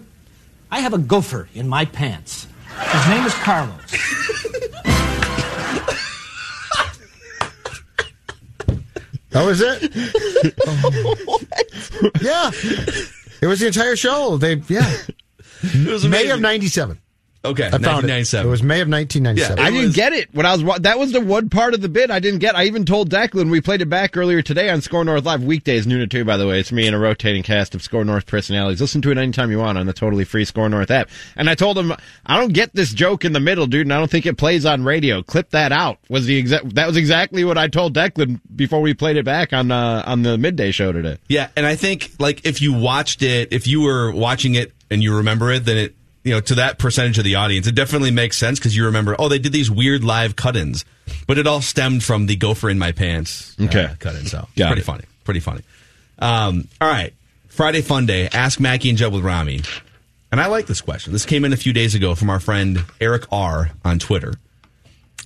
I 0.72 0.80
have 0.80 0.94
a 0.94 0.98
gopher 0.98 1.48
in 1.54 1.68
my 1.68 1.86
pants. 1.86 2.48
His 2.80 3.08
name 3.08 3.26
is 3.26 3.34
Carlos. 3.36 4.41
That 9.32 9.46
was 9.46 9.62
it. 9.62 9.82
yeah, 12.22 12.52
it 13.42 13.48
was 13.48 13.60
the 13.60 13.68
entire 13.68 13.96
show. 13.96 14.38
They 14.38 14.56
yeah. 14.68 14.92
It 15.64 15.88
was 15.88 16.08
May 16.08 16.30
of 16.30 16.42
'97. 16.42 17.00
Okay, 17.44 17.66
I 17.66 17.72
found 17.72 18.06
it. 18.06 18.12
1997. 18.12 18.48
It 18.48 18.50
was 18.52 18.62
May 18.62 18.82
of 18.82 18.88
1997. 18.88 19.60
I 19.60 19.72
didn't 19.72 19.96
get 19.96 20.14
it 20.14 20.32
when 20.32 20.46
I 20.46 20.56
was. 20.56 20.82
That 20.82 21.00
was 21.00 21.12
the 21.12 21.22
one 21.22 21.50
part 21.50 21.74
of 21.74 21.82
the 21.82 21.90
bit 21.90 22.12
I 22.12 22.20
didn't 22.20 22.40
get. 22.40 22.56
I 22.56 22.66
even 22.66 22.86
told 22.86 23.10
Declan 23.10 23.50
we 23.50 23.62
played 23.62 23.82
it 23.82 23.90
back 23.90 24.16
earlier 24.16 24.44
today 24.44 24.70
on 24.70 24.82
Score 24.82 25.04
North 25.04 25.26
Live 25.26 25.44
weekdays 25.44 25.88
noon 25.88 26.02
to 26.02 26.08
two. 26.08 26.24
By 26.24 26.38
the 26.38 26.46
way, 26.46 26.60
it's 26.60 26.72
me 26.72 26.86
and 26.86 26.96
a 26.96 27.00
rotating 27.00 27.42
cast 27.42 27.74
of 27.74 27.82
Score 27.82 28.06
North 28.06 28.28
personalities. 28.28 28.80
Listen 28.80 29.02
to 29.02 29.12
it 29.12 29.18
anytime 29.18 29.50
you 29.50 29.58
want 29.58 29.80
on 29.80 29.88
the 29.88 29.94
totally 29.94 30.24
free 30.24 30.46
Score 30.46 30.70
North 30.70 30.92
app. 30.92 31.10
And 31.36 31.50
I 31.50 31.56
told 31.56 31.80
him 31.80 31.94
I 32.28 32.38
don't 32.40 32.54
get 32.54 32.76
this 32.76 32.94
joke 32.94 33.26
in 33.26 33.34
the 33.34 33.40
middle, 33.40 33.66
dude, 33.66 33.88
and 33.88 33.94
I 33.94 33.98
don't 33.98 34.12
think 34.12 34.28
it 34.28 34.38
plays 34.38 34.64
on 34.64 34.84
radio. 34.84 35.24
Clip 35.24 35.50
that 35.50 35.72
out. 35.72 35.98
Was 36.10 36.28
the 36.28 36.38
exact? 36.38 36.76
That 36.76 36.86
was 36.86 36.96
exactly 36.96 37.44
what 37.44 37.58
I 37.58 37.70
told 37.70 37.96
Declan 37.96 38.40
before 38.56 38.82
we 38.82 38.94
played 38.94 39.18
it 39.18 39.26
back 39.26 39.52
on 39.52 39.72
uh, 39.72 40.04
on 40.06 40.22
the 40.22 40.38
midday 40.38 40.70
show 40.70 40.92
today. 40.92 41.18
Yeah, 41.28 41.48
and 41.56 41.66
I 41.66 41.76
think 41.76 42.12
like 42.20 42.46
if 42.46 42.62
you 42.62 42.74
watched 42.74 43.24
it, 43.24 43.52
if 43.52 43.66
you 43.66 43.82
were 43.82 44.12
watching 44.12 44.54
it 44.54 44.74
and 44.92 45.02
you 45.02 45.18
remember 45.18 45.52
it, 45.52 45.66
then 45.66 45.78
it 45.78 45.96
you 46.24 46.32
know 46.32 46.42
to 46.42 46.56
that 46.56 46.78
percentage 46.80 47.18
of 47.18 47.24
the 47.24 47.36
audience, 47.36 47.68
it 47.68 47.76
definitely 47.76 48.12
makes 48.12 48.38
sense 48.38 48.60
because 48.60 48.76
you 48.76 48.86
remember. 48.86 49.16
Oh, 49.18 49.28
they 49.30 49.40
did 49.40 49.52
these 49.54 49.72
weird 49.72 50.04
live 50.04 50.36
cut-ins, 50.36 50.86
but 51.28 51.38
it 51.38 51.48
all 51.48 51.62
stemmed 51.62 52.04
from 52.04 52.26
the 52.28 52.36
gopher 52.36 52.70
in 52.70 52.78
my 52.80 52.92
pants 52.92 53.56
uh, 53.60 53.64
Okay. 53.66 53.90
cut-in. 54.00 54.26
So 54.26 54.48
Got 54.56 54.68
pretty 54.68 54.82
it. 54.82 54.86
funny, 54.86 55.04
pretty 55.24 55.40
funny. 55.40 55.62
Um, 56.20 56.68
all 56.80 56.88
right, 56.88 57.14
Friday 57.48 57.82
Fun 57.82 58.06
Day. 58.06 58.28
Ask 58.32 58.60
Mackey 58.60 58.90
and 58.90 58.98
Judd 58.98 59.12
with 59.14 59.24
Rami, 59.24 59.62
and 60.32 60.40
I 60.40 60.46
like 60.48 60.68
this 60.68 60.82
question. 60.82 61.12
This 61.14 61.26
came 61.26 61.44
in 61.46 61.54
a 61.54 61.58
few 61.58 61.74
days 61.74 61.96
ago 61.96 62.14
from 62.16 62.30
our 62.30 62.40
friend 62.40 62.84
Eric 63.00 63.26
R 63.32 63.72
on 63.84 63.98
Twitter, 63.98 64.34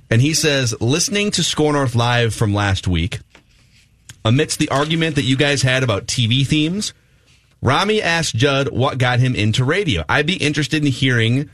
and 0.09 0.21
he 0.21 0.33
says, 0.33 0.73
listening 0.79 1.31
to 1.31 1.43
Score 1.43 1.73
North 1.73 1.95
live 1.95 2.33
from 2.33 2.53
last 2.53 2.87
week 2.87 3.19
amidst 4.23 4.59
the 4.59 4.69
argument 4.69 5.15
that 5.15 5.23
you 5.23 5.35
guys 5.35 5.61
had 5.61 5.83
about 5.83 6.07
TV 6.07 6.45
themes, 6.47 6.93
Rami 7.65 7.99
asked 7.99 8.35
Judd 8.35 8.69
what 8.69 8.99
got 8.99 9.17
him 9.17 9.33
into 9.33 9.65
radio. 9.65 10.05
I'd 10.07 10.27
be 10.27 10.35
interested 10.35 10.85
in 10.85 10.91
hearing 10.91 11.49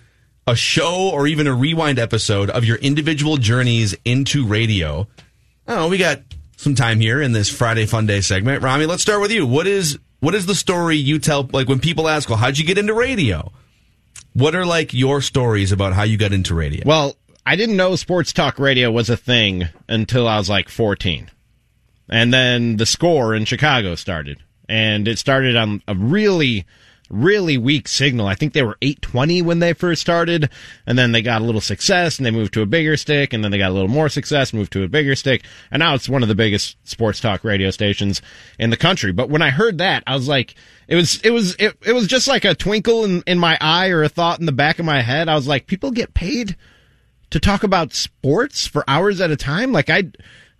a 0.45 0.57
show 0.57 1.09
or 1.09 1.25
even 1.25 1.47
a 1.47 1.53
rewind 1.53 1.99
episode 1.99 2.49
of 2.49 2.65
your 2.65 2.75
individual 2.77 3.37
journeys 3.37 3.95
into 4.03 4.45
radio. 4.45 5.07
Oh, 5.69 5.87
we 5.87 5.97
got 5.97 6.19
some 6.57 6.75
time 6.75 6.99
here 6.99 7.21
in 7.21 7.31
this 7.31 7.49
Friday 7.49 7.85
Fun 7.85 8.07
Day 8.07 8.19
segment. 8.19 8.61
Rami, 8.61 8.87
let's 8.87 9.01
start 9.01 9.21
with 9.21 9.31
you. 9.31 9.47
What 9.47 9.67
is 9.67 9.97
what 10.19 10.35
is 10.35 10.47
the 10.47 10.53
story 10.53 10.97
you 10.97 11.17
tell 11.17 11.47
like 11.53 11.69
when 11.69 11.79
people 11.79 12.09
ask, 12.09 12.27
"Well, 12.27 12.37
how'd 12.37 12.57
you 12.57 12.65
get 12.65 12.77
into 12.77 12.93
radio?" 12.93 13.49
What 14.33 14.53
are 14.53 14.65
like 14.65 14.93
your 14.93 15.21
stories 15.21 15.71
about 15.71 15.93
how 15.93 16.03
you 16.03 16.17
got 16.17 16.33
into 16.33 16.55
radio? 16.55 16.83
Well, 16.85 17.15
I 17.45 17.55
didn't 17.55 17.77
know 17.77 17.95
sports 17.95 18.33
talk 18.33 18.59
radio 18.59 18.91
was 18.91 19.09
a 19.09 19.15
thing 19.15 19.69
until 19.87 20.27
I 20.27 20.37
was 20.37 20.49
like 20.49 20.67
14. 20.67 21.31
And 22.09 22.33
then 22.33 22.75
the 22.75 22.85
score 22.85 23.33
in 23.33 23.45
Chicago 23.45 23.95
started. 23.95 24.39
And 24.71 25.05
it 25.05 25.19
started 25.19 25.57
on 25.57 25.83
a 25.85 25.93
really, 25.93 26.65
really 27.09 27.57
weak 27.57 27.89
signal. 27.89 28.25
I 28.25 28.35
think 28.35 28.53
they 28.53 28.63
were 28.63 28.77
820 28.81 29.41
when 29.41 29.59
they 29.59 29.73
first 29.73 29.99
started. 29.99 30.49
And 30.87 30.97
then 30.97 31.11
they 31.11 31.21
got 31.21 31.41
a 31.41 31.43
little 31.43 31.59
success 31.59 32.17
and 32.17 32.25
they 32.25 32.31
moved 32.31 32.53
to 32.53 32.61
a 32.61 32.65
bigger 32.65 32.95
stick. 32.95 33.33
And 33.33 33.43
then 33.43 33.51
they 33.51 33.57
got 33.57 33.71
a 33.71 33.73
little 33.73 33.89
more 33.89 34.07
success, 34.07 34.53
moved 34.53 34.71
to 34.71 34.83
a 34.83 34.87
bigger 34.87 35.13
stick. 35.17 35.43
And 35.71 35.81
now 35.81 35.93
it's 35.93 36.07
one 36.07 36.23
of 36.23 36.29
the 36.29 36.35
biggest 36.35 36.77
sports 36.87 37.19
talk 37.19 37.43
radio 37.43 37.69
stations 37.69 38.21
in 38.57 38.69
the 38.69 38.77
country. 38.77 39.11
But 39.11 39.29
when 39.29 39.41
I 39.41 39.49
heard 39.49 39.79
that, 39.79 40.03
I 40.07 40.15
was 40.15 40.29
like, 40.29 40.55
it 40.87 40.95
was, 40.95 41.19
it 41.21 41.31
was, 41.31 41.57
it, 41.59 41.75
it 41.85 41.91
was 41.91 42.07
just 42.07 42.29
like 42.29 42.45
a 42.45 42.55
twinkle 42.55 43.03
in, 43.03 43.23
in 43.27 43.39
my 43.39 43.57
eye 43.59 43.89
or 43.89 44.03
a 44.03 44.09
thought 44.09 44.39
in 44.39 44.45
the 44.45 44.53
back 44.53 44.79
of 44.79 44.85
my 44.85 45.01
head. 45.01 45.27
I 45.27 45.35
was 45.35 45.47
like, 45.49 45.67
people 45.67 45.91
get 45.91 46.13
paid 46.13 46.55
to 47.31 47.41
talk 47.41 47.63
about 47.63 47.93
sports 47.93 48.67
for 48.67 48.83
hours 48.87 49.19
at 49.21 49.31
a 49.31 49.37
time 49.37 49.71
like 49.71 49.89
i 49.89 50.03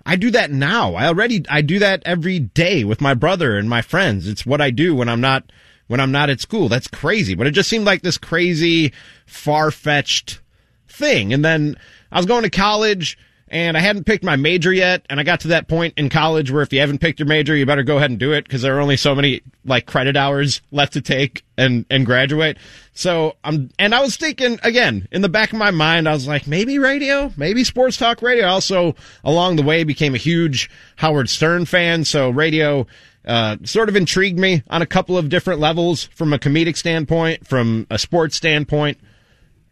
i 0.06 0.16
do 0.16 0.32
that 0.32 0.52
now. 0.52 0.96
I 0.96 1.08
already 1.08 1.46
i 1.50 1.62
do 1.62 1.80
that 1.80 2.04
every 2.06 2.40
day 2.40 2.84
with 2.84 3.02
my 3.02 3.14
brother 3.14 3.58
and 3.58 3.70
my 3.70 3.82
friends. 3.82 4.28
It's 4.28 4.46
what 4.46 4.62
i 4.62 4.72
do 4.72 4.96
when 4.96 5.10
i'm 5.10 5.22
not 5.22 5.52
when 5.88 6.00
i'm 6.00 6.12
not 6.12 6.30
at 6.30 6.42
school. 6.42 6.70
That's 6.70 6.88
crazy. 6.88 7.36
But 7.36 7.48
it 7.48 7.52
just 7.52 7.70
seemed 7.70 7.86
like 7.86 8.02
this 8.02 8.18
crazy 8.18 8.94
far-fetched 9.26 10.40
thing. 10.88 11.34
And 11.34 11.44
then 11.44 11.78
i 12.12 12.18
was 12.18 12.26
going 12.26 12.44
to 12.44 12.50
college 12.50 13.18
and 13.52 13.76
I 13.76 13.82
hadn't 13.82 14.06
picked 14.06 14.24
my 14.24 14.38
major 14.38 14.72
yet, 14.72 15.06
and 15.10 15.20
I 15.20 15.24
got 15.24 15.42
to 15.42 15.50
that 15.50 15.68
point 15.68 15.96
in 15.98 16.08
college 16.08 16.50
where 16.50 16.64
if 16.64 16.72
you 16.72 16.80
haven't 16.80 17.00
picked 17.00 17.20
your 17.20 17.28
major, 17.28 17.54
you 17.54 17.66
better 17.66 17.84
go 17.84 17.98
ahead 17.98 18.10
and 18.10 18.18
do 18.18 18.32
it 18.32 18.46
because 18.46 18.62
there 18.62 18.78
are 18.78 18.80
only 18.80 18.96
so 18.96 19.14
many 19.14 19.42
like 19.66 19.86
credit 19.86 20.16
hours 20.16 20.62
left 20.72 20.94
to 20.94 21.02
take 21.02 21.44
and 21.58 21.86
and 21.90 22.06
graduate. 22.06 22.58
So 22.94 23.36
I'm 23.44 23.70
and 23.78 23.94
I 23.94 24.00
was 24.02 24.16
thinking 24.16 24.58
again 24.64 25.06
in 25.12 25.22
the 25.22 25.30
back 25.30 25.52
of 25.52 25.60
my 25.60 25.70
mind, 25.70 26.08
I 26.08 26.14
was 26.14 26.28
like 26.28 26.48
maybe 26.48 26.80
radio, 26.80 27.34
maybe 27.36 27.66
sports 27.66 27.98
talk 27.98 28.22
radio. 28.22 28.46
I 28.46 28.50
also 28.52 28.96
along 29.26 29.58
the 29.58 29.64
way 29.64 29.84
became 29.84 30.16
a 30.16 30.18
huge 30.20 30.70
Howard 30.96 31.30
Stern 31.30 31.66
fan, 31.66 32.06
so 32.06 32.30
radio 32.30 32.88
uh, 33.26 33.58
sort 33.66 33.90
of 33.90 33.98
intrigued 33.98 34.40
me 34.40 34.64
on 34.70 34.82
a 34.82 34.88
couple 34.88 35.18
of 35.18 35.28
different 35.28 35.60
levels 35.60 36.06
from 36.06 36.32
a 36.32 36.40
comedic 36.40 36.78
standpoint, 36.78 37.46
from 37.46 37.86
a 37.90 38.00
sports 38.00 38.38
standpoint 38.38 38.98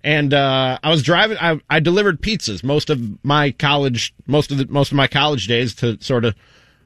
and 0.04 0.34
uh, 0.34 0.80
I 0.82 0.90
was 0.90 1.04
driving. 1.04 1.38
I, 1.40 1.60
I 1.70 1.80
delivered 1.80 2.22
pizzas 2.22 2.64
most 2.64 2.90
of 2.90 3.24
my 3.24 3.52
college, 3.52 4.14
most 4.28 4.52
of 4.52 4.58
the 4.58 4.68
most 4.68 4.92
of 4.92 4.96
my 4.96 5.08
college 5.08 5.48
days 5.48 5.76
to 5.76 6.02
sort 6.02 6.26
of 6.26 6.36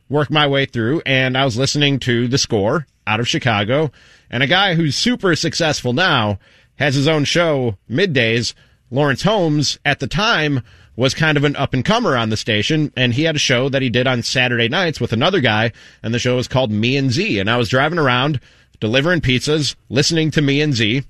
work 0.10 0.30
my 0.30 0.48
way 0.48 0.66
through. 0.66 1.02
And 1.06 1.38
I 1.38 1.46
was 1.46 1.58
listening 1.58 2.00
to 2.00 2.28
the 2.28 2.38
score 2.38 2.88
out 3.06 3.20
of 3.20 3.28
Chicago, 3.28 3.92
and 4.30 4.42
a 4.42 4.48
guy 4.48 4.76
who's 4.76 4.96
super 4.96 5.36
successful 5.36 5.94
now 5.94 6.40
has 6.76 6.96
his 6.96 7.08
own 7.08 7.24
show 7.26 7.78
middays. 7.90 8.54
Lawrence 8.90 9.24
Holmes 9.24 9.80
at 9.86 10.00
the 10.00 10.08
time 10.08 10.62
was 10.96 11.16
kind 11.16 11.36
of 11.38 11.44
an 11.44 11.56
up 11.56 11.74
and 11.74 11.84
comer 11.84 12.16
on 12.16 12.30
the 12.30 12.38
station, 12.38 12.94
and 12.96 13.14
he 13.14 13.24
had 13.24 13.36
a 13.36 13.40
show 13.40 13.68
that 13.70 13.82
he 13.82 13.90
did 13.90 14.06
on 14.06 14.22
Saturday 14.22 14.70
nights 14.70 15.00
with 15.00 15.12
another 15.12 15.40
guy, 15.40 15.72
and 16.04 16.14
the 16.14 16.20
show 16.20 16.36
was 16.36 16.48
called 16.48 16.72
Me 16.72 16.96
and 16.98 17.12
Z. 17.12 17.40
And 17.40 17.50
I 17.50 17.58
was 17.58 17.70
driving 17.70 17.98
around 17.98 18.40
delivering 18.80 19.22
pizzas, 19.22 19.76
listening 19.90 20.30
to 20.32 20.42
Me 20.42 20.62
and 20.62 20.74
Z 20.74 21.04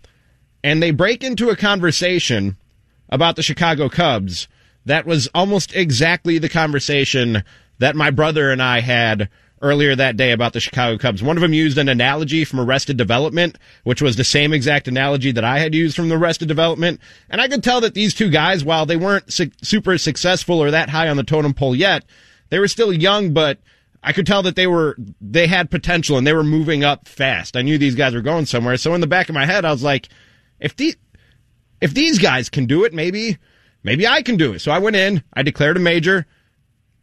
and 0.64 0.82
they 0.82 0.92
break 0.92 1.24
into 1.24 1.50
a 1.50 1.56
conversation 1.56 2.58
about 3.10 3.36
the 3.36 3.44
Chicago 3.44 3.90
Cubs 3.90 4.48
that 4.86 5.06
was 5.06 5.30
almost 5.34 5.76
exactly 5.76 6.38
the 6.38 6.50
conversation 6.50 7.44
that 7.80 7.96
my 7.96 8.10
brother 8.12 8.52
and 8.52 8.62
I 8.62 8.82
had 8.82 9.30
earlier 9.62 9.96
that 9.96 10.18
day 10.18 10.32
about 10.32 10.52
the 10.52 10.60
Chicago 10.60 10.98
Cubs. 10.98 11.24
One 11.24 11.38
of 11.38 11.42
them 11.42 11.54
used 11.54 11.78
an 11.78 11.88
analogy 11.88 12.44
from 12.44 12.60
Arrested 12.60 12.98
Development, 12.98 13.58
which 13.86 14.02
was 14.02 14.18
the 14.18 14.24
same 14.26 14.52
exact 14.52 14.90
analogy 14.90 15.32
that 15.32 15.46
I 15.46 15.60
had 15.60 15.74
used 15.74 15.96
from 15.96 16.10
the 16.10 16.18
Arrested 16.18 16.50
Development. 16.50 17.00
And 17.30 17.40
I 17.40 17.48
could 17.48 17.64
tell 17.64 17.80
that 17.82 17.94
these 17.94 18.14
two 18.14 18.30
guys, 18.30 18.66
while 18.66 18.86
they 18.86 18.98
weren't 18.98 19.32
su- 19.32 19.52
super 19.62 19.98
successful 19.98 20.62
or 20.62 20.72
that 20.72 20.90
high 20.90 21.08
on 21.08 21.16
the 21.16 21.24
totem 21.24 21.54
pole 21.54 21.76
yet, 21.76 22.04
they 22.50 22.60
were 22.60 22.68
still 22.68 22.92
young, 22.92 23.32
but 23.32 23.58
I 24.04 24.12
could 24.12 24.28
tell 24.28 24.44
that 24.44 24.58
they 24.58 24.68
were 24.68 24.98
they 25.22 25.48
had 25.48 25.72
potential 25.72 26.18
and 26.18 26.28
they 26.28 26.34
were 26.34 26.44
moving 26.44 26.84
up 26.84 27.08
fast. 27.08 27.56
I 27.56 27.62
knew 27.62 27.78
these 27.78 27.96
guys 27.96 28.14
were 28.14 28.22
going 28.22 28.46
somewhere. 28.46 28.76
So 28.76 28.94
in 28.94 29.02
the 29.02 29.08
back 29.08 29.30
of 29.30 29.36
my 29.36 29.46
head, 29.46 29.64
I 29.64 29.72
was 29.72 29.82
like, 29.82 30.10
if 30.64 30.76
the 30.76 30.96
if 31.82 31.94
these 31.94 32.18
guys 32.18 32.50
can 32.50 32.66
do 32.66 32.86
it, 32.86 32.94
maybe 32.94 33.38
maybe 33.84 34.08
I 34.08 34.24
can 34.24 34.38
do 34.38 34.54
it. 34.54 34.60
So 34.60 34.72
I 34.72 34.80
went 34.80 34.96
in, 34.96 35.22
I 35.34 35.44
declared 35.44 35.78
a 35.78 35.82
major, 35.82 36.26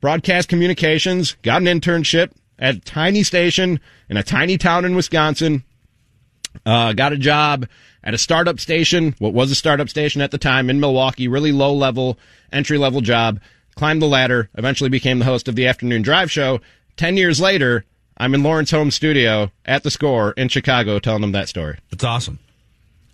broadcast 0.00 0.48
communications, 0.48 1.36
got 1.42 1.62
an 1.62 1.68
internship 1.68 2.32
at 2.58 2.76
a 2.76 2.80
tiny 2.80 3.22
station 3.22 3.78
in 4.08 4.16
a 4.16 4.22
tiny 4.22 4.58
town 4.58 4.84
in 4.84 4.96
Wisconsin. 4.96 5.62
Uh, 6.66 6.92
got 6.94 7.12
a 7.12 7.16
job 7.16 7.68
at 8.02 8.14
a 8.14 8.18
startup 8.18 8.58
station, 8.58 9.14
what 9.18 9.32
was 9.32 9.52
a 9.52 9.54
startup 9.54 9.88
station 9.88 10.20
at 10.20 10.32
the 10.32 10.38
time 10.38 10.68
in 10.68 10.80
Milwaukee, 10.80 11.28
really 11.28 11.52
low 11.52 11.72
level, 11.72 12.18
entry 12.52 12.76
level 12.76 13.00
job. 13.00 13.40
Climbed 13.76 14.02
the 14.02 14.06
ladder, 14.06 14.50
eventually 14.54 14.90
became 14.90 15.20
the 15.20 15.24
host 15.24 15.46
of 15.46 15.54
the 15.54 15.68
afternoon 15.68 16.02
drive 16.02 16.30
show. 16.30 16.60
Ten 16.96 17.16
years 17.16 17.40
later, 17.40 17.84
I'm 18.16 18.34
in 18.34 18.42
Lawrence 18.42 18.72
home 18.72 18.90
studio 18.90 19.52
at 19.64 19.84
the 19.84 19.90
score 19.90 20.32
in 20.32 20.48
Chicago 20.48 20.98
telling 20.98 21.20
them 21.20 21.32
that 21.32 21.48
story. 21.48 21.78
That's 21.90 22.04
awesome. 22.04 22.40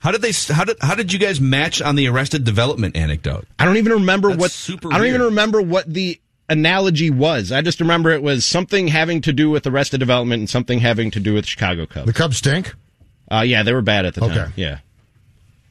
How 0.06 0.12
did 0.12 0.22
they? 0.22 0.30
How 0.54 0.62
did 0.62 0.76
how 0.80 0.94
did 0.94 1.12
you 1.12 1.18
guys 1.18 1.40
match 1.40 1.82
on 1.82 1.96
the 1.96 2.06
Arrested 2.06 2.44
Development 2.44 2.96
anecdote? 2.96 3.44
I 3.58 3.64
don't 3.64 3.76
even 3.76 3.90
remember 3.94 4.28
That's 4.28 4.40
what 4.40 4.50
super 4.52 4.86
I 4.86 4.98
don't 4.98 5.00
weird. 5.00 5.14
even 5.16 5.26
remember 5.26 5.60
what 5.60 5.92
the 5.92 6.20
analogy 6.48 7.10
was. 7.10 7.50
I 7.50 7.60
just 7.60 7.80
remember 7.80 8.10
it 8.12 8.22
was 8.22 8.44
something 8.46 8.86
having 8.86 9.20
to 9.22 9.32
do 9.32 9.50
with 9.50 9.66
Arrested 9.66 9.98
Development 9.98 10.38
and 10.38 10.48
something 10.48 10.78
having 10.78 11.10
to 11.10 11.18
do 11.18 11.34
with 11.34 11.44
Chicago 11.44 11.86
Cubs. 11.86 12.06
The 12.06 12.12
Cubs 12.12 12.36
stink. 12.36 12.72
Uh, 13.28 13.40
yeah, 13.44 13.64
they 13.64 13.72
were 13.72 13.82
bad 13.82 14.06
at 14.06 14.14
the 14.14 14.22
Okay. 14.22 14.34
time. 14.36 14.52
Yeah. 14.54 14.78
A 14.78 14.80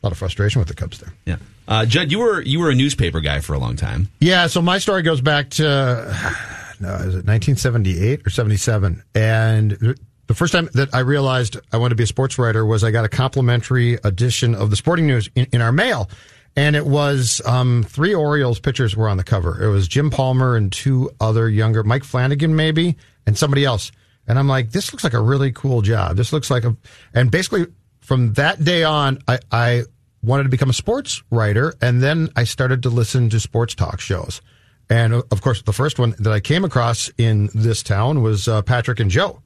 lot 0.03 0.11
of 0.11 0.17
frustration 0.17 0.59
with 0.59 0.67
the 0.67 0.73
Cubs 0.75 0.99
there. 0.99 1.13
Yeah, 1.25 1.37
uh, 1.69 1.85
Judd, 1.85 2.11
you 2.11 2.19
were 2.19 2.41
you 2.41 2.59
were 2.59 2.69
a 2.69 2.75
newspaper 2.75 3.21
guy 3.21 3.39
for 3.39 3.53
a 3.53 3.57
long 3.57 3.77
time. 3.77 4.09
Yeah, 4.19 4.47
so 4.47 4.61
my 4.61 4.79
story 4.79 5.01
goes 5.01 5.21
back 5.21 5.49
to 5.51 5.63
no, 6.81 6.89
is 6.95 7.15
it 7.15 7.25
1978 7.25 8.27
or 8.27 8.29
77? 8.29 9.01
And 9.15 9.97
the 10.27 10.33
first 10.33 10.53
time 10.53 10.69
that 10.73 10.93
I 10.93 10.99
realized 10.99 11.57
I 11.71 11.77
wanted 11.77 11.89
to 11.89 11.95
be 11.95 12.03
a 12.03 12.07
sports 12.07 12.37
writer 12.37 12.65
was 12.65 12.83
I 12.83 12.91
got 12.91 13.05
a 13.05 13.09
complimentary 13.09 13.93
edition 14.03 14.55
of 14.55 14.69
the 14.69 14.75
Sporting 14.75 15.07
News 15.07 15.29
in, 15.35 15.47
in 15.51 15.61
our 15.61 15.71
mail. 15.71 16.09
And 16.55 16.75
it 16.75 16.85
was 16.85 17.41
um, 17.45 17.83
three 17.83 18.13
Orioles 18.13 18.59
pitchers 18.59 18.95
were 18.95 19.09
on 19.09 19.17
the 19.17 19.23
cover. 19.23 19.61
It 19.61 19.69
was 19.69 19.87
Jim 19.87 20.09
Palmer 20.09 20.55
and 20.55 20.71
two 20.71 21.11
other 21.19 21.49
younger, 21.49 21.83
Mike 21.83 22.05
Flanagan 22.05 22.55
maybe, 22.55 22.95
and 23.27 23.37
somebody 23.37 23.65
else. 23.65 23.91
And 24.27 24.39
I'm 24.39 24.47
like, 24.47 24.71
this 24.71 24.91
looks 24.91 25.03
like 25.03 25.13
a 25.13 25.21
really 25.21 25.51
cool 25.51 25.81
job. 25.81 26.15
This 26.15 26.31
looks 26.31 26.49
like 26.49 26.63
a, 26.63 26.75
and 27.13 27.29
basically 27.29 27.67
from 27.99 28.33
that 28.33 28.63
day 28.63 28.83
on, 28.83 29.19
I, 29.27 29.39
I 29.51 29.83
wanted 30.23 30.43
to 30.43 30.49
become 30.49 30.69
a 30.69 30.73
sports 30.73 31.21
writer. 31.29 31.73
And 31.81 32.01
then 32.01 32.29
I 32.35 32.45
started 32.45 32.83
to 32.83 32.89
listen 32.89 33.29
to 33.29 33.39
sports 33.39 33.75
talk 33.75 33.99
shows. 33.99 34.41
And 34.89 35.13
uh, 35.13 35.23
of 35.31 35.41
course, 35.41 35.61
the 35.61 35.73
first 35.73 35.99
one 35.99 36.15
that 36.19 36.31
I 36.31 36.39
came 36.39 36.63
across 36.63 37.09
in 37.17 37.49
this 37.53 37.83
town 37.83 38.21
was 38.21 38.47
uh, 38.47 38.61
Patrick 38.61 38.99
and 38.99 39.11
Joe, 39.11 39.41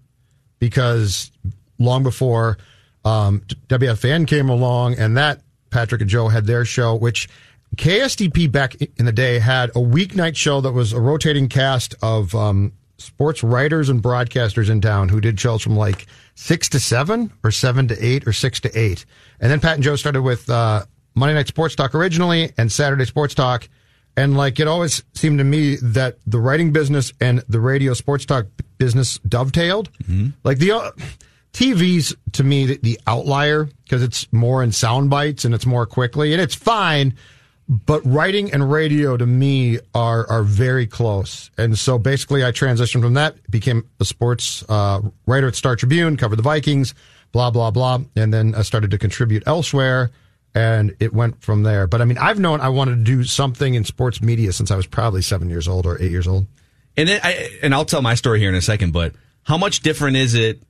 because 0.59 1.31
long 1.77 2.03
before 2.03 2.57
um, 3.05 3.41
WFN 3.67 4.27
came 4.27 4.49
along, 4.49 4.95
and 4.95 5.17
that 5.17 5.41
Patrick 5.69 6.01
and 6.01 6.09
Joe 6.09 6.27
had 6.27 6.45
their 6.45 6.65
show, 6.65 6.95
which 6.95 7.29
KSTP 7.75 8.51
back 8.51 8.75
in 8.75 9.05
the 9.05 9.11
day 9.11 9.39
had 9.39 9.69
a 9.69 9.79
weeknight 9.79 10.35
show 10.35 10.61
that 10.61 10.71
was 10.71 10.93
a 10.93 10.99
rotating 10.99 11.47
cast 11.47 11.95
of 12.01 12.33
um, 12.35 12.73
sports 12.97 13.43
writers 13.43 13.89
and 13.89 14.01
broadcasters 14.01 14.69
in 14.69 14.81
town 14.81 15.09
who 15.09 15.21
did 15.21 15.39
shows 15.39 15.61
from 15.61 15.77
like 15.77 16.07
six 16.35 16.69
to 16.69 16.79
seven, 16.79 17.31
or 17.43 17.51
seven 17.51 17.87
to 17.87 18.05
eight, 18.05 18.27
or 18.27 18.33
six 18.33 18.59
to 18.61 18.79
eight. 18.79 19.05
And 19.39 19.51
then 19.51 19.59
Pat 19.59 19.75
and 19.75 19.83
Joe 19.83 19.95
started 19.95 20.21
with 20.21 20.49
uh, 20.49 20.85
Monday 21.15 21.35
Night 21.35 21.47
Sports 21.47 21.75
Talk 21.75 21.95
originally 21.95 22.51
and 22.57 22.71
Saturday 22.71 23.05
Sports 23.05 23.35
Talk. 23.35 23.69
And 24.17 24.35
like 24.35 24.59
it 24.59 24.67
always 24.67 25.03
seemed 25.13 25.37
to 25.37 25.43
me 25.43 25.77
that 25.77 26.17
the 26.25 26.39
writing 26.39 26.73
business 26.73 27.13
and 27.21 27.39
the 27.47 27.59
radio 27.59 27.93
sports 27.93 28.25
talk 28.25 28.47
business 28.79 29.19
dovetailed. 29.19 29.89
Like 30.43 30.57
the 30.57 30.71
uh, 30.71 30.91
TV's 31.53 32.15
to 32.31 32.43
me 32.43 32.65
the, 32.65 32.79
the 32.81 32.99
outlier 33.05 33.69
because 33.83 34.01
it's 34.01 34.31
more 34.33 34.63
in 34.63 34.71
sound 34.71 35.11
bites 35.11 35.45
and 35.45 35.53
it's 35.53 35.67
more 35.67 35.85
quickly 35.85 36.33
and 36.33 36.41
it's 36.41 36.55
fine. 36.55 37.13
But 37.67 38.03
writing 38.03 38.51
and 38.51 38.71
radio 38.71 39.15
to 39.15 39.27
me 39.27 39.77
are 39.93 40.27
are 40.27 40.41
very 40.41 40.87
close. 40.87 41.51
And 41.55 41.77
so 41.77 41.99
basically 41.99 42.43
I 42.43 42.51
transitioned 42.51 43.03
from 43.03 43.13
that, 43.13 43.35
became 43.51 43.87
a 43.99 44.05
sports 44.05 44.63
uh, 44.67 45.01
writer 45.27 45.47
at 45.49 45.55
Star 45.55 45.75
Tribune, 45.75 46.17
covered 46.17 46.37
the 46.37 46.43
Vikings, 46.43 46.95
blah, 47.31 47.51
blah, 47.51 47.69
blah. 47.69 47.99
And 48.15 48.33
then 48.33 48.55
I 48.55 48.63
started 48.63 48.89
to 48.91 48.97
contribute 48.97 49.43
elsewhere 49.45 50.09
and 50.55 50.95
it 50.99 51.13
went 51.13 51.41
from 51.43 51.61
there. 51.63 51.85
But 51.85 52.01
I 52.01 52.05
mean, 52.05 52.17
I've 52.17 52.39
known 52.39 52.59
I 52.59 52.69
wanted 52.69 52.97
to 52.97 53.03
do 53.03 53.23
something 53.23 53.75
in 53.75 53.83
sports 53.83 54.21
media 54.21 54.51
since 54.51 54.71
I 54.71 54.75
was 54.75 54.87
probably 54.87 55.21
seven 55.21 55.49
years 55.49 55.67
old 55.67 55.85
or 55.85 56.01
eight 56.01 56.11
years 56.11 56.27
old. 56.27 56.47
And 56.99 57.09
I, 57.09 57.59
and 57.63 57.73
I'll 57.73 57.85
tell 57.85 58.01
my 58.01 58.15
story 58.15 58.39
here 58.39 58.49
in 58.49 58.55
a 58.55 58.61
second, 58.61 58.91
but 58.91 59.13
how 59.43 59.57
much 59.57 59.79
different 59.79 60.17
is 60.17 60.33
it? 60.33 60.61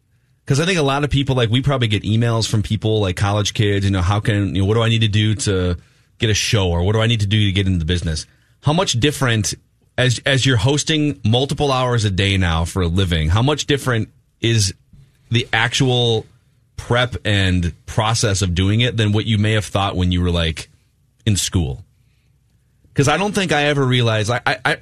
Because 0.46 0.60
I 0.60 0.66
think 0.66 0.78
a 0.78 0.84
lot 0.84 1.04
of 1.04 1.10
people, 1.10 1.36
like 1.36 1.50
we 1.50 1.64
probably 1.64 1.88
get 1.88 2.04
emails 2.04 2.48
from 2.48 2.62
people 2.62 3.00
like 3.00 3.16
college 3.16 3.56
kids, 3.56 3.84
you 3.84 3.90
know, 3.90 4.04
how 4.04 4.20
can, 4.20 4.54
you 4.54 4.62
know, 4.62 4.68
what 4.68 4.76
do 4.76 4.84
I 4.84 4.90
need 4.90 5.02
to 5.02 5.08
do 5.08 5.34
to 5.34 5.78
get 6.20 6.30
a 6.30 6.36
show 6.36 6.70
or 6.70 6.84
what 6.84 6.94
do 6.94 7.02
I 7.02 7.08
need 7.08 7.22
to 7.22 7.28
do 7.28 7.46
to 7.46 7.52
get 7.52 7.66
into 7.66 7.80
the 7.80 7.86
business? 7.86 8.28
How 8.62 8.74
much 8.74 8.94
different 8.94 9.56
as, 9.98 10.22
as 10.24 10.46
you're 10.46 10.58
hosting 10.58 11.20
multiple 11.26 11.72
hours 11.72 12.06
a 12.06 12.12
day 12.12 12.38
now 12.38 12.64
for 12.64 12.84
a 12.84 12.88
living, 12.88 13.30
how 13.30 13.42
much 13.42 13.66
different 13.66 14.10
is 14.40 14.72
the 15.32 15.48
actual 15.52 16.28
prep 16.78 17.16
and 17.26 17.74
process 17.88 18.44
of 18.44 18.54
doing 18.54 18.82
it 18.82 18.98
than 18.98 19.14
what 19.14 19.26
you 19.26 19.40
may 19.40 19.54
have 19.54 19.66
thought 19.66 19.96
when 19.96 20.12
you 20.12 20.22
were 20.22 20.32
like 20.32 20.70
in 21.26 21.36
school? 21.36 21.84
Because 22.90 23.08
I 23.08 23.18
don't 23.18 23.34
think 23.34 23.52
I 23.52 23.64
ever 23.64 23.84
realized 23.84 24.30
I, 24.30 24.42
I, 24.46 24.58
I 24.64 24.78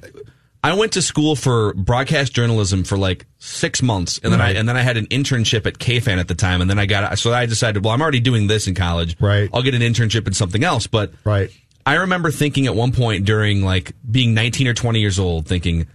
I 0.62 0.74
went 0.74 0.92
to 0.92 1.02
school 1.02 1.36
for 1.36 1.72
broadcast 1.74 2.32
journalism 2.32 2.82
for 2.84 2.98
like 2.98 3.26
six 3.38 3.80
months, 3.80 4.18
and 4.22 4.32
then 4.32 4.40
I 4.40 4.54
and 4.54 4.68
then 4.68 4.76
I 4.76 4.82
had 4.82 4.96
an 4.96 5.06
internship 5.06 5.66
at 5.66 5.78
KFAN 5.78 6.18
at 6.18 6.26
the 6.26 6.34
time, 6.34 6.60
and 6.60 6.68
then 6.68 6.78
I 6.78 6.86
got 6.86 7.18
so 7.18 7.32
I 7.32 7.46
decided, 7.46 7.84
well, 7.84 7.94
I'm 7.94 8.02
already 8.02 8.20
doing 8.20 8.48
this 8.48 8.66
in 8.66 8.74
college, 8.74 9.16
right? 9.20 9.48
I'll 9.52 9.62
get 9.62 9.74
an 9.74 9.82
internship 9.82 10.26
in 10.26 10.34
something 10.34 10.64
else, 10.64 10.86
but 10.86 11.12
right. 11.24 11.50
I 11.86 11.94
remember 11.94 12.30
thinking 12.30 12.66
at 12.66 12.74
one 12.74 12.92
point 12.92 13.24
during 13.24 13.62
like 13.62 13.92
being 14.10 14.34
19 14.34 14.66
or 14.66 14.74
20 14.74 15.00
years 15.00 15.18
old, 15.18 15.46
thinking, 15.46 15.86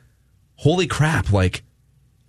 "Holy 0.56 0.88
crap! 0.88 1.32
Like, 1.32 1.64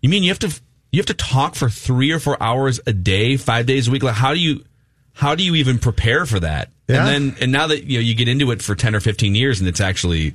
you 0.03 0.09
mean 0.09 0.22
you 0.22 0.30
have 0.30 0.41
to 0.41 0.61
you 0.91 0.99
have 0.99 1.07
to 1.07 1.14
talk 1.14 1.55
for 1.55 1.68
three 1.68 2.12
or 2.12 2.18
four 2.18 2.41
hours 2.43 2.80
a 2.87 2.93
day, 2.93 3.37
five 3.37 3.66
days 3.66 3.89
a 3.89 3.91
week? 3.91 4.03
Like, 4.03 4.14
how 4.14 4.35
do 4.35 4.41
you 4.41 4.64
how 5.12 5.35
do 5.35 5.45
you 5.45 5.55
even 5.55 5.78
prepare 5.78 6.26
for 6.26 6.41
that? 6.41 6.70
Yeah. 6.89 7.07
And 7.07 7.09
then 7.09 7.37
and 7.41 7.53
now 7.53 7.68
that 7.68 7.85
you 7.85 7.99
know 7.99 8.03
you 8.03 8.14
get 8.14 8.28
into 8.28 8.51
it 8.51 8.61
for 8.61 8.74
10 8.74 8.95
or 8.95 9.01
15 9.01 9.35
years, 9.35 9.61
and 9.61 9.68
it's 9.68 9.80
actually, 9.80 10.35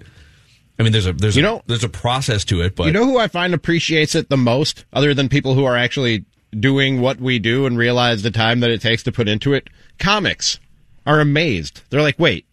I 0.80 0.84
mean, 0.84 0.93
there's 0.93 1.05
a 1.07 1.13
there's 1.13 1.36
You 1.36 1.43
a, 1.43 1.45
know- 1.45 1.61
there's 1.67 1.84
a 1.84 1.89
process 1.89 2.45
to 2.45 2.61
it, 2.61 2.75
but 2.75 2.86
you 2.88 2.93
know 2.93 3.05
who 3.05 3.17
I 3.19 3.27
find 3.27 3.53
appreciates 3.53 4.15
it 4.15 4.30
the 4.30 4.38
most, 4.38 4.86
other 4.93 5.13
than 5.13 5.27
people 5.30 5.53
who 5.53 5.65
are 5.65 5.75
actually 5.75 6.25
doing 6.57 7.01
what 7.01 7.19
we 7.19 7.38
do 7.38 7.65
and 7.65 7.77
realize 7.77 8.23
the 8.23 8.32
time 8.32 8.61
that 8.61 8.71
it 8.71 8.82
takes 8.82 9.03
to 9.03 9.11
put 9.11 9.27
into 9.27 9.53
it? 9.53 9.69
Comics 9.99 10.59
are 11.05 11.19
amazed. 11.19 11.82
They're 11.89 12.01
like, 12.01 12.17
wait, 12.17 12.45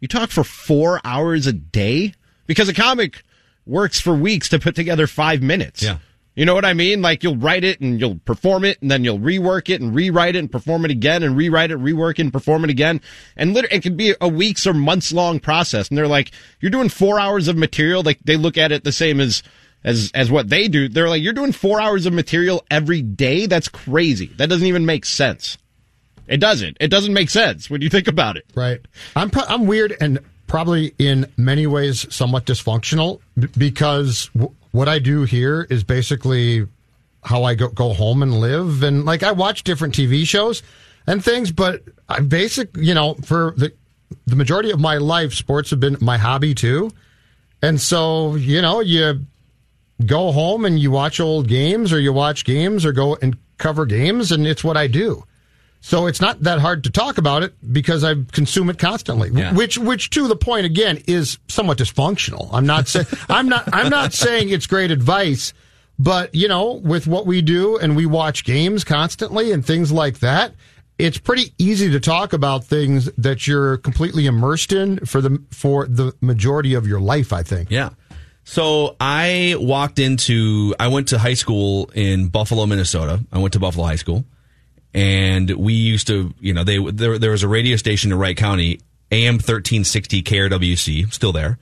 you 0.00 0.08
talk 0.08 0.30
for 0.30 0.44
four 0.44 1.00
hours 1.04 1.46
a 1.46 1.52
day? 1.52 2.14
Because 2.46 2.68
a 2.68 2.74
comic 2.74 3.22
works 3.66 3.98
for 4.00 4.14
weeks 4.14 4.48
to 4.50 4.58
put 4.58 4.74
together 4.74 5.06
five 5.06 5.42
minutes. 5.42 5.82
Yeah. 5.82 5.98
You 6.34 6.44
know 6.44 6.54
what 6.54 6.64
I 6.64 6.74
mean? 6.74 7.00
Like 7.00 7.22
you'll 7.22 7.36
write 7.36 7.62
it 7.62 7.80
and 7.80 8.00
you'll 8.00 8.18
perform 8.24 8.64
it 8.64 8.82
and 8.82 8.90
then 8.90 9.04
you'll 9.04 9.20
rework 9.20 9.68
it 9.68 9.80
and 9.80 9.94
rewrite 9.94 10.34
it 10.34 10.40
and 10.40 10.50
perform 10.50 10.84
it 10.84 10.90
again 10.90 11.22
and 11.22 11.36
rewrite 11.36 11.70
it, 11.70 11.78
rework 11.78 12.18
it 12.18 12.22
and 12.22 12.32
perform 12.32 12.64
it 12.64 12.70
again. 12.70 13.00
And 13.36 13.54
literally, 13.54 13.76
it 13.76 13.82
could 13.82 13.96
be 13.96 14.14
a 14.20 14.28
weeks 14.28 14.66
or 14.66 14.74
months 14.74 15.12
long 15.12 15.38
process. 15.38 15.88
And 15.88 15.96
they're 15.96 16.08
like, 16.08 16.32
you're 16.60 16.72
doing 16.72 16.88
four 16.88 17.20
hours 17.20 17.46
of 17.46 17.56
material. 17.56 18.02
Like 18.02 18.18
they 18.24 18.36
look 18.36 18.58
at 18.58 18.72
it 18.72 18.82
the 18.82 18.90
same 18.90 19.20
as, 19.20 19.44
as, 19.84 20.10
as 20.12 20.28
what 20.28 20.48
they 20.48 20.66
do. 20.66 20.88
They're 20.88 21.08
like, 21.08 21.22
you're 21.22 21.32
doing 21.32 21.52
four 21.52 21.80
hours 21.80 22.04
of 22.04 22.12
material 22.12 22.64
every 22.68 23.00
day. 23.00 23.46
That's 23.46 23.68
crazy. 23.68 24.26
That 24.36 24.48
doesn't 24.48 24.66
even 24.66 24.86
make 24.86 25.04
sense. 25.04 25.56
It 26.26 26.38
doesn't. 26.38 26.78
It 26.80 26.88
doesn't 26.88 27.12
make 27.12 27.30
sense 27.30 27.70
when 27.70 27.80
you 27.80 27.88
think 27.88 28.08
about 28.08 28.36
it. 28.36 28.46
Right. 28.56 28.80
I'm 29.14 29.30
pro- 29.30 29.44
I'm 29.44 29.66
weird 29.66 29.94
and 30.00 30.18
probably 30.46 30.94
in 30.98 31.30
many 31.36 31.66
ways 31.66 32.12
somewhat 32.12 32.44
dysfunctional 32.46 33.20
because 33.56 34.30
what 34.74 34.88
I 34.88 34.98
do 34.98 35.22
here 35.22 35.68
is 35.70 35.84
basically 35.84 36.66
how 37.22 37.44
I 37.44 37.54
go 37.54 37.68
go 37.68 37.92
home 37.92 38.24
and 38.24 38.40
live 38.40 38.82
and 38.82 39.04
like 39.04 39.22
I 39.22 39.30
watch 39.30 39.62
different 39.62 39.94
TV 39.94 40.26
shows 40.26 40.64
and 41.06 41.24
things, 41.24 41.52
but 41.52 41.84
I 42.08 42.18
basic 42.18 42.76
you 42.76 42.92
know 42.92 43.14
for 43.24 43.54
the 43.56 43.72
the 44.26 44.34
majority 44.34 44.72
of 44.72 44.80
my 44.80 44.96
life, 44.96 45.32
sports 45.32 45.70
have 45.70 45.78
been 45.78 45.96
my 46.00 46.18
hobby 46.18 46.56
too, 46.56 46.90
and 47.62 47.80
so 47.80 48.34
you 48.34 48.60
know 48.60 48.80
you 48.80 49.20
go 50.04 50.32
home 50.32 50.64
and 50.64 50.80
you 50.80 50.90
watch 50.90 51.20
old 51.20 51.46
games 51.46 51.92
or 51.92 52.00
you 52.00 52.12
watch 52.12 52.44
games 52.44 52.84
or 52.84 52.90
go 52.90 53.16
and 53.22 53.38
cover 53.58 53.86
games 53.86 54.32
and 54.32 54.44
it's 54.44 54.64
what 54.64 54.76
I 54.76 54.88
do. 54.88 55.22
So 55.86 56.06
it's 56.06 56.18
not 56.18 56.40
that 56.40 56.60
hard 56.60 56.84
to 56.84 56.90
talk 56.90 57.18
about 57.18 57.42
it 57.42 57.52
because 57.70 58.04
I 58.04 58.14
consume 58.32 58.70
it 58.70 58.78
constantly. 58.78 59.30
Which, 59.52 59.76
which 59.76 60.08
to 60.10 60.26
the 60.26 60.34
point 60.34 60.64
again 60.64 61.02
is 61.06 61.38
somewhat 61.48 61.76
dysfunctional. 61.76 62.48
I'm 62.54 62.64
not 62.64 62.88
saying 62.88 63.04
I'm 63.28 63.50
not 63.50 63.68
I'm 63.70 63.90
not 63.90 64.14
saying 64.14 64.48
it's 64.48 64.66
great 64.66 64.90
advice, 64.90 65.52
But, 65.98 66.34
you 66.34 66.48
know, 66.48 66.72
with 66.72 67.06
what 67.06 67.26
we 67.26 67.42
do 67.42 67.76
and 67.76 67.96
we 67.96 68.06
watch 68.06 68.44
games 68.44 68.82
constantly 68.82 69.52
and 69.52 69.62
things 69.64 69.92
like 69.92 70.20
that, 70.20 70.54
it's 70.96 71.18
pretty 71.18 71.52
easy 71.58 71.90
to 71.90 72.00
talk 72.00 72.32
about 72.32 72.64
things 72.64 73.10
that 73.18 73.46
you're 73.46 73.76
completely 73.76 74.24
immersed 74.24 74.72
in 74.72 75.04
for 75.04 75.20
the 75.20 75.42
for 75.50 75.86
the 75.86 76.14
majority 76.22 76.72
of 76.72 76.86
your 76.86 77.00
life, 77.00 77.30
I 77.30 77.42
think. 77.42 77.70
Yeah. 77.70 77.90
So 78.44 78.96
I 78.98 79.56
walked 79.58 79.98
into 79.98 80.74
I 80.80 80.88
went 80.88 81.08
to 81.08 81.18
high 81.18 81.34
school 81.34 81.90
in 81.94 82.28
Buffalo, 82.28 82.64
Minnesota. 82.64 83.20
I 83.30 83.38
went 83.38 83.52
to 83.52 83.58
Buffalo 83.60 83.84
High 83.86 83.96
School. 83.96 84.24
And 84.94 85.50
we 85.50 85.72
used 85.72 86.06
to, 86.06 86.32
you 86.40 86.54
know, 86.54 86.62
they 86.62 86.78
there, 86.78 87.18
there 87.18 87.32
was 87.32 87.42
a 87.42 87.48
radio 87.48 87.76
station 87.76 88.12
in 88.12 88.18
Wright 88.18 88.36
County, 88.36 88.80
AM 89.10 89.34
1360 89.34 90.22
KRWC, 90.22 91.12
still 91.12 91.32
there. 91.32 91.58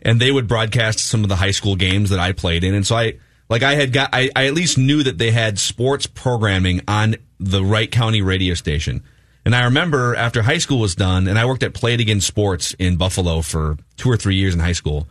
And 0.00 0.20
they 0.20 0.30
would 0.30 0.48
broadcast 0.48 1.00
some 1.00 1.22
of 1.24 1.28
the 1.28 1.36
high 1.36 1.50
school 1.50 1.76
games 1.76 2.10
that 2.10 2.20
I 2.20 2.32
played 2.32 2.64
in. 2.64 2.74
And 2.74 2.86
so 2.86 2.96
I 2.96 3.18
like 3.48 3.62
I 3.62 3.74
had 3.74 3.92
got 3.92 4.10
I, 4.12 4.30
I 4.34 4.46
at 4.46 4.54
least 4.54 4.78
knew 4.78 5.02
that 5.02 5.18
they 5.18 5.32
had 5.32 5.58
sports 5.58 6.06
programming 6.06 6.82
on 6.86 7.16
the 7.38 7.64
Wright 7.64 7.90
County 7.90 8.22
radio 8.22 8.54
station. 8.54 9.02
And 9.44 9.56
I 9.56 9.64
remember 9.64 10.14
after 10.14 10.42
high 10.42 10.58
school 10.58 10.78
was 10.78 10.94
done, 10.94 11.26
and 11.26 11.36
I 11.36 11.46
worked 11.46 11.64
at 11.64 11.74
Play 11.74 11.94
It 11.94 12.00
Again 12.00 12.20
Sports 12.20 12.74
in 12.78 12.96
Buffalo 12.96 13.42
for 13.42 13.76
two 13.96 14.08
or 14.08 14.16
three 14.16 14.36
years 14.36 14.54
in 14.54 14.60
high 14.60 14.72
school. 14.72 15.08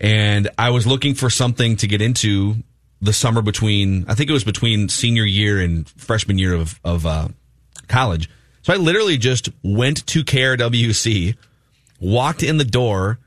And 0.00 0.48
I 0.56 0.70
was 0.70 0.86
looking 0.86 1.14
for 1.14 1.28
something 1.28 1.76
to 1.76 1.86
get 1.86 2.00
into 2.00 2.56
the 3.00 3.12
summer 3.12 3.42
between, 3.42 4.04
I 4.08 4.14
think 4.14 4.30
it 4.30 4.32
was 4.32 4.44
between 4.44 4.88
senior 4.88 5.24
year 5.24 5.60
and 5.60 5.88
freshman 5.88 6.38
year 6.38 6.54
of, 6.54 6.78
of 6.84 7.06
uh, 7.06 7.28
college. 7.88 8.28
So 8.62 8.72
I 8.72 8.76
literally 8.76 9.16
just 9.16 9.48
went 9.62 10.06
to 10.08 10.22
KRWC, 10.22 11.36
walked 12.00 12.42
in 12.42 12.58
the 12.58 12.64
door, 12.64 13.18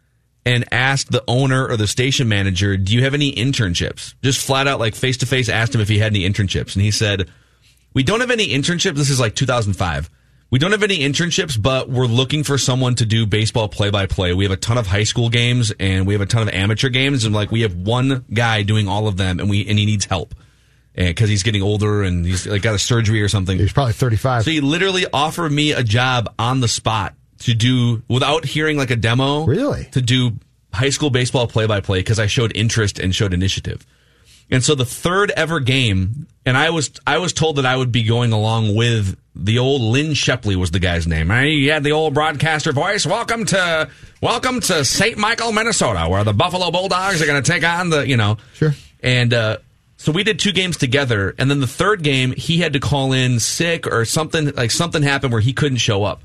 and 0.45 0.65
asked 0.71 1.11
the 1.11 1.23
owner 1.27 1.67
or 1.67 1.77
the 1.77 1.87
station 1.87 2.27
manager, 2.27 2.77
Do 2.77 2.93
you 2.93 3.03
have 3.03 3.13
any 3.13 3.31
internships? 3.33 4.13
Just 4.21 4.45
flat 4.45 4.67
out, 4.67 4.79
like 4.79 4.95
face 4.95 5.17
to 5.17 5.25
face, 5.25 5.49
asked 5.49 5.73
him 5.73 5.81
if 5.81 5.89
he 5.89 5.99
had 5.99 6.13
any 6.13 6.27
internships. 6.27 6.75
And 6.75 6.83
he 6.83 6.91
said, 6.91 7.29
We 7.93 8.03
don't 8.03 8.19
have 8.19 8.31
any 8.31 8.49
internships. 8.49 8.95
This 8.95 9.09
is 9.09 9.19
like 9.19 9.35
2005. 9.35 10.09
We 10.53 10.59
don't 10.59 10.69
have 10.69 10.83
any 10.83 10.99
internships, 10.99 11.59
but 11.59 11.89
we're 11.89 12.05
looking 12.05 12.43
for 12.43 12.59
someone 12.59 12.93
to 12.97 13.07
do 13.07 13.25
baseball 13.25 13.67
play 13.67 13.89
by 13.89 14.05
play. 14.05 14.33
We 14.33 14.43
have 14.43 14.51
a 14.51 14.55
ton 14.55 14.77
of 14.77 14.85
high 14.85 15.03
school 15.03 15.29
games 15.29 15.73
and 15.79 16.05
we 16.05 16.13
have 16.13 16.21
a 16.21 16.27
ton 16.27 16.43
of 16.43 16.53
amateur 16.53 16.89
games. 16.89 17.25
And 17.25 17.33
like, 17.33 17.49
we 17.49 17.61
have 17.61 17.75
one 17.75 18.23
guy 18.31 18.61
doing 18.61 18.87
all 18.87 19.07
of 19.07 19.17
them 19.17 19.39
and 19.39 19.49
we, 19.49 19.67
and 19.67 19.79
he 19.79 19.87
needs 19.87 20.05
help 20.05 20.35
eh, 20.93 21.07
because 21.07 21.27
he's 21.27 21.41
getting 21.41 21.63
older 21.63 22.03
and 22.03 22.23
he's 22.23 22.45
like 22.45 22.61
got 22.61 22.75
a 22.75 22.77
surgery 22.77 23.23
or 23.23 23.29
something. 23.29 23.57
He's 23.57 23.73
probably 23.73 23.93
35. 23.93 24.43
So 24.43 24.51
he 24.51 24.61
literally 24.61 25.07
offered 25.11 25.51
me 25.51 25.71
a 25.71 25.81
job 25.81 26.31
on 26.37 26.59
the 26.59 26.67
spot 26.67 27.15
to 27.39 27.55
do 27.55 28.03
without 28.07 28.45
hearing 28.45 28.77
like 28.77 28.91
a 28.91 28.95
demo. 28.95 29.45
Really? 29.45 29.85
To 29.93 30.03
do 30.03 30.33
high 30.71 30.91
school 30.91 31.09
baseball 31.09 31.47
play 31.47 31.65
by 31.65 31.81
play 31.81 31.97
because 31.97 32.19
I 32.19 32.27
showed 32.27 32.55
interest 32.55 32.99
and 32.99 33.15
showed 33.15 33.33
initiative. 33.33 33.87
And 34.51 34.63
so 34.63 34.75
the 34.75 34.85
third 34.85 35.31
ever 35.31 35.59
game, 35.59 36.27
and 36.45 36.57
I 36.57 36.69
was 36.69 36.91
I 37.07 37.17
was 37.17 37.33
told 37.33 37.55
that 37.55 37.65
I 37.65 37.75
would 37.75 37.91
be 37.91 38.03
going 38.03 38.31
along 38.31 38.75
with 38.75 39.17
the 39.35 39.59
old 39.59 39.81
Lynn 39.81 40.13
Shepley 40.13 40.55
was 40.55 40.71
the 40.71 40.79
guy's 40.79 41.07
name. 41.07 41.29
He 41.29 41.67
had 41.67 41.83
the 41.83 41.91
old 41.91 42.13
broadcaster 42.13 42.71
voice. 42.71 43.05
Welcome 43.05 43.45
to 43.45 43.89
welcome 44.21 44.59
to 44.61 44.85
St. 44.85 45.17
Michael, 45.17 45.51
Minnesota, 45.51 46.07
where 46.09 46.23
the 46.23 46.33
Buffalo 46.33 46.69
Bulldogs 46.71 47.21
are 47.21 47.25
going 47.25 47.41
to 47.41 47.51
take 47.51 47.63
on 47.63 47.89
the 47.89 48.07
you 48.07 48.17
know. 48.17 48.37
Sure. 48.53 48.73
And 49.01 49.33
uh, 49.33 49.57
so 49.97 50.11
we 50.11 50.23
did 50.23 50.39
two 50.39 50.51
games 50.51 50.77
together, 50.77 51.33
and 51.37 51.49
then 51.49 51.59
the 51.59 51.67
third 51.67 52.03
game 52.03 52.33
he 52.33 52.57
had 52.57 52.73
to 52.73 52.79
call 52.79 53.13
in 53.13 53.39
sick 53.39 53.87
or 53.87 54.05
something 54.05 54.51
like 54.51 54.71
something 54.71 55.01
happened 55.01 55.31
where 55.31 55.41
he 55.41 55.53
couldn't 55.53 55.79
show 55.79 56.03
up. 56.03 56.21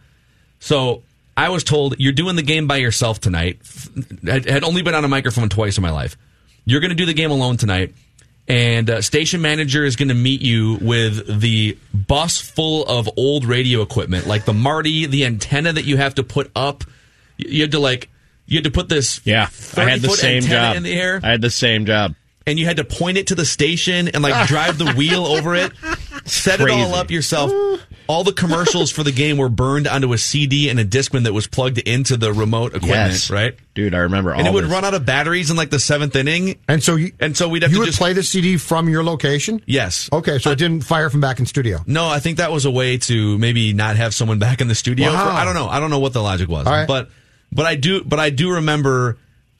So 0.60 1.02
I 1.36 1.48
was 1.48 1.64
told 1.64 1.94
you're 1.98 2.12
doing 2.12 2.36
the 2.36 2.42
game 2.42 2.66
by 2.66 2.76
yourself 2.76 3.20
tonight. 3.20 3.60
I 4.26 4.42
had 4.46 4.64
only 4.64 4.82
been 4.82 4.94
on 4.94 5.04
a 5.04 5.08
microphone 5.08 5.48
twice 5.48 5.78
in 5.78 5.82
my 5.82 5.90
life. 5.90 6.16
You're 6.64 6.80
going 6.80 6.90
to 6.90 6.96
do 6.96 7.06
the 7.06 7.14
game 7.14 7.30
alone 7.30 7.56
tonight 7.56 7.94
and 8.48 8.88
uh, 8.88 9.02
station 9.02 9.42
manager 9.42 9.84
is 9.84 9.96
going 9.96 10.08
to 10.08 10.14
meet 10.14 10.40
you 10.40 10.78
with 10.80 11.40
the 11.40 11.76
bus 11.92 12.40
full 12.40 12.84
of 12.86 13.08
old 13.16 13.44
radio 13.44 13.82
equipment, 13.82 14.26
like 14.26 14.46
the 14.46 14.54
Marty, 14.54 15.06
the 15.06 15.26
antenna 15.26 15.72
that 15.72 15.84
you 15.84 15.98
have 15.98 16.14
to 16.14 16.22
put 16.22 16.50
up. 16.56 16.84
You 17.36 17.62
had 17.62 17.72
to 17.72 17.78
like, 17.78 18.08
you 18.46 18.56
had 18.56 18.64
to 18.64 18.70
put 18.70 18.88
this 18.88 19.20
yeah. 19.24 19.48
I 19.76 19.84
had 19.84 20.00
the 20.00 20.08
same 20.08 20.42
job 20.42 20.76
in 20.76 20.82
the 20.82 20.92
air. 20.92 21.20
I 21.22 21.32
had 21.32 21.42
the 21.42 21.50
same 21.50 21.84
job, 21.84 22.14
and 22.48 22.58
you 22.58 22.64
had 22.66 22.78
to 22.78 22.84
point 22.84 23.18
it 23.18 23.28
to 23.28 23.34
the 23.34 23.44
station 23.44 24.08
and 24.08 24.22
like 24.22 24.48
drive 24.48 24.78
the 24.78 24.92
wheel 24.94 25.24
over 25.26 25.54
it, 25.54 25.72
set 26.24 26.58
Crazy. 26.58 26.78
it 26.78 26.82
all 26.82 26.94
up 26.94 27.10
yourself. 27.10 27.52
All 28.06 28.24
the 28.24 28.32
commercials 28.32 28.90
for 28.90 29.02
the 29.02 29.12
game 29.12 29.36
were 29.36 29.50
burned 29.50 29.86
onto 29.86 30.12
a 30.14 30.18
CD 30.18 30.70
and 30.70 30.80
a 30.80 30.84
Discman 30.84 31.24
that 31.24 31.34
was 31.34 31.46
plugged 31.46 31.76
into 31.78 32.16
the 32.16 32.32
remote 32.32 32.68
equipment, 32.74 33.12
Yes. 33.12 33.30
right? 33.30 33.54
dude. 33.74 33.94
I 33.94 33.98
remember 33.98 34.32
all 34.32 34.38
And 34.38 34.48
it 34.48 34.52
would 34.54 34.64
this. 34.64 34.72
run 34.72 34.84
out 34.84 34.94
of 34.94 35.04
batteries 35.04 35.50
in 35.50 35.56
like 35.56 35.70
the 35.70 35.78
seventh 35.78 36.16
inning, 36.16 36.58
And 36.66 36.82
so 36.82 36.96
you, 36.96 37.12
and 37.20 37.36
so 37.36 37.48
we'd 37.48 37.62
have 37.62 37.70
you 37.70 37.76
to 37.76 37.80
would 37.80 37.86
just 37.86 37.98
play 37.98 38.12
the 38.14 38.22
CD 38.22 38.56
from 38.56 38.88
your 38.88 39.04
location? 39.04 39.60
yes. 39.66 40.08
Okay, 40.12 40.38
so 40.38 40.50
it 40.50 40.58
didn't 40.58 40.80
fire 40.84 41.10
from 41.10 41.20
back 41.20 41.38
in 41.38 41.46
studio. 41.46 41.80
No, 41.86 42.08
I 42.08 42.18
think 42.18 42.38
that 42.38 42.50
was 42.50 42.64
a 42.64 42.70
way 42.70 42.96
to 42.98 43.38
maybe 43.38 43.72
not 43.74 43.96
have 43.96 44.14
someone 44.14 44.38
back 44.38 44.60
in 44.62 44.68
the 44.68 44.74
studio. 44.74 45.12
Wow. 45.12 45.24
For, 45.26 45.30
I 45.30 45.44
don't 45.44 45.54
know. 45.54 45.68
I 45.68 45.78
don't 45.80 45.90
know 45.90 45.98
what 46.00 46.12
the 46.14 46.22
logic 46.22 46.48
was, 46.48 46.66
All 46.66 46.72
right. 46.72 46.88
but 46.88 47.10
but 47.52 47.66
I 47.66 47.74
do. 47.76 48.02
But 48.04 48.18
I 48.20 48.30
do 48.30 48.52
remember. 48.52 49.18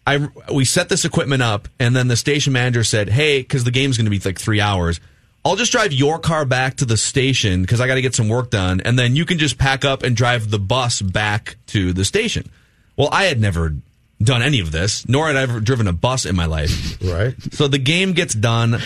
I 0.09 0.29
we 0.53 0.65
set 0.65 0.89
this 0.89 1.05
equipment 1.05 1.43
up, 1.43 1.69
and 1.79 1.95
then 1.95 2.09
the 2.09 2.17
station 2.17 2.53
manager 2.53 2.83
said, 2.83 3.11
"Hey, 3.11 3.43
because 3.43 3.65
the 3.65 3.71
game's 3.71 3.99
going 3.99 4.07
to 4.07 4.11
be 4.11 4.19
like 4.19 4.39
three 4.39 4.61
hours." 4.61 5.01
I'll 5.45 5.57
just 5.57 5.71
drive 5.73 5.93
your 5.93 6.19
car 6.19 6.45
back 6.45 6.77
to 6.77 6.85
the 6.85 6.97
station 6.97 7.63
because 7.63 7.81
I 7.81 7.87
got 7.87 7.95
to 7.95 8.03
get 8.03 8.15
some 8.15 8.29
work 8.29 8.51
done, 8.51 8.81
and 8.81 8.99
then 8.99 9.17
you 9.17 9.25
can 9.25 9.39
just 9.39 9.59
pack 9.59 9.85
up 9.85 10.03
and 10.03 10.17
drive 10.17 10.51
the 10.51 10.59
bus 10.59 11.01
back 11.01 11.57
to 11.69 11.93
the 11.93 12.05
station. 12.05 12.51
Well, 12.97 13.09
I 13.13 13.25
had 13.25 13.41
never 13.41 13.75
done 14.21 14.43
any 14.43 14.61
of 14.61 14.73
this, 14.73 15.09
nor 15.09 15.27
had 15.29 15.37
I 15.37 15.43
ever 15.43 15.61
driven 15.61 15.87
a 15.87 15.93
bus 15.93 16.27
in 16.27 16.35
my 16.35 16.47
life. 16.47 16.99
Right. 17.03 17.35
So 17.53 17.69
the 17.69 17.79
game 17.79 18.13
gets 18.13 18.35
done. 18.35 18.79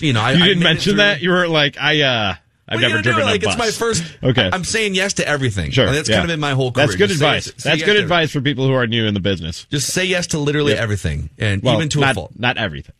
You 0.00 0.12
know, 0.12 0.20
I 0.20 0.32
you 0.32 0.44
didn't 0.44 0.62
it 0.62 0.64
mention 0.64 0.96
that. 0.96 1.22
You 1.22 1.30
were 1.30 1.46
like, 1.46 1.78
I, 1.78 2.00
uh, 2.00 2.34
I've 2.66 2.76
what 2.76 2.84
are 2.84 2.88
you 2.88 2.94
never 2.94 3.02
driven 3.02 3.24
Like 3.24 3.42
a 3.44 3.48
it's 3.48 3.58
my 3.58 3.70
first. 3.70 4.02
Okay, 4.22 4.48
I'm 4.52 4.64
saying 4.64 4.94
yes 4.94 5.14
to 5.14 5.28
everything. 5.28 5.70
sure. 5.70 5.86
Like, 5.86 5.96
that's 5.96 6.08
yeah. 6.08 6.16
kind 6.16 6.24
of 6.24 6.32
been 6.32 6.40
my 6.40 6.52
whole 6.52 6.72
career. 6.72 6.86
That's 6.86 6.96
good 6.96 7.08
Just 7.10 7.20
advice. 7.20 7.44
say 7.44 7.52
That's 7.70 7.80
yes 7.80 7.82
good 7.86 7.96
advice 7.96 8.30
for 8.32 8.40
people 8.40 8.66
who 8.66 8.72
are 8.72 8.86
new 8.86 9.06
in 9.06 9.12
the 9.14 9.20
business. 9.20 9.66
Just 9.70 9.92
say 9.92 10.04
yes 10.04 10.28
to 10.28 10.38
literally 10.38 10.72
Yeah. 10.72 10.80
everything, 10.80 11.28
and 11.38 11.62
Well, 11.62 11.76
even 11.76 11.88
to 11.90 12.00
not, 12.00 12.12
a 12.12 12.14
fault. 12.14 12.32
Not 12.38 12.56
everything. 12.56 12.94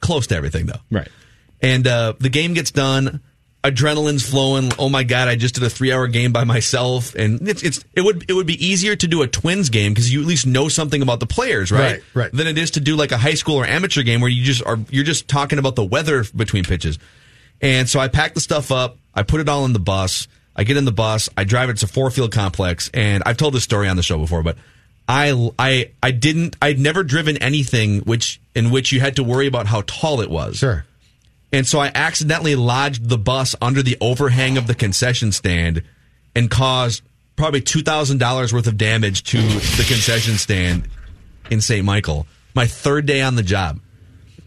Close 0.00 0.26
to 0.28 0.36
everything, 0.36 0.66
though. 0.66 0.80
Right. 0.90 1.08
And 1.62 1.86
uh, 1.86 2.14
the 2.18 2.28
game 2.28 2.54
gets 2.54 2.70
done. 2.70 3.20
Adrenaline's 3.62 4.28
flowing. 4.28 4.70
Oh 4.78 4.90
my 4.90 5.04
god! 5.04 5.26
I 5.26 5.36
just 5.36 5.54
did 5.54 5.64
a 5.64 5.70
three-hour 5.70 6.08
game 6.08 6.32
by 6.32 6.44
myself, 6.44 7.14
and 7.14 7.48
it's, 7.48 7.62
it's 7.62 7.82
it 7.94 8.02
would 8.02 8.26
it 8.28 8.34
would 8.34 8.46
be 8.46 8.62
easier 8.62 8.94
to 8.94 9.06
do 9.06 9.22
a 9.22 9.26
Twins 9.26 9.70
game 9.70 9.94
because 9.94 10.12
you 10.12 10.20
at 10.20 10.26
least 10.26 10.46
know 10.46 10.68
something 10.68 11.00
about 11.00 11.18
the 11.20 11.26
players, 11.26 11.72
right? 11.72 11.80
Right, 11.92 12.02
right. 12.12 12.32
Than 12.32 12.46
it 12.46 12.58
is 12.58 12.72
to 12.72 12.80
do 12.80 12.94
like 12.94 13.10
a 13.10 13.16
high 13.16 13.32
school 13.32 13.56
or 13.56 13.64
amateur 13.64 14.02
game 14.02 14.20
where 14.20 14.28
you 14.28 14.44
just 14.44 14.62
are 14.66 14.78
you're 14.90 15.02
just 15.04 15.28
talking 15.28 15.58
about 15.58 15.76
the 15.76 15.84
weather 15.84 16.24
between 16.36 16.64
pitches. 16.64 16.98
And 17.60 17.88
so 17.88 18.00
I 18.00 18.08
pack 18.08 18.34
the 18.34 18.40
stuff 18.40 18.70
up. 18.70 18.98
I 19.14 19.22
put 19.22 19.40
it 19.40 19.48
all 19.48 19.64
in 19.64 19.72
the 19.72 19.78
bus. 19.78 20.28
I 20.56 20.64
get 20.64 20.76
in 20.76 20.84
the 20.84 20.92
bus. 20.92 21.28
I 21.36 21.44
drive 21.44 21.70
it 21.70 21.78
to 21.78 21.86
four 21.86 22.10
field 22.10 22.32
complex. 22.32 22.90
And 22.92 23.22
I've 23.26 23.36
told 23.36 23.54
this 23.54 23.64
story 23.64 23.88
on 23.88 23.96
the 23.96 24.02
show 24.02 24.18
before, 24.18 24.42
but 24.42 24.56
I, 25.08 25.50
I, 25.58 25.90
I 26.02 26.10
didn't, 26.10 26.56
I'd 26.62 26.78
never 26.78 27.02
driven 27.02 27.36
anything 27.38 28.00
which, 28.00 28.40
in 28.54 28.70
which 28.70 28.92
you 28.92 29.00
had 29.00 29.16
to 29.16 29.24
worry 29.24 29.46
about 29.46 29.66
how 29.66 29.82
tall 29.86 30.20
it 30.20 30.30
was. 30.30 30.56
Sure. 30.56 30.84
And 31.52 31.66
so 31.66 31.78
I 31.78 31.90
accidentally 31.94 32.56
lodged 32.56 33.08
the 33.08 33.18
bus 33.18 33.54
under 33.62 33.82
the 33.82 33.96
overhang 34.00 34.56
of 34.56 34.66
the 34.66 34.74
concession 34.74 35.30
stand 35.30 35.84
and 36.34 36.50
caused 36.50 37.02
probably 37.36 37.60
$2,000 37.60 38.52
worth 38.52 38.66
of 38.66 38.76
damage 38.76 39.22
to 39.24 39.38
the 39.38 39.84
concession 39.86 40.34
stand 40.34 40.88
in 41.50 41.60
St. 41.60 41.84
Michael. 41.84 42.26
My 42.54 42.66
third 42.66 43.06
day 43.06 43.22
on 43.22 43.36
the 43.36 43.42
job. 43.42 43.80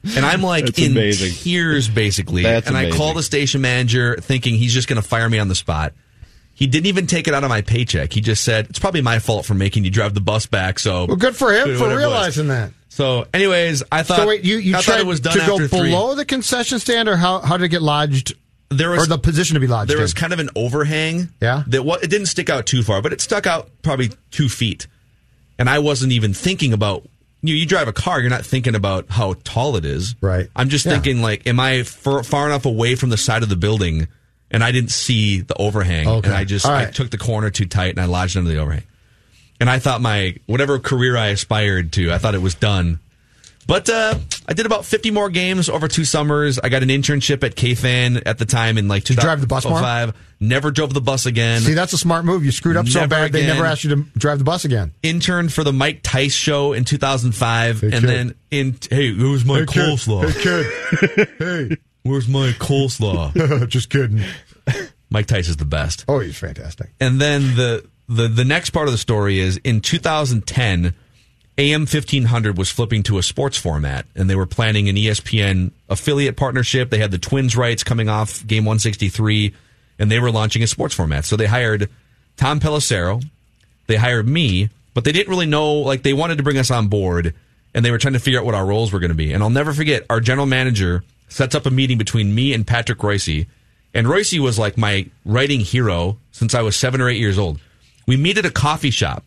And 0.04 0.26
I'm 0.26 0.41
like 0.41 0.66
That's 0.66 0.80
in 0.80 0.91
amazing. 0.91 1.34
tears 1.34 1.89
basically. 1.89 2.43
That's 2.43 2.68
and 2.68 2.78
I 2.78 2.91
call 2.91 3.14
the 3.14 3.24
station 3.24 3.62
manager 3.62 4.16
thinking 4.18 4.56
he's 4.56 4.74
just 4.74 4.88
going 4.88 5.02
to 5.02 5.08
fire 5.08 5.30
me 5.30 5.39
on 5.39 5.48
the 5.48 5.56
spot. 5.56 5.93
He 6.54 6.66
didn't 6.66 6.88
even 6.88 7.06
take 7.08 7.28
it 7.28 7.34
out 7.34 7.43
of 7.43 7.50
my 7.50 7.62
paycheck. 7.62 8.12
He 8.14 8.22
just 8.22 8.43
said, 8.43 8.68
it's 8.70 8.80
probably 8.80 9.02
my 9.02 9.20
fault 9.20 9.45
for 9.45 9.54
making 9.54 9.84
you 9.84 9.91
drive 9.91 10.14
the 10.16 10.22
bus 10.22 10.45
back. 10.48 10.80
So, 10.80 11.06
Well, 11.06 11.16
good 11.18 11.36
for 11.36 11.54
him 11.54 11.76
for 11.78 11.84
whatever 11.84 12.02
it 12.02 12.06
was. 12.06 12.12
realizing 12.14 12.48
that. 12.48 12.72
So, 12.89 13.28
anyways, 13.32 13.84
I 13.91 14.02
thought, 14.02 14.18
So 14.20 14.28
wait, 14.28 14.43
you, 14.43 14.58
you 14.58 14.76
I 14.76 14.82
tried 14.82 14.93
thought 14.95 15.02
it 15.02 15.06
was 15.06 15.20
done 15.20 15.34
to 15.38 15.45
go 15.45 15.54
after 15.54 15.68
three. 15.68 15.91
below 15.91 16.16
the 16.16 16.26
concession 16.26 16.80
stand, 16.80 17.08
or 17.10 17.16
how, 17.16 17.39
how 17.41 17.58
did 17.58 17.66
it 17.66 17.70
get 17.70 17.84
lodged? 17.84 18.34
There 18.70 18.89
was 18.89 19.04
or 19.04 19.06
the 19.08 19.18
position 19.20 19.54
to 19.54 19.60
be 19.60 19.68
lodged 19.68 19.89
There 19.91 19.98
in? 19.98 20.02
was 20.02 20.14
kind 20.16 20.34
of 20.34 20.39
an 20.39 20.50
overhang. 20.56 21.30
Yeah? 21.41 21.64
That 21.68 21.84
what 21.86 22.04
it 22.04 22.10
didn't 22.10 22.26
stick 22.26 22.50
out 22.50 22.66
too 22.66 22.82
far, 22.82 23.02
but 23.04 23.14
it 23.14 23.22
stuck 23.22 23.45
out 23.45 23.70
probably 23.84 24.10
two 24.32 24.50
feet. 24.50 24.88
And 25.60 25.70
I 25.70 25.78
wasn't 25.80 26.12
even 26.12 26.34
thinking 26.34 26.74
about 26.74 27.08
you. 27.42 27.56
You 27.56 27.66
drive 27.66 27.88
a 27.88 27.94
car, 27.94 28.20
you're 28.20 28.30
not 28.30 28.46
thinking 28.46 28.76
about 28.76 29.06
how 29.10 29.36
tall 29.44 29.76
it 29.76 29.86
is. 29.86 30.16
Right. 30.22 30.48
I'm 30.56 30.70
just 30.70 30.86
Yeah. 30.86 30.94
thinking 30.94 31.22
like, 31.22 31.46
am 31.48 31.60
I 31.60 31.84
far, 31.84 32.24
far 32.24 32.46
enough 32.48 32.66
away 32.66 32.96
from 32.96 33.10
the 33.10 33.18
side 33.18 33.44
of 33.44 33.50
the 33.50 33.56
building? 33.56 34.08
And 34.50 34.64
I 34.64 34.72
didn't 34.72 34.92
see 34.92 35.42
the 35.42 35.56
overhang, 35.56 36.08
Okay. 36.08 36.28
and 36.30 36.38
I 36.38 36.46
just 36.46 36.66
All 36.66 36.72
I 36.72 36.86
took 36.86 37.12
the 37.12 37.18
corner 37.18 37.50
too 37.50 37.66
tight, 37.66 37.90
and 37.90 38.00
I 38.00 38.06
lodged 38.06 38.38
under 38.38 38.50
the 38.50 38.58
overhang. 38.60 38.84
And 39.60 39.70
I 39.70 39.80
thought 39.80 40.02
my 40.02 40.36
whatever 40.46 40.80
career 40.80 41.18
I 41.18 41.28
aspired 41.28 41.92
to, 41.94 42.14
I 42.14 42.18
thought 42.18 42.34
it 42.34 42.42
was 42.42 42.56
done 42.56 43.00
But 43.68 43.89
uh, 43.89 44.15
I 44.47 44.53
did 44.53 44.65
about 44.65 44.86
50 44.86 45.11
more 45.11 45.30
games 45.30 45.68
over 45.68 45.89
two 45.89 46.05
summers. 46.05 46.57
I 46.57 46.70
got 46.70 46.84
an 46.84 46.89
internship 46.89 47.43
at 47.43 47.55
KFan 47.55 48.24
at 48.26 48.38
the 48.38 48.45
time 48.45 48.78
in 48.78 48.88
like 48.88 49.03
Did 49.03 49.18
drive 49.18 49.41
the 49.41 49.47
bus 49.47 49.65
more? 49.65 49.78
2005. 49.78 50.15
Never 50.39 50.72
drove 50.72 50.93
the 50.93 51.01
bus 51.01 51.26
again. 51.26 51.61
See, 51.61 51.74
that's 51.74 51.91
a 51.93 51.97
smart 51.97 52.24
move. 52.24 52.45
You 52.45 52.51
screwed 52.51 52.78
up 52.78 52.88
so 52.88 52.99
Never 53.01 53.09
bad 53.09 53.32
they 53.34 53.45
never 53.45 53.65
asked 53.65 53.84
you 53.84 53.89
to 53.95 54.03
drive 54.18 54.38
the 54.38 54.45
bus 54.45 54.63
again. 54.65 54.93
Interned 55.03 55.51
for 55.51 55.63
the 55.65 55.74
Mike 55.74 55.99
Tice 56.01 56.34
show 56.34 56.72
in 56.74 56.86
2005, 56.86 57.84
and 57.84 57.91
kid. 57.91 58.01
then 58.03 58.36
in 58.51 58.78
hey, 58.89 59.13
where's 59.13 59.43
my 59.43 59.59
Hey, 59.59 59.65
kid. 59.65 59.84
coleslaw? 59.84 60.30
Hey, 60.30 60.41
kid. 61.18 61.30
hey. 61.70 61.78
Where's 62.03 62.28
my 62.30 62.51
coleslaw? 62.51 63.68
Just 63.68 63.89
kidding. 63.89 64.22
Mike 65.09 65.26
Tice 65.26 65.49
is 65.49 65.57
the 65.57 65.65
best. 65.65 66.05
Oh, 66.07 66.20
he's 66.20 66.38
fantastic. 66.38 66.91
And 67.01 67.20
then 67.20 67.55
the 67.57 67.86
the 68.07 68.28
the 68.30 68.45
next 68.45 68.70
part 68.70 68.88
of 68.88 68.93
the 68.93 68.97
story 68.97 69.39
is 69.39 69.57
in 69.57 69.82
2010, 69.82 70.93
AM 71.58 71.82
1500 71.82 72.58
was 72.58 72.70
flipping 72.70 73.01
to 73.03 73.18
a 73.18 73.24
sports 73.24 73.58
format, 73.58 74.05
and 74.16 74.30
they 74.30 74.36
were 74.36 74.45
planning 74.45 74.89
an 74.89 74.95
ESPN 74.95 75.72
affiliate 75.89 76.38
partnership. 76.38 76.89
They 76.91 76.99
had 76.99 77.10
the 77.10 77.18
Twins 77.18 77.58
rights 77.58 77.84
coming 77.84 78.10
off 78.10 78.45
Game 78.45 78.64
163, 78.64 79.53
and 79.97 80.12
they 80.12 80.20
were 80.20 80.32
launching 80.32 80.62
a 80.62 80.68
sports 80.68 80.93
format. 80.93 81.26
So 81.26 81.36
they 81.36 81.47
hired 81.47 81.89
Tom 82.36 82.60
Pelissero, 82.60 83.24
they 83.88 83.95
hired 83.95 84.28
me, 84.28 84.70
but 84.93 85.03
they 85.03 85.12
didn't 85.12 85.30
really 85.30 85.47
know. 85.47 85.74
Like 85.74 86.03
they 86.03 86.14
wanted 86.14 86.38
to 86.38 86.43
bring 86.43 86.60
us 86.60 86.70
on 86.70 86.89
board, 86.89 87.34
and 87.74 87.84
they 87.84 87.91
were 87.91 87.97
trying 87.97 88.14
to 88.14 88.20
figure 88.20 88.39
out 88.39 88.45
what 88.45 88.55
our 88.55 88.66
roles 88.66 88.93
were 88.93 88.99
going 88.99 89.10
to 89.10 89.16
be. 89.16 89.34
And 89.34 89.41
I'll 89.41 89.49
never 89.49 89.74
forget 89.74 90.05
our 90.10 90.20
general 90.20 90.45
manager 90.45 91.03
sets 91.28 91.55
up 91.55 91.66
a 91.66 91.72
meeting 91.72 91.97
between 91.97 92.36
me 92.36 92.53
and 92.53 92.68
Patrick 92.68 92.99
Reusse. 92.99 93.47
And 93.93 94.05
Reusse 94.05 94.39
was 94.39 94.60
like 94.60 94.78
my 94.78 95.08
writing 95.26 95.60
hero 95.62 96.18
since 96.32 96.53
I 96.53 96.62
was 96.62 96.76
seven 96.76 97.01
or 97.01 97.10
eight 97.10 97.20
years 97.20 97.39
old. 97.39 97.60
We 98.05 98.16
meet 98.16 98.38
at 98.38 98.45
a 98.45 98.51
coffee 98.51 98.91
shop. 98.91 99.24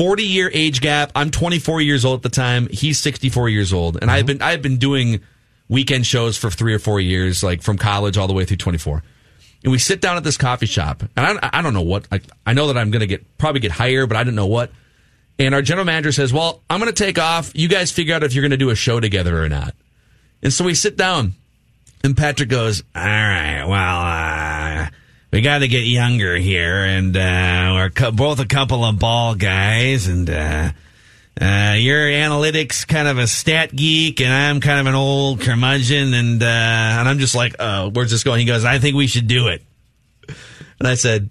40 0.00 0.22
year 0.22 0.50
age 0.54 0.80
gap. 0.80 1.12
I'm 1.14 1.30
24 1.30 1.82
years 1.82 2.06
old 2.06 2.20
at 2.20 2.22
the 2.22 2.30
time. 2.30 2.68
He's 2.68 2.98
64 2.98 3.50
years 3.50 3.70
old. 3.70 3.98
And 4.00 4.10
I've 4.10 4.24
been, 4.24 4.40
I've 4.40 4.62
been 4.62 4.78
doing 4.78 5.20
weekend 5.68 6.06
shows 6.06 6.38
for 6.38 6.50
three 6.50 6.72
or 6.72 6.78
four 6.78 7.00
years, 7.00 7.44
like 7.44 7.60
from 7.60 7.76
college 7.76 8.16
all 8.16 8.26
the 8.26 8.32
way 8.32 8.46
through 8.46 8.56
24. 8.56 9.02
And 9.62 9.70
we 9.70 9.76
sit 9.76 10.00
down 10.00 10.16
at 10.16 10.24
this 10.24 10.38
coffee 10.38 10.64
shop 10.64 11.02
and 11.02 11.38
I, 11.42 11.50
I 11.52 11.60
don't 11.60 11.74
know 11.74 11.82
what, 11.82 12.10
like, 12.10 12.22
I 12.46 12.54
know 12.54 12.68
that 12.68 12.78
I'm 12.78 12.90
going 12.90 13.00
to 13.00 13.06
get, 13.06 13.36
probably 13.36 13.60
get 13.60 13.72
higher, 13.72 14.06
but 14.06 14.16
I 14.16 14.24
didn't 14.24 14.36
know 14.36 14.46
what. 14.46 14.72
And 15.38 15.54
our 15.54 15.60
general 15.60 15.84
manager 15.84 16.12
says, 16.12 16.32
well, 16.32 16.62
I'm 16.70 16.80
going 16.80 16.90
to 16.90 17.04
take 17.04 17.18
off. 17.18 17.52
You 17.54 17.68
guys 17.68 17.92
figure 17.92 18.14
out 18.14 18.22
if 18.22 18.32
you're 18.32 18.40
going 18.40 18.52
to 18.52 18.56
do 18.56 18.70
a 18.70 18.74
show 18.74 19.00
together 19.00 19.44
or 19.44 19.50
not. 19.50 19.74
And 20.42 20.50
so 20.50 20.64
we 20.64 20.74
sit 20.74 20.96
down 20.96 21.34
and 22.02 22.16
Patrick 22.16 22.48
goes, 22.48 22.82
all 22.96 23.02
right, 23.02 23.66
well, 23.66 24.00
uh, 24.00 24.88
we 25.32 25.40
got 25.42 25.58
to 25.58 25.68
get 25.68 25.84
younger 25.84 26.36
here, 26.36 26.84
and 26.84 27.16
uh, 27.16 27.72
we're 27.74 27.90
co- 27.90 28.10
both 28.12 28.40
a 28.40 28.46
couple 28.46 28.84
of 28.84 28.98
ball 28.98 29.34
guys, 29.34 30.06
and 30.06 30.28
uh, 30.28 30.70
uh, 31.40 31.74
you're 31.78 32.06
analytics 32.08 32.86
kind 32.86 33.06
of 33.08 33.18
a 33.18 33.26
stat 33.26 33.74
geek, 33.74 34.20
and 34.20 34.32
I'm 34.32 34.60
kind 34.60 34.80
of 34.80 34.86
an 34.86 34.94
old 34.94 35.40
curmudgeon, 35.40 36.14
and 36.14 36.42
uh, 36.42 36.46
and 36.46 37.08
I'm 37.08 37.18
just 37.18 37.34
like, 37.34 37.54
uh, 37.58 37.90
where's 37.90 38.10
this 38.10 38.24
going? 38.24 38.40
He 38.40 38.44
goes, 38.46 38.64
I 38.64 38.78
think 38.78 38.96
we 38.96 39.06
should 39.06 39.26
do 39.28 39.48
it, 39.48 39.62
and 40.78 40.88
I 40.88 40.94
said, 40.94 41.30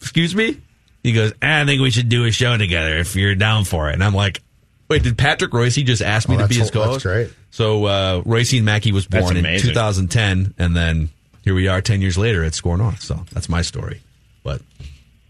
excuse 0.00 0.34
me. 0.34 0.60
He 1.04 1.12
goes, 1.12 1.32
I 1.40 1.64
think 1.64 1.80
we 1.80 1.90
should 1.90 2.08
do 2.08 2.24
a 2.24 2.32
show 2.32 2.56
together 2.58 2.98
if 2.98 3.14
you're 3.14 3.34
down 3.36 3.64
for 3.64 3.88
it, 3.90 3.94
and 3.94 4.04
I'm 4.04 4.14
like. 4.14 4.42
Wait, 4.90 5.02
did 5.02 5.18
Patrick 5.18 5.50
Reusse 5.50 5.84
just 5.84 6.00
ask 6.00 6.30
me 6.30 6.36
Oh, 6.36 6.38
to 6.38 6.48
be 6.48 6.54
his 6.54 6.70
co-host? 6.70 7.04
that's 7.04 7.28
great. 7.28 7.30
So 7.50 7.84
uh, 7.84 8.22
Reusse 8.22 8.56
and 8.56 8.64
Mackey 8.64 8.90
was 8.90 9.06
born 9.06 9.36
in 9.36 9.44
2010, 9.60 10.54
and 10.56 10.74
then 10.74 11.10
here 11.48 11.54
we 11.54 11.66
are 11.66 11.80
10 11.80 12.02
years 12.02 12.18
later 12.18 12.44
at 12.44 12.52
Score 12.52 12.76
North. 12.76 13.00
So 13.00 13.24
that's 13.32 13.48
my 13.48 13.62
story. 13.62 14.02
But 14.42 14.60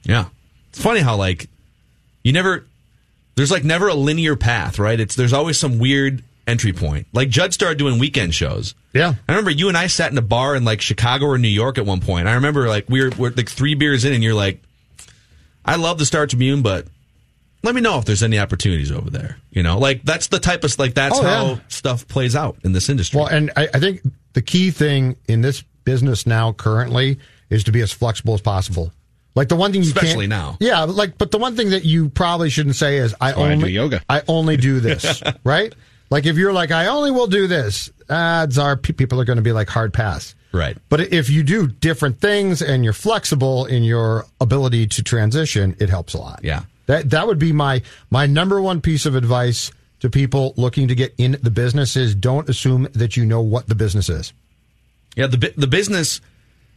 yeah, 0.03 0.25
it's 0.71 0.83
funny 0.83 0.99
how 0.99 1.15
like 1.15 1.49
you 2.25 2.33
never 2.33 2.67
there's 3.37 3.53
like 3.53 3.63
never 3.63 3.87
a 3.87 3.95
linear 3.95 4.35
path, 4.35 4.81
right? 4.81 4.99
It's 4.99 5.15
there's 5.15 5.33
always 5.33 5.61
some 5.61 5.79
weird 5.79 6.25
entry 6.45 6.73
point. 6.73 7.07
Like 7.13 7.29
Judd 7.29 7.55
started 7.55 7.79
doing 7.79 8.01
weekend 8.01 8.35
shows. 8.35 8.75
Yeah. 8.93 9.15
I 9.29 9.33
remember 9.33 9.53
you 9.53 9.69
and 9.69 9.77
I 9.77 9.87
sat 9.87 10.11
in 10.11 10.19
a 10.19 10.23
bar 10.23 10.57
in 10.57 10.65
like 10.65 10.81
Chicago 10.81 11.27
or 11.27 11.39
New 11.39 11.47
York 11.47 11.79
at 11.79 11.87
one 11.87 12.01
point. 12.01 12.27
I 12.27 12.35
remember 12.35 12.67
like 12.67 12.89
we 12.89 13.05
were, 13.05 13.13
we're 13.17 13.31
like 13.31 13.49
three 13.49 13.77
beers 13.77 14.05
in, 14.05 14.13
and 14.13 14.25
you're 14.25 14.35
like, 14.35 14.61
I 15.65 15.77
love 15.77 15.99
the 15.99 16.07
Star 16.07 16.27
Tribune, 16.27 16.63
but 16.63 16.89
let 17.63 17.77
me 17.77 17.81
know 17.81 18.01
if 18.01 18.07
there's 18.07 18.25
any 18.25 18.41
opportunities 18.41 18.91
over 18.91 19.09
there. 19.09 19.39
You 19.53 19.63
know, 19.63 19.79
like 19.79 20.03
that's 20.03 20.27
the 20.27 20.41
type 20.41 20.65
of 20.65 20.77
like 20.81 20.95
that's 20.95 21.21
Oh, 21.21 21.23
how 21.23 21.61
stuff 21.69 22.09
plays 22.09 22.35
out 22.35 22.57
in 22.65 22.73
this 22.73 22.89
industry. 22.89 23.21
Well, 23.21 23.29
and 23.29 23.53
I, 23.57 23.69
I 23.73 23.79
think 23.79 24.01
the 24.33 24.43
key 24.43 24.73
thing 24.73 25.15
in 25.29 25.43
this 25.43 25.63
business 25.89 26.27
now 26.27 26.53
currently 26.53 27.19
is 27.51 27.65
to 27.65 27.73
be 27.73 27.81
as 27.81 27.93
flexible 27.93 28.35
as 28.35 28.41
possible. 28.41 28.93
Like 29.35 29.49
the 29.49 29.57
one 29.57 29.73
thing 29.73 29.83
you 29.83 29.89
Especially 29.89 30.27
can't, 30.29 30.43
now. 30.43 30.57
yeah. 30.61 30.83
Like, 30.85 31.17
but 31.17 31.31
the 31.31 31.39
one 31.39 31.55
thing 31.57 31.71
that 31.71 31.85
you 31.85 32.09
probably 32.09 32.51
shouldn't 32.51 32.77
say 32.77 32.99
is, 32.99 33.15
"I 33.21 33.33
why 33.33 33.51
I 33.51 33.53
only 33.53 33.65
do 33.69 33.71
yoga. 33.71 34.03
I 34.09 34.23
only 34.27 34.57
do 34.57 34.81
this." 34.89 35.23
right? 35.45 35.73
Like 36.11 36.27
if 36.27 36.37
you're 36.37 36.53
like, 36.53 36.71
"I 36.73 36.87
only 36.89 37.11
will 37.11 37.27
do 37.29 37.47
this," 37.47 37.91
odds 38.11 38.59
are 38.59 38.77
people 38.77 39.21
are 39.21 39.25
going 39.25 39.37
to 39.37 39.43
be 39.51 39.53
like 39.53 39.69
hard 39.69 39.93
pass. 39.95 40.35
Right. 40.53 40.77
But 40.89 41.01
if 41.13 41.31
you 41.31 41.43
do 41.43 41.69
different 41.69 42.21
things 42.21 42.63
and 42.63 42.83
you're 42.83 42.93
flexible 42.95 43.67
in 43.67 43.83
your 43.85 44.25
ability 44.41 44.87
to 44.89 45.03
transition, 45.03 45.77
it 45.79 45.89
helps 45.91 46.15
a 46.15 46.19
lot. 46.19 46.41
Yeah. 46.43 46.63
That 46.87 47.11
that 47.11 47.27
would 47.27 47.39
be 47.39 47.53
my 47.53 47.83
my 48.11 48.27
number 48.27 48.61
one 48.61 48.81
piece 48.81 49.07
of 49.07 49.15
advice 49.15 49.71
to 50.01 50.09
people 50.11 50.55
looking 50.57 50.89
to 50.89 50.95
get 50.95 51.15
in 51.19 51.37
the 51.43 51.51
business 51.51 51.97
is 51.97 52.15
don't 52.15 52.49
assume 52.49 52.89
that 52.95 53.17
you 53.17 53.25
know 53.27 53.43
what 53.43 53.69
the 53.69 53.75
business 53.75 54.09
is. 54.09 54.33
Yeah, 55.19 55.27
the 55.27 55.53
the 55.57 55.67
business. 55.67 56.21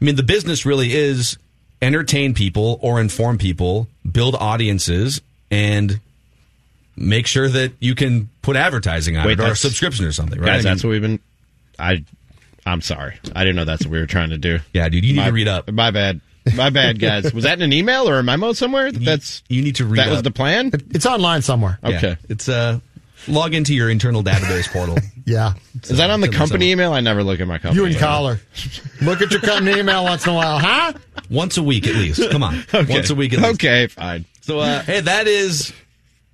I 0.01 0.05
mean, 0.05 0.15
the 0.15 0.23
business 0.23 0.65
really 0.65 0.93
is 0.93 1.37
entertain 1.79 2.33
people 2.33 2.79
or 2.81 2.99
inform 2.99 3.37
people, 3.37 3.87
build 4.11 4.35
audiences, 4.35 5.21
and 5.51 5.99
make 6.95 7.27
sure 7.27 7.47
that 7.47 7.73
you 7.79 7.93
can 7.93 8.29
put 8.41 8.55
advertising 8.55 9.15
on 9.15 9.27
Wait, 9.27 9.39
it 9.39 9.43
or 9.43 9.51
a 9.51 9.55
subscription 9.55 10.05
or 10.05 10.11
something. 10.11 10.39
Right? 10.39 10.47
Guys, 10.47 10.65
I 10.65 10.69
mean, 10.69 10.73
that's 10.73 10.83
what 10.83 10.89
we've 10.89 11.01
been. 11.01 11.19
I, 11.77 12.03
I'm 12.65 12.81
sorry. 12.81 13.19
I 13.35 13.43
didn't 13.43 13.57
know 13.57 13.65
that's 13.65 13.85
what 13.85 13.91
we 13.91 13.99
were 13.99 14.07
trying 14.07 14.31
to 14.31 14.39
do. 14.39 14.59
Yeah, 14.73 14.89
dude, 14.89 15.05
you 15.05 15.13
need 15.13 15.19
my, 15.19 15.27
to 15.27 15.31
read 15.33 15.47
up. 15.47 15.71
My 15.71 15.91
bad. 15.91 16.19
My 16.55 16.71
bad, 16.71 16.99
guys. 16.99 17.31
Was 17.35 17.43
that 17.43 17.59
in 17.59 17.61
an 17.61 17.73
email 17.73 18.09
or 18.09 18.17
a 18.17 18.23
memo 18.23 18.53
somewhere? 18.53 18.91
That's 18.91 19.43
you 19.49 19.61
need 19.61 19.75
to 19.75 19.85
read. 19.85 19.99
that 19.99 20.09
was 20.09 20.23
the 20.23 20.31
plan. 20.31 20.71
It's 20.89 21.05
online 21.05 21.43
somewhere. 21.43 21.77
Yeah, 21.83 21.97
Okay. 21.97 22.17
it's 22.27 22.49
uh, 22.49 22.79
log 23.27 23.53
into 23.53 23.73
your 23.73 23.89
internal 23.89 24.23
database 24.23 24.67
portal. 24.73 24.97
Yeah. 25.25 25.53
Is 25.83 25.97
that 25.97 26.09
on 26.09 26.21
the 26.21 26.25
It's 26.27 26.33
in 26.35 26.37
there 26.37 26.37
company 26.39 26.71
somewhere. 26.71 26.85
email? 26.87 26.93
I 26.93 27.01
never 27.01 27.23
look 27.23 27.39
at 27.39 27.47
my 27.47 27.57
company. 27.57 27.75
You 27.75 27.85
and 27.85 27.95
email. 27.95 28.07
Collar. 28.07 28.41
Look 29.01 29.21
at 29.21 29.31
your 29.31 29.41
company 29.41 29.79
email 29.79 30.03
once 30.03 30.25
in 30.25 30.33
a 30.33 30.35
while, 30.35 30.59
huh? 30.59 30.93
Once 31.29 31.57
a 31.57 31.63
week 31.63 31.87
at 31.87 31.95
least. 31.95 32.21
Come 32.31 32.43
on, 32.43 32.63
Okay. 32.73 32.93
once 32.93 33.09
a 33.09 33.15
week 33.15 33.33
at 33.33 33.39
least. 33.39 33.53
Okay, 33.55 33.87
fine. 33.87 34.25
So, 34.41 34.59
uh, 34.59 34.81
hey, 34.81 35.01
that 35.01 35.27
is 35.27 35.71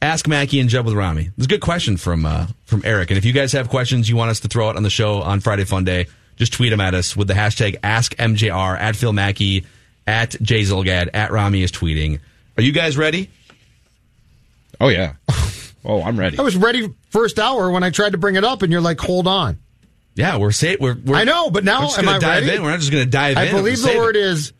Ask 0.02 0.28
Mackey 0.28 0.60
and 0.60 0.70
Judd 0.70 0.86
with 0.86 0.94
Rami. 0.94 1.32
It's 1.38 1.46
a 1.46 1.50
good 1.50 1.62
question 1.62 1.98
from 1.98 2.26
uh, 2.26 2.48
from 2.66 2.82
Eric. 2.86 3.12
And 3.12 3.18
if 3.18 3.26
you 3.26 3.34
guys 3.34 3.52
have 3.54 3.70
questions 3.70 4.08
you 4.10 4.16
want 4.16 4.32
us 4.32 4.40
to 4.42 4.48
throw 4.48 4.70
out 4.70 4.76
on 4.78 4.84
the 4.84 4.90
show 4.90 5.22
on 5.22 5.40
Friday 5.42 5.66
Fun 5.66 5.84
Day, 5.84 6.08
just 6.38 6.54
tweet 6.54 6.70
them 6.72 6.80
at 6.82 6.94
us 6.94 7.16
with 7.18 7.28
the 7.28 7.34
hashtag 7.34 7.80
AskMJR 7.82 8.80
at 8.80 8.96
Phil 8.96 9.12
Mackey 9.14 9.66
at 10.06 10.42
Jay 10.42 10.62
Zulgad 10.62 11.10
at 11.14 11.32
Rami 11.32 11.64
is 11.64 11.72
tweeting. 11.72 12.20
Are 12.58 12.64
you 12.64 12.72
guys 12.72 12.96
ready? 12.98 13.30
Oh 14.80 14.88
yeah. 14.90 15.14
Oh, 15.88 16.04
I'm 16.04 16.20
ready. 16.20 16.38
I 16.38 16.42
was 16.42 16.58
ready 16.58 16.94
first 17.10 17.40
hour 17.40 17.72
when 17.72 17.82
I 17.82 17.90
tried 17.90 18.12
to 18.12 18.18
bring 18.18 18.36
it 18.36 18.44
up, 18.44 18.62
and 18.62 18.72
you're 18.72 18.82
like, 18.82 19.00
hold 19.00 19.26
on. 19.26 19.58
Yeah, 20.16 20.38
we're 20.38 20.52
say 20.52 20.76
we're, 20.80 20.98
we're 21.06 21.16
I 21.16 21.24
know, 21.24 21.50
but 21.50 21.64
now 21.64 21.84
am 21.90 22.06
gonna 22.06 22.18
I 22.18 22.20
dive 22.20 22.44
ready? 22.44 22.56
in. 22.58 22.64
We're 22.64 22.72
not 22.72 22.80
just 22.80 22.92
going 22.92 23.06
to 23.06 23.10
dive 23.10 23.38
I 23.38 23.44
in. 23.44 23.50
I 23.50 23.52
believe 23.58 23.82
the 23.82 23.96
word 23.98 24.16
is 24.16 24.52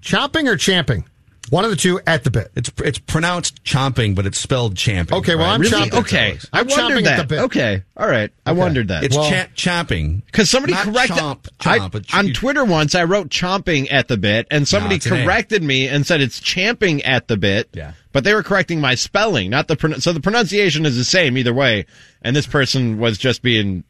chopping 0.00 0.48
or 0.48 0.56
champing. 0.56 1.04
One 1.50 1.64
of 1.64 1.70
the 1.70 1.76
two 1.76 2.00
at 2.06 2.22
the 2.24 2.30
bit. 2.30 2.50
It's 2.54 2.70
it's 2.84 2.98
pronounced 2.98 3.64
chomping, 3.64 4.14
but 4.14 4.24
it's 4.24 4.38
spelled 4.38 4.76
champing. 4.76 5.18
Okay, 5.18 5.34
well, 5.34 5.46
right? 5.46 5.54
I'm 5.54 5.60
Really? 5.60 5.90
chomping. 5.90 5.98
Okay. 6.00 6.38
I 6.52 6.60
I'm 6.60 6.68
chomping 6.68 6.78
wondered 6.82 6.98
at 6.98 7.04
that. 7.04 7.16
the 7.28 7.34
bit. 7.34 7.38
Okay. 7.40 7.82
All 7.96 8.08
right. 8.08 8.30
I 8.46 8.52
wondered 8.52 8.88
that. 8.88 9.02
It's 9.02 9.16
Well- 9.16 9.28
cha- 9.28 9.46
chomping 9.56 10.24
Because 10.26 10.48
somebody 10.48 10.74
Not 10.74 10.84
corrected 10.84 11.16
chomp, 11.16 11.48
I- 11.60 11.78
chomp, 11.80 11.90
but 11.90 12.14
on 12.14 12.28
you- 12.28 12.32
Twitter 12.34 12.64
once. 12.64 12.94
I 12.94 13.02
wrote 13.02 13.30
chomping 13.30 13.88
at 13.92 14.06
the 14.06 14.16
bit, 14.16 14.46
and 14.50 14.66
somebody 14.68 14.94
it's 14.96 15.06
an 15.06 15.24
corrected 15.24 15.62
me 15.64 15.88
and 15.88 16.06
said 16.06 16.20
it's 16.20 16.38
champing 16.40 17.02
at 17.02 17.26
the 17.28 17.36
bit. 17.36 17.68
Yeah. 17.74 17.92
but 18.12 18.24
they 18.24 18.34
were 18.34 18.42
correcting 18.42 18.80
my 18.80 18.94
spelling, 18.96 19.50
not 19.50 19.68
the 19.68 19.76
pron- 19.76 20.00
so 20.00 20.12
the 20.12 20.20
pronunciation 20.20 20.84
is 20.86 20.96
the 20.96 21.04
same 21.04 21.36
either 21.38 21.52
way. 21.54 21.86
And 22.22 22.34
this 22.34 22.46
person 22.46 22.98
was 22.98 23.18
just 23.18 23.42
being 23.42 23.84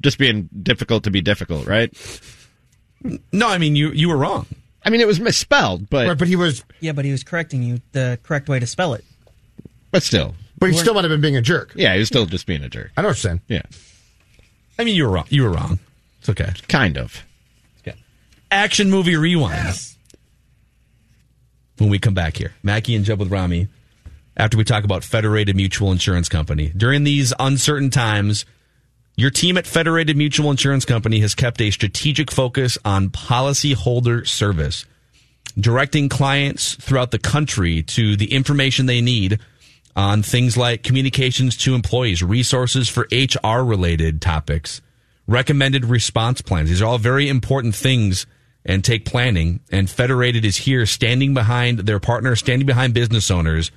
just 0.00 0.18
being 0.18 0.48
difficult 0.62 1.02
to 1.04 1.10
be 1.10 1.20
difficult, 1.20 1.66
right? 1.66 1.90
No, 3.32 3.48
I 3.48 3.58
mean 3.58 3.76
you 3.76 3.90
you 3.90 4.08
were 4.08 4.16
wrong. 4.16 4.46
I 4.84 4.90
mean, 4.90 5.00
it 5.00 5.06
was 5.06 5.18
misspelled, 5.20 5.88
but 5.88 6.06
Right, 6.08 6.18
but 6.18 6.28
he 6.28 6.36
was, 6.36 6.64
Yeah, 6.80 6.92
but 6.92 7.04
he 7.04 7.10
was 7.12 7.24
correcting 7.24 7.62
you 7.62 7.80
the 7.92 8.18
correct 8.22 8.48
way 8.48 8.58
to 8.60 8.66
spell 8.66 8.94
it. 8.94 9.04
but 9.90 10.02
still, 10.02 10.34
but 10.58 10.70
he 10.70 10.76
still 10.76 10.94
might 10.94 11.04
have 11.04 11.10
been 11.10 11.20
being 11.20 11.36
a 11.36 11.42
jerk. 11.42 11.72
yeah, 11.74 11.92
he 11.94 11.98
was 12.00 12.08
still 12.08 12.26
just 12.26 12.46
being 12.46 12.62
a 12.62 12.68
jerk. 12.68 12.90
I 12.96 13.02
know 13.02 13.08
what 13.08 13.22
you're 13.22 13.30
saying. 13.30 13.40
Yeah, 13.48 13.62
I 14.78 14.84
mean 14.84 14.94
you 14.94 15.04
were 15.04 15.10
wrong. 15.10 15.26
You 15.28 15.44
were 15.44 15.50
wrong. 15.50 15.78
It's 16.20 16.28
okay. 16.28 16.52
kind 16.68 16.96
of. 16.98 17.24
Action 18.50 18.88
movie 18.88 19.16
rewind. 19.16 19.74
When 21.78 21.90
we 21.90 21.98
come 21.98 22.14
back 22.14 22.36
here, 22.36 22.52
Mackey 22.62 22.94
and 22.94 23.04
Judd 23.04 23.18
with 23.18 23.32
Rami. 23.32 23.66
After 24.36 24.56
we 24.56 24.62
talk 24.62 24.84
about 24.84 25.02
Federated 25.02 25.56
Mutual 25.56 25.90
Insurance 25.90 26.28
Company 26.28 26.72
during 26.76 27.02
these 27.02 27.32
uncertain 27.40 27.90
times, 27.90 28.44
your 29.16 29.30
team 29.30 29.56
at 29.56 29.66
Federated 29.66 30.16
Mutual 30.16 30.50
Insurance 30.50 30.84
Company 30.84 31.20
has 31.20 31.34
kept 31.34 31.60
a 31.60 31.70
strategic 31.70 32.30
focus 32.30 32.76
on 32.84 33.10
policyholder 33.10 34.26
service, 34.26 34.86
directing 35.58 36.08
clients 36.08 36.74
throughout 36.74 37.12
the 37.12 37.18
country 37.18 37.82
to 37.82 38.16
the 38.16 38.32
information 38.32 38.86
they 38.86 39.00
need 39.00 39.38
on 39.96 40.22
things 40.22 40.56
like 40.56 40.82
communications 40.82 41.56
to 41.56 41.74
employees, 41.74 42.22
resources 42.22 42.88
for 42.88 43.06
HR 43.12 43.62
related 43.62 44.20
topics, 44.20 44.82
recommended 45.28 45.84
response 45.84 46.42
plans. 46.42 46.68
These 46.68 46.82
are 46.82 46.86
all 46.86 46.98
very 46.98 47.28
important 47.28 47.76
things 47.76 48.26
and 48.66 48.82
take 48.82 49.04
planning. 49.04 49.60
And 49.70 49.88
Federated 49.88 50.44
is 50.44 50.56
here 50.56 50.86
standing 50.86 51.34
behind 51.34 51.80
their 51.80 52.00
partner, 52.00 52.34
standing 52.34 52.66
behind 52.66 52.94
business 52.94 53.30
owners 53.30 53.70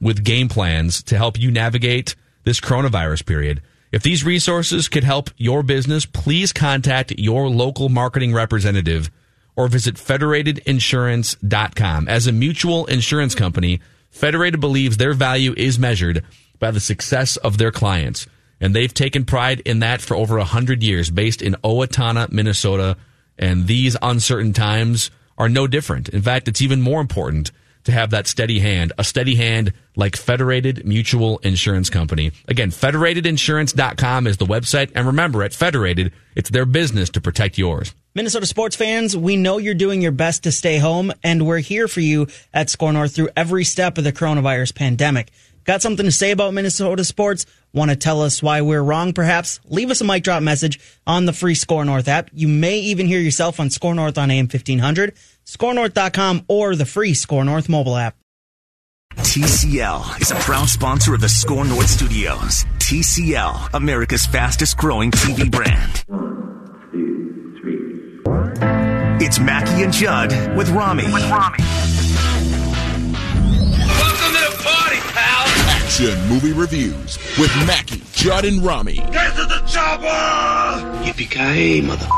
with 0.00 0.24
game 0.24 0.48
plans 0.48 1.02
to 1.04 1.16
help 1.16 1.38
you 1.38 1.52
navigate 1.52 2.16
this 2.42 2.58
coronavirus 2.58 3.24
period. 3.24 3.62
If 3.94 4.02
these 4.02 4.24
resources 4.24 4.88
could 4.88 5.04
help 5.04 5.30
your 5.36 5.62
business, 5.62 6.04
please 6.04 6.52
contact 6.52 7.12
your 7.16 7.48
local 7.48 7.88
marketing 7.88 8.34
representative 8.34 9.08
or 9.54 9.68
visit 9.68 9.94
federatedinsurance.com. 9.94 12.08
As 12.08 12.26
a 12.26 12.32
mutual 12.32 12.86
insurance 12.86 13.36
company, 13.36 13.80
Federated 14.10 14.60
believes 14.60 14.96
their 14.96 15.12
value 15.12 15.54
is 15.56 15.78
measured 15.78 16.24
by 16.58 16.72
the 16.72 16.80
success 16.80 17.36
of 17.36 17.58
their 17.58 17.70
clients. 17.70 18.26
And 18.60 18.74
they've 18.74 18.92
taken 18.92 19.24
pride 19.24 19.60
in 19.60 19.78
that 19.78 20.00
for 20.00 20.16
over 20.16 20.38
100 20.38 20.82
years, 20.82 21.08
based 21.08 21.40
in 21.40 21.54
Owatonna, 21.62 22.32
Minnesota. 22.32 22.96
And 23.38 23.68
these 23.68 23.96
uncertain 24.02 24.52
times 24.52 25.12
are 25.38 25.48
no 25.48 25.68
different. 25.68 26.08
In 26.08 26.20
fact, 26.20 26.48
it's 26.48 26.62
even 26.62 26.80
more 26.80 27.00
important 27.00 27.52
to 27.84 27.92
have 27.92 28.10
that 28.10 28.26
steady 28.26 28.58
hand, 28.58 28.92
a 28.98 29.04
steady 29.04 29.36
hand 29.36 29.72
like 29.96 30.16
Federated 30.16 30.84
Mutual 30.84 31.38
Insurance 31.38 31.90
Company. 31.90 32.32
Again, 32.48 32.70
federatedinsurance.com 32.70 34.26
is 34.26 34.38
the 34.38 34.46
website. 34.46 34.90
And 34.94 35.06
remember, 35.06 35.42
at 35.42 35.54
Federated, 35.54 36.12
it's 36.34 36.50
their 36.50 36.66
business 36.66 37.10
to 37.10 37.20
protect 37.20 37.58
yours. 37.58 37.94
Minnesota 38.14 38.46
sports 38.46 38.76
fans, 38.76 39.16
we 39.16 39.36
know 39.36 39.58
you're 39.58 39.74
doing 39.74 40.00
your 40.00 40.12
best 40.12 40.44
to 40.44 40.52
stay 40.52 40.78
home, 40.78 41.12
and 41.22 41.46
we're 41.46 41.58
here 41.58 41.88
for 41.88 42.00
you 42.00 42.28
at 42.52 42.70
Score 42.70 42.92
North 42.92 43.14
through 43.14 43.30
every 43.36 43.64
step 43.64 43.98
of 43.98 44.04
the 44.04 44.12
coronavirus 44.12 44.74
pandemic. 44.74 45.30
Got 45.64 45.80
something 45.80 46.04
to 46.04 46.12
say 46.12 46.30
about 46.30 46.52
Minnesota 46.52 47.04
sports? 47.04 47.46
Want 47.72 47.90
to 47.90 47.96
tell 47.96 48.20
us 48.20 48.42
why 48.42 48.60
we're 48.60 48.82
wrong, 48.82 49.14
perhaps? 49.14 49.60
Leave 49.64 49.90
us 49.90 50.02
a 50.02 50.04
mic 50.04 50.22
drop 50.22 50.42
message 50.42 50.78
on 51.06 51.24
the 51.24 51.32
free 51.32 51.54
Score 51.54 51.84
North 51.84 52.06
app. 52.06 52.28
You 52.34 52.48
may 52.48 52.78
even 52.80 53.06
hear 53.06 53.18
yourself 53.18 53.58
on 53.58 53.70
Score 53.70 53.94
North 53.94 54.18
on 54.18 54.30
AM 54.30 54.44
1500, 54.44 55.14
scorenorth.com, 55.44 56.44
or 56.48 56.76
the 56.76 56.86
free 56.86 57.14
Score 57.14 57.44
North 57.44 57.68
mobile 57.68 57.96
app. 57.96 58.16
TCL 59.16 60.20
is 60.20 60.30
a 60.32 60.34
proud 60.36 60.68
sponsor 60.68 61.14
of 61.14 61.20
the 61.20 61.28
Score 61.28 61.64
North 61.64 61.88
Studios. 61.88 62.64
TCL, 62.78 63.70
America's 63.74 64.26
fastest 64.26 64.76
growing 64.76 65.10
TV 65.12 65.48
brand. 65.50 66.04
One, 66.08 66.88
two, 66.90 67.56
three. 67.60 69.24
It's 69.24 69.38
Mackey 69.38 69.84
and 69.84 69.92
Judd 69.92 70.56
with 70.56 70.68
Rami. 70.70 71.04
With 71.12 71.22
Rami. 71.30 71.58
Welcome 73.86 74.34
to 74.34 74.56
the 74.56 74.62
party, 74.64 74.98
pal. 75.12 75.46
Action 75.70 76.28
movie 76.28 76.52
reviews 76.52 77.16
with 77.38 77.54
Mackey, 77.66 78.02
Judd, 78.12 78.44
and 78.44 78.64
Rami. 78.64 78.96
Get 78.96 79.36
to 79.36 79.44
the 79.44 79.62
chopper! 79.66 81.04
Yippee-ki-yay, 81.04 81.80
mother. 81.82 82.08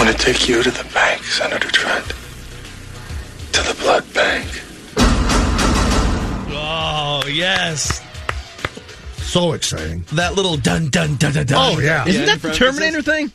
I'm 0.00 0.06
going 0.06 0.16
to 0.16 0.24
take 0.24 0.48
you 0.48 0.62
to 0.62 0.70
the 0.70 0.88
bank, 0.94 1.22
Senator 1.24 1.68
Trent. 1.68 2.06
To 2.06 3.62
the 3.62 3.76
blood 3.80 4.14
bank. 4.14 4.48
Oh, 6.48 7.22
yes. 7.30 8.00
So 9.18 9.52
exciting. 9.52 10.06
That 10.12 10.36
little 10.36 10.56
dun 10.56 10.88
dun 10.88 11.16
dun 11.16 11.34
dun 11.34 11.44
dun. 11.44 11.76
Oh, 11.76 11.78
yeah. 11.80 12.08
Isn't 12.08 12.24
that 12.24 12.40
the 12.40 12.50
Terminator 12.50 13.02
thing? 13.02 13.30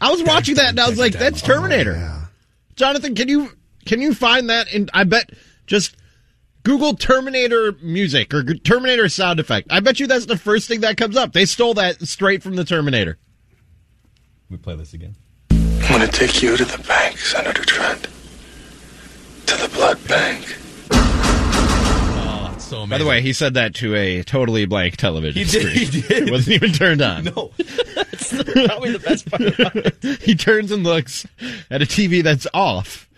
I 0.00 0.10
was 0.10 0.22
watching 0.22 0.54
that 0.54 0.70
and 0.70 0.80
I 0.80 0.88
was 0.88 0.98
like, 0.98 1.12
that's 1.12 1.42
Terminator. 1.42 1.96
Oh, 1.98 2.28
Jonathan, 2.76 3.14
can 3.14 3.28
you 3.28 3.50
can 3.84 4.00
you 4.00 4.14
find 4.14 4.48
that? 4.48 4.72
And 4.72 4.90
I 4.94 5.04
bet 5.04 5.28
just 5.66 5.94
Google 6.62 6.94
Terminator 6.94 7.72
music 7.82 8.32
or 8.32 8.44
Terminator 8.44 9.10
sound 9.10 9.40
effect. 9.40 9.68
I 9.70 9.80
bet 9.80 10.00
you 10.00 10.06
that's 10.06 10.24
the 10.24 10.38
first 10.38 10.68
thing 10.68 10.80
that 10.80 10.96
comes 10.96 11.18
up. 11.18 11.34
They 11.34 11.44
stole 11.44 11.74
that 11.74 12.00
straight 12.08 12.42
from 12.42 12.56
the 12.56 12.64
Terminator. 12.64 13.18
We 14.48 14.56
play 14.56 14.76
this 14.76 14.94
again. 14.94 15.16
I'm 15.86 15.98
going 16.00 16.10
to 16.10 16.18
take 16.18 16.42
you 16.42 16.56
to 16.56 16.64
the 16.64 16.82
bank, 16.88 17.18
Senator 17.18 17.62
Trent. 17.64 18.04
To 19.46 19.56
the 19.56 19.68
blood 19.74 19.98
bank. 20.08 20.56
Oh, 20.90 22.56
so. 22.58 22.86
By 22.86 22.98
the 22.98 23.06
way, 23.06 23.20
he 23.20 23.32
said 23.32 23.54
that 23.54 23.74
to 23.76 23.94
a 23.94 24.22
totally 24.22 24.64
blank 24.64 24.96
television 24.96 25.44
He 25.44 25.50
did, 25.50 25.60
screen. 25.62 25.76
he 25.90 26.00
did. 26.00 26.28
It 26.28 26.30
wasn't 26.32 26.54
even 26.54 26.72
turned 26.72 27.02
on. 27.02 27.24
No. 27.24 27.52
That's 27.94 28.32
probably 28.32 28.92
the 28.92 28.98
best 29.04 29.30
part 29.30 29.42
about 29.42 29.76
it. 29.76 30.20
he 30.22 30.34
turns 30.34 30.70
and 30.72 30.82
looks 30.84 31.26
at 31.70 31.82
a 31.82 31.86
TV 31.86 32.22
that's 32.22 32.46
off 32.54 33.08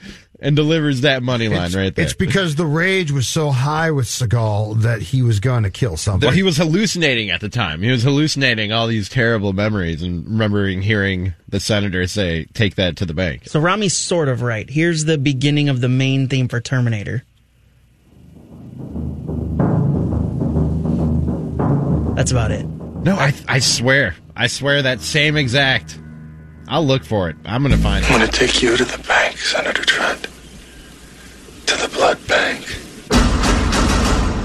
and 0.41 0.55
delivers 0.55 1.01
that 1.01 1.23
money 1.23 1.49
line 1.49 1.67
It's, 1.67 1.75
right 1.75 1.95
there. 1.95 2.05
it's 2.05 2.15
because 2.15 2.57
the 2.57 2.67
rage 2.67 3.11
was 3.11 3.27
so 3.27 3.51
high 3.51 3.91
with 3.91 4.07
Seagal 4.07 4.83
that 4.83 5.01
he 5.01 5.23
was 5.23 5.41
going 5.41 5.63
to 5.63 5.71
kill 5.71 5.97
somebody. 5.97 6.27
Well, 6.27 6.35
he 6.37 6.43
was 6.43 6.57
hallucinating 6.59 7.31
at 7.31 7.41
the 7.41 7.49
time. 7.49 7.81
He 7.83 7.91
was 7.91 8.03
hallucinating 8.03 8.71
all 8.73 8.87
these 8.87 9.09
terrible 9.09 9.53
memories 9.53 10.03
and 10.03 10.27
remembering 10.27 10.83
hearing 10.83 11.35
the 11.49 11.61
senator 11.61 12.07
say, 12.07 12.47
"Take 12.53 12.75
that 12.75 12.97
to 12.97 13.07
the 13.07 13.15
bank." 13.15 13.45
So 13.47 13.61
Rami's 13.61 13.95
sort 13.97 14.29
of 14.29 14.43
right. 14.43 14.69
Here's 14.69 15.05
the 15.07 15.17
beginning 15.19 15.69
of 15.69 15.81
the 15.81 15.89
main 15.89 16.29
theme 16.29 16.49
for 16.49 16.61
Terminator. 16.61 17.25
That's 22.15 22.31
about 22.31 22.51
it. 22.51 22.65
No, 22.67 23.15
I 23.17 23.35
I 23.47 23.59
swear, 23.59 24.15
I 24.35 24.47
swear 24.47 24.83
that 24.83 25.01
same 25.01 25.37
exact. 25.37 25.99
I'll 26.69 26.85
look 26.85 27.05
for 27.05 27.29
it. 27.29 27.37
I'm 27.45 27.63
gonna 27.63 27.77
find 27.79 28.05
it. 28.05 28.11
I'm 28.11 28.19
going 28.19 28.31
to 28.31 28.37
take 28.39 28.61
you 28.63 28.77
to 28.77 28.85
the 28.85 28.99
bank, 29.07 29.39
Senator 29.39 29.85
Trent. 29.85 30.23
To 31.67 31.77
the 31.77 31.89
blood 31.95 32.19
bank. 32.27 32.65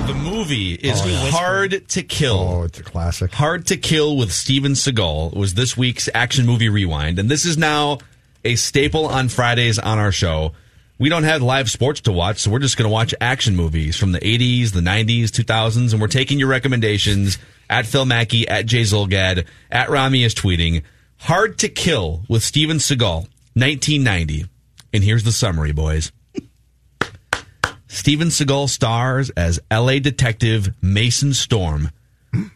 The 0.07 0.13
movie 0.15 0.74
is 0.74 1.01
Oh, 1.03 1.30
Hard 1.32 1.88
to 1.89 2.03
Kill. 2.03 2.38
Oh, 2.39 2.63
it's 2.63 2.80
a 2.80 2.84
classic. 2.84 3.32
Hard 3.34 3.65
to 3.67 3.78
Kill 3.78 4.17
with 4.17 4.32
Steven 4.32 4.74
Seagal 4.74 5.34
was 5.36 5.53
this 5.53 5.78
week's 5.78 6.09
action 6.13 6.45
movie 6.45 6.69
rewind, 6.69 7.17
and 7.19 7.30
this 7.30 7.45
is 7.45 7.57
now 7.57 7.99
a 8.43 8.55
staple 8.55 9.05
on 9.07 9.30
Fridays 9.30 9.80
on 9.80 9.97
our 9.99 10.11
show. 10.11 10.53
We 10.99 11.09
don't 11.09 11.24
have 11.24 11.41
live 11.41 11.69
sports 11.72 12.01
to 12.01 12.11
watch, 12.11 12.39
so 12.39 12.51
we're 12.51 12.59
just 12.59 12.78
going 12.78 12.88
to 12.89 12.93
watch 12.93 13.13
action 13.22 13.55
movies 13.55 13.95
from 13.97 14.11
the 14.11 14.19
80s, 14.19 14.72
the 14.74 14.82
90s, 14.82 15.26
2000s, 15.26 15.93
and 15.93 16.01
we're 16.01 16.07
taking 16.07 16.38
your 16.39 16.49
recommendations 16.49 17.38
at 17.69 17.86
Phil 17.88 18.05
Mackey, 18.05 18.47
at 18.47 18.65
Jay 18.67 18.82
Zulgad, 18.82 19.45
at 19.72 19.89
Rami 19.89 20.24
is 20.24 20.36
tweeting. 20.36 20.84
Hard 21.26 21.59
to 21.59 21.69
Kill 21.69 22.24
with 22.28 22.43
Steven 22.43 22.78
Seagal, 22.78 23.28
1990. 23.53 24.47
And 24.91 25.03
here's 25.03 25.24
the 25.24 25.32
summary, 25.32 25.72
boys. 25.72 26.11
Steven 27.88 28.30
Seagal 28.30 28.69
stars 28.69 29.30
as 29.38 29.59
LA 29.72 29.99
detective 29.99 30.74
Mason 30.82 31.36
Storm, 31.36 31.91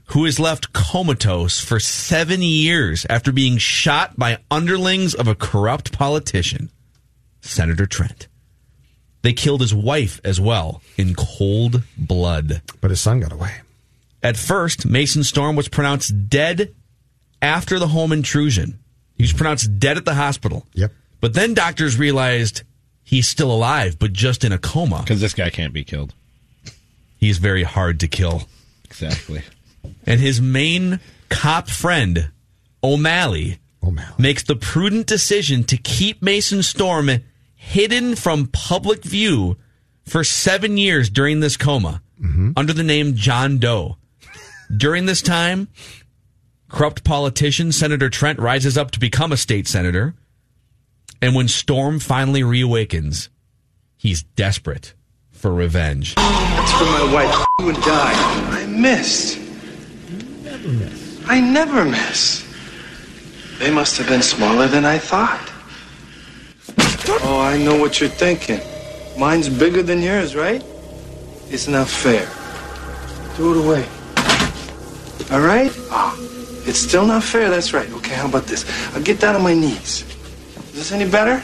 who 0.08 0.26
is 0.26 0.40
left 0.40 0.74
comatose 0.74 1.64
for 1.64 1.80
seven 1.80 2.42
years 2.42 3.06
after 3.08 3.32
being 3.32 3.60
shot 3.60 4.18
by 4.18 4.40
underlings 4.50 5.14
of 5.14 5.28
a 5.28 5.36
corrupt 5.36 5.92
politician, 5.92 6.72
Senator 7.42 7.86
Trent. 7.86 8.28
They 9.22 9.34
killed 9.34 9.62
his 9.62 9.76
wife 9.76 10.20
as 10.24 10.42
well 10.42 10.82
in 10.98 11.14
cold 11.14 11.84
blood. 11.96 12.64
But 12.82 12.90
his 12.90 13.00
son 13.00 13.20
got 13.20 13.32
away. 13.32 13.62
At 14.24 14.38
first, 14.38 14.88
Mason 14.88 15.24
Storm 15.24 15.56
was 15.56 15.68
pronounced 15.68 16.30
dead 16.30 16.74
after 17.46 17.78
the 17.78 17.88
home 17.90 18.12
intrusion. 18.12 18.80
He 19.16 19.24
was 19.24 19.32
pronounced 19.32 19.80
dead 19.80 19.98
at 19.98 20.06
the 20.06 20.16
hospital. 20.16 20.66
Yep. 20.74 20.92
But 21.22 21.34
then 21.36 21.54
doctors 21.54 21.98
realized 21.98 22.64
he's 23.04 23.28
still 23.28 23.52
alive, 23.52 23.98
but 24.00 24.12
just 24.12 24.44
in 24.44 24.52
a 24.52 24.58
coma. 24.58 25.02
Because 25.02 25.22
this 25.22 25.34
guy 25.34 25.52
can't 25.52 25.72
be 25.72 25.84
killed. 25.84 26.14
He's 27.18 27.38
very 27.38 27.64
hard 27.64 28.00
to 28.02 28.08
kill. 28.08 28.44
Exactly. 28.86 29.44
And 30.08 30.20
his 30.20 30.42
main 30.42 31.00
cop 31.30 31.68
friend, 31.70 32.32
O'Malley, 32.84 33.60
O'Malley. 33.84 34.16
makes 34.18 34.42
the 34.42 34.56
prudent 34.56 35.06
decision 35.06 35.64
to 35.66 35.78
keep 35.78 36.24
Mason 36.24 36.64
Storm 36.64 37.10
hidden 37.56 38.16
from 38.16 38.48
public 38.48 39.04
view 39.04 39.58
for 40.04 40.24
seven 40.24 40.78
years 40.78 41.10
during 41.12 41.40
this 41.40 41.56
coma 41.56 42.02
mm-hmm. 42.20 42.52
under 42.58 42.74
the 42.74 42.84
name 42.84 43.16
John 43.16 43.60
Doe. 43.60 43.98
During 44.76 45.06
this 45.06 45.22
time, 45.22 45.68
corrupt 46.70 47.04
politician 47.04 47.72
Senator 47.72 48.10
Trent 48.10 48.40
rises 48.40 48.78
up 48.78 48.92
to 48.92 49.00
become 49.00 49.32
a 49.32 49.38
state 49.38 49.68
senator. 49.68 50.16
And 51.22 51.36
when 51.36 51.48
Storm 51.48 52.00
finally 52.00 52.42
reawakens, 52.42 53.30
he's 53.98 54.24
desperate 54.24 54.94
for 55.32 55.54
revenge. 55.54 56.16
That's 56.16 56.72
for 56.74 56.86
my 56.86 57.14
wife. 57.14 57.46
You 57.60 57.66
would 57.66 57.76
die. 57.76 58.14
I 58.52 58.66
missed. 58.66 59.40
I 61.28 61.40
never 61.40 61.86
miss. 61.86 62.44
They 63.60 63.72
must 63.72 63.98
have 63.98 64.08
been 64.08 64.22
smaller 64.22 64.68
than 64.68 64.86
I 64.86 64.98
thought. 64.98 65.52
Oh, 67.08 67.40
I 67.40 67.58
know 67.58 67.80
what 67.80 68.00
you're 68.00 68.10
thinking. 68.10 68.60
Mine's 69.18 69.48
bigger 69.48 69.82
than 69.82 70.02
yours, 70.02 70.36
right? 70.36 70.64
It's 71.50 71.68
not 71.68 71.88
fair. 71.88 72.26
Throw 73.36 73.52
it 73.54 73.66
away. 73.66 73.86
All 75.32 75.40
right? 75.40 75.72
Ah, 75.90 76.16
it's 76.66 76.80
still 76.80 77.06
not 77.06 77.24
fair. 77.24 77.50
That's 77.50 77.74
right. 77.74 77.90
Okay, 77.92 78.16
how 78.16 78.28
about 78.28 78.46
this? 78.46 78.66
I'll 78.96 79.02
get 79.02 79.20
down 79.20 79.36
on 79.36 79.44
my 79.44 79.54
knees. 79.54 80.04
Is 80.70 80.74
this 80.74 80.92
any 80.92 81.10
better? 81.10 81.40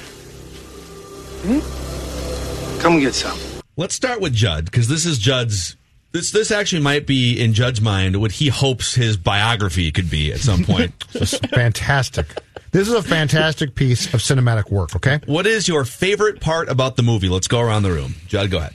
Hmm? 1.43 2.79
Come 2.81 2.99
get 2.99 3.13
some. 3.13 3.37
Let's 3.77 3.95
start 3.95 4.21
with 4.21 4.33
Judd 4.33 4.65
because 4.65 4.87
this 4.87 5.05
is 5.05 5.17
Judd's. 5.17 5.75
This 6.11 6.31
this 6.31 6.51
actually 6.51 6.81
might 6.81 7.07
be 7.07 7.39
in 7.39 7.53
Judd's 7.53 7.79
mind 7.79 8.19
what 8.19 8.33
he 8.33 8.49
hopes 8.49 8.95
his 8.95 9.15
biography 9.15 9.91
could 9.91 10.09
be 10.09 10.33
at 10.33 10.39
some 10.39 10.65
point. 10.65 11.03
fantastic. 11.53 12.27
This 12.71 12.87
is 12.87 12.93
a 12.93 13.03
fantastic 13.03 13.75
piece 13.75 14.13
of 14.13 14.19
cinematic 14.21 14.71
work. 14.71 14.95
Okay. 14.95 15.19
what 15.25 15.45
is 15.45 15.67
your 15.67 15.85
favorite 15.85 16.39
part 16.41 16.69
about 16.69 16.95
the 16.95 17.03
movie? 17.03 17.29
Let's 17.29 17.47
go 17.47 17.59
around 17.59 17.83
the 17.83 17.91
room. 17.91 18.15
Judd, 18.27 18.49
go 18.51 18.57
ahead. 18.57 18.73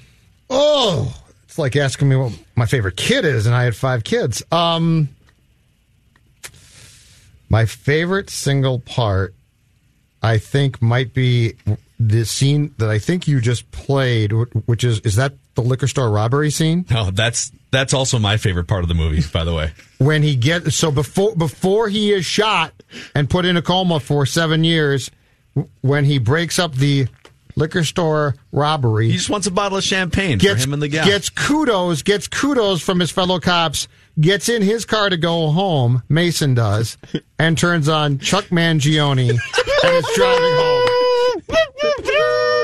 Oh, 0.48 1.14
it's 1.44 1.58
like 1.58 1.76
asking 1.76 2.08
me 2.08 2.16
what 2.16 2.32
my 2.54 2.66
favorite 2.66 2.96
kid 2.96 3.24
is, 3.24 3.46
and 3.46 3.54
I 3.54 3.64
had 3.64 3.74
five 3.74 4.04
kids. 4.04 4.42
Um, 4.52 5.08
my 7.48 7.64
favorite 7.64 8.30
single 8.30 8.78
part, 8.80 9.34
I 10.22 10.38
think, 10.38 10.82
might 10.82 11.14
be 11.14 11.54
the 11.98 12.24
scene 12.24 12.74
that 12.78 12.90
I 12.90 12.98
think 12.98 13.26
you 13.26 13.40
just 13.40 13.70
played, 13.70 14.32
which 14.66 14.84
is 14.84 15.00
is 15.00 15.16
that 15.16 15.34
the 15.54 15.62
liquor 15.62 15.88
store 15.88 16.10
robbery 16.10 16.50
scene 16.50 16.84
No, 16.90 17.10
that's 17.10 17.50
that's 17.70 17.94
also 17.94 18.18
my 18.18 18.36
favorite 18.36 18.66
part 18.66 18.82
of 18.82 18.88
the 18.88 18.94
movie. 18.94 19.22
By 19.32 19.44
the 19.44 19.54
way, 19.54 19.72
when 19.98 20.22
he 20.22 20.36
gets 20.36 20.76
so 20.76 20.90
before 20.90 21.34
before 21.34 21.88
he 21.88 22.12
is 22.12 22.24
shot 22.24 22.72
and 23.14 23.28
put 23.30 23.44
in 23.44 23.56
a 23.56 23.62
coma 23.62 24.00
for 24.00 24.26
seven 24.26 24.64
years, 24.64 25.10
when 25.80 26.04
he 26.04 26.18
breaks 26.18 26.58
up 26.58 26.74
the 26.74 27.06
liquor 27.56 27.84
store 27.84 28.34
robbery, 28.52 29.08
he 29.08 29.16
just 29.16 29.30
wants 29.30 29.46
a 29.46 29.50
bottle 29.50 29.78
of 29.78 29.84
champagne 29.84 30.36
gets, 30.38 30.62
for 30.62 30.68
him 30.68 30.74
and 30.74 30.82
the 30.82 30.88
gal. 30.88 31.06
Gets 31.06 31.30
kudos, 31.30 32.02
gets 32.02 32.28
kudos 32.28 32.82
from 32.82 33.00
his 33.00 33.10
fellow 33.10 33.40
cops, 33.40 33.88
gets 34.18 34.48
in 34.48 34.62
his 34.62 34.84
car 34.84 35.10
to 35.10 35.16
go 35.16 35.50
home, 35.50 36.02
Mason 36.08 36.54
does, 36.54 36.96
and 37.38 37.56
turns 37.56 37.88
on 37.88 38.18
Chuck 38.18 38.46
Mangione 38.46 39.30
and 39.30 39.38
is 39.96 40.06
driving 40.14 40.54
home. 40.56 40.82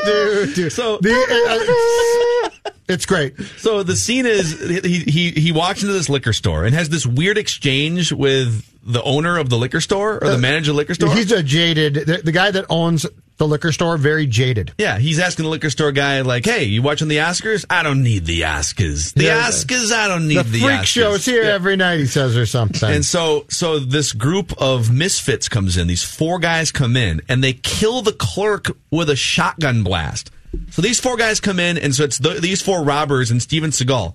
Dude, 0.04 0.54
dude. 0.54 0.72
So 0.72 0.98
the, 0.98 2.50
uh, 2.64 2.70
it's 2.88 3.06
great. 3.06 3.38
So 3.58 3.82
the 3.82 3.96
scene 3.96 4.26
is 4.26 4.60
he, 4.60 5.00
he 5.00 5.30
he 5.30 5.52
walks 5.52 5.82
into 5.82 5.92
this 5.92 6.08
liquor 6.08 6.32
store 6.32 6.64
and 6.64 6.74
has 6.74 6.88
this 6.88 7.06
weird 7.06 7.38
exchange 7.38 8.12
with 8.12 8.68
the 8.84 9.02
owner 9.02 9.38
of 9.38 9.48
the 9.48 9.56
liquor 9.56 9.80
store 9.80 10.18
or 10.22 10.30
the 10.30 10.38
manager 10.38 10.72
of 10.72 10.74
the 10.74 10.78
liquor 10.78 10.94
store. 10.94 11.14
He's 11.14 11.30
a 11.30 11.42
jaded, 11.42 11.94
the, 11.94 12.18
the 12.24 12.32
guy 12.32 12.50
that 12.50 12.66
owns 12.68 13.06
the 13.38 13.46
liquor 13.48 13.72
store, 13.72 13.96
very 13.96 14.26
jaded. 14.26 14.72
yeah, 14.78 14.98
he's 14.98 15.18
asking 15.18 15.44
the 15.44 15.50
liquor 15.50 15.70
store 15.70 15.90
guy 15.92 16.20
like, 16.20 16.44
"Hey, 16.44 16.64
you 16.64 16.82
watching 16.82 17.08
the 17.08 17.16
Oscars? 17.16 17.64
I 17.68 17.82
don't 17.82 18.02
need 18.02 18.24
the 18.26 18.42
Oscars. 18.42 19.14
The 19.14 19.24
Yeah, 19.24 19.48
Oscars, 19.48 19.90
I 19.92 20.06
don't 20.08 20.28
need 20.28 20.36
The 20.38 20.42
the, 20.44 20.58
freak 20.60 20.72
Oscars." 20.80 20.86
show's 20.86 21.24
here 21.24 21.42
every 21.42 21.76
night, 21.76 21.98
he 22.00 22.06
says, 22.06 22.36
or 22.36 22.46
something. 22.46 22.90
And 22.90 23.04
so, 23.04 23.46
so 23.48 23.78
this 23.78 24.12
group 24.12 24.52
of 24.60 24.92
misfits 24.92 25.48
comes 25.48 25.76
in. 25.76 25.86
These 25.88 26.04
four 26.04 26.38
guys 26.38 26.70
come 26.70 26.96
in, 26.96 27.22
and 27.28 27.42
they 27.42 27.52
kill 27.54 28.02
the 28.02 28.12
clerk 28.12 28.66
with 28.90 29.10
a 29.10 29.16
shotgun 29.16 29.82
blast. 29.82 30.30
So 30.70 30.82
these 30.82 31.00
four 31.00 31.16
guys 31.16 31.40
come 31.40 31.58
in, 31.58 31.78
and 31.78 31.94
so 31.94 32.04
it's 32.04 32.18
the, 32.18 32.34
these 32.34 32.60
four 32.60 32.82
robbers 32.84 33.30
and 33.30 33.40
Steven 33.42 33.70
Seagal. 33.70 34.14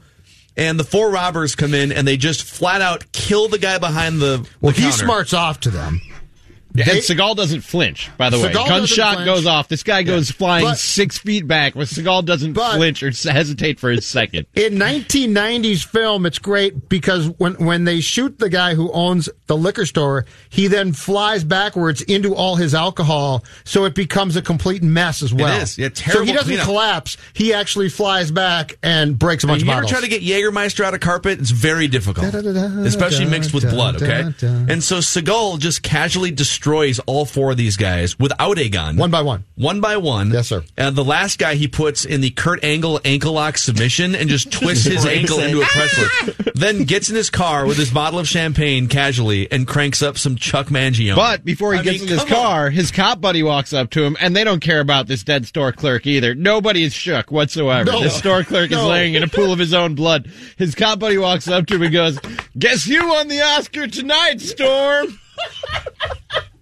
And 0.56 0.80
the 0.80 0.84
four 0.84 1.12
robbers 1.12 1.56
come 1.56 1.74
in, 1.74 1.92
and 1.92 2.08
they 2.08 2.18
just 2.18 2.44
flat 2.44 2.82
out 2.82 3.12
kill 3.12 3.48
the 3.48 3.60
guy 3.60 3.78
behind 3.78 4.20
the. 4.22 4.48
well, 4.62 4.72
the 4.72 4.78
he 4.78 4.84
counter. 4.90 5.06
smarts 5.06 5.34
off 5.34 5.60
to 5.62 5.70
them. 5.70 6.00
And 6.80 6.88
They- 6.88 7.00
Seagal 7.00 7.36
doesn't 7.36 7.62
flinch, 7.62 8.10
by 8.18 8.30
the 8.30 8.38
way. 8.38 8.50
Seagal 8.50 8.68
doesn't 8.68 8.98
Gunshot 8.98 9.26
goes 9.26 9.46
off. 9.46 9.68
This 9.68 9.84
guy 9.84 10.04
goes 10.04 10.30
flying 10.32 10.66
But- 10.66 10.78
six 10.78 11.18
feet 11.18 11.48
back, 11.48 11.74
But 11.76 11.88
Seagal 11.88 12.26
doesn't 12.26 12.54
But- 12.54 12.76
flinch 12.76 13.02
or 13.04 13.12
hesitate 13.12 13.80
for 13.80 13.90
a 13.92 14.02
second. 14.02 14.46
In 14.56 14.78
1990s 14.78 15.84
film, 15.84 16.26
it's 16.26 16.40
great 16.40 16.90
because 16.90 17.28
when 17.38 17.54
when 17.56 17.84
they 17.86 18.00
shoot 18.00 18.38
the 18.40 18.50
guy 18.50 18.76
who 18.76 18.92
owns 18.92 19.28
the 19.48 19.58
liquor 19.58 19.86
store, 19.86 20.26
he 20.50 20.68
then 20.68 20.94
flies 20.94 21.44
backwards 21.44 22.02
into 22.04 22.36
all 22.36 22.56
his 22.56 22.76
alcohol, 22.76 23.44
so 23.64 23.86
it 23.86 23.96
becomes 23.96 24.36
a 24.36 24.42
complete 24.42 24.84
mess 24.84 25.22
as 25.24 25.34
well. 25.34 25.62
is. 25.62 25.78
Yeah, 25.78 25.90
so 25.94 26.24
he 26.24 26.32
doesn't 26.32 26.48
cleanup. 26.48 26.66
collapse; 26.66 27.18
he 27.34 27.54
actually 27.54 27.90
flies 27.90 28.30
back 28.32 28.78
and 28.84 29.18
breaks 29.18 29.44
a 29.44 29.48
bunch 29.48 29.62
If 29.62 29.66
you 29.66 29.72
of 29.72 29.78
ever 29.78 29.86
bottles. 29.88 30.00
try 30.00 30.10
to 30.10 30.20
get 30.20 30.22
Jägermeister 30.24 30.84
out 30.84 30.94
of 30.94 31.00
carpet, 31.00 31.40
it's 31.40 31.52
very 31.52 31.88
difficult, 31.88 32.34
especially 32.34 33.26
mixed 33.26 33.54
with 33.54 33.70
blood. 33.70 34.02
Okay, 34.02 34.32
and 34.44 34.84
so 34.84 34.98
Seagal 34.98 35.60
just 35.60 35.82
casually 35.84 36.32
destroys 36.32 36.67
all 37.06 37.26
four 37.26 37.52
of 37.52 37.58
these 37.58 37.78
guys 37.78 38.18
without 38.20 38.58
a 38.58 38.70
gun, 38.70 38.98
one 38.98 39.12
by 39.12 39.22
one. 39.22 39.46
one 39.56 39.82
by 39.82 39.98
one. 39.98 40.32
Yes, 40.32 40.48
sir. 40.48 40.64
And 40.78 40.96
the 40.96 41.04
last 41.04 41.40
guy 41.40 41.56
he 41.56 41.68
puts 41.68 42.06
in 42.06 42.22
the 42.22 42.30
Kurt 42.32 42.64
Angle 42.64 43.00
ankle 43.06 43.34
lock 43.34 43.58
submission 43.58 44.16
and 44.16 44.30
just 44.30 44.52
twists 44.60 44.86
his 44.86 45.06
ankle 45.06 45.40
it. 45.40 45.48
into 45.48 45.62
a 45.62 45.66
press 45.66 45.98
work. 45.98 46.36
Ah! 46.48 46.52
then 46.56 46.84
gets 46.84 47.10
in 47.10 47.16
his 47.16 47.30
car 47.30 47.66
with 47.66 47.78
his 47.78 47.92
bottle 47.92 48.20
of 48.20 48.28
champagne 48.28 48.88
casually 48.88 49.52
and 49.52 49.68
cranks 49.68 50.02
up 50.02 50.18
some 50.18 50.36
Chuck 50.36 50.68
Mangione. 50.68 51.16
But 51.16 51.46
before 51.46 51.74
he 51.74 51.80
I 51.80 51.84
gets 51.84 52.00
mean, 52.02 52.10
in 52.12 52.18
his 52.18 52.24
come 52.26 52.38
on. 52.38 52.44
car, 52.44 52.70
his 52.70 52.92
cop 52.92 53.22
buddy 53.22 53.44
walks 53.44 53.74
up 53.74 53.90
to 53.92 54.04
him, 54.04 54.18
and 54.20 54.36
they 54.36 54.44
don't 54.44 54.60
care 54.60 54.80
about 54.80 55.08
this 55.08 55.24
dead 55.24 55.46
store 55.46 55.72
clerk 55.72 56.06
either. 56.08 56.34
Nobody 56.36 56.84
is 56.84 56.94
shook 56.94 57.32
whatsoever. 57.32 57.92
No. 57.92 58.02
the 58.04 58.10
store 58.10 58.44
clerk 58.44 58.72
is 58.72 58.82
laying 58.84 59.14
in 59.14 59.24
a 59.24 59.28
pool 59.28 59.52
of 59.54 59.60
his 59.60 59.74
own 59.74 59.96
blood. 59.96 60.30
His 60.58 60.76
cop 60.76 61.00
buddy 61.00 61.18
walks 61.18 61.48
up 61.48 61.66
to 61.68 61.76
him 61.76 61.84
and 61.84 61.94
goes, 61.94 62.20
"Guess 62.58 62.88
you 62.88 63.08
won 63.08 63.28
the 63.28 63.42
Oscar 63.42 63.88
tonight, 63.88 64.42
Storm." 64.42 65.20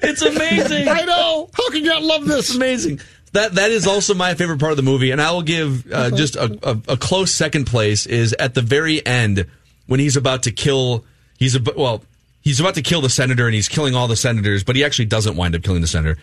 it's 0.00 0.22
amazing. 0.22 0.88
I 0.88 1.02
know. 1.02 1.50
How 1.52 1.70
can 1.70 1.84
you 1.84 1.90
not 1.90 2.02
love 2.02 2.26
this? 2.26 2.48
It's 2.48 2.56
amazing. 2.56 3.00
That 3.32 3.54
that 3.56 3.70
is 3.70 3.86
also 3.86 4.14
my 4.14 4.34
favorite 4.34 4.60
part 4.60 4.72
of 4.72 4.76
the 4.76 4.82
movie, 4.82 5.10
and 5.10 5.20
I 5.20 5.32
will 5.32 5.42
give 5.42 5.90
uh, 5.92 6.10
just 6.10 6.36
a, 6.36 6.58
a, 6.62 6.92
a 6.92 6.96
close 6.96 7.32
second 7.32 7.66
place 7.66 8.06
is 8.06 8.32
at 8.34 8.54
the 8.54 8.62
very 8.62 9.04
end 9.04 9.46
when 9.86 9.98
he's 9.98 10.16
about 10.16 10.44
to 10.44 10.52
kill. 10.52 11.04
He's 11.36 11.56
about 11.56 11.76
well, 11.76 12.02
he's 12.42 12.60
about 12.60 12.76
to 12.76 12.82
kill 12.82 13.00
the 13.00 13.10
senator, 13.10 13.46
and 13.46 13.54
he's 13.54 13.68
killing 13.68 13.96
all 13.96 14.06
the 14.06 14.16
senators, 14.16 14.62
but 14.62 14.76
he 14.76 14.84
actually 14.84 15.06
doesn't 15.06 15.36
wind 15.36 15.56
up 15.56 15.62
killing 15.62 15.80
the 15.80 15.88
senator. 15.88 16.16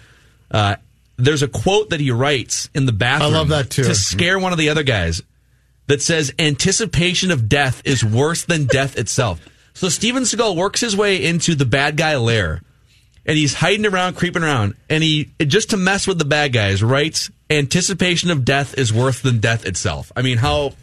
Uh, 0.49 0.77
there's 1.17 1.43
a 1.43 1.47
quote 1.47 1.89
that 1.89 1.99
he 1.99 2.11
writes 2.11 2.69
in 2.73 2.85
the 2.85 2.91
bathroom. 2.91 3.33
I 3.33 3.37
love 3.37 3.49
that, 3.49 3.69
too. 3.69 3.83
To 3.83 3.93
scare 3.93 4.39
one 4.39 4.53
of 4.53 4.57
the 4.57 4.69
other 4.69 4.83
guys 4.83 5.21
that 5.87 6.01
says 6.01 6.33
anticipation 6.39 7.31
of 7.31 7.49
death 7.49 7.81
is 7.85 8.03
worse 8.03 8.45
than 8.45 8.65
death 8.65 8.97
itself. 8.97 9.45
So 9.73 9.89
Steven 9.89 10.23
Seagal 10.23 10.55
works 10.55 10.81
his 10.81 10.95
way 10.95 11.23
into 11.23 11.55
the 11.55 11.65
bad 11.65 11.97
guy 11.97 12.15
lair 12.17 12.61
and 13.25 13.37
he's 13.37 13.53
hiding 13.53 13.85
around, 13.85 14.15
creeping 14.15 14.43
around, 14.43 14.75
and 14.89 15.03
he 15.03 15.31
just 15.39 15.71
to 15.71 15.77
mess 15.77 16.07
with 16.07 16.19
the 16.19 16.25
bad 16.25 16.53
guys 16.53 16.81
writes 16.83 17.29
anticipation 17.49 18.31
of 18.31 18.45
death 18.45 18.77
is 18.77 18.93
worse 18.93 19.19
than 19.21 19.39
death 19.39 19.65
itself. 19.65 20.11
I 20.15 20.21
mean, 20.21 20.37
how 20.37 20.73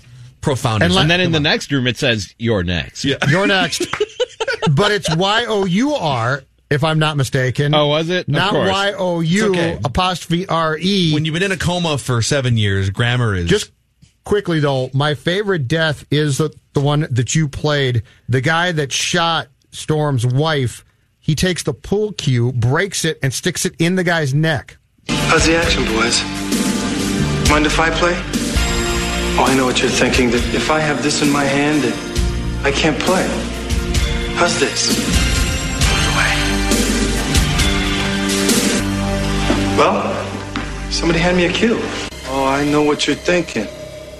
profound 0.41 0.83
And 0.83 0.93
is 0.93 0.97
And 0.97 1.11
that? 1.11 1.17
then 1.17 1.27
in 1.27 1.33
the 1.33 1.41
next 1.41 1.73
room, 1.73 1.87
it 1.87 1.97
says, 1.97 2.35
"You're 2.39 2.63
next." 2.63 3.05
Yeah. 3.05 3.17
You're 3.29 3.47
next. 3.47 3.87
but 4.71 4.93
it's 4.93 5.15
Y 5.15 5.45
O 5.49 5.65
U 5.65 5.95
R, 5.95 6.43
if 6.71 6.85
I'm 6.85 6.99
not 6.99 7.17
mistaken. 7.17 7.75
Oh, 7.75 7.89
was 7.89 8.11
it? 8.11 8.29
Not 8.29 8.51
course. 8.51 8.71
Y 8.71 8.93
O 8.97 9.21
U 9.21 9.51
okay. 9.51 9.79
apostrophe 9.85 10.47
R 10.47 10.79
E. 10.79 11.13
When 11.13 11.25
you've 11.25 11.35
been 11.35 11.43
in 11.43 11.53
a 11.53 11.57
coma 11.57 11.99
for 11.99 12.23
seven 12.23 12.57
years, 12.57 12.91
grammar 12.91 13.35
is 13.35 13.49
Just 13.49 13.73
quickly 14.25 14.61
though, 14.61 14.91
my 14.93 15.15
favorite 15.15 15.67
death 15.69 16.05
is 16.11 16.39
the, 16.39 16.51
the 16.75 16.81
one 16.81 17.07
that 17.11 17.35
you 17.35 17.49
played. 17.49 18.03
The 18.29 18.41
guy 18.43 18.73
that 18.73 18.93
shot 18.93 19.49
Storm's 19.73 20.27
wife. 20.27 20.85
He 21.29 21.35
takes 21.35 21.63
the 21.63 21.75
pool 21.75 22.13
cue, 22.13 22.53
breaks 22.53 23.05
it, 23.05 23.19
and 23.23 23.35
sticks 23.35 23.67
it 23.67 23.75
in 23.79 23.97
the 23.97 24.03
guy's 24.03 24.33
neck. 24.33 24.79
How's 25.29 25.45
the 25.45 25.59
action, 25.59 25.85
boys? 25.85 26.23
Mind 27.51 27.67
if 27.67 27.79
I 27.79 27.91
play? 27.91 28.15
Oh, 29.37 29.45
I 29.47 29.55
know 29.55 29.67
what 29.67 29.83
you're 29.83 29.91
thinking. 29.91 30.31
That 30.31 30.43
if 30.55 30.71
I 30.71 30.79
have 30.79 31.03
this 31.03 31.21
in 31.21 31.29
my 31.31 31.45
hand, 31.45 31.83
that 31.83 32.65
I 32.65 32.71
can't 32.71 32.99
play. 32.99 33.27
How's 34.37 34.59
this? 34.59 34.97
Well, 39.77 40.91
somebody 40.91 41.19
hand 41.19 41.37
me 41.37 41.45
a 41.45 41.53
cue. 41.53 41.79
Oh, 42.29 42.47
I 42.47 42.65
know 42.65 42.83
what 42.83 43.07
you're 43.07 43.15
thinking. 43.15 43.67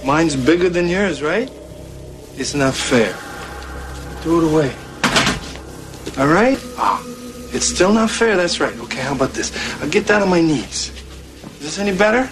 Mine's 0.05 0.37
bigger 0.37 0.69
than 0.69 0.89
yours, 0.89 1.23
right? 1.23 1.51
It's 2.37 2.53
not 2.53 2.75
fair. 2.75 3.15
Throw 4.21 4.41
it 4.41 4.53
away. 4.53 4.88
All 6.19 6.27
right? 6.27 6.59
Oh, 6.77 7.03
it's 7.53 7.67
still 7.67 7.93
not 7.93 8.11
fair. 8.11 8.37
That's 8.37 8.59
right. 8.61 8.77
Okay, 8.81 9.01
how 9.01 9.15
about 9.15 9.31
this? 9.35 9.53
I'll 9.81 9.89
get 9.89 10.07
down 10.07 10.23
on 10.23 10.29
my 10.29 10.41
knees. 10.41 10.91
Is 11.45 11.61
this 11.61 11.79
any 11.79 11.97
better? 11.97 12.29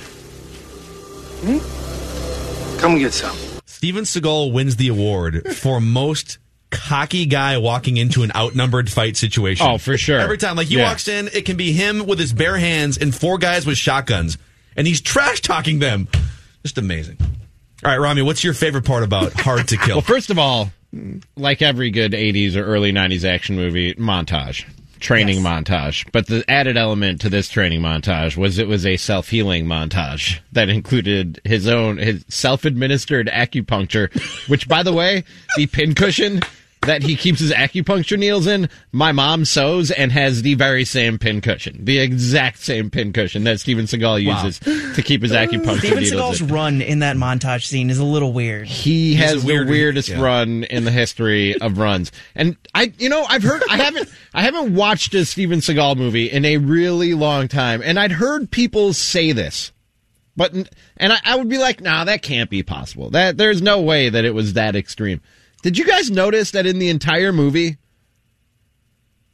Hmm? 1.44 2.78
Come 2.80 2.98
get 2.98 3.12
some. 3.12 3.36
Steven 3.66 4.04
Seagal 4.04 4.52
wins 4.52 4.76
the 4.76 4.88
award 4.88 5.54
for 5.56 5.80
most 5.80 6.38
cocky 6.70 7.26
guy 7.26 7.58
walking 7.58 7.96
into 7.96 8.22
an 8.22 8.32
outnumbered 8.34 8.90
fight 8.90 9.16
situation. 9.16 9.66
Oh, 9.66 9.78
for 9.78 9.96
sure. 9.96 10.18
Every 10.18 10.36
time, 10.38 10.56
like 10.56 10.66
he 10.66 10.76
Yeah. 10.78 10.88
walks 10.88 11.06
in, 11.08 11.28
it 11.32 11.44
can 11.44 11.56
be 11.56 11.72
him 11.72 12.06
with 12.06 12.18
his 12.18 12.32
bare 12.32 12.56
hands 12.58 12.98
and 12.98 13.14
four 13.14 13.38
guys 13.38 13.64
with 13.64 13.78
shotguns, 13.78 14.36
and 14.76 14.86
he's 14.86 15.00
trash 15.00 15.40
talking 15.42 15.78
them. 15.78 16.08
Just 16.64 16.76
amazing. 16.78 17.18
All 17.84 17.90
right, 17.90 17.98
Rami, 17.98 18.22
what's 18.22 18.42
your 18.42 18.54
favorite 18.54 18.84
part 18.84 19.04
about 19.04 19.32
Hard 19.40 19.68
to 19.68 19.76
Kill? 19.76 19.96
Well, 19.96 20.00
first 20.02 20.30
of 20.30 20.38
all, 20.38 20.70
like 21.36 21.62
every 21.62 21.90
good 21.90 22.12
80s 22.12 22.56
or 22.56 22.64
early 22.64 22.92
90s 22.92 23.24
action 23.24 23.56
movie, 23.56 23.94
montage. 23.94 24.66
Training 24.98 25.40
montage. 25.40 26.10
But 26.10 26.26
the 26.26 26.42
added 26.48 26.78
element 26.78 27.20
to 27.20 27.28
this 27.28 27.50
training 27.50 27.82
montage 27.82 28.36
was 28.36 28.58
it 28.58 28.66
was 28.66 28.86
a 28.86 28.96
self 28.96 29.28
healing 29.28 29.66
montage 29.66 30.40
that 30.52 30.70
included 30.70 31.38
his 31.44 31.68
own, 31.68 31.98
his 31.98 32.24
self 32.28 32.64
administered 32.64 33.26
acupuncture, 33.28 34.10
which, 34.48 34.66
by 34.66 34.82
the 34.82 34.94
way, 34.94 35.24
the 35.56 35.66
pincushion 35.66 36.40
that 36.82 37.02
he 37.02 37.16
keeps 37.16 37.40
his 37.40 37.50
acupuncture 37.52 38.16
needles 38.18 38.46
in, 38.46 38.68
my 38.92 39.10
mom 39.10 39.44
sews 39.44 39.90
and 39.90 40.12
has 40.12 40.42
the 40.42 40.54
very 40.54 40.84
same 40.84 41.18
pin 41.18 41.40
cushion, 41.40 41.84
the 41.84 41.98
exact 41.98 42.58
same 42.60 42.90
pin 42.90 43.12
cushion 43.12 43.42
that 43.44 43.58
Steven 43.58 43.86
Seagal 43.86 44.24
Wow. 44.26 44.44
uses 44.44 44.60
to 44.94 45.02
keep 45.02 45.22
his 45.22 45.32
uh, 45.32 45.36
acupuncture 45.38 45.78
Steven 45.78 45.98
needles 46.04 46.38
Seagal's 46.38 46.40
in. 46.42 46.48
run 46.48 46.82
in 46.82 46.98
that 47.00 47.16
montage 47.16 47.64
scene 47.66 47.90
is 47.90 47.98
a 47.98 48.04
little 48.04 48.32
weird. 48.32 48.68
He 48.68 49.14
He's 49.14 49.24
has 49.24 49.44
weird- 49.44 49.66
the 49.66 49.70
weirdest 49.72 50.08
yeah. 50.10 50.20
run 50.20 50.62
in 50.64 50.84
the 50.84 50.92
history 50.92 51.58
of 51.60 51.78
runs. 51.78 52.12
And 52.36 52.56
I, 52.72 52.92
you 52.98 53.08
know, 53.08 53.24
I've 53.28 53.42
heard, 53.42 53.62
I 53.68 53.78
haven't, 53.78 54.08
I 54.32 54.42
haven't 54.42 54.74
watched 54.74 55.12
a 55.14 55.24
Steven 55.24 55.58
Seagal 55.58 55.96
movie 55.96 56.30
in 56.30 56.44
a 56.44 56.58
really 56.58 57.14
long 57.14 57.48
time. 57.48 57.82
And 57.84 57.98
I'd 57.98 58.12
heard 58.12 58.50
people 58.50 58.92
say 58.92 59.32
this, 59.32 59.72
but, 60.36 60.52
and 60.98 61.12
I, 61.12 61.18
I 61.24 61.36
would 61.36 61.48
be 61.48 61.58
like, 61.58 61.80
nah, 61.80 62.04
that 62.04 62.22
can't 62.22 62.48
be 62.50 62.62
possible. 62.62 63.10
That, 63.10 63.38
there's 63.38 63.60
no 63.62 63.80
way 63.80 64.08
that 64.08 64.24
it 64.24 64.34
was 64.34 64.52
that 64.52 64.76
extreme. 64.76 65.20
Did 65.62 65.78
you 65.78 65.84
guys 65.86 66.10
notice 66.10 66.52
that 66.52 66.66
in 66.66 66.78
the 66.78 66.88
entire 66.88 67.32
movie, 67.32 67.76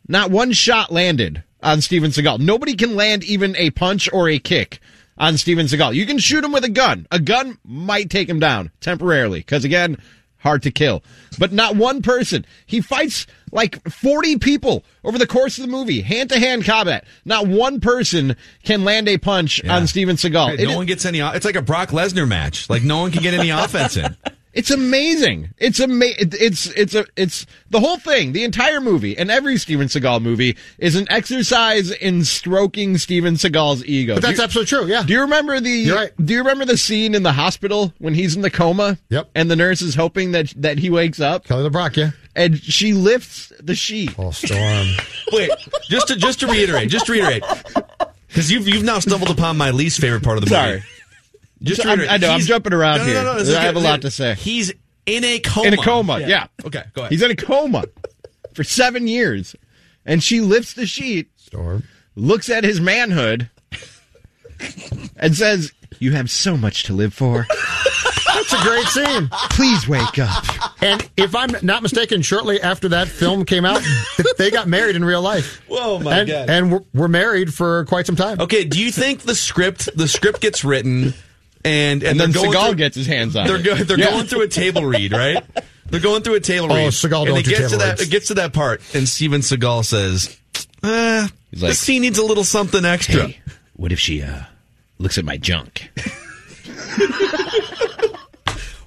not 0.09 0.31
one 0.31 0.53
shot 0.53 0.91
landed 0.91 1.43
on 1.63 1.81
Steven 1.81 2.11
Seagal? 2.11 2.41
Nobody 2.41 2.75
can 2.75 2.97
land 2.97 3.25
even 3.25 3.55
a 3.57 3.71
punch 3.71 4.09
or 4.13 4.29
a 4.29 4.39
kick 4.39 4.81
on 5.19 5.37
Steven 5.37 5.67
Seagal. 5.67 5.95
You 5.95 6.07
can 6.07 6.19
shoot 6.19 6.45
him 6.45 6.53
with 6.53 6.65
a 6.65 6.71
gun. 6.71 7.07
A 7.11 7.19
gun 7.19 7.59
might 7.65 8.11
take 8.11 8.29
him 8.29 8.41
down 8.41 8.71
temporarily 8.81 9.41
because, 9.41 9.65
again, 9.65 9.99
hard 10.39 10.63
to 10.63 10.71
kill. 10.71 11.03
But 11.39 11.53
not 11.53 11.77
one 11.77 12.03
person. 12.03 12.47
He 12.67 12.81
fights 12.81 13.27
like 13.53 13.87
40 13.91 14.39
people 14.39 14.85
over 15.05 15.19
the 15.19 15.27
course 15.27 15.59
of 15.59 15.63
the 15.67 15.71
movie, 15.71 16.01
hand 16.01 16.31
to 16.31 16.39
hand 16.39 16.65
combat. 16.65 17.05
Not 17.25 17.47
one 17.47 17.81
person 17.81 18.37
can 18.65 18.85
land 18.85 19.09
a 19.09 19.19
punch 19.19 19.63
on 19.67 19.87
Steven 19.87 20.17
Seagal. 20.17 20.49
Right, 20.49 20.61
It 20.61 20.65
no 20.65 20.71
is- 20.71 20.77
one 20.77 20.87
gets 20.87 21.05
any. 21.05 21.21
It's 21.21 21.45
like 21.45 21.57
a 21.57 21.63
Brock 21.63 21.91
Lesnar 21.91 22.27
match. 22.27 22.71
Like 22.71 22.83
no 22.83 23.01
one 23.03 23.13
can 23.13 23.23
get 23.23 23.35
any 23.35 23.51
offense 23.51 23.97
in. 23.99 24.17
It's 24.55 24.71
amazing. 24.71 25.51
It's 25.57 25.81
ama- 25.81 26.05
It's 26.19 26.67
it's 26.67 26.95
a 26.95 27.07
it's 27.17 27.47
the 27.71 27.81
whole 27.81 27.97
thing. 27.97 28.33
The 28.33 28.45
entire 28.45 28.81
movie 28.83 29.17
and 29.17 29.31
every 29.31 29.57
Steven 29.57 29.87
Seagal 29.87 30.21
movie 30.21 30.59
is 30.79 30.95
an 30.95 31.07
exercise 31.11 31.91
in 31.91 32.25
stroking 32.25 32.99
Steven 32.99 33.35
Seagal's 33.35 33.83
ego. 33.87 34.15
But 34.17 34.23
that's 34.23 34.39
you- 34.39 34.45
absolutely 34.45 34.69
true. 34.69 34.87
Yeah. 34.87 35.05
Do 35.05 35.15
you 35.15 35.23
remember 35.23 35.59
the? 35.59 36.11
Do 36.23 36.33
you 36.35 36.41
remember 36.41 36.67
the 36.67 36.77
scene 36.77 37.15
in 37.15 37.23
the 37.23 37.33
hospital 37.33 37.95
when 37.99 38.13
he's 38.15 38.37
in 38.37 38.43
the 38.43 38.51
coma? 38.51 38.99
Yep. 39.09 39.31
And 39.35 39.51
the 39.51 39.57
nurse 39.57 39.81
is 39.81 39.95
hoping 39.95 40.33
that 40.33 40.53
that 40.57 40.79
he 40.79 40.91
wakes 40.91 41.19
up. 41.21 41.45
Kelly 41.45 41.69
LeBrock, 41.69 41.97
yeah. 41.97 42.11
And 42.37 42.59
she 42.59 42.93
lifts 42.93 43.53
the 43.59 43.75
sheet. 43.75 44.15
Oh, 44.19 44.31
storm. 44.33 44.87
Wait, 45.33 45.51
just 45.89 46.09
to 46.09 46.17
just 46.17 46.41
to 46.41 46.47
reiterate, 46.47 46.89
just 46.91 47.07
to 47.07 47.13
reiterate, 47.13 47.43
because 48.29 48.51
you've 48.51 48.69
you've 48.69 48.85
now 48.85 48.99
stumbled 48.99 49.31
upon 49.31 49.57
my 49.57 49.71
least 49.71 49.99
favorite 50.01 50.23
part 50.23 50.37
of 50.39 50.45
the 50.45 50.51
movie. 50.51 50.81
Sorry. 50.81 50.83
Just 51.63 51.83
to 51.83 51.89
I'm- 51.89 51.99
reiterate, 51.99 52.23
I 52.23 52.27
know, 52.27 52.33
I'm 52.35 52.41
jumping 52.41 52.73
around 52.73 52.99
no, 52.99 53.05
no, 53.05 53.11
here. 53.11 53.23
No, 53.23 53.33
no, 53.33 53.39
this 53.39 53.49
is 53.49 53.55
I 53.55 53.63
have 53.63 53.77
a 53.77 53.81
lot 53.81 54.03
to 54.03 54.11
say. 54.11 54.35
He's 54.35 54.73
in 55.07 55.25
a 55.25 55.39
coma. 55.41 55.69
In 55.69 55.75
a 55.75 55.77
coma. 55.79 56.21
Yeah. 56.21 56.47
Okay, 56.65 56.83
go 56.95 57.03
ahead. 57.03 57.13
He's 57.13 57.23
in 57.23 57.31
a 57.31 57.37
coma 57.37 57.85
for 58.55 58.65
seven 58.65 59.07
years, 59.07 59.57
and 60.05 60.23
she 60.23 60.41
lifts 60.41 60.75
the 60.75 60.87
sheet. 60.87 61.29
Storm. 61.37 61.85
Looks 62.15 62.51
at 62.51 62.65
his 62.65 62.81
manhood 62.81 63.49
and 65.17 65.35
says, 65.35 65.73
"You 65.99 66.13
have 66.13 66.31
so 66.31 66.57
much 66.57 66.85
to 66.85 66.93
live 66.93 67.15
for." 67.15 67.47
That's 68.35 68.53
a 68.55 68.63
great 68.63 68.87
scene. 68.87 69.29
Please 69.51 69.87
wake 69.87 70.19
up. 70.19 70.45
And 70.83 71.09
if 71.17 71.35
I'm 71.35 71.51
not 71.63 71.83
mistaken, 71.83 72.23
shortly 72.23 72.61
after 72.61 72.89
that 72.89 73.09
film 73.09 73.45
came 73.45 73.65
out, 73.65 73.83
they 74.39 74.51
got 74.51 74.67
married 74.69 74.97
in 74.97 75.05
real 75.05 75.23
life. 75.23 75.63
Whoa, 75.69 75.99
my 75.99 76.21
and, 76.21 76.29
God. 76.29 76.51
And 76.51 76.73
were, 76.73 76.85
were 76.95 77.09
married 77.09 77.53
for 77.55 77.85
quite 77.87 78.07
some 78.07 78.17
time. 78.17 78.41
Okay, 78.41 78.65
do 78.65 78.83
you 78.83 78.91
think 78.91 79.21
the 79.23 79.35
script 79.35 79.89
the 79.97 80.09
script 80.09 80.41
gets 80.41 80.65
written 80.65 81.15
and 81.65 82.03
and, 82.03 82.11
And 82.13 82.21
then 82.21 82.33
they're 82.33 82.43
Seagal 82.51 82.67
through- 82.67 82.75
gets 82.77 82.97
his 82.97 83.07
hands 83.07 83.37
on 83.37 83.47
They're 83.47 83.57
it. 83.57 83.65
go, 83.65 83.75
they're 83.77 83.99
Yeah. 83.99 84.11
going 84.11 84.27
through 84.27 84.43
a 84.43 84.49
table 84.49 84.85
read, 84.85 85.13
right? 85.13 85.45
They're 85.91 86.01
going 86.01 86.23
through 86.23 86.37
a 86.37 86.41
table 86.41 86.73
Oh, 86.73 86.77
read. 86.77 86.89
Seagal 86.93 87.19
and 87.19 87.27
don't 87.27 87.39
it 87.39 87.45
do 87.45 87.51
gets 87.51 87.63
to 87.65 87.69
table 87.69 87.79
that 87.81 87.99
reads. 87.99 88.03
it 88.03 88.11
gets 88.11 88.27
to 88.29 88.35
that 88.35 88.53
part, 88.55 88.81
and 88.95 89.07
Steven 89.07 89.43
Seagal 89.43 89.85
says, 89.85 90.39
uh, 90.83 91.29
"This 91.53 91.79
scene 91.81 92.01
needs 92.01 92.17
a 92.19 92.25
little 92.25 92.45
something 92.45 92.83
extra." 92.87 93.27
Hey, 93.27 93.41
what 93.75 93.93
if 93.93 93.99
she 94.01 94.23
uh, 94.23 94.41
looks 94.99 95.19
at 95.19 95.25
my 95.27 95.37
junk? 95.37 95.91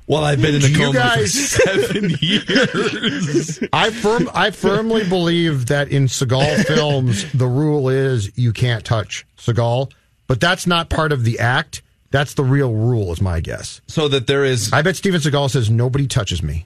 Well, 0.07 0.23
I've 0.23 0.39
been 0.39 0.53
in 0.53 0.61
the 0.61 0.69
You 0.69 0.77
coma 0.77 0.93
guys- 0.93 1.55
for 1.55 1.61
seven 1.67 2.11
years. 2.21 3.59
I 3.73 3.89
firm 3.89 4.29
I 4.35 4.51
firmly 4.51 5.03
believe 5.09 5.65
that 5.67 5.89
in 5.89 6.05
Seagal 6.05 6.65
films 6.65 7.31
the 7.33 7.47
rule 7.47 7.89
is 7.89 8.31
you 8.37 8.53
can't 8.53 8.85
touch 8.85 9.25
Seagal, 9.39 9.91
but 10.27 10.39
that's 10.39 10.67
not 10.67 10.91
part 10.91 11.11
of 11.11 11.23
the 11.23 11.39
act. 11.39 11.81
That's 12.15 12.33
the 12.35 12.45
real 12.45 12.71
rule, 12.73 13.11
is 13.11 13.19
my 13.19 13.41
guess. 13.41 13.81
So 13.87 14.07
that 14.07 14.25
there 14.25 14.45
is. 14.45 14.71
I 14.71 14.81
bet 14.83 14.95
Steven 14.95 15.19
Seagal 15.19 15.49
says 15.49 15.69
nobody 15.69 16.07
touches 16.07 16.41
me. 16.41 16.65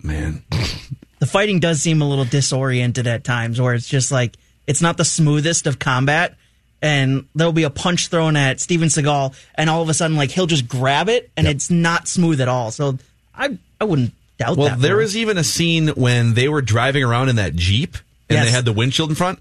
Man, 0.00 0.44
The 1.18 1.26
fighting 1.26 1.58
does 1.58 1.80
seem 1.82 2.00
a 2.00 2.08
little 2.08 2.24
disoriented 2.26 3.08
at 3.08 3.24
times, 3.24 3.60
where 3.60 3.74
it's 3.74 3.88
just 3.88 4.12
like 4.12 4.34
it's 4.68 4.80
not 4.80 4.98
the 4.98 5.04
smoothest 5.04 5.66
of 5.66 5.80
combat, 5.80 6.36
and 6.80 7.26
there'll 7.34 7.52
be 7.52 7.64
a 7.64 7.70
punch 7.70 8.06
thrown 8.06 8.36
at 8.36 8.60
Steven 8.60 8.86
Seagal, 8.88 9.34
and 9.56 9.68
all 9.68 9.82
of 9.82 9.88
a 9.88 9.94
sudden, 9.94 10.16
like 10.16 10.30
he'll 10.30 10.46
just 10.46 10.68
grab 10.68 11.08
it, 11.08 11.28
and 11.36 11.48
it's 11.48 11.68
not 11.70 12.06
smooth 12.06 12.40
at 12.40 12.46
all. 12.48 12.70
So 12.70 12.98
I 13.34 13.58
I 13.80 13.84
wouldn't 13.84 14.12
doubt 14.38 14.58
Well, 14.58 14.68
that. 14.68 14.78
there 14.78 14.90
for 14.92 15.00
him. 15.00 15.04
was 15.04 15.16
even 15.16 15.38
a 15.38 15.44
scene 15.44 15.88
when 15.88 16.34
they 16.34 16.48
were 16.48 16.62
driving 16.62 17.02
around 17.02 17.30
in 17.30 17.36
that 17.36 17.56
Jeep 17.56 17.96
and 18.28 18.36
Yes. 18.36 18.44
they 18.44 18.50
had 18.52 18.64
the 18.64 18.72
windshield 18.72 19.08
in 19.10 19.16
front. 19.16 19.40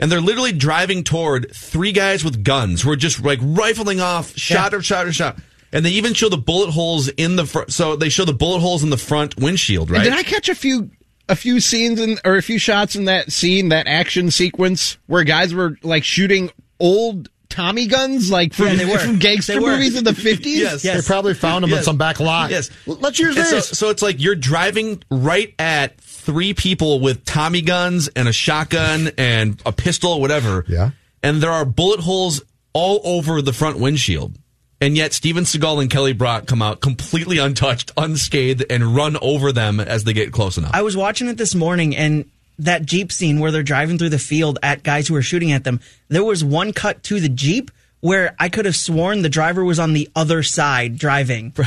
And 0.00 0.10
they're 0.10 0.20
literally 0.20 0.52
driving 0.52 1.04
toward 1.04 1.54
three 1.54 1.92
guys 1.92 2.24
with 2.24 2.42
guns 2.42 2.82
who 2.82 2.90
are 2.90 2.96
just 2.96 3.22
like 3.22 3.38
rifling 3.42 4.00
off 4.00 4.36
shot 4.36 4.74
or 4.74 4.82
shot 4.82 5.06
or 5.06 5.12
shot. 5.12 5.38
And 5.72 5.84
they 5.84 5.90
even 5.90 6.14
show 6.14 6.28
the 6.28 6.36
bullet 6.38 6.70
holes 6.70 7.06
in 7.08 7.36
the 7.36 7.46
front. 7.46 7.72
So 7.72 7.94
they 7.94 8.08
show 8.08 8.24
the 8.24 8.32
bullet 8.32 8.58
holes 8.60 8.82
in 8.82 8.90
the 8.90 8.96
front 8.96 9.36
windshield, 9.36 9.90
right? 9.90 10.02
Did 10.02 10.14
I 10.14 10.24
catch 10.24 10.48
a 10.48 10.54
few 10.56 10.90
a 11.28 11.36
few 11.36 11.60
scenes 11.60 12.00
in 12.00 12.18
or 12.24 12.36
a 12.36 12.42
few 12.42 12.58
shots 12.58 12.96
in 12.96 13.04
that 13.04 13.30
scene, 13.30 13.68
that 13.68 13.86
action 13.86 14.32
sequence 14.32 14.98
where 15.06 15.22
guys 15.22 15.54
were 15.54 15.76
like 15.84 16.02
shooting 16.02 16.50
old 16.80 17.28
Tommy 17.50 17.86
guns, 17.86 18.30
like 18.30 18.54
from, 18.54 18.66
Yeah, 18.68 18.74
they 18.76 18.84
were. 18.86 18.98
from 18.98 19.18
gangster 19.18 19.52
They 19.54 19.58
were. 19.58 19.72
movies 19.72 19.96
in 19.96 20.04
the 20.04 20.14
fifties? 20.28 20.58
Yes. 20.60 20.82
They 20.82 21.00
probably 21.02 21.34
found 21.34 21.62
them 21.64 21.72
in 21.72 21.82
some 21.84 21.98
back 21.98 22.20
lot. 22.20 22.50
Yes. 22.50 22.70
Let's 22.86 23.18
use 23.18 23.36
And 23.36 23.46
so, 23.46 23.60
so 23.60 23.90
it's 23.90 24.02
like 24.02 24.20
you're 24.20 24.34
driving 24.36 25.02
right 25.10 25.54
at 25.58 26.00
three 26.20 26.54
people 26.54 27.00
with 27.00 27.24
Tommy 27.24 27.62
guns 27.62 28.08
and 28.08 28.28
a 28.28 28.32
shotgun 28.32 29.10
and 29.18 29.60
a 29.66 29.72
pistol, 29.72 30.20
whatever. 30.20 30.64
Yeah. 30.68 30.90
And 31.22 31.42
there 31.42 31.50
are 31.50 31.64
bullet 31.64 32.00
holes 32.00 32.42
all 32.72 33.00
over 33.04 33.42
the 33.42 33.52
front 33.52 33.78
windshield. 33.78 34.36
And 34.80 34.96
yet 34.96 35.12
Steven 35.12 35.44
Seagal 35.44 35.82
and 35.82 35.90
Kelly 35.90 36.14
Brock 36.14 36.46
come 36.46 36.62
out 36.62 36.80
completely 36.80 37.38
untouched, 37.38 37.92
unscathed, 37.96 38.64
and 38.70 38.96
run 38.96 39.18
over 39.20 39.52
them 39.52 39.78
as 39.78 40.04
they 40.04 40.14
get 40.14 40.32
close 40.32 40.56
enough. 40.56 40.70
I 40.72 40.82
was 40.82 40.96
watching 40.96 41.28
it 41.28 41.36
this 41.36 41.54
morning, 41.54 41.94
and 41.94 42.30
that 42.58 42.86
Jeep 42.86 43.12
scene 43.12 43.40
where 43.40 43.50
they're 43.50 43.62
driving 43.62 43.98
through 43.98 44.08
the 44.08 44.18
field 44.18 44.58
at 44.62 44.82
guys 44.82 45.08
who 45.08 45.16
are 45.16 45.22
shooting 45.22 45.52
at 45.52 45.64
them, 45.64 45.80
there 46.08 46.24
was 46.24 46.42
one 46.42 46.72
cut 46.72 47.02
to 47.04 47.20
the 47.20 47.28
Jeep 47.28 47.70
where 48.00 48.34
I 48.38 48.48
could 48.48 48.64
have 48.64 48.76
sworn 48.76 49.22
the 49.22 49.28
driver 49.28 49.62
was 49.64 49.78
on 49.78 49.92
the 49.92 50.08
other 50.16 50.42
side 50.42 50.96
driving. 50.98 51.52
We're 51.58 51.64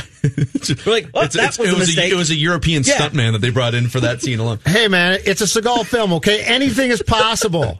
like, 0.86 1.08
oh, 1.14 1.22
It's- 1.22 1.34
that 1.34 1.54
it's- 1.54 1.58
was 1.58 1.68
it, 1.68 1.72
a 1.74 1.78
was 1.78 1.86
mistake. 1.88 2.10
a, 2.10 2.14
it 2.14 2.18
was 2.18 2.30
a 2.30 2.34
European 2.34 2.82
Yeah. 2.84 2.98
stuntman 2.98 3.32
that 3.32 3.40
they 3.40 3.50
brought 3.50 3.74
in 3.74 3.88
for 3.88 4.00
that 4.00 4.20
scene 4.22 4.38
alone. 4.40 4.58
Hey 4.66 4.88
man, 4.88 5.20
it's 5.24 5.40
a 5.40 5.44
Seagal 5.44 5.86
film, 5.86 6.12
okay? 6.14 6.42
Anything 6.42 6.90
is 6.90 7.02
possible. 7.02 7.64
All 7.64 7.78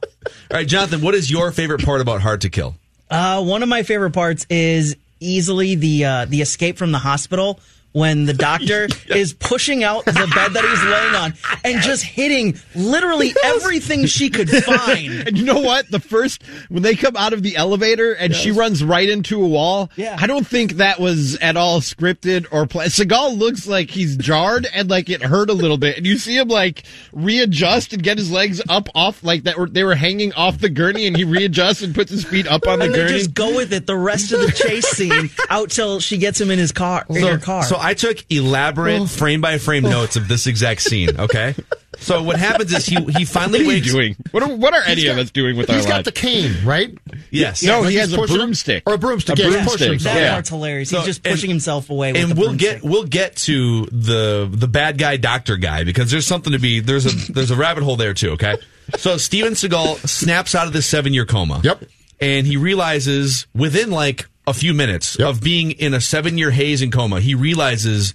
right, 0.53 0.67
Jonathan, 0.69 1.01
what 1.03 1.15
is 1.15 1.31
your 1.31 1.51
favorite 1.53 1.85
part 1.85 2.01
about 2.01 2.21
Hard 2.21 2.43
to 2.43 2.51
Kill? 2.51 2.77
Uh, 3.11 3.43
one 3.43 3.63
of 3.63 3.69
my 3.69 3.83
favorite 3.83 4.13
parts 4.13 4.47
is 4.49 4.97
easily 5.21 5.75
the 5.75 6.05
uh, 6.05 6.25
the 6.27 6.41
escape 6.43 6.77
from 6.79 6.93
the 6.93 6.99
hospital 6.99 7.59
when 7.95 8.27
the 8.27 8.35
doctor 8.35 8.89
is 9.09 9.33
pushing 9.33 9.83
out 9.85 10.05
the 10.05 10.13
bed 10.35 10.53
that 10.53 10.65
he's 10.65 10.85
laying 10.85 11.15
on 11.15 11.35
and 11.65 11.81
just 11.81 12.03
hitting 12.03 12.59
literally 12.75 13.33
everything 13.45 14.05
she 14.07 14.29
could 14.29 14.51
find. 14.65 15.29
And 15.29 15.39
you 15.39 15.45
know 15.45 15.61
what? 15.61 15.89
The 15.91 16.01
first 16.01 16.43
when 16.69 16.83
they 16.83 16.97
come 16.97 17.17
out 17.17 17.33
of 17.33 17.43
the 17.43 17.57
elevator 17.57 18.13
and 18.13 18.35
she 18.35 18.51
runs 18.51 18.83
right 18.83 19.09
into 19.09 19.43
a 19.43 19.47
wall. 19.47 19.91
Yeah. 19.97 20.17
I 20.19 20.27
don't 20.27 20.47
think 20.47 20.73
that 20.75 20.99
was 20.99 21.37
at 21.37 21.57
all 21.57 21.81
scripted 21.81 22.47
or 22.51 22.67
planned. 22.67 22.91
Seagal 22.91 23.39
looks 23.39 23.67
like 23.67 23.91
he's 23.91 24.17
jarred 24.17 24.67
and 24.75 24.91
like 24.91 25.09
it 25.09 25.23
hurt 25.23 25.49
a 25.49 25.55
little 25.55 25.79
bit, 25.79 25.97
and 25.97 26.05
you 26.07 26.19
see 26.19 26.37
him 26.37 26.49
like 26.49 26.83
readjust 27.13 27.93
and 27.93 28.03
get 28.03 28.19
his 28.19 28.31
legs 28.31 28.61
up 28.69 28.89
off 28.95 29.23
like 29.23 29.45
that. 29.45 29.57
Were, 29.57 29.69
they 29.69 29.85
were 29.85 29.95
hanging 29.95 30.33
off 30.33 30.59
the 30.59 30.69
gurney, 30.69 31.07
and 31.07 31.17
he 31.17 31.25
readjusts 31.25 31.83
and 31.83 31.95
puts 31.95 32.11
his 32.11 32.25
feet 32.25 32.47
up 32.49 32.67
on 32.67 32.81
the 32.81 32.87
and 32.87 32.95
they 32.95 32.99
gurney. 32.99 33.13
just 33.19 33.35
go 33.35 33.55
with 33.55 33.73
it 33.73 33.87
the 33.87 33.97
rest 33.97 34.33
of 34.33 34.41
the 34.41 34.51
chase 34.51 34.87
scene 34.89 35.31
out 35.49 35.71
till 35.71 36.01
she 36.01 36.19
gets 36.19 36.41
him 36.41 36.51
in 36.51 36.59
his 36.59 36.73
car 36.73 37.05
in 37.09 37.23
her 37.23 37.39
car. 37.39 37.63
So 37.63 37.77
I 37.85 37.95
took 37.95 38.19
elaborate 38.31 39.09
frame 39.09 39.41
by 39.41 39.59
frame 39.59 39.83
notes 39.85 40.17
of 40.17 40.29
this 40.29 40.47
exact 40.47 40.83
scene. 40.83 41.11
Okay, 41.21 41.55
so 41.99 42.23
what 42.23 42.37
happens 42.37 42.73
is 42.73 42.87
he 42.87 42.97
he 43.13 43.25
finally 43.25 43.61
What 43.61 43.67
are 43.67 43.75
wakes. 43.77 43.93
doing? 43.93 44.17
What 44.31 44.43
are, 44.43 44.57
what 44.57 44.75
are 44.75 44.83
any 44.83 45.07
of 45.09 45.19
us 45.19 45.31
doing 45.31 45.57
with 45.57 45.69
our 45.71 45.77
He's 45.77 45.87
got 45.87 46.05
the 46.05 46.13
cane, 46.13 46.53
right? 46.65 46.97
Yes. 47.31 47.63
No, 47.63 47.81
Like 47.81 47.91
he 47.91 47.97
has 47.97 48.13
a 48.13 48.17
broomstick. 48.17 48.83
Or 48.87 48.95
a 48.95 48.99
broomstick. 48.99 49.39
A 49.39 49.43
yeah, 49.43 49.49
broomstick. 49.49 49.73
pushing 49.73 49.91
himself. 49.93 50.15
that 50.17 50.21
yeah. 50.23 50.33
part's 50.33 50.49
hilarious. 50.49 50.91
So- 50.91 50.99
He's 50.99 51.07
just 51.07 51.27
and- 51.27 51.35
pushing 51.35 51.51
himself 51.51 51.91
away 51.91 52.11
and 52.11 52.31
the 52.31 52.35
we'll 52.35 52.49
broomstick. 52.51 52.83
get 52.83 52.85
we'll 52.91 53.05
get 53.05 53.37
to 53.37 53.87
the 53.87 54.49
the 54.51 54.69
bad 54.69 54.99
guy 54.99 55.17
doctor 55.17 55.57
guy 55.57 55.85
because 55.85 56.11
there's 56.11 56.27
something 56.27 56.53
to 56.53 56.59
be 56.59 56.81
there's 56.81 57.07
a 57.07 57.33
there's 57.33 57.51
a 57.51 57.57
rabbit 57.57 57.83
hole 57.85 57.97
there 57.97 58.15
too. 58.15 58.31
Okay, 58.33 58.57
so 58.97 59.17
Steven 59.17 59.53
Seagal 59.55 60.09
snaps 60.09 60.55
out 60.55 60.67
of 60.67 60.73
this 60.73 60.87
seven 60.87 61.13
year 61.13 61.27
coma. 61.27 61.61
Yep. 61.63 61.85
and 62.21 62.47
he 62.47 62.57
realizes 62.57 63.47
within 63.55 63.91
like 63.91 64.29
a 64.47 64.55
few 64.55 64.75
minutes 64.75 65.17
Yep. 65.19 65.29
of 65.29 65.41
being 65.43 65.71
in 65.73 65.95
a 65.95 66.01
seven 66.01 66.37
year 66.39 66.51
haze 66.51 66.83
and 66.83 66.93
coma, 66.93 67.21
he 67.21 67.35
realizes 67.35 68.15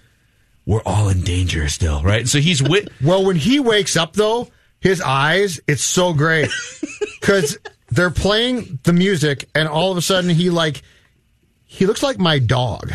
we're 0.66 0.84
all 0.86 1.10
in 1.10 1.22
danger 1.22 1.68
still, 1.70 2.04
right? 2.04 2.28
So 2.28 2.40
he's 2.40 2.62
with. 2.62 2.88
Well, 3.02 3.26
when 3.26 3.36
he 3.38 3.60
wakes 3.60 3.96
up, 3.98 4.14
though, 4.14 4.50
his 4.80 5.02
eyes, 5.02 5.60
it's 5.68 5.84
so 5.84 6.14
great 6.14 6.50
because 7.20 7.58
they're 7.90 8.12
playing 8.12 8.80
the 8.84 8.94
music, 8.94 9.50
and 9.56 9.68
all 9.68 9.92
of 9.92 9.98
a 9.98 10.02
sudden 10.02 10.30
he 10.30 10.50
like 10.50 10.84
he 11.66 11.86
looks 11.86 12.04
like 12.04 12.20
my 12.20 12.40
dog 12.40 12.94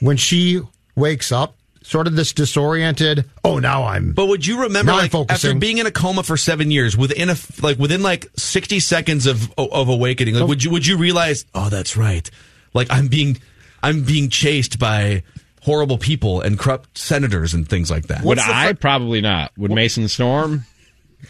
when 0.00 0.16
she 0.16 0.60
wakes 0.96 1.32
up. 1.32 1.56
Sort 1.82 2.06
of 2.06 2.16
this 2.16 2.32
disoriented. 2.32 3.28
Oh, 3.44 3.58
now 3.58 3.84
I'm. 3.84 4.14
But 4.14 4.24
would 4.26 4.46
you 4.46 4.62
remember, 4.62 4.92
like, 4.92 5.14
after 5.28 5.54
being 5.54 5.76
in 5.76 5.84
a 5.84 5.90
coma 5.90 6.22
for 6.22 6.38
seven 6.38 6.70
years, 6.70 6.96
within 6.96 7.28
a 7.28 7.36
like 7.60 7.78
within 7.78 8.02
like 8.02 8.26
sixty 8.38 8.80
seconds 8.80 9.26
of 9.26 9.52
of 9.58 9.90
awakening, 9.90 10.32
like, 10.32 10.44
oh. 10.44 10.46
would 10.46 10.64
you 10.64 10.70
would 10.70 10.86
you 10.86 10.96
realize? 10.96 11.44
Oh, 11.54 11.68
that's 11.68 11.94
right. 11.94 12.30
Like 12.74 12.88
I'm 12.90 13.08
being 13.08 13.40
I'm 13.82 14.02
being 14.02 14.28
chased 14.28 14.78
by 14.78 15.22
horrible 15.62 15.98
people 15.98 16.40
and 16.40 16.58
corrupt 16.58 16.98
senators 16.98 17.54
and 17.54 17.68
things 17.68 17.90
like 17.90 18.08
that. 18.08 18.22
Would 18.22 18.38
I? 18.38 18.74
Probably 18.74 19.20
not. 19.20 19.52
Would 19.56 19.70
Mason 19.70 20.08
Storm? 20.08 20.64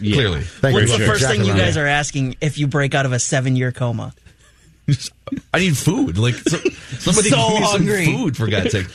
Yeah. 0.01 0.15
Clearly. 0.15 0.41
Thank 0.43 0.75
What's 0.75 0.93
you. 0.93 0.99
the 0.99 1.07
first 1.07 1.23
Exactly 1.23 1.47
thing 1.47 1.57
you 1.57 1.62
guys 1.62 1.77
are 1.77 1.87
asking 1.87 2.37
if 2.41 2.59
you 2.59 2.66
break 2.66 2.95
out 2.95 3.07
of 3.07 3.12
a 3.12 3.19
seven 3.19 3.55
year 3.55 3.71
coma? 3.71 4.12
I 5.55 5.61
need 5.61 5.77
food. 5.77 6.19
Like 6.19 6.35
so, 6.35 6.59
somebody 6.99 7.31
So 7.31 7.49
give 7.49 7.81
me 7.87 8.05
some 8.05 8.16
food 8.16 8.37
for 8.37 8.49
God's 8.49 8.73
sake. 8.73 8.87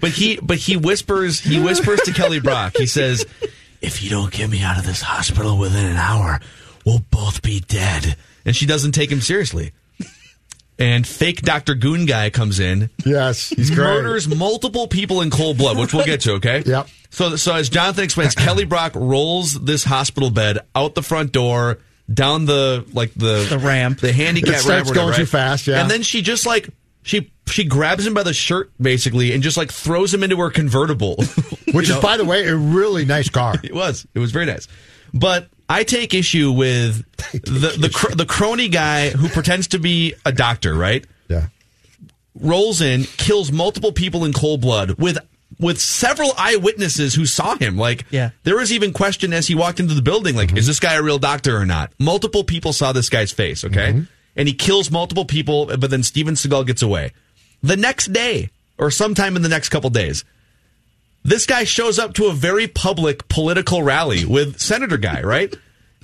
But 0.00 0.10
he 0.10 0.38
but 0.40 0.58
he 0.58 0.76
whispers 0.76 1.40
he 1.40 1.60
whispers 1.60 2.00
to 2.02 2.12
Kelly 2.12 2.40
Brock. 2.40 2.76
He 2.76 2.86
says, 2.86 3.26
"If 3.80 4.02
you 4.02 4.10
don't 4.10 4.32
get 4.32 4.48
me 4.48 4.62
out 4.62 4.78
of 4.78 4.86
this 4.86 5.02
hospital 5.02 5.58
within 5.58 5.84
an 5.84 5.96
hour, 5.96 6.40
we'll 6.86 7.02
both 7.10 7.42
be 7.42 7.60
dead." 7.60 8.16
And 8.44 8.54
she 8.54 8.64
doesn't 8.64 8.92
take 8.92 9.10
him 9.10 9.20
seriously. 9.20 9.72
And 10.78 11.04
fake 11.06 11.42
Dr. 11.42 11.74
Goon 11.74 12.06
guy 12.06 12.30
comes 12.30 12.60
in. 12.60 12.90
Yes, 13.04 13.48
he's 13.48 13.70
great. 13.70 13.84
murders 13.84 14.28
multiple 14.28 14.86
people 14.86 15.22
in 15.22 15.30
cold 15.30 15.58
blood, 15.58 15.76
which 15.76 15.92
we'll 15.92 16.04
get 16.06 16.20
to, 16.22 16.34
okay? 16.34 16.62
Yep. 16.66 16.88
So 17.10 17.36
so 17.36 17.54
as 17.54 17.68
Jonathan 17.68 18.04
explains, 18.04 18.34
Kelly 18.34 18.64
Brock 18.64 18.92
rolls 18.94 19.54
this 19.54 19.82
hospital 19.82 20.30
bed 20.30 20.58
out 20.76 20.94
the 20.94 21.02
front 21.02 21.32
door, 21.32 21.78
down 22.12 22.44
the 22.44 22.84
like 22.92 23.12
the 23.14 23.46
The 23.48 23.58
ramp. 23.58 24.00
the 24.00 24.12
handicap 24.12 24.56
It 24.56 24.58
starts 24.60 24.68
ramp, 24.68 24.86
or 24.86 24.90
whatever, 24.90 25.06
going 25.12 25.16
too 25.20 25.26
fast, 25.26 25.66
yeah. 25.66 25.80
And 25.80 25.90
then 25.90 26.02
she 26.02 26.20
just 26.22 26.46
like 26.46 26.68
she 27.02 27.32
she 27.46 27.64
grabs 27.64 28.06
him 28.06 28.12
by 28.14 28.22
the 28.22 28.34
shirt 28.34 28.70
basically 28.80 29.32
and 29.32 29.42
just 29.42 29.56
like 29.56 29.72
throws 29.72 30.12
him 30.12 30.22
into 30.22 30.36
her 30.36 30.50
convertible. 30.50 31.16
Which 31.72 31.88
is, 31.88 31.96
know? 31.96 32.00
by 32.02 32.18
the 32.18 32.24
way, 32.24 32.46
a 32.46 32.54
really 32.56 33.04
nice 33.04 33.28
car. 33.30 33.54
It 33.64 33.74
was. 33.74 34.06
It 34.14 34.18
was 34.18 34.30
very 34.30 34.46
nice. 34.46 34.68
But 35.14 35.48
I 35.68 35.84
take 35.84 36.14
issue 36.14 36.50
with 36.52 37.04
the 37.32 37.76
the 37.78 37.90
cr- 37.92 38.14
the 38.14 38.26
crony 38.26 38.68
guy 38.68 39.10
who 39.10 39.28
pretends 39.28 39.68
to 39.68 39.78
be 39.78 40.14
a 40.24 40.32
doctor, 40.32 40.74
right? 40.74 41.04
Yeah. 41.28 41.46
Rolls 42.40 42.80
in, 42.80 43.04
kills 43.04 43.50
multiple 43.50 43.92
people 43.92 44.24
in 44.24 44.32
cold 44.32 44.60
blood 44.60 44.92
with 44.92 45.18
with 45.58 45.80
several 45.80 46.32
eyewitnesses 46.38 47.14
who 47.14 47.26
saw 47.26 47.56
him. 47.56 47.76
Like, 47.76 48.04
Yeah. 48.10 48.30
there 48.44 48.56
was 48.56 48.70
even 48.72 48.92
question 48.92 49.32
as 49.32 49.48
he 49.48 49.56
walked 49.56 49.80
into 49.80 49.94
the 49.94 50.02
building, 50.02 50.36
like, 50.36 50.56
is 50.56 50.68
this 50.68 50.78
guy 50.78 50.94
a 50.94 51.02
real 51.02 51.18
doctor 51.18 51.56
or 51.56 51.66
not? 51.66 51.90
Multiple 51.98 52.44
people 52.44 52.72
saw 52.72 52.92
this 52.92 53.08
guy's 53.08 53.32
face, 53.32 53.64
okay? 53.64 54.02
And 54.36 54.46
he 54.46 54.54
kills 54.54 54.88
multiple 54.90 55.24
people, 55.24 55.66
but 55.66 55.90
then 55.90 56.04
Steven 56.04 56.34
Seagal 56.34 56.66
gets 56.68 56.80
away. 56.82 57.12
The 57.60 57.76
next 57.76 58.12
day, 58.12 58.50
or 58.76 58.92
sometime 58.92 59.34
in 59.34 59.42
the 59.42 59.48
next 59.48 59.70
couple 59.70 59.90
days, 59.90 60.24
this 61.28 61.46
guy 61.46 61.64
shows 61.64 61.98
up 61.98 62.14
to 62.14 62.26
a 62.26 62.32
very 62.32 62.66
public 62.66 63.28
political 63.28 63.82
rally 63.82 64.24
with 64.24 64.58
Senator 64.60 64.96
Guy, 64.96 65.22
right? 65.22 65.54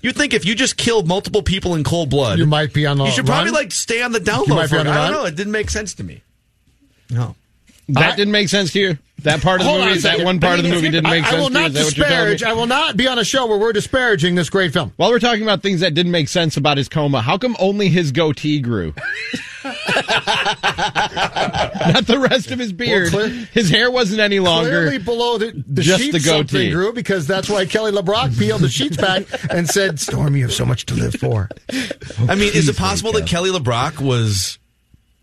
You'd 0.02 0.16
think 0.16 0.34
if 0.34 0.44
you 0.44 0.54
just 0.54 0.76
killed 0.76 1.08
multiple 1.08 1.42
people 1.42 1.74
in 1.74 1.82
cold 1.84 2.10
blood, 2.10 2.38
You 2.38 2.46
might 2.46 2.72
be 2.74 2.84
on 2.86 2.98
the 2.98 3.04
you 3.06 3.10
should 3.10 3.24
probably 3.26 3.52
run. 3.52 3.54
like 3.62 3.72
stay 3.72 4.02
on 4.02 4.12
the 4.12 4.20
down 4.20 4.44
low 4.46 4.66
for 4.66 4.76
it. 4.76 4.86
I 4.86 5.08
don't 5.08 5.12
know. 5.12 5.24
It 5.24 5.34
didn't 5.34 5.52
make 5.52 5.70
sense 5.70 5.94
to 5.94 6.04
me. 6.04 6.20
No. 7.10 7.34
That 7.88 8.12
I- 8.12 8.16
didn't 8.16 8.32
make 8.32 8.48
sense 8.50 8.72
to 8.72 8.80
you. 8.80 8.98
That 9.22 9.40
part 9.40 9.60
of 9.60 9.64
the 9.64 9.70
Hold 9.70 9.82
on 9.82 9.88
movie, 9.88 10.00
that 10.00 10.20
one 10.22 10.38
part 10.40 10.58
of 10.58 10.64
the 10.64 10.70
movie 10.70 10.90
didn't 10.90 11.08
make 11.08 11.24
I 11.24 11.30
sense 11.30 11.40
will 11.42 11.48
to 11.48 11.54
you. 11.54 11.60
not 11.60 11.68
Is 11.70 11.74
that 11.74 11.84
what 11.84 11.96
you're 11.96 12.06
telling 12.06 12.24
me? 12.26 12.32
disparage. 12.34 12.50
I 12.50 12.52
will 12.58 12.66
not 12.66 12.96
be 12.96 13.06
on 13.08 13.18
a 13.18 13.24
show 13.24 13.46
where 13.46 13.56
we're 13.56 13.72
disparaging 13.72 14.34
this 14.34 14.50
great 14.50 14.72
film. 14.74 14.92
While 14.96 15.08
we're 15.10 15.18
talking 15.20 15.42
about 15.44 15.62
things 15.62 15.80
that 15.80 15.94
didn't 15.94 16.12
make 16.12 16.28
sense 16.28 16.58
about 16.58 16.76
his 16.76 16.88
coma, 16.90 17.22
how 17.22 17.38
come 17.38 17.56
only 17.58 17.88
his 17.88 18.12
goatee 18.12 18.60
grew? 18.60 18.92
Not 21.92 22.06
the 22.06 22.18
rest 22.18 22.50
of 22.50 22.58
his 22.58 22.72
beard. 22.72 23.12
Well, 23.12 23.28
clear- 23.28 23.48
his 23.52 23.70
hair 23.70 23.90
wasn't 23.90 24.20
any 24.20 24.40
longer. 24.40 24.70
Clearly 24.70 24.98
below 24.98 25.38
the, 25.38 25.52
the 25.66 25.82
Just 25.82 26.02
sheets 26.02 26.12
the 26.12 26.20
goatee. 26.20 26.48
something 26.48 26.72
grew 26.72 26.92
because 26.92 27.26
that's 27.26 27.48
why 27.48 27.66
Kelly 27.66 27.92
LeBrock 27.92 28.38
peeled 28.38 28.60
the 28.62 28.68
sheets 28.68 28.96
back 28.96 29.24
and 29.50 29.68
said, 29.68 30.00
"Storm, 30.00 30.36
you 30.36 30.42
have 30.42 30.52
so 30.52 30.64
much 30.64 30.86
to 30.86 30.94
live 30.94 31.14
for." 31.14 31.48
I 32.28 32.34
mean, 32.34 32.50
is 32.54 32.68
it 32.68 32.76
possible 32.76 33.12
that 33.12 33.26
Kelly 33.26 33.50
LeBrock 33.50 34.00
was 34.00 34.58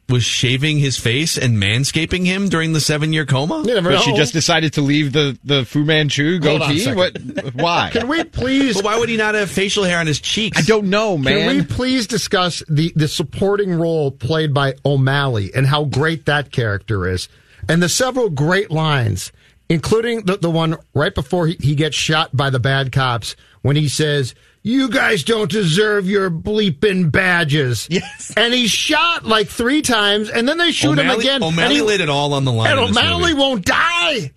was 0.09 0.23
shaving 0.23 0.77
his 0.77 0.97
face 0.97 1.37
and 1.37 1.57
manscaping 1.57 2.25
him 2.25 2.49
during 2.49 2.73
the 2.73 2.81
seven 2.81 3.13
year 3.13 3.25
coma? 3.25 3.63
You 3.65 3.75
never 3.75 3.89
But 3.91 3.95
know. 3.95 4.01
she 4.01 4.13
just 4.15 4.33
decided 4.33 4.73
to 4.73 4.81
leave 4.81 5.13
the, 5.13 5.37
the 5.43 5.63
Fu 5.65 5.85
Manchu 5.85 6.39
Hold 6.41 6.61
on 6.63 6.71
a 6.71 6.73
goatee? 6.73 6.93
What? 6.93 7.53
Why? 7.55 7.89
Can 7.93 8.07
we 8.07 8.23
please? 8.25 8.75
But 8.75 8.85
why 8.85 8.99
would 8.99 9.09
he 9.09 9.15
not 9.17 9.35
have 9.35 9.49
facial 9.49 9.83
hair 9.83 9.99
on 9.99 10.07
his 10.07 10.19
cheeks? 10.19 10.57
I 10.57 10.61
don't 10.61 10.89
know, 10.89 11.17
man. 11.17 11.37
Can 11.37 11.57
we 11.57 11.63
please 11.63 12.07
discuss 12.07 12.61
the, 12.67 12.91
the 12.95 13.07
supporting 13.07 13.71
role 13.73 14.11
played 14.11 14.53
by 14.53 14.73
O'Malley 14.85 15.51
and 15.55 15.65
how 15.65 15.85
great 15.85 16.25
that 16.25 16.51
character 16.51 17.07
is? 17.07 17.29
And 17.69 17.81
the 17.81 17.89
several 17.89 18.29
great 18.29 18.71
lines, 18.71 19.31
including 19.69 20.25
the, 20.25 20.37
the 20.37 20.51
one 20.51 20.77
right 20.93 21.13
before 21.15 21.47
he, 21.47 21.55
he 21.61 21.75
gets 21.75 21.95
shot 21.95 22.35
by 22.35 22.49
the 22.49 22.59
bad 22.59 22.91
cops 22.91 23.35
when 23.61 23.75
he 23.75 23.87
says, 23.87 24.35
You 24.63 24.89
guys 24.89 25.23
don't 25.23 25.49
deserve 25.49 26.07
your 26.07 26.29
bleeping 26.29 27.11
badges. 27.11 27.87
Yes. 27.89 28.31
And 28.37 28.53
he's 28.53 28.69
shot 28.69 29.25
like 29.25 29.47
three 29.47 29.81
times, 29.81 30.29
and 30.29 30.47
then 30.47 30.57
they 30.59 30.71
shoot 30.71 30.99
him 30.99 31.09
again. 31.09 31.41
O'Malley 31.41 31.63
and 31.63 31.73
he, 31.73 31.81
laid 31.81 31.99
it 32.01 32.09
all 32.09 32.33
on 32.35 32.45
the 32.45 32.51
line. 32.51 32.69
and 32.71 32.79
in 32.79 32.87
this 32.87 32.97
O'Malley 32.97 33.21
movie. 33.31 33.33
won't 33.41 33.65
die. 33.65 34.31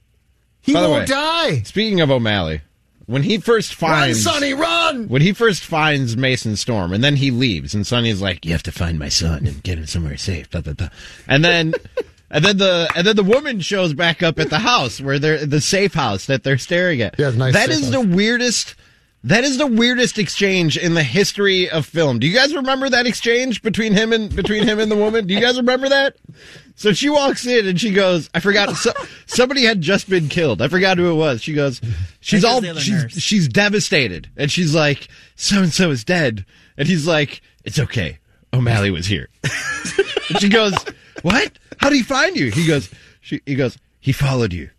He 0.62 0.72
By 0.72 0.80
won't 0.82 1.00
way, 1.00 1.06
die. 1.06 1.62
Speaking 1.64 2.00
of 2.00 2.10
O'Malley, 2.10 2.62
when 3.04 3.22
he 3.22 3.36
first 3.36 3.80
Run, 3.82 3.90
finds 3.90 4.22
Sonny, 4.24 4.54
run! 4.54 5.08
when 5.08 5.20
he 5.20 5.34
first 5.34 5.62
finds 5.62 6.16
Mason 6.16 6.56
Storm, 6.56 6.94
and 6.94 7.04
then 7.04 7.16
he 7.16 7.30
leaves, 7.30 7.74
and 7.74 7.86
Sonny's 7.86 8.22
like, 8.22 8.46
"You 8.46 8.52
have 8.52 8.62
to 8.62 8.72
find 8.72 8.98
my 8.98 9.10
son 9.10 9.46
and 9.46 9.62
get 9.62 9.76
him 9.76 9.84
somewhere 9.86 10.16
safe." 10.16 10.48
Blah, 10.50 10.62
blah, 10.62 10.72
blah. 10.72 10.88
And 11.28 11.44
then, 11.44 11.74
and 12.30 12.42
then 12.42 12.56
the 12.56 12.88
and 12.96 13.06
then 13.06 13.14
the 13.14 13.22
woman 13.24 13.60
shows 13.60 13.92
back 13.92 14.22
up 14.22 14.38
at 14.38 14.48
the 14.48 14.58
house 14.60 15.02
where 15.02 15.18
they're 15.18 15.44
the 15.44 15.60
safe 15.60 15.92
house 15.92 16.24
that 16.26 16.44
they're 16.44 16.56
staring 16.56 17.02
at. 17.02 17.18
Yeah, 17.18 17.28
nice 17.32 17.52
That 17.52 17.68
safe 17.68 17.78
is 17.80 17.80
house. 17.82 17.90
the 17.92 18.00
weirdest. 18.16 18.74
That 19.24 19.42
is 19.42 19.56
the 19.56 19.66
weirdest 19.66 20.18
exchange 20.18 20.76
in 20.76 20.92
the 20.92 21.02
history 21.02 21.68
of 21.70 21.86
film. 21.86 22.18
Do 22.18 22.26
you 22.26 22.34
guys 22.34 22.54
remember 22.54 22.90
that 22.90 23.06
exchange 23.06 23.62
between 23.62 23.94
him 23.94 24.12
and 24.12 24.34
between 24.34 24.64
him 24.64 24.78
and 24.78 24.90
the 24.90 24.96
woman? 24.96 25.26
Do 25.26 25.32
you 25.32 25.40
guys 25.40 25.56
remember 25.56 25.88
that? 25.88 26.16
So 26.76 26.92
she 26.92 27.08
walks 27.08 27.46
in 27.46 27.66
and 27.66 27.80
she 27.80 27.90
goes, 27.90 28.28
"I 28.34 28.40
forgot. 28.40 28.76
So, 28.76 28.92
somebody 29.26 29.64
had 29.64 29.80
just 29.80 30.10
been 30.10 30.28
killed. 30.28 30.60
I 30.60 30.68
forgot 30.68 30.98
who 30.98 31.10
it 31.10 31.14
was." 31.14 31.40
She 31.42 31.54
goes, 31.54 31.80
"She's 32.20 32.44
I 32.44 32.52
think 32.52 32.64
it 32.64 32.68
was 32.68 32.76
all 32.76 32.82
she's 32.82 33.02
nurse. 33.02 33.12
she's 33.18 33.48
devastated 33.48 34.28
and 34.36 34.50
she's 34.50 34.74
like 34.74 35.08
so 35.36 35.62
and 35.62 35.72
so 35.72 35.90
is 35.90 36.04
dead 36.04 36.44
and 36.76 36.86
he's 36.86 37.06
like 37.06 37.40
it's 37.64 37.78
okay 37.78 38.18
o'malley 38.52 38.90
was 38.90 39.06
here 39.06 39.28
and 39.42 40.38
she 40.40 40.48
goes 40.48 40.74
what 41.22 41.52
how 41.78 41.88
did 41.88 41.96
he 41.96 42.02
find 42.02 42.36
you 42.36 42.50
he 42.50 42.66
goes 42.66 42.90
she, 43.20 43.40
he 43.46 43.54
goes 43.54 43.76
he 44.00 44.12
followed 44.12 44.52
you 44.52 44.70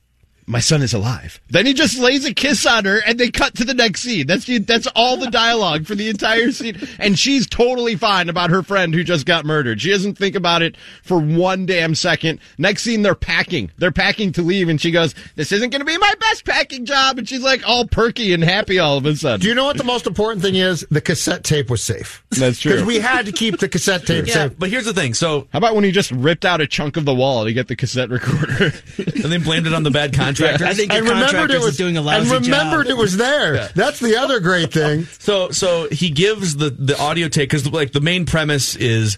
my 0.47 0.59
son 0.59 0.81
is 0.81 0.93
alive. 0.93 1.39
Then 1.49 1.65
he 1.65 1.73
just 1.73 1.97
lays 1.97 2.26
a 2.26 2.34
kiss 2.34 2.65
on 2.65 2.85
her, 2.85 2.99
and 3.05 3.19
they 3.19 3.31
cut 3.31 3.55
to 3.55 3.63
the 3.65 3.73
next 3.73 4.01
scene. 4.01 4.27
That's 4.27 4.45
the, 4.45 4.59
that's 4.59 4.88
all 4.95 5.17
the 5.17 5.30
dialogue 5.31 5.85
for 5.85 5.95
the 5.95 6.09
entire 6.09 6.51
scene, 6.51 6.77
and 6.99 7.17
she's 7.17 7.47
totally 7.47 7.95
fine 7.95 8.30
about 8.30 8.49
her 8.51 8.61
friend 8.63 8.93
who 8.93 9.03
just 9.03 9.26
got 9.26 9.45
murdered. 9.45 9.81
She 9.81 9.89
doesn't 9.89 10.17
think 10.17 10.35
about 10.35 10.61
it 10.61 10.76
for 11.03 11.17
one 11.19 11.65
damn 11.65 11.95
second. 11.95 12.39
Next 12.57 12.84
scene, 12.84 13.01
they're 13.01 13.15
packing. 13.15 13.72
They're 13.77 13.91
packing 13.91 14.31
to 14.34 14.41
leave, 14.41 14.69
and 14.69 14.80
she 14.80 14.91
goes, 14.91 15.15
"This 15.35 15.51
isn't 15.51 15.69
going 15.72 15.80
to 15.81 15.85
be 15.85 15.97
my 15.97 16.13
best 16.19 16.45
packing 16.45 16.85
job," 16.85 17.17
and 17.17 17.27
she's 17.27 17.41
like 17.41 17.67
all 17.67 17.88
perky 17.88 18.34
and 18.34 18.43
happy 18.43 18.77
all 18.80 18.97
of 18.97 19.05
a 19.05 19.15
sudden. 19.15 19.39
Do 19.41 19.47
you 19.47 19.55
know 19.55 19.65
what 19.65 19.77
the 19.77 19.84
most 19.84 20.05
important 20.05 20.41
thing 20.43 20.55
is? 20.55 20.85
The 20.91 21.01
cassette 21.01 21.43
tape 21.43 21.69
was 21.69 21.84
safe. 21.84 22.23
That's 22.31 22.59
true. 22.59 22.73
Because 22.73 22.85
we 22.88 22.99
had 22.99 23.26
to 23.26 23.31
keep 23.31 23.59
the 23.59 23.67
cassette 23.69 24.05
tape 24.05 24.27
Yeah, 24.27 24.34
safe. 24.34 24.59
but 24.59 24.69
here's 24.69 24.85
the 24.85 24.93
thing. 24.93 25.13
So, 25.13 25.47
How 25.51 25.57
about 25.57 25.76
when 25.76 25.84
he 25.84 25.91
just 25.91 26.11
ripped 26.11 26.45
out 26.45 26.61
a 26.61 26.67
chunk 26.67 26.97
of 26.97 27.05
the 27.05 27.13
wall 27.15 27.45
to 27.45 27.53
get 27.53 27.67
the 27.67 27.76
cassette 27.76 28.09
recorder? 28.09 28.65
and 28.97 29.31
then 29.31 29.41
blamed 29.43 29.65
it 29.67 29.73
on 29.73 29.84
the 29.84 29.91
bad 29.91 30.13
contractor. 30.36 30.66
I 30.66 30.74
think 30.74 30.91
your 30.91 31.02
and 31.02 31.10
remembered 31.10 31.52
it 31.52 31.62
was 31.62 31.78
doing 31.78 31.95
a 31.98 31.99
and 31.99 32.06
lousy 32.30 32.32
remembered 32.49 32.88
job. 32.88 32.91
it 32.91 32.98
was 32.98 33.18
there. 33.18 33.70
That's 33.76 33.99
the 33.99 34.18
other 34.18 34.40
great 34.40 34.72
thing. 34.74 35.07
So 35.20 35.49
so 35.52 35.88
he 35.90 36.10
gives 36.12 36.56
the 36.57 36.70
the 36.70 36.98
audio 36.99 37.28
tape 37.28 37.49
because 37.49 37.72
like 37.72 37.91
the 37.94 38.02
main 38.02 38.26
premise 38.26 38.76
is 38.76 39.18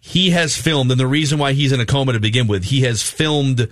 he 0.00 0.30
has 0.30 0.56
filmed 0.56 0.90
and 0.90 0.98
the 1.00 1.06
reason 1.06 1.38
why 1.38 1.52
he's 1.52 1.72
in 1.72 1.80
a 1.80 1.86
coma 1.86 2.12
to 2.14 2.20
begin 2.20 2.46
with 2.46 2.64
he 2.64 2.82
has 2.82 3.02
filmed 3.02 3.68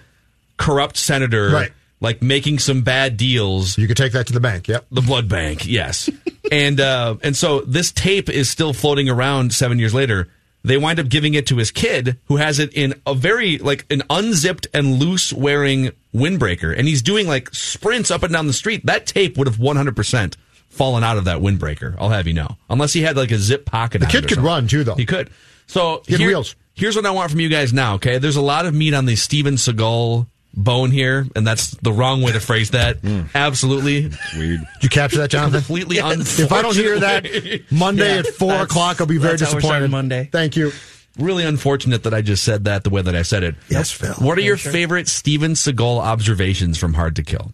corrupt 0.56 0.96
senator 0.96 1.50
Right. 1.50 1.72
like 2.00 2.22
making 2.22 2.58
some 2.60 2.82
bad 2.82 3.16
deals 3.16 3.76
You 3.76 3.86
could 3.88 3.96
take 3.96 4.12
that 4.12 4.28
to 4.28 4.32
the 4.32 4.40
bank. 4.40 4.68
Yep. 4.68 4.86
the 4.92 5.00
blood 5.02 5.28
bank 5.28 5.66
yes 5.66 6.08
and 6.52 6.80
uh 6.80 7.16
and 7.22 7.36
so 7.36 7.60
this 7.62 7.90
tape 7.92 8.28
is 8.30 8.48
still 8.48 8.72
floating 8.72 9.08
around 9.08 9.52
seven 9.52 9.78
years 9.78 9.92
later 9.94 10.28
they 10.64 10.76
wind 10.78 11.00
up 11.00 11.08
giving 11.08 11.34
it 11.34 11.46
to 11.48 11.56
his 11.56 11.70
kid 11.70 12.18
who 12.26 12.36
has 12.36 12.58
it 12.58 12.72
in 12.74 12.94
a 13.06 13.14
very 13.14 13.58
like 13.58 13.84
an 13.90 14.02
unzipped 14.10 14.66
and 14.72 14.98
loose 15.00 15.32
wearing 15.32 15.90
windbreaker. 16.14 16.76
And 16.76 16.86
he's 16.86 17.02
doing 17.02 17.26
like 17.26 17.52
sprints 17.54 18.10
up 18.10 18.22
and 18.22 18.32
down 18.32 18.46
the 18.46 18.52
street. 18.52 18.86
That 18.86 19.06
tape 19.06 19.36
would 19.38 19.46
have 19.46 19.56
100% 19.58 20.36
fallen 20.68 21.04
out 21.04 21.18
of 21.18 21.24
that 21.26 21.38
windbreaker 21.38 21.94
i'll 21.98 22.08
have 22.08 22.26
you 22.26 22.32
know. 22.32 22.56
Unless 22.70 22.94
he 22.94 23.02
had 23.02 23.16
like 23.16 23.30
a 23.30 23.36
zip 23.38 23.66
pocket 23.66 23.98
The 23.98 24.06
on 24.06 24.10
it 24.10 24.12
kid 24.12 24.22
could 24.22 24.30
something. 24.36 24.44
run 24.44 24.66
too, 24.68 24.84
though. 24.84 24.94
he 24.94 25.04
could. 25.04 25.30
So 25.66 26.02
He 26.06 26.16
here- 26.16 26.42
here's 26.74 26.96
what 26.96 27.04
i 27.04 27.10
want 27.10 27.30
from 27.30 27.40
you 27.40 27.48
guys 27.50 27.72
now 27.74 27.94
okay? 27.96 28.16
There's 28.18 28.36
a 28.36 28.40
lot 28.42 28.64
of 28.64 28.72
meat 28.74 28.94
on 28.94 29.04
the 29.04 29.14
steven 29.16 29.54
seagal 29.56 30.26
bone 30.54 30.90
here, 30.90 31.26
and 31.34 31.46
that's 31.46 31.70
the 31.72 31.92
wrong 31.92 32.22
way 32.22 32.32
to 32.32 32.40
phrase 32.40 32.70
that. 32.70 33.00
Mm. 33.02 33.28
Absolutely 33.34 34.10
weird. 34.36 34.60
Did 34.60 34.82
you 34.82 34.88
capture 34.88 35.18
that, 35.18 35.30
Jonathan? 35.30 35.60
Completely 35.60 35.96
Yes. 35.96 36.38
If 36.38 36.52
I 36.52 36.62
don't 36.62 36.74
hear 36.74 37.00
that 37.00 37.26
Monday 37.70 38.18
at 38.18 38.26
four 38.26 38.54
o'clock, 38.54 39.00
I'll 39.00 39.06
be 39.06 39.18
very 39.18 39.36
that's 39.36 39.50
how 39.50 39.56
we're 39.56 39.60
disappointed. 39.60 39.90
Monday. 39.90 40.28
Thank 40.30 40.56
you. 40.56 40.72
Really 41.18 41.44
unfortunate 41.44 42.04
that 42.04 42.14
I 42.14 42.22
just 42.22 42.42
said 42.42 42.64
that 42.64 42.84
the 42.84 42.90
way 42.90 43.02
that 43.02 43.14
I 43.14 43.22
said 43.22 43.42
it. 43.42 43.54
Yes, 43.68 43.90
Phil. 43.90 44.14
What 44.14 44.38
are 44.38 44.42
your 44.42 44.56
Sure. 44.56 44.72
favorite 44.72 45.08
Steven 45.08 45.52
Seagal 45.52 45.98
observations 46.00 46.78
from 46.78 46.94
Hard 46.94 47.16
to 47.16 47.22
Kill? 47.22 47.52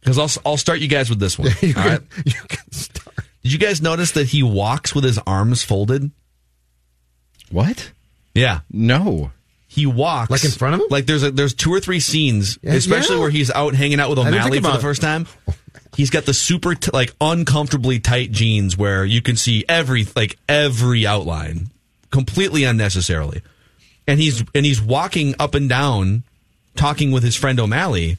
Because 0.00 0.18
I'll, 0.18 0.42
I'll 0.52 0.56
start 0.58 0.80
you 0.80 0.88
guys 0.88 1.08
with 1.08 1.18
this 1.20 1.38
one. 1.38 1.48
all 1.64 1.72
right? 1.74 2.00
Did 2.24 3.52
you 3.52 3.58
guys 3.58 3.80
notice 3.80 4.12
that 4.12 4.26
he 4.28 4.42
walks 4.42 4.94
with 4.94 5.04
his 5.04 5.18
arms 5.26 5.62
folded? 5.62 6.10
What? 7.50 7.92
Yeah. 8.34 8.60
No. 8.70 9.30
He 9.72 9.86
walks 9.86 10.30
Like 10.30 10.44
in 10.44 10.50
front 10.50 10.74
of 10.74 10.80
him? 10.82 10.86
Like 10.90 11.06
there's 11.06 11.22
a, 11.22 11.30
there's 11.30 11.54
two 11.54 11.72
or 11.72 11.80
three 11.80 11.98
scenes, 11.98 12.58
Yeah, 12.62 12.74
especially 12.74 13.14
yeah. 13.16 13.20
where 13.22 13.30
he's 13.30 13.50
out 13.50 13.74
hanging 13.74 14.00
out 14.00 14.10
with 14.10 14.18
O'Malley 14.18 14.60
for 14.60 14.70
the 14.70 14.78
first 14.78 15.00
time. 15.00 15.26
He's 15.96 16.10
got 16.10 16.24
the 16.26 16.34
super 16.34 16.74
t- 16.74 16.90
like 16.92 17.14
uncomfortably 17.22 17.98
tight 17.98 18.32
jeans 18.32 18.76
where 18.76 19.04
you 19.06 19.22
can 19.22 19.36
see 19.36 19.64
every 19.70 20.06
like 20.14 20.36
every 20.46 21.06
outline 21.06 21.70
completely 22.10 22.64
unnecessarily. 22.64 23.40
And 24.06 24.20
he's 24.20 24.44
and 24.54 24.66
he's 24.66 24.80
walking 24.82 25.34
up 25.38 25.54
and 25.54 25.70
down 25.70 26.24
talking 26.76 27.10
with 27.10 27.22
his 27.22 27.34
friend 27.36 27.58
O'Malley 27.58 28.18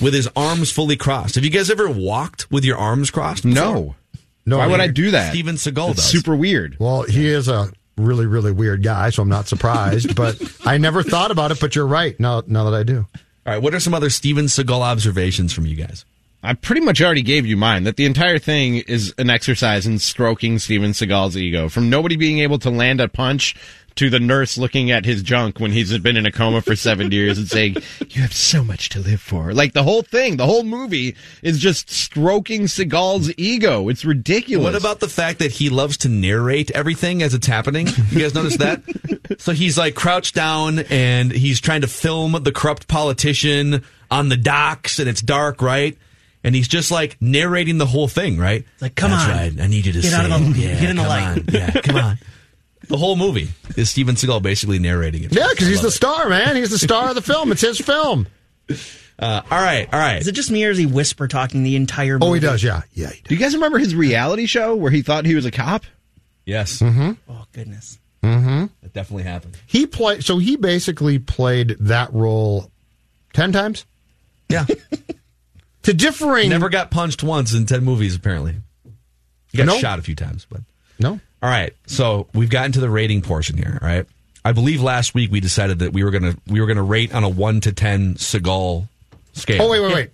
with 0.00 0.14
his 0.14 0.28
arms 0.34 0.70
fully 0.72 0.96
crossed. 0.96 1.34
Have 1.34 1.44
you 1.44 1.50
guys 1.50 1.70
ever 1.70 1.90
walked 1.90 2.50
with 2.50 2.64
your 2.64 2.78
arms 2.78 3.10
crossed? 3.10 3.44
No. 3.44 3.94
No, 4.46 4.58
Why 4.58 4.66
would 4.66 4.80
I 4.80 4.84
weird. 4.84 4.94
do 4.94 5.10
that? 5.10 5.30
Steven 5.32 5.56
Seagal 5.56 5.90
It's 5.90 5.96
does. 6.02 6.10
super 6.10 6.34
weird. 6.36 6.76
Well, 6.78 7.02
he 7.02 7.26
is 7.26 7.48
a 7.48 7.70
really, 7.96 8.26
really 8.26 8.52
weird 8.52 8.82
guy, 8.82 9.10
so 9.10 9.22
I'm 9.22 9.28
not 9.28 9.48
surprised. 9.48 10.14
but 10.14 10.40
I 10.64 10.78
never 10.78 11.02
thought 11.02 11.30
about 11.30 11.50
it. 11.50 11.60
But 11.60 11.74
you're 11.74 11.86
right. 11.86 12.18
Now, 12.20 12.42
now 12.46 12.64
that 12.70 12.74
I 12.74 12.82
do. 12.82 13.06
All 13.46 13.52
right, 13.52 13.62
what 13.62 13.74
are 13.74 13.80
some 13.80 13.94
other 13.94 14.10
Steven 14.10 14.46
Seagal 14.46 14.80
observations 14.80 15.52
from 15.52 15.66
you 15.66 15.76
guys? 15.76 16.04
I 16.42 16.54
pretty 16.54 16.80
much 16.80 17.00
already 17.00 17.22
gave 17.22 17.46
you 17.46 17.56
mine. 17.56 17.84
That 17.84 17.96
the 17.96 18.04
entire 18.04 18.38
thing 18.38 18.76
is 18.76 19.14
an 19.18 19.30
exercise 19.30 19.86
in 19.86 19.98
stroking 19.98 20.58
Steven 20.58 20.92
Seagal's 20.92 21.36
ego. 21.36 21.68
From 21.68 21.90
nobody 21.90 22.16
being 22.16 22.38
able 22.40 22.58
to 22.60 22.70
land 22.70 23.00
a 23.00 23.08
punch 23.08 23.54
to 23.96 24.10
the 24.10 24.20
nurse 24.20 24.56
looking 24.58 24.90
at 24.90 25.04
his 25.04 25.22
junk 25.22 25.58
when 25.58 25.72
he's 25.72 25.96
been 25.98 26.16
in 26.16 26.26
a 26.26 26.32
coma 26.32 26.60
for 26.62 26.76
seven 26.76 27.10
years 27.10 27.38
and 27.38 27.48
saying, 27.48 27.76
"You 28.10 28.22
have 28.22 28.32
so 28.34 28.62
much 28.62 28.88
to 28.90 29.00
live 29.00 29.20
for." 29.20 29.52
Like 29.54 29.72
the 29.72 29.82
whole 29.82 30.02
thing, 30.02 30.36
the 30.36 30.46
whole 30.46 30.62
movie 30.64 31.16
is 31.42 31.58
just 31.58 31.90
stroking 31.90 32.62
Seagal's 32.64 33.32
ego. 33.36 33.88
It's 33.88 34.04
ridiculous. 34.04 34.64
What 34.72 34.80
about 34.80 35.00
the 35.00 35.08
fact 35.08 35.38
that 35.40 35.52
he 35.52 35.70
loves 35.70 35.96
to 35.98 36.08
narrate 36.08 36.70
everything 36.72 37.22
as 37.22 37.34
it's 37.34 37.46
happening? 37.46 37.88
You 38.10 38.20
guys 38.20 38.34
notice 38.34 38.56
that? 38.58 38.82
so 39.38 39.52
he's 39.52 39.76
like 39.78 39.94
crouched 39.94 40.34
down 40.34 40.80
and 40.90 41.32
he's 41.32 41.60
trying 41.60 41.80
to 41.80 41.88
film 41.88 42.32
the 42.42 42.52
corrupt 42.52 42.88
politician 42.88 43.82
on 44.10 44.28
the 44.28 44.36
docks 44.36 44.98
and 44.98 45.08
it's 45.08 45.20
dark, 45.22 45.60
right? 45.62 45.96
And 46.44 46.54
he's 46.54 46.68
just 46.68 46.90
like 46.92 47.16
narrating 47.20 47.78
the 47.78 47.86
whole 47.86 48.06
thing, 48.06 48.38
right? 48.38 48.64
Like, 48.80 48.94
come 48.94 49.10
That's 49.10 49.24
on. 49.24 49.30
right. 49.30 49.60
I 49.60 49.66
need 49.66 49.84
you 49.86 49.92
to 49.94 50.00
Get 50.00 50.10
say 50.12 50.16
out 50.16 50.30
of 50.30 50.54
the- 50.54 50.62
it. 50.62 50.64
Yeah, 50.68 50.80
get 50.80 50.90
in 50.90 50.96
the 50.96 51.02
come 51.02 51.08
light. 51.08 51.38
on. 51.38 51.44
Yeah, 51.48 51.70
come 51.80 51.96
on. 51.96 52.18
The 52.88 52.96
whole 52.96 53.16
movie 53.16 53.48
is 53.76 53.90
Steven 53.90 54.14
Seagal 54.14 54.42
basically 54.42 54.78
narrating 54.78 55.24
it. 55.24 55.34
Yeah, 55.34 55.48
because 55.50 55.66
he's 55.68 55.80
the 55.82 55.88
it. 55.88 55.92
star, 55.92 56.28
man. 56.28 56.56
He's 56.56 56.70
the 56.70 56.78
star 56.78 57.08
of 57.10 57.14
the 57.14 57.22
film. 57.22 57.50
It's 57.52 57.62
his 57.62 57.78
film. 57.78 58.26
Uh, 59.18 59.40
all 59.50 59.62
right, 59.62 59.88
all 59.94 59.98
right. 59.98 60.20
Is 60.20 60.28
it 60.28 60.32
just 60.32 60.50
me 60.50 60.62
or 60.66 60.70
is 60.70 60.76
he 60.76 60.84
whisper 60.84 61.26
talking 61.26 61.62
the 61.62 61.74
entire 61.74 62.18
movie? 62.18 62.26
Oh, 62.30 62.34
he 62.34 62.40
does. 62.40 62.62
Yeah, 62.62 62.82
yeah. 62.92 63.08
Do 63.24 63.34
you 63.34 63.40
guys 63.40 63.54
remember 63.54 63.78
his 63.78 63.94
reality 63.94 64.44
show 64.44 64.74
where 64.76 64.90
he 64.90 65.00
thought 65.00 65.24
he 65.24 65.34
was 65.34 65.46
a 65.46 65.50
cop? 65.50 65.84
Yes, 66.44 66.80
Mm-hmm. 66.80 67.12
Oh, 67.26 67.46
goodness. 67.52 67.98
Mm-hmm. 68.22 68.66
that 68.82 68.92
definitely 68.92 69.22
happened. 69.22 69.56
He 69.66 69.86
played. 69.86 70.22
So 70.22 70.36
he 70.36 70.56
basically 70.56 71.18
played 71.18 71.76
that 71.80 72.12
role 72.12 72.70
ten 73.32 73.52
times 73.52 73.86
Yeah, 74.50 74.66
to 75.84 75.94
differing. 75.94 76.50
never 76.50 76.68
got 76.68 76.90
punched 76.90 77.22
once 77.22 77.54
in 77.54 77.64
ten 77.64 77.84
movies. 77.84 78.14
Apparently, 78.16 78.56
he 79.50 79.56
got 79.56 79.66
No. 79.66 79.78
shot 79.78 79.98
a 79.98 80.02
few 80.02 80.14
times, 80.14 80.46
but. 80.50 80.60
No. 81.00 81.20
All 81.42 81.50
right, 81.50 81.72
so 81.86 82.26
we've 82.34 82.50
gotten 82.50 82.72
to 82.72 82.80
the 82.80 82.88
rating 82.90 83.22
portion 83.22 83.56
here. 83.56 83.78
All 83.80 83.86
right, 83.86 84.06
I 84.44 84.52
believe 84.52 84.80
last 84.82 85.14
week 85.14 85.30
we 85.30 85.40
decided 85.40 85.80
that 85.80 85.92
we 85.92 86.02
were 86.02 86.10
gonna 86.10 86.34
we 86.46 86.60
were 86.60 86.66
gonna 86.66 86.82
rate 86.82 87.14
on 87.14 87.24
a 87.24 87.28
one 87.28 87.60
to 87.62 87.72
ten 87.72 88.14
Seagal 88.14 88.88
scale. 89.34 89.62
Oh 89.62 89.70
wait, 89.70 89.80
wait, 89.80 89.94
wait. 89.94 90.10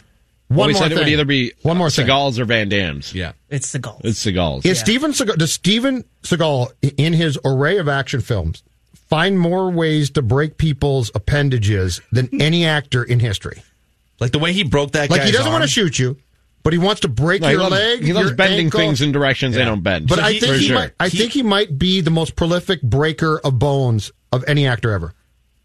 One 0.48 0.58
Well, 0.58 0.58
One 0.58 0.66
we 0.68 0.72
more 0.74 0.82
said 0.82 0.88
thing. 0.88 0.98
it 0.98 1.00
would 1.00 1.08
either 1.08 1.24
be 1.24 1.52
one 1.62 1.78
more 1.78 1.88
thing. 1.90 2.06
Seagal's 2.06 2.38
or 2.38 2.44
Van 2.44 2.68
Damme's. 2.68 3.14
Yeah, 3.14 3.32
It's 3.48 3.72
Seagal. 3.72 4.00
It's 4.04 4.22
Seagal's. 4.22 4.66
Is 4.66 4.78
Steven 4.80 5.12
Seagal, 5.12 5.36
does 5.38 5.52
Steven 5.52 6.04
Seagal, 6.24 6.72
in 6.98 7.14
his 7.14 7.38
array 7.44 7.78
of 7.78 7.88
action 7.88 8.20
films, 8.20 8.62
find 9.08 9.38
more 9.38 9.70
ways 9.70 10.10
to 10.10 10.20
break 10.22 10.58
people's 10.58 11.10
appendages 11.14 12.02
than 12.10 12.28
any 12.42 12.66
actor 12.66 13.02
in 13.02 13.20
history? 13.20 13.62
like 14.20 14.30
the 14.32 14.38
way 14.38 14.52
he 14.52 14.62
broke 14.62 14.92
that. 14.92 15.08
Like 15.10 15.22
he 15.22 15.32
doesn't 15.32 15.50
want 15.50 15.64
to 15.64 15.68
shoot 15.68 15.98
you, 15.98 16.16
but 16.62 16.72
he 16.72 16.78
wants 16.78 17.00
to 17.02 17.08
break 17.08 17.42
No, 17.42 17.48
he 17.48 17.52
your 17.54 17.62
loves- 17.62 17.72
leg. 17.72 18.04
he 18.04 18.12
loves 18.12 18.28
your 18.28 18.36
bending 18.36 18.66
ankle. 18.66 18.80
things 18.80 19.00
in 19.00 19.12
directions 19.12 19.54
they 19.56 19.64
don't 19.64 19.82
bend. 19.82 20.08
But 20.08 20.18
So 20.18 20.24
I 20.24 20.32
he- 20.32 20.40
think 20.40 20.56
he 20.56 20.66
sure. 20.68 20.76
might. 20.76 20.92
I 21.00 21.08
He- 21.08 21.18
think 21.18 21.32
he 21.32 21.42
might 21.42 21.78
be 21.78 22.00
the 22.00 22.10
most 22.10 22.36
prolific 22.36 22.82
breaker 22.82 23.40
of 23.42 23.58
bones 23.58 24.10
of 24.32 24.44
any 24.46 24.66
actor 24.66 24.92
ever. 24.92 25.14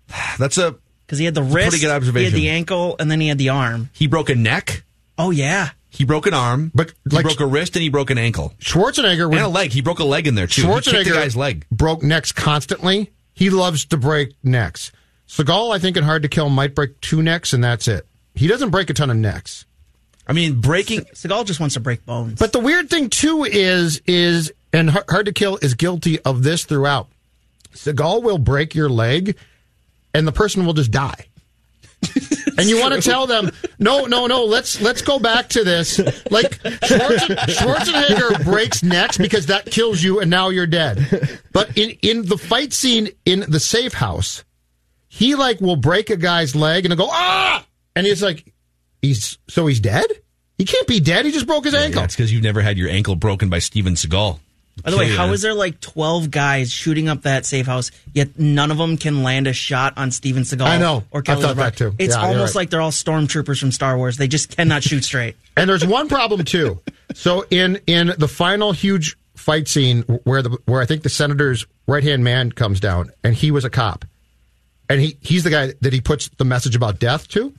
That's 0.39 0.57
a 0.57 0.75
Because 1.05 1.19
he 1.19 1.25
had 1.25 1.35
the 1.35 1.43
wrist, 1.43 1.69
pretty 1.69 1.81
good 1.83 1.91
observation. 1.91 2.37
he 2.37 2.45
had 2.45 2.51
the 2.51 2.55
ankle, 2.55 2.95
and 2.99 3.09
then 3.11 3.21
he 3.21 3.27
had 3.27 3.37
the 3.37 3.49
arm. 3.49 3.89
he 3.93 4.07
broke 4.07 4.29
a 4.29 4.35
neck, 4.35 4.83
Oh, 5.17 5.31
yeah. 5.31 5.69
he 5.89 6.03
broke 6.03 6.27
an 6.27 6.33
arm, 6.33 6.71
But, 6.75 6.93
he 7.09 7.15
like- 7.15 7.23
broke 7.25 7.39
a 7.39 7.45
wrist, 7.45 7.75
and 7.75 7.83
he 7.83 7.89
broke 7.89 8.09
an 8.09 8.17
ankle 8.17 8.53
Schwarzenegger 8.61 9.31
and 9.31 9.41
a 9.41 9.47
leg. 9.47 9.71
He 9.71 9.81
broke 9.81 9.99
a 9.99 10.03
leg 10.03 10.27
in 10.27 10.35
there 10.35 10.47
too. 10.47 10.61
He 10.63 10.67
Schwarzenegger 10.67 11.03
the 11.05 11.09
guy's 11.11 11.35
leg. 11.35 11.65
broke 11.71 12.03
necks 12.03 12.31
constantly. 12.31 13.11
He 13.33 13.49
loves 13.49 13.85
to 13.85 13.97
break 13.97 14.33
necks. 14.43 14.91
Seagal, 15.29 15.75
I 15.75 15.79
think, 15.79 15.95
in 15.97 16.03
Hard 16.03 16.23
to 16.23 16.27
Kill 16.29 16.49
might 16.49 16.73
break 16.73 16.99
two 17.01 17.21
necks, 17.21 17.51
and 17.53 17.63
that's 17.63 17.87
it. 17.87 18.07
He 18.33 18.47
doesn't 18.47 18.69
break 18.69 18.89
a 18.89 18.93
ton 18.93 19.09
of 19.09 19.17
necks. 19.17 19.65
I 20.27 20.33
mean, 20.33 20.59
breaking. 20.59 21.01
Seagal 21.13 21.45
just 21.45 21.59
wants 21.59 21.75
to 21.75 21.79
break 21.79 22.05
bones. 22.05 22.37
But 22.37 22.51
the 22.51 22.59
weird 22.59 22.89
thing 22.89 23.09
too 23.09 23.45
is 23.45 24.01
is 24.05 24.51
and 24.73 24.89
Hard 24.89 25.25
to 25.25 25.31
Kill 25.31 25.57
is 25.57 25.73
guilty 25.73 26.19
of 26.21 26.43
this 26.43 26.65
throughout. 26.65 27.07
Seagal 27.73 28.23
will 28.23 28.37
break 28.37 28.75
your 28.75 28.89
leg, 28.89 29.37
and 30.13 30.27
the 30.27 30.31
person 30.31 30.65
will 30.65 30.73
just 30.73 30.91
die. 30.91 31.27
and 32.57 32.67
you 32.67 32.79
want 32.79 32.93
to 32.93 33.01
tell 33.01 33.25
them, 33.25 33.49
no, 33.79 34.05
no, 34.05 34.27
no. 34.27 34.43
Let's 34.43 34.81
let's 34.81 35.01
go 35.01 35.17
back 35.17 35.49
to 35.49 35.63
this. 35.63 35.97
Like 36.29 36.59
Schwarzen, 36.61 37.35
Schwarzenegger 37.37 38.43
breaks 38.43 38.83
necks 38.83 39.17
because 39.17 39.47
that 39.47 39.65
kills 39.65 40.03
you, 40.03 40.19
and 40.19 40.29
now 40.29 40.49
you're 40.49 40.67
dead. 40.67 41.39
But 41.53 41.77
in 41.77 41.91
in 42.01 42.25
the 42.25 42.37
fight 42.37 42.73
scene 42.73 43.09
in 43.25 43.45
the 43.47 43.59
safe 43.59 43.93
house, 43.93 44.43
he 45.07 45.35
like 45.35 45.61
will 45.61 45.75
break 45.75 46.09
a 46.09 46.17
guy's 46.17 46.55
leg 46.55 46.85
and 46.85 46.95
go 46.97 47.07
ah, 47.09 47.65
and 47.95 48.05
he's 48.05 48.21
like, 48.21 48.53
he's 49.01 49.37
so 49.47 49.67
he's 49.67 49.79
dead. 49.79 50.05
He 50.57 50.65
can't 50.65 50.87
be 50.87 50.99
dead. 50.99 51.25
He 51.25 51.31
just 51.31 51.45
broke 51.47 51.65
his 51.65 51.75
ankle. 51.75 52.01
That's 52.01 52.15
because 52.15 52.33
you've 52.33 52.43
never 52.43 52.61
had 52.61 52.77
your 52.77 52.89
ankle 52.89 53.15
broken 53.15 53.49
by 53.49 53.59
Steven 53.59 53.93
Seagal. 53.93 54.39
By 54.83 54.91
the 54.91 54.97
way, 54.97 55.05
Kill 55.05 55.11
you, 55.13 55.17
how 55.17 55.25
man. 55.25 55.33
is 55.33 55.41
there 55.41 55.53
like 55.55 55.79
12 55.81 56.29
guys 56.29 56.71
shooting 56.71 57.09
up 57.09 57.23
that 57.23 57.45
safe 57.47 57.65
house, 57.65 57.89
yet 58.13 58.37
none 58.39 58.69
of 58.69 58.77
them 58.77 58.95
can 58.97 59.23
land 59.23 59.47
a 59.47 59.53
shot 59.53 59.93
on 59.97 60.11
Steven 60.11 60.43
Seagal? 60.43 60.61
I 60.67 60.77
know. 60.77 61.03
Or 61.09 61.21
Kelly 61.23 61.39
I 61.39 61.41
Kelly 61.41 61.55
thought 61.55 61.55
LeBrock? 61.55 61.65
that 61.71 61.75
too. 61.77 61.95
It's 61.97 62.15
Yeah, 62.15 62.21
almost 62.21 62.53
right. 62.53 62.61
like 62.61 62.69
they're 62.69 62.81
all 62.81 62.91
stormtroopers 62.91 63.59
from 63.59 63.71
Star 63.71 63.97
Wars. 63.97 64.17
They 64.17 64.27
just 64.27 64.55
cannot 64.55 64.83
shoot 64.83 65.03
straight. 65.03 65.35
And 65.57 65.67
there's 65.67 65.83
one 65.83 66.07
problem 66.07 66.43
too. 66.45 66.79
So 67.15 67.43
in 67.49 67.79
in 67.87 68.13
the 68.19 68.27
final 68.27 68.73
huge 68.73 69.17
fight 69.35 69.67
scene 69.67 70.03
where 70.03 70.43
the 70.43 70.55
where 70.65 70.81
I 70.81 70.85
think 70.85 71.01
the 71.01 71.09
senator's 71.09 71.65
right 71.87 72.03
hand 72.03 72.23
man 72.23 72.51
comes 72.51 72.79
down, 72.79 73.09
and 73.23 73.33
he 73.33 73.49
was 73.49 73.65
a 73.65 73.69
cop, 73.71 74.05
and 74.87 75.01
he 75.01 75.17
he's 75.19 75.43
the 75.43 75.49
guy 75.49 75.73
that 75.81 75.93
he 75.93 75.99
puts 76.01 76.29
the 76.37 76.45
message 76.45 76.75
about 76.75 76.99
death 76.99 77.27
to, 77.29 77.51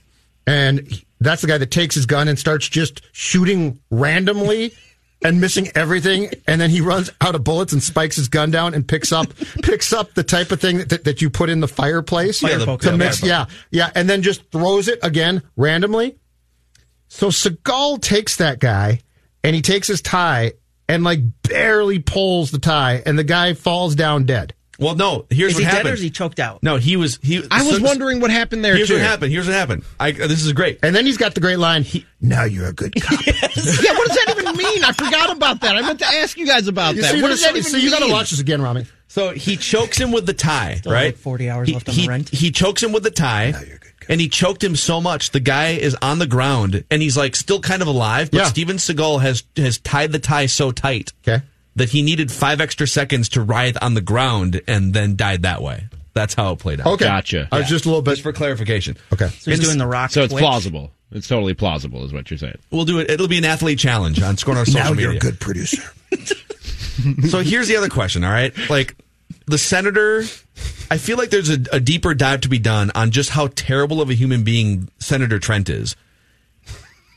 and 0.47 0.79
he- 0.87 1.03
that's 1.19 1.41
the 1.41 1.47
guy 1.47 1.57
that 1.57 1.71
takes 1.71 1.95
his 1.95 2.05
gun 2.05 2.27
and 2.27 2.37
starts 2.37 2.67
just 2.67 3.01
shooting 3.11 3.79
randomly. 3.89 4.73
And 5.21 5.41
missing 5.41 5.67
everything, 5.75 6.31
and 6.47 6.61
then 6.61 6.69
he 6.69 6.79
runs 6.79 7.09
out 7.19 7.35
of 7.35 7.43
bullets 7.43 7.73
and 7.73 7.83
spikes 7.83 8.15
his 8.15 8.29
gun 8.29 8.51
down 8.51 8.73
and 8.73 8.87
picks 8.87 9.11
up 9.11 9.27
picks 9.61 9.91
up 9.91 10.13
the 10.13 10.23
type 10.23 10.53
of 10.53 10.61
thing 10.61 10.77
that, 10.77 11.03
that 11.03 11.21
you 11.21 11.29
put 11.29 11.49
in 11.49 11.59
the 11.59 11.67
fireplace 11.67 12.39
Fire 12.39 12.57
to 12.57 12.65
poker. 12.65 12.95
mix. 12.95 13.21
Yeah, 13.21 13.27
Yeah, 13.27 13.45
yeah, 13.69 13.91
and 13.95 14.09
then 14.09 14.21
just 14.21 14.49
throws 14.49 14.87
it 14.87 14.97
again 15.03 15.43
randomly. 15.57 16.17
So 17.09 17.31
Seagal 17.31 18.01
takes 18.01 18.37
that 18.37 18.59
guy 18.59 19.01
and 19.43 19.53
he 19.53 19.61
takes 19.61 19.89
his 19.89 20.01
tie 20.01 20.53
and 20.87 21.03
like 21.03 21.19
barely 21.43 21.99
pulls 21.99 22.51
the 22.51 22.59
tie, 22.59 23.03
and 23.05 23.19
the 23.19 23.25
guy 23.25 23.55
falls 23.55 23.95
down 23.95 24.23
dead. 24.23 24.53
Well, 24.79 24.95
no. 24.95 25.25
Here's 25.29 25.51
Is 25.51 25.55
what 25.55 25.59
he 25.59 25.65
happened. 25.65 25.83
dead 25.85 25.91
or 25.91 25.93
is 25.93 26.01
he 26.01 26.09
choked 26.09 26.39
out? 26.39 26.63
no, 26.63 26.77
he 26.77 26.95
was. 26.95 27.19
He. 27.21 27.43
I 27.51 27.63
was 27.63 27.77
so- 27.77 27.83
wondering 27.83 28.19
what 28.21 28.31
happened 28.31 28.63
there 28.63 28.75
Here's 28.75 28.87
too. 28.87 28.95
what 28.95 29.03
happened. 29.03 29.31
Here's 29.31 29.45
what 29.47 29.55
happened. 29.55 29.83
I, 29.99 30.11
this 30.11 30.43
is 30.45 30.53
great. 30.53 30.79
And 30.83 30.95
then 30.95 31.05
he's 31.05 31.17
got 31.17 31.35
the 31.35 31.41
great 31.41 31.59
line, 31.59 31.85
"Now 32.21 32.45
you're 32.45 32.67
a 32.67 32.73
good 32.73 32.93
cop." 33.01 33.11
yeah, 33.27 33.33
what 33.33 34.07
does 34.07 34.17
that 34.17 34.35
even 34.37 34.55
mean? 34.57 34.83
I 34.83 34.91
forgot 34.93 35.31
about 35.35 35.61
that. 35.61 35.75
I 35.77 35.81
meant 35.81 35.99
to 35.99 36.05
ask 36.07 36.37
you 36.37 36.45
guys 36.47 36.67
about 36.67 36.95
You 36.95 37.01
that. 37.01 37.11
see, 37.11 37.21
what 37.21 37.27
does 37.29 37.41
that 37.41 37.51
even 37.51 37.63
see, 37.63 37.77
mean? 37.77 37.85
you 37.85 37.91
got 37.91 38.05
to 38.05 38.11
watch 38.11 38.29
this 38.31 38.39
again, 38.39 38.61
Rami. 38.61 38.85
So 39.07 39.31
he 39.31 39.57
chokes 39.57 39.97
him 39.97 40.11
with 40.11 40.25
the 40.25 40.33
tie, 40.33 40.75
Still 40.75 40.93
right? 40.93 41.07
like 41.07 41.17
40 41.17 41.49
hours 41.49 41.67
he, 41.67 41.73
left 41.73 41.89
on 41.89 41.95
he, 41.95 42.01
the 42.03 42.07
rent. 42.07 42.29
He 42.29 42.51
chokes 42.51 42.83
him 42.83 42.91
with 42.91 43.03
the 43.03 43.09
tie, 43.11 43.51
Now 43.51 43.61
you're 43.61 43.79
and 44.07 44.19
he 44.21 44.27
choked 44.29 44.63
him 44.63 44.75
so 44.75 44.99
much 45.01 45.31
the 45.31 45.39
guy 45.39 45.69
is 45.73 45.95
on 46.01 46.17
the 46.19 46.25
ground 46.27 46.83
and 46.89 47.01
he's 47.01 47.15
like 47.17 47.35
still 47.35 47.59
kind 47.59 47.81
of 47.83 47.87
alive. 47.87 48.31
But 48.31 48.37
Yeah. 48.37 48.43
Steven 48.45 48.77
Seagal 48.77 49.21
has 49.21 49.43
has 49.55 49.77
tied 49.79 50.11
the 50.11 50.19
tie 50.19 50.45
so 50.47 50.71
tight 50.71 51.13
Okay. 51.27 51.43
That 51.79 51.89
he 51.89 52.01
needed 52.01 52.31
five 52.31 52.61
extra 52.61 52.87
seconds 52.87 53.29
to 53.29 53.41
writhe 53.41 53.77
on 53.81 53.93
the 53.93 54.01
ground 54.01 54.61
and 54.67 54.93
then 54.93 55.15
died 55.15 55.41
that 55.41 55.61
way. 55.61 55.87
That's 56.13 56.33
how 56.33 56.51
it 56.51 56.59
played 56.59 56.81
out. 56.81 56.87
Okay. 56.87 57.05
Gotcha. 57.05 57.47
I 57.51 57.59
was 57.59 57.69
just 57.69 57.85
a 57.85 57.87
little 57.87 58.01
bit 58.01 58.11
Just 58.11 58.23
for 58.23 58.33
clarification. 58.33 58.97
Okay. 59.13 59.27
So 59.29 59.51
he's 59.51 59.59
doing 59.59 59.77
the 59.77 59.87
rock. 59.87 60.11
So 60.11 60.23
it's 60.23 60.33
twitch. 60.33 60.41
plausible. 60.41 60.91
It's 61.11 61.27
totally 61.27 61.53
plausible, 61.53 62.05
is 62.05 62.13
what 62.13 62.29
you're 62.29 62.37
saying. 62.37 62.57
We'll 62.71 62.85
do 62.85 62.99
it. 62.99 63.09
It'll 63.09 63.27
be 63.27 63.37
an 63.37 63.45
athlete 63.45 63.79
challenge 63.79 64.21
on 64.21 64.37
Score 64.37 64.53
North 64.53 64.67
social 64.67 64.83
now 64.83 64.89
media. 64.91 65.05
you're 65.05 65.15
a 65.15 65.19
good 65.19 65.39
producer. 65.39 65.81
so 67.29 67.39
here's 67.39 67.67
the 67.67 67.77
other 67.77 67.89
question, 67.89 68.23
all 68.23 68.31
right? 68.31 68.53
Like 68.69 68.95
the 69.47 69.57
senator, 69.57 70.19
I 70.91 70.97
feel 70.97 71.17
like 71.17 71.29
there's 71.29 71.49
a, 71.49 71.57
a 71.71 71.79
deeper 71.79 72.13
dive 72.13 72.41
to 72.41 72.49
be 72.49 72.59
done 72.59 72.91
on 72.93 73.11
just 73.11 73.31
how 73.31 73.47
terrible 73.55 74.01
of 74.01 74.09
a 74.09 74.13
human 74.13 74.43
being 74.43 74.89
Senator 74.99 75.39
Trent 75.39 75.69
is. 75.69 75.95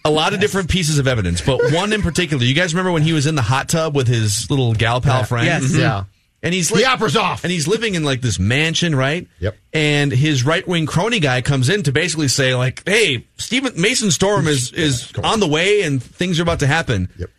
A 0.05 0.11
lot 0.11 0.35
of 0.35 0.41
different 0.41 0.69
pieces 0.69 0.99
of 0.99 1.07
evidence, 1.07 1.41
but 1.41 1.61
one 1.73 1.93
in 1.93 2.03
particular. 2.03 2.43
You 2.45 2.55
guys 2.55 2.75
remember 2.75 2.91
when 2.93 3.03
he 3.03 3.13
was 3.13 3.27
in 3.27 3.35
the 3.37 3.43
hot 3.43 3.69
tub 3.69 3.95
with 3.95 4.09
his 4.09 4.51
little 4.51 4.73
gal 4.75 5.01
pal 5.01 5.21
Yeah. 5.21 5.25
friend? 5.25 5.47
Yes. 5.47 5.63
Mhm. 5.65 5.79
Yeah. 5.79 6.05
And 6.45 6.53
he's 6.53 6.71
The 6.71 6.75
like, 6.77 6.87
opera's 6.89 7.17
off. 7.17 7.45
and 7.45 7.53
he's 7.53 7.69
living 7.69 7.95
in 7.95 8.03
like 8.03 8.21
this 8.21 8.41
mansion, 8.41 8.97
right? 8.97 9.29
Yep. 9.39 9.57
And 9.73 10.11
his 10.11 10.45
right 10.45 10.67
wing 10.67 10.87
crony 10.87 11.21
guy 11.21 11.41
comes 11.41 11.69
in 11.69 11.85
to 11.85 11.93
basically 11.93 12.27
say, 12.27 12.53
like, 12.57 12.83
"Hey, 12.85 13.27
Stephen 13.39 13.81
Mason 13.81 14.11
Storm 14.11 14.49
is 14.49 14.73
is 14.73 15.07
come 15.13 15.25
on. 15.25 15.35
on 15.35 15.41
the 15.41 15.47
way, 15.47 15.83
and 15.83 16.03
things 16.03 16.41
are 16.41 16.43
about 16.43 16.59
to 16.61 16.67
happen." 16.67 17.09
Yep. 17.17 17.31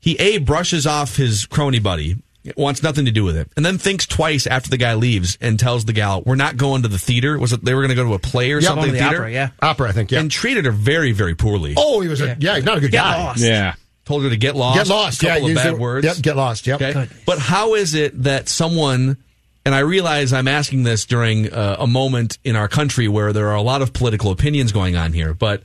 He 0.00 0.16
a 0.20 0.36
brushes 0.38 0.86
off 0.86 1.16
his 1.16 1.46
crony 1.46 1.78
buddy, 1.78 2.16
wants 2.56 2.82
nothing 2.82 3.06
to 3.06 3.10
do 3.10 3.24
with 3.24 3.36
it, 3.36 3.50
and 3.56 3.64
then 3.64 3.78
thinks 3.78 4.06
twice 4.06 4.46
after 4.46 4.70
the 4.70 4.76
guy 4.76 4.94
leaves 4.94 5.36
and 5.40 5.58
tells 5.58 5.84
the 5.84 5.92
gal, 5.92 6.22
"We're 6.24 6.34
not 6.36 6.56
going 6.56 6.82
to 6.82 6.88
the 6.88 6.98
theater." 6.98 7.38
Was 7.38 7.52
it 7.52 7.64
they 7.64 7.74
were 7.74 7.80
going 7.82 7.90
to 7.90 7.94
go 7.94 8.04
to 8.04 8.14
a 8.14 8.18
play 8.18 8.52
or 8.52 8.56
Yep. 8.60 8.62
something? 8.68 8.92
The 8.92 8.98
theater? 8.98 9.16
opera, 9.16 9.32
yeah. 9.32 9.48
Opera, 9.62 9.88
I 9.88 9.92
think. 9.92 10.10
Yeah. 10.12 10.20
And 10.20 10.30
treated 10.30 10.64
her 10.66 10.72
very, 10.72 11.12
very 11.12 11.34
poorly. 11.34 11.74
oh, 11.76 12.00
he 12.00 12.08
was 12.08 12.20
a 12.20 12.36
yeah. 12.38 12.56
He's 12.56 12.64
not 12.64 12.78
a 12.78 12.80
good 12.80 12.90
Get 12.90 13.02
guy. 13.02 13.24
lost. 13.24 13.40
Yeah. 13.40 13.74
Told 14.04 14.22
her 14.22 14.30
to 14.30 14.36
get 14.36 14.54
lost. 14.54 14.78
Get 14.78 14.86
lost. 14.88 15.22
A 15.22 15.26
couple 15.26 15.42
yeah. 15.50 15.56
of 15.56 15.56
bad 15.64 15.74
the- 15.74 15.78
words. 15.80 16.04
Yep. 16.06 16.16
Get 16.22 16.36
lost. 16.36 16.66
Yep. 16.66 16.80
Okay. 16.82 17.08
But 17.26 17.38
how 17.40 17.74
is 17.74 17.94
it 17.94 18.22
that 18.22 18.48
someone, 18.48 19.16
and 19.64 19.74
I 19.74 19.80
realize 19.80 20.32
I'm 20.32 20.46
asking 20.46 20.84
this 20.84 21.06
during 21.06 21.52
uh, 21.52 21.76
a 21.80 21.86
moment 21.88 22.38
in 22.44 22.54
our 22.54 22.68
country 22.68 23.08
where 23.08 23.32
there 23.32 23.48
are 23.48 23.56
a 23.56 23.62
lot 23.62 23.82
of 23.82 23.92
political 23.92 24.30
opinions 24.30 24.70
going 24.70 24.94
on 24.94 25.12
here, 25.12 25.34
but 25.34 25.62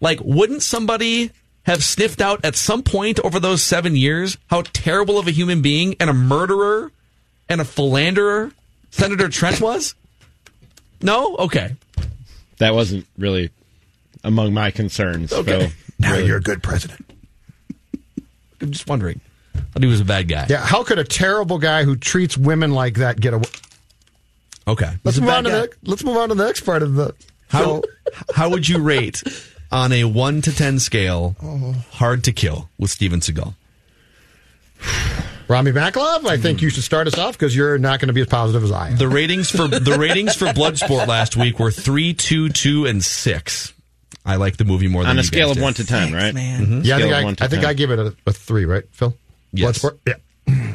like, 0.00 0.20
wouldn't 0.22 0.62
somebody 0.62 1.30
have 1.64 1.84
sniffed 1.84 2.20
out 2.20 2.44
at 2.44 2.56
some 2.56 2.82
point 2.82 3.20
over 3.20 3.38
those 3.38 3.62
seven 3.62 3.94
years 3.96 4.36
how 4.48 4.62
terrible 4.72 5.18
of 5.18 5.26
a 5.28 5.30
human 5.30 5.62
being 5.62 5.94
and 6.00 6.10
a 6.10 6.12
murderer 6.14 6.90
and 7.48 7.60
a 7.60 7.64
philanderer 7.64 8.52
Senator 8.90 9.28
Trent 9.28 9.60
was? 9.60 9.94
No? 11.00 11.36
Okay. 11.36 11.74
That 12.58 12.74
wasn't 12.74 13.06
really 13.18 13.50
among 14.24 14.52
my 14.54 14.70
concerns. 14.70 15.32
Okay. 15.32 15.68
So, 15.68 15.72
Now 15.98 16.12
really- 16.12 16.26
you're 16.26 16.38
a 16.38 16.42
good 16.42 16.62
president. 16.62 17.04
I'm 18.60 18.70
just 18.70 18.86
wondering. 18.88 19.20
I 19.54 19.58
thought 19.72 19.82
he 19.82 19.88
was 19.88 20.00
a 20.00 20.04
bad 20.04 20.28
guy. 20.28 20.46
Yeah. 20.48 20.64
How 20.64 20.82
could 20.84 20.98
a 20.98 21.04
terrible 21.04 21.58
guy 21.58 21.84
who 21.84 21.96
treats 21.96 22.36
women 22.38 22.72
like 22.72 22.94
that 22.96 23.20
get 23.20 23.34
away? 23.34 23.44
Okay. 24.68 24.90
Let's 25.04 25.16
He's 25.16 25.20
move 25.22 25.30
on 25.30 25.44
to 25.44 25.50
guy. 25.50 25.60
the 25.62 25.70
let's 25.84 26.04
move 26.04 26.16
on 26.16 26.28
to 26.28 26.34
the 26.36 26.44
next 26.44 26.60
part 26.60 26.82
of 26.82 26.94
the 26.94 27.14
How 27.48 27.64
show. 27.64 27.82
how 28.34 28.48
would 28.50 28.68
you 28.68 28.78
rate 28.78 29.22
on 29.72 29.92
a 29.92 30.04
one 30.04 30.42
to 30.42 30.54
ten 30.54 30.78
scale 30.78 31.34
hard 31.92 32.24
to 32.24 32.32
kill 32.32 32.68
with 32.78 32.90
Steven 32.90 33.20
Seagal? 33.20 33.54
Rami 35.48 35.72
Maklov, 35.72 36.24
I 36.26 36.36
think 36.38 36.62
you 36.62 36.70
should 36.70 36.82
start 36.84 37.06
us 37.06 37.18
off 37.18 37.36
because 37.36 37.54
you're 37.54 37.76
not 37.78 38.00
going 38.00 38.06
to 38.08 38.12
be 38.14 38.20
as 38.22 38.26
positive 38.26 38.62
as 38.64 38.70
I 38.72 38.88
am. 38.90 38.96
The 38.96 39.08
ratings 39.08 39.50
for 39.50 39.68
the 39.68 39.96
ratings 39.98 40.34
for 40.34 40.46
Bloodsport 40.46 41.06
last 41.08 41.36
week 41.36 41.58
were 41.58 41.70
three, 41.70 42.14
two, 42.14 42.48
two, 42.48 42.86
and 42.86 43.04
six. 43.04 43.72
I 44.24 44.36
like 44.36 44.56
the 44.56 44.64
movie 44.64 44.88
more 44.88 45.02
than 45.02 45.10
on 45.10 45.16
a 45.18 45.20
you 45.20 45.24
scale 45.24 45.48
guys 45.48 45.50
of 45.50 45.56
did. 45.56 45.62
one 45.64 45.74
to 45.74 45.86
ten, 45.86 46.10
Thanks, 46.10 46.14
right? 46.24 46.34
man. 46.34 46.66
Mhm. 46.66 46.84
yeah, 46.84 46.96
I 46.96 47.00
think, 47.00 47.12
I, 47.42 47.44
I, 47.44 47.48
think 47.48 47.64
I 47.64 47.72
give 47.74 47.90
it 47.90 47.98
a, 47.98 48.14
a 48.26 48.32
three, 48.32 48.64
right, 48.64 48.84
Phil? 48.92 49.14
Yes. 49.52 49.78
Bloodsport? 49.78 49.98
Yeah. 50.06 50.72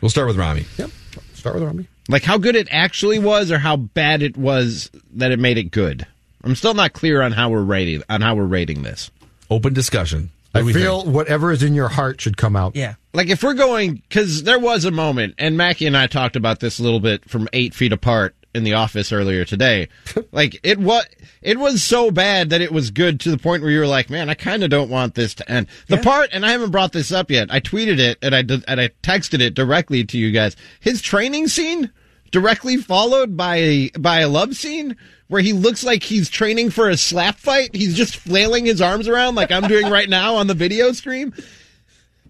We'll 0.00 0.10
start 0.10 0.26
with 0.26 0.36
Rami. 0.36 0.66
Yep. 0.76 0.90
Start 1.32 1.54
with 1.54 1.64
Rami. 1.64 1.86
Like 2.10 2.24
how 2.24 2.36
good 2.36 2.56
it 2.56 2.68
actually 2.70 3.18
was, 3.18 3.50
or 3.50 3.56
how 3.58 3.76
bad 3.76 4.20
it 4.22 4.36
was 4.36 4.90
that 5.14 5.32
it 5.32 5.38
made 5.38 5.56
it 5.56 5.70
good. 5.70 6.06
I'm 6.44 6.54
still 6.54 6.74
not 6.74 6.92
clear 6.92 7.22
on 7.22 7.32
how 7.32 7.50
we're 7.50 7.62
rating 7.62 8.02
on 8.08 8.20
how 8.20 8.34
we're 8.34 8.44
rating 8.44 8.82
this. 8.82 9.10
Open 9.50 9.72
discussion. 9.72 10.30
I 10.54 10.62
feel 10.72 11.02
think? 11.02 11.14
whatever 11.14 11.50
is 11.50 11.62
in 11.62 11.74
your 11.74 11.88
heart 11.88 12.20
should 12.20 12.36
come 12.36 12.54
out. 12.54 12.76
Yeah. 12.76 12.94
Like 13.12 13.28
if 13.28 13.42
we're 13.42 13.54
going, 13.54 13.94
because 13.94 14.44
there 14.44 14.58
was 14.58 14.84
a 14.84 14.90
moment, 14.90 15.34
and 15.38 15.56
Mackey 15.56 15.86
and 15.86 15.96
I 15.96 16.06
talked 16.06 16.36
about 16.36 16.60
this 16.60 16.78
a 16.78 16.82
little 16.82 17.00
bit 17.00 17.28
from 17.28 17.48
eight 17.52 17.74
feet 17.74 17.92
apart 17.92 18.36
in 18.54 18.62
the 18.62 18.74
office 18.74 19.12
earlier 19.12 19.44
today. 19.44 19.88
like 20.32 20.60
it 20.62 20.78
was, 20.78 21.04
it 21.42 21.58
was 21.58 21.82
so 21.82 22.10
bad 22.12 22.50
that 22.50 22.60
it 22.60 22.70
was 22.70 22.90
good 22.90 23.18
to 23.20 23.30
the 23.30 23.38
point 23.38 23.62
where 23.62 23.72
you 23.72 23.80
were 23.80 23.86
like, 23.86 24.10
man, 24.10 24.30
I 24.30 24.34
kind 24.34 24.62
of 24.62 24.70
don't 24.70 24.90
want 24.90 25.14
this 25.14 25.34
to 25.34 25.50
end. 25.50 25.66
The 25.88 25.98
part, 25.98 26.30
and 26.32 26.46
I 26.46 26.52
haven't 26.52 26.70
brought 26.70 26.92
this 26.92 27.10
up 27.10 27.30
yet. 27.30 27.52
I 27.52 27.58
tweeted 27.58 27.98
it 27.98 28.18
and 28.22 28.34
I 28.34 28.42
did, 28.42 28.64
and 28.68 28.80
I 28.80 28.90
texted 29.02 29.40
it 29.40 29.54
directly 29.54 30.04
to 30.04 30.18
you 30.18 30.30
guys. 30.30 30.54
His 30.78 31.02
training 31.02 31.48
scene 31.48 31.90
directly 32.34 32.76
followed 32.76 33.36
by 33.36 33.56
a, 33.58 33.90
by 33.90 34.18
a 34.18 34.28
love 34.28 34.56
scene 34.56 34.96
where 35.28 35.40
he 35.40 35.52
looks 35.52 35.84
like 35.84 36.02
he's 36.02 36.28
training 36.28 36.68
for 36.68 36.90
a 36.90 36.96
slap 36.96 37.38
fight. 37.38 37.72
He's 37.72 37.96
just 37.96 38.16
flailing 38.16 38.66
his 38.66 38.82
arms 38.82 39.06
around 39.06 39.36
like 39.36 39.52
I'm 39.52 39.68
doing 39.68 39.88
right 39.88 40.08
now 40.08 40.34
on 40.34 40.48
the 40.48 40.54
video 40.54 40.90
stream. 40.90 41.32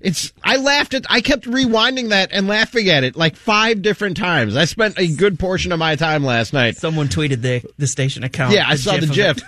It's 0.03 0.35
I 0.43 0.57
laughed 0.57 0.93
at 0.93 1.07
I 1.09 1.23
kept 1.23 1.47
rewinding 1.47 2.11
that 2.11 2.33
and 2.33 2.47
laughing 2.47 2.91
at 2.91 3.03
it 3.03 3.17
like 3.17 3.35
five 3.35 3.81
different 3.81 4.19
times. 4.19 4.57
I 4.57 4.67
spent 4.67 4.99
a 4.99 5.09
good 5.09 5.39
portion 5.39 5.73
of 5.73 5.79
my 5.79 5.97
time 5.97 6.23
last 6.23 6.53
night. 6.53 6.77
Someone 6.77 7.09
tweeted 7.09 7.41
the 7.41 7.63
the 7.79 7.87
station 7.87 8.25
account. 8.25 8.53
Yeah, 8.53 8.67
I 8.69 8.77
saw 8.77 8.99
the 8.99 9.07
GIF. 9.07 9.39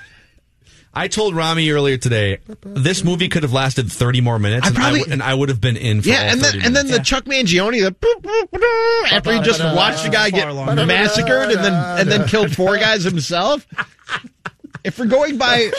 It. 0.97 1.01
I 1.01 1.09
told 1.09 1.35
Rami 1.37 1.71
earlier 1.71 1.97
today 1.99 2.39
this 2.63 3.05
movie 3.05 3.29
could 3.29 3.43
have 3.43 3.53
lasted 3.53 3.91
30 3.93 4.21
more 4.21 4.39
minutes, 4.39 4.67
I 4.67 4.69
and, 4.69 4.77
I 4.79 4.81
probably- 4.81 4.99
w- 5.01 5.13
and 5.13 5.23
I 5.23 5.35
would 5.35 5.49
have 5.49 5.61
been 5.61 5.77
in 5.77 6.03
for 6.03 6.09
Yeah, 6.09 6.23
all 6.23 6.31
and 6.33 6.41
30 6.41 6.59
then 6.59 6.67
and 6.67 6.77
then 6.77 6.87
the 6.87 6.93
minutes. 6.93 7.09
Chuck 7.09 7.25
Mangione 7.25 7.83
the 7.83 7.93
boop, 7.93 8.23
boop, 8.23 8.51
boop, 8.51 9.13
after 9.13 9.33
he 9.33 9.41
just 9.41 9.63
watched 9.63 10.05
the 10.05 10.11
guy 10.11 10.31
get 10.31 10.47
massacred 10.87 11.51
and 11.51 11.65
then 11.65 11.73
and 12.01 12.09
then 12.11 12.27
killed 12.29 12.55
four 12.55 12.77
guys 12.79 13.05
himself. 13.05 13.67
If 14.85 14.99
we're 14.99 15.07
going 15.07 15.37
by, 15.37 15.71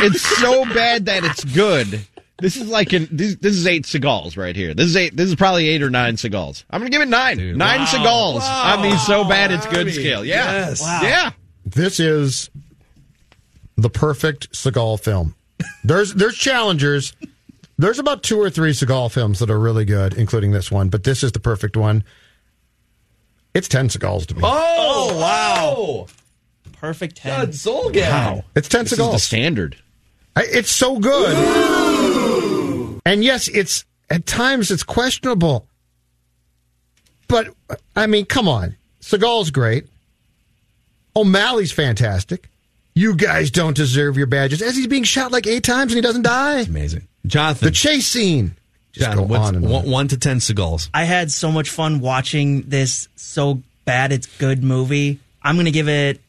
it's 0.00 0.20
so 0.20 0.64
bad 0.66 1.06
that 1.06 1.24
it's 1.24 1.42
good. 1.44 2.06
This 2.38 2.56
is 2.56 2.68
like 2.68 2.92
an 2.92 3.08
this, 3.10 3.36
this 3.36 3.54
is 3.54 3.66
eight 3.66 3.84
cigars 3.86 4.36
right 4.36 4.54
here. 4.54 4.74
This 4.74 4.86
is 4.86 4.96
eight. 4.96 5.16
This 5.16 5.28
is 5.28 5.34
probably 5.36 5.68
eight 5.68 5.82
or 5.82 5.90
nine 5.90 6.16
cigars. 6.16 6.64
I'm 6.70 6.80
gonna 6.80 6.90
give 6.90 7.00
it 7.02 7.08
nine. 7.08 7.56
nine 7.56 7.80
wow. 7.80 7.84
cigars 7.86 8.42
Wow. 8.42 8.76
on 8.76 8.82
the 8.90 8.96
so 8.98 9.24
bad 9.24 9.50
it's 9.52 9.66
good 9.66 9.78
Rami. 9.86 9.92
scale. 9.92 10.24
Yeah, 10.24 10.52
Yes. 10.68 10.80
Wow. 10.82 11.00
yeah. 11.02 11.30
This 11.64 11.98
is 11.98 12.50
the 13.76 13.90
perfect 13.90 14.52
Seagal 14.52 15.00
film. 15.00 15.34
There's 15.82 16.14
there's 16.14 16.36
challengers. 16.36 17.12
There's 17.78 17.98
about 17.98 18.22
two 18.22 18.40
or 18.40 18.50
three 18.50 18.70
Seagal 18.70 19.10
films 19.12 19.38
that 19.40 19.50
are 19.50 19.58
really 19.58 19.84
good, 19.84 20.14
including 20.14 20.52
this 20.52 20.70
one, 20.70 20.88
but 20.90 21.02
this 21.04 21.22
is 21.24 21.32
the 21.32 21.40
perfect 21.40 21.76
one. 21.76 22.04
It's 23.52 23.68
ten 23.68 23.88
Seagals 23.88 24.26
to 24.26 24.34
me. 24.34 24.42
Oh, 24.44 25.10
oh 25.12 25.18
wow. 25.20 26.06
Perfect 26.72 27.16
ten. 27.16 27.40
God, 27.40 27.48
Zulgad. 27.50 28.10
Wow, 28.10 28.44
It's 28.54 28.68
ten 28.68 28.84
this 28.84 28.92
is 28.92 28.98
the 28.98 29.04
Seagals. 29.04 29.20
standard. 29.20 29.76
I- 30.36 30.46
It's 30.48 30.70
so 30.70 30.98
good. 30.98 33.00
And 33.06 33.24
yes, 33.24 33.48
it's 33.48 33.84
at 34.10 34.26
times 34.26 34.70
it's 34.70 34.82
questionable. 34.82 35.66
But 37.28 37.48
I 37.96 38.06
mean, 38.06 38.26
come 38.26 38.48
on. 38.48 38.76
Seagal's 39.00 39.50
great. 39.50 39.86
O'Malley's 41.16 41.72
fantastic. 41.72 42.48
You 42.94 43.16
guys 43.16 43.50
don't 43.50 43.76
deserve 43.76 44.16
your 44.16 44.26
badges. 44.26 44.62
As 44.62 44.76
he's 44.76 44.86
being 44.86 45.02
shot 45.04 45.32
like 45.32 45.46
eight 45.46 45.64
times 45.64 45.92
and 45.92 45.96
he 45.96 46.00
doesn't 46.00 46.22
die. 46.22 46.60
Amazing. 46.60 47.08
Jonathan. 47.26 47.66
The 47.66 47.72
chase 47.72 48.06
scene. 48.06 48.56
Just 48.92 49.10
Jonathan, 49.10 49.28
go 49.28 49.34
on 49.34 49.54
and 49.56 49.64
on. 49.64 49.70
one, 49.72 49.90
one 49.90 50.08
to 50.08 50.16
10 50.16 50.38
cigars. 50.38 50.88
I 50.94 51.02
had 51.04 51.32
so 51.32 51.50
much 51.50 51.70
fun 51.70 51.98
watching 51.98 52.62
this 52.62 53.08
so 53.16 53.60
bad 53.84 54.12
it's 54.12 54.26
good 54.38 54.62
movie. 54.62 55.18
I'm 55.42 55.56
gonna 55.56 55.70
give 55.70 55.88
it 55.88 56.20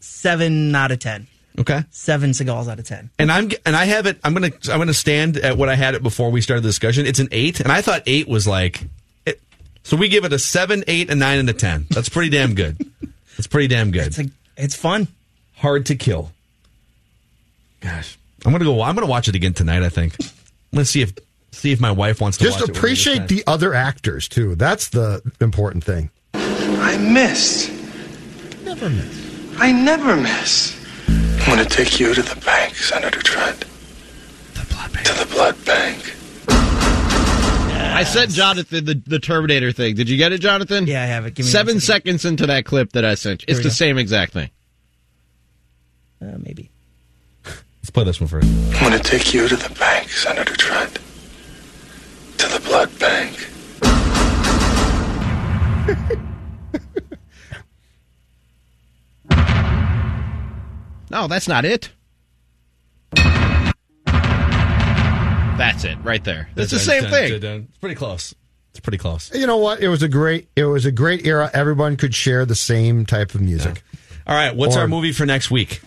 seven 0.00 0.74
out 0.74 0.90
of 0.90 0.98
ten. 0.98 1.26
Okay. 1.58 1.84
Seven 1.90 2.34
cigars 2.34 2.68
out 2.68 2.78
of 2.78 2.86
ten. 2.86 3.10
And 3.18 3.30
I'm 3.30 3.50
and 3.64 3.76
I 3.76 3.84
have 3.84 4.06
it. 4.06 4.18
I'm 4.24 4.32
gonna 4.32 4.50
I'm 4.70 4.78
gonna 4.78 4.94
stand 4.94 5.36
at 5.36 5.56
what 5.56 5.68
I 5.68 5.74
had 5.74 5.94
it 5.94 6.02
before 6.02 6.30
we 6.30 6.40
started 6.40 6.62
the 6.62 6.68
discussion. 6.68 7.06
It's 7.06 7.18
an 7.20 7.28
eight, 7.30 7.60
and 7.60 7.70
I 7.70 7.82
thought 7.82 8.02
eight 8.06 8.28
was 8.28 8.46
like, 8.46 8.82
it, 9.26 9.40
so 9.84 9.96
we 9.96 10.08
give 10.08 10.24
it 10.24 10.32
a 10.32 10.38
seven, 10.38 10.82
eight, 10.86 11.10
a 11.10 11.14
nine, 11.14 11.38
and 11.38 11.48
a 11.50 11.52
ten. 11.52 11.86
That's 11.90 12.08
pretty 12.08 12.30
damn 12.30 12.54
good. 12.54 12.78
That's 13.36 13.46
pretty 13.46 13.68
damn 13.68 13.90
good. 13.90 14.08
It's 14.08 14.18
like 14.18 14.30
it's 14.56 14.74
fun. 14.74 15.08
Hard 15.58 15.86
to 15.86 15.96
kill. 15.96 16.32
Gosh, 17.80 18.18
I'm 18.44 18.52
gonna 18.52 18.64
go. 18.64 18.82
I'm 18.82 18.94
gonna 18.94 19.06
watch 19.06 19.28
it 19.28 19.34
again 19.34 19.54
tonight. 19.54 19.82
I 19.82 19.88
think. 19.88 20.16
Let's 20.72 20.90
see 20.90 21.02
if 21.02 21.12
see 21.52 21.72
if 21.72 21.80
my 21.80 21.90
wife 21.90 22.20
wants 22.20 22.36
to 22.38 22.44
Just 22.44 22.60
watch 22.60 22.68
it 22.68 22.68
with 22.68 22.68
me 22.68 22.72
this 22.74 22.78
appreciate 22.78 23.16
time. 23.18 23.26
the 23.28 23.44
other 23.46 23.74
actors, 23.74 24.28
too. 24.28 24.54
That's 24.54 24.90
the 24.90 25.22
important 25.40 25.82
thing. 25.84 26.10
I 26.34 26.96
missed. 26.98 27.70
Never 28.64 28.88
miss. 28.90 29.56
I 29.58 29.72
never 29.72 30.14
miss. 30.16 30.76
I'm 31.08 31.56
going 31.56 31.58
to 31.58 31.64
take 31.64 31.98
you 31.98 32.14
to 32.14 32.22
the 32.22 32.38
bank, 32.44 32.74
Senator 32.76 33.22
Trent. 33.22 33.60
The 34.54 34.66
blood 34.74 34.92
bank. 34.92 35.06
To 35.06 35.14
the 35.14 35.26
blood 35.34 35.64
bank. 35.64 36.14
I 36.50 38.04
said 38.04 38.28
Jonathan 38.30 38.84
the, 38.84 39.02
the 39.06 39.18
Terminator 39.18 39.72
thing. 39.72 39.96
Did 39.96 40.08
you 40.08 40.16
get 40.18 40.32
it, 40.32 40.40
Jonathan? 40.40 40.86
Yeah, 40.86 41.02
I 41.02 41.06
have 41.06 41.24
it. 41.26 41.34
Give 41.34 41.46
me 41.46 41.50
Seven 41.50 41.80
seconds 41.80 42.24
into 42.24 42.46
that 42.46 42.64
clip 42.66 42.92
that 42.92 43.04
I 43.04 43.14
sent. 43.14 43.42
you. 43.42 43.46
It's 43.48 43.58
the 43.60 43.64
go. 43.64 43.70
same 43.70 43.98
exact 43.98 44.32
thing. 44.34 44.50
Uh, 46.20 46.36
maybe. 46.38 46.70
Let's 47.44 47.90
play 47.90 48.04
this 48.04 48.20
one 48.20 48.28
first. 48.28 48.48
I'm 48.76 48.90
going 48.90 48.92
to 48.92 48.98
take 48.98 49.32
you 49.32 49.48
to 49.48 49.56
the 49.56 49.74
bank, 49.78 50.10
Senator 50.10 50.54
Trent. 50.56 50.94
To 52.38 52.48
the 52.48 52.60
blood 52.64 52.90
bank. 52.98 53.48
no, 61.10 61.28
that's 61.28 61.48
not 61.48 61.64
it. 61.64 61.90
That's 65.56 65.84
it, 65.84 65.98
right 66.04 66.22
there. 66.22 66.48
It's 66.56 66.70
the 66.70 66.78
same 66.78 67.04
thing. 67.04 67.42
It's 67.68 67.78
pretty 67.78 67.94
close. 67.94 68.34
It's 68.70 68.80
pretty 68.80 68.98
close. 68.98 69.34
You 69.34 69.46
know 69.46 69.56
what? 69.56 69.80
It 69.80 69.88
was 69.88 70.02
a 70.02 70.08
great. 70.08 70.48
It 70.54 70.66
was 70.66 70.84
a 70.84 70.92
great 70.92 71.26
era. 71.26 71.50
Everyone 71.52 71.96
could 71.96 72.14
share 72.14 72.44
the 72.46 72.54
same 72.54 73.06
type 73.06 73.34
of 73.34 73.40
music. 73.40 73.82
Yeah. 73.92 73.98
All 74.28 74.34
right, 74.36 74.54
what's 74.54 74.76
or, 74.76 74.80
our 74.80 74.88
movie 74.88 75.12
for 75.12 75.24
next 75.26 75.50
week? 75.50 75.80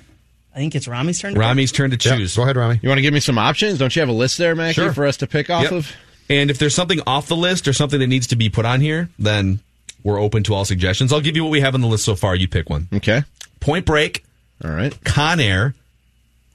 I 0.54 0.58
think 0.60 0.76
it's 0.76 0.88
Rami's 0.88 1.20
turn. 1.20 1.34
To 1.34 1.40
pick. 1.40 1.42
Rami's 1.48 1.72
turn 1.72 1.92
to 1.92 1.98
choose. 1.98 2.36
Go 2.36 2.44
ahead, 2.44 2.58
Rami. 2.58 2.80
You 2.82 2.90
want 2.90 2.98
to 2.98 3.02
give 3.04 3.14
me 3.14 3.20
some 3.22 3.38
options? 3.38 3.80
Don't 3.80 3.96
you 3.96 4.02
have 4.02 4.10
a 4.10 4.14
list 4.14 4.38
there, 4.38 4.54
Mackey, 4.56 4.74
Sure. 4.74 4.92
for 4.94 5.06
us 5.06 5.18
to 5.18 5.28
pick 5.28 5.50
off 5.50 5.64
Yep. 5.64 5.72
of? 5.72 5.92
And 6.30 6.50
if 6.52 6.58
there's 6.58 6.76
something 6.76 7.00
off 7.08 7.28
the 7.28 7.36
list 7.36 7.68
or 7.68 7.74
something 7.74 8.00
that 8.00 8.08
needs 8.08 8.28
to 8.28 8.36
be 8.36 8.50
put 8.50 8.66
on 8.66 8.82
here, 8.82 9.10
then 9.18 9.60
we're 10.04 10.20
open 10.20 10.44
to 10.44 10.54
all 10.54 10.66
suggestions. 10.66 11.14
I'll 11.14 11.22
give 11.22 11.36
you 11.36 11.44
what 11.44 11.52
we 11.52 11.62
have 11.62 11.74
on 11.74 11.82
the 11.82 11.88
list 11.88 12.04
so 12.06 12.16
far. 12.16 12.36
You 12.36 12.48
pick 12.48 12.70
one. 12.70 12.88
Okay. 12.94 13.24
Point 13.60 13.86
Break. 13.86 14.24
All 14.64 14.72
right. 14.72 14.94
Con 15.04 15.40
Air. 15.40 15.74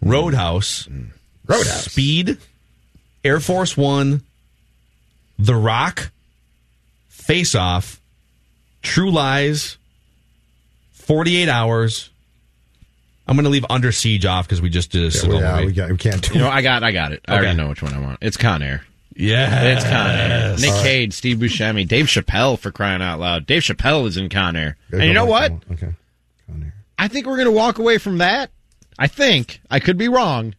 Roadhouse. 0.03 0.87
Mm. 0.91 1.09
Roadhouse. 1.47 1.87
Speed. 1.91 2.37
Air 3.25 3.41
Force 3.41 3.77
One. 3.77 4.23
The 5.39 5.55
Rock. 5.55 6.11
Face 7.09 7.55
Off. 7.55 8.01
True 8.83 9.11
Lies. 9.11 9.77
48 10.93 11.49
Hours. 11.49 12.11
I'm 13.27 13.35
going 13.37 13.45
to 13.45 13.51
leave 13.51 13.67
Under 13.69 13.91
Siege 13.93 14.25
off 14.25 14.47
because 14.47 14.61
we 14.63 14.69
just 14.71 14.93
did 14.93 15.03
a 15.03 15.05
Yeah, 15.07 15.11
single 15.11 15.39
we, 15.39 15.45
yeah, 15.45 15.53
movie. 15.55 15.67
we, 15.67 15.73
got, 15.73 15.91
we 15.91 15.97
can't 15.97 16.23
do 16.23 16.35
You 16.35 16.41
know, 16.41 16.49
I 16.49 16.63
got, 16.63 16.83
I 16.85 16.93
got 16.93 17.13
it. 17.13 17.25
I 17.27 17.33
Okay. 17.33 17.41
already 17.43 17.57
know 17.57 17.69
which 17.69 17.83
one 17.83 17.93
I 17.93 17.99
want. 18.01 18.19
It's 18.23 18.37
Con 18.37 18.63
Air. 18.63 18.85
Yeah. 19.17 19.63
It's 19.65 19.85
Con 19.85 20.07
Air. 20.11 20.57
Nick 20.59 20.71
All 20.71 20.77
right. 20.77 20.83
Cage, 20.85 21.13
Steve 21.13 21.39
Buscemi, 21.39 21.89
Dave 21.89 22.07
Chappelle 22.07 22.59
for 22.59 22.71
crying 22.71 23.03
out 23.03 23.19
loud. 23.19 23.47
Dave 23.47 23.63
Chappelle 23.63 24.07
is 24.07 24.17
in 24.17 24.29
Con 24.29 24.55
Air. 24.57 24.77
And 24.93 25.03
you 25.05 25.13
know 25.15 25.27
what? 25.27 25.53
Okay. 25.73 25.93
I 26.99 27.09
think 27.09 27.27
we're 27.27 27.37
going 27.37 27.47
to 27.47 27.53
walk 27.53 27.79
away 27.79 27.99
from 27.99 28.19
that. 28.19 28.51
I 28.99 29.07
think. 29.09 29.61
I 29.71 29.81
could 29.81 29.99
be 29.99 30.09
wrong. 30.09 30.55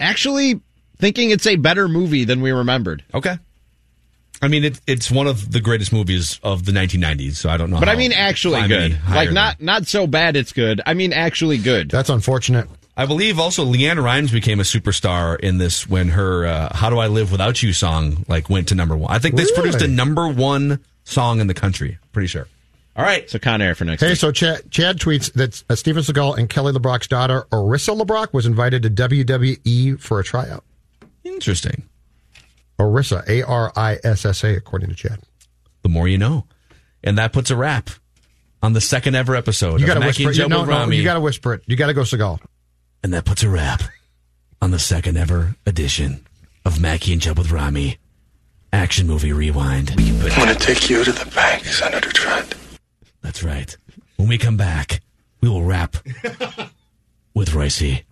Actually, 0.00 0.60
thinking 0.98 1.30
it's 1.30 1.46
a 1.46 1.56
better 1.56 1.88
movie 1.88 2.24
than 2.24 2.40
we 2.40 2.52
remembered. 2.52 3.04
Okay. 3.12 3.36
I 4.40 4.48
mean, 4.48 4.64
it, 4.64 4.80
it's 4.86 5.10
one 5.10 5.26
of 5.26 5.50
the 5.52 5.60
greatest 5.60 5.92
movies 5.92 6.38
of 6.44 6.64
the 6.64 6.72
1990s, 6.72 7.34
so 7.36 7.50
I 7.50 7.56
don't 7.56 7.70
know. 7.70 7.80
But 7.80 7.88
I 7.88 7.96
mean, 7.96 8.12
actually 8.12 8.66
good. 8.68 8.92
higher 8.92 9.16
Like 9.16 9.28
than- 9.28 9.34
not 9.34 9.60
not 9.60 9.86
so 9.86 10.06
bad. 10.06 10.36
It's 10.36 10.52
good. 10.52 10.80
I 10.86 10.94
mean, 10.94 11.12
actually 11.12 11.58
good. 11.58 11.90
That's 11.90 12.08
unfortunate. 12.10 12.68
I 12.96 13.06
believe 13.06 13.38
also 13.38 13.64
LeAnn 13.64 14.02
Rimes 14.02 14.32
became 14.32 14.58
a 14.58 14.64
superstar 14.64 15.38
in 15.38 15.58
this 15.58 15.88
when 15.88 16.08
her 16.10 16.46
uh, 16.46 16.74
"How 16.76 16.90
Do 16.90 16.98
I 16.98 17.06
Live 17.08 17.30
Without 17.32 17.62
You" 17.62 17.72
song 17.72 18.24
like 18.28 18.48
went 18.50 18.68
to 18.68 18.74
number 18.74 18.96
one. 18.96 19.10
I 19.12 19.18
think 19.18 19.36
this 19.36 19.50
Really? 19.52 19.62
produced 19.70 19.82
a 19.84 19.88
number 19.88 20.28
one 20.28 20.80
song 21.04 21.40
in 21.40 21.46
the 21.46 21.54
country. 21.54 21.98
Pretty 22.12 22.26
sure. 22.28 22.46
All 22.96 23.04
right. 23.04 23.30
So 23.30 23.38
Con 23.38 23.62
Air 23.62 23.76
for 23.76 23.84
next 23.84 24.02
Hey, 24.02 24.08
week. 24.10 24.18
so 24.18 24.32
Chad, 24.32 24.68
Chad 24.72 24.98
tweets 24.98 25.32
that 25.34 25.62
uh, 25.70 25.76
Steven 25.76 26.02
Seagal 26.02 26.36
and 26.38 26.48
Kelly 26.50 26.72
LeBrock's 26.72 27.06
daughter, 27.06 27.46
Arissa 27.52 27.96
LeBrock, 28.00 28.32
was 28.32 28.44
invited 28.46 28.82
to 28.82 28.90
WWE 28.90 30.00
for 30.00 30.18
a 30.18 30.24
tryout. 30.24 30.64
Interesting. 31.22 31.84
Arissa, 32.78 33.26
A 33.28 33.42
R 33.42 33.72
I 33.76 33.98
S 34.04 34.24
S 34.24 34.44
A, 34.44 34.54
according 34.56 34.88
to 34.90 34.94
Chad. 34.94 35.20
The 35.82 35.88
more 35.88 36.06
you 36.08 36.18
know, 36.18 36.46
and 37.02 37.18
that 37.18 37.32
puts 37.32 37.50
a 37.50 37.56
wrap 37.56 37.90
on 38.62 38.72
the 38.72 38.80
second 38.80 39.14
ever 39.14 39.34
episode. 39.36 39.80
You 39.80 39.86
got 39.86 39.96
of 39.96 40.02
to 40.02 40.06
Mackey 40.08 40.26
whisper 40.26 40.28
and 40.28 40.34
it. 40.34 40.38
Joe 40.38 40.42
You, 40.44 40.48
no, 40.48 40.60
with 40.60 40.68
no, 40.70 40.74
Rami. 40.80 40.96
you 40.96 41.04
got 41.04 41.14
to 41.14 41.20
whisper 41.20 41.54
it. 41.54 41.62
You 41.66 41.76
got 41.76 41.86
to 41.88 41.94
go 41.94 42.02
Seagal. 42.02 42.40
and 43.04 43.12
that 43.14 43.24
puts 43.24 43.42
a 43.42 43.48
wrap 43.48 43.82
on 44.60 44.70
the 44.72 44.78
second 44.78 45.16
ever 45.16 45.54
edition 45.66 46.26
of 46.64 46.80
Mackey 46.80 47.12
and 47.12 47.22
Joe 47.22 47.32
with 47.34 47.50
Rami. 47.52 47.98
Action 48.72 49.06
movie 49.06 49.32
rewind. 49.32 49.92
I'm 49.96 50.18
gonna 50.28 50.54
take 50.54 50.90
you 50.90 51.02
to 51.02 51.10
the 51.12 51.24
bank, 51.34 51.64
Senator 51.64 52.10
Trent. 52.12 52.54
That's 53.22 53.42
right. 53.42 53.74
When 54.16 54.28
we 54.28 54.36
come 54.36 54.56
back, 54.58 55.00
we 55.40 55.48
will 55.48 55.62
wrap 55.64 55.96
with 57.34 57.54
Royce. 57.54 58.02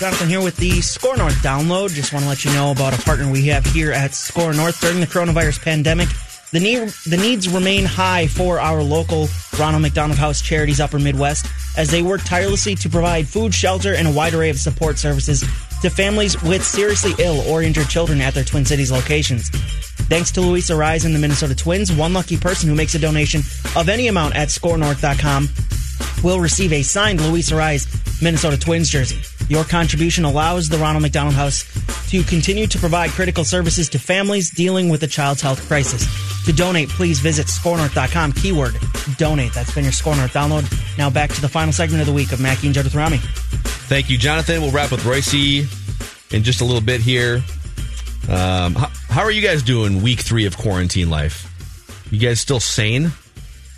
Jonathan 0.00 0.30
here 0.30 0.40
with 0.40 0.56
the 0.56 0.80
Score 0.80 1.14
North 1.14 1.34
download. 1.42 1.90
Just 1.90 2.14
want 2.14 2.22
to 2.22 2.28
let 2.30 2.42
you 2.42 2.50
know 2.54 2.70
about 2.70 2.98
a 2.98 3.02
partner 3.02 3.30
we 3.30 3.48
have 3.48 3.66
here 3.66 3.92
at 3.92 4.14
Score 4.14 4.54
North 4.54 4.80
during 4.80 4.98
the 4.98 5.06
coronavirus 5.06 5.60
pandemic. 5.60 6.08
The 6.52 6.60
need 6.60 6.88
the 7.06 7.18
needs 7.18 7.50
remain 7.50 7.84
high 7.84 8.26
for 8.26 8.58
our 8.58 8.82
local 8.82 9.28
Ronald 9.58 9.82
McDonald 9.82 10.18
House 10.18 10.40
Charities 10.40 10.80
Upper 10.80 10.98
Midwest 10.98 11.44
as 11.76 11.90
they 11.90 12.00
work 12.00 12.22
tirelessly 12.24 12.74
to 12.76 12.88
provide 12.88 13.28
food, 13.28 13.52
shelter, 13.52 13.94
and 13.94 14.08
a 14.08 14.10
wide 14.10 14.32
array 14.32 14.48
of 14.48 14.58
support 14.58 14.96
services 14.96 15.44
to 15.82 15.90
families 15.90 16.42
with 16.44 16.64
seriously 16.64 17.12
ill 17.18 17.42
or 17.42 17.62
injured 17.62 17.90
children 17.90 18.22
at 18.22 18.32
their 18.32 18.44
Twin 18.44 18.64
Cities 18.64 18.90
locations. 18.90 19.50
Thanks 20.08 20.30
to 20.30 20.40
Luis 20.40 20.70
Arraez 20.70 21.04
and 21.04 21.14
the 21.14 21.18
Minnesota 21.18 21.54
Twins, 21.54 21.92
one 21.92 22.14
lucky 22.14 22.38
person 22.38 22.70
who 22.70 22.74
makes 22.74 22.94
a 22.94 22.98
donation 22.98 23.42
of 23.76 23.90
any 23.90 24.08
amount 24.08 24.34
at 24.34 24.48
scorenorth.com 24.48 25.50
will 26.22 26.40
receive 26.40 26.72
a 26.72 26.82
signed 26.82 27.20
Luis 27.20 27.50
Arraez 27.50 28.22
Minnesota 28.22 28.58
Twins 28.58 28.88
jersey. 28.88 29.20
Your 29.48 29.64
contribution 29.64 30.24
allows 30.24 30.68
the 30.68 30.78
Ronald 30.78 31.02
McDonald 31.02 31.34
House 31.34 31.64
to 32.10 32.22
continue 32.22 32.66
to 32.66 32.78
provide 32.78 33.10
critical 33.10 33.44
services 33.44 33.88
to 33.90 33.98
families 33.98 34.50
dealing 34.50 34.88
with 34.88 35.02
a 35.02 35.06
child's 35.06 35.40
health 35.40 35.66
crisis. 35.66 36.06
To 36.46 36.52
donate, 36.52 36.88
please 36.88 37.18
visit 37.20 37.46
scorenorth.com, 37.46 38.32
keyword 38.32 38.76
donate. 39.16 39.52
That's 39.52 39.74
been 39.74 39.84
your 39.84 39.92
Score 39.92 40.16
North 40.16 40.32
download. 40.32 40.66
Now 40.98 41.10
back 41.10 41.32
to 41.32 41.40
the 41.40 41.48
final 41.48 41.72
segment 41.72 42.00
of 42.00 42.06
the 42.06 42.12
week 42.12 42.32
of 42.32 42.40
Mackey 42.40 42.66
and 42.66 42.74
Judd 42.74 42.84
with 42.84 42.94
Rami. 42.94 43.18
Thank 43.18 44.10
you, 44.10 44.18
Jonathan. 44.18 44.60
We'll 44.62 44.70
wrap 44.70 44.90
with 44.90 45.04
Royce 45.04 45.34
in 45.34 46.42
just 46.42 46.60
a 46.60 46.64
little 46.64 46.80
bit 46.80 47.00
here. 47.00 47.42
Um, 48.28 48.74
how, 48.74 48.90
how 49.08 49.22
are 49.22 49.30
you 49.30 49.42
guys 49.42 49.62
doing 49.62 50.02
week 50.02 50.20
three 50.20 50.46
of 50.46 50.56
quarantine 50.56 51.10
life? 51.10 51.46
You 52.10 52.18
guys 52.18 52.40
still 52.40 52.60
sane? 52.60 53.12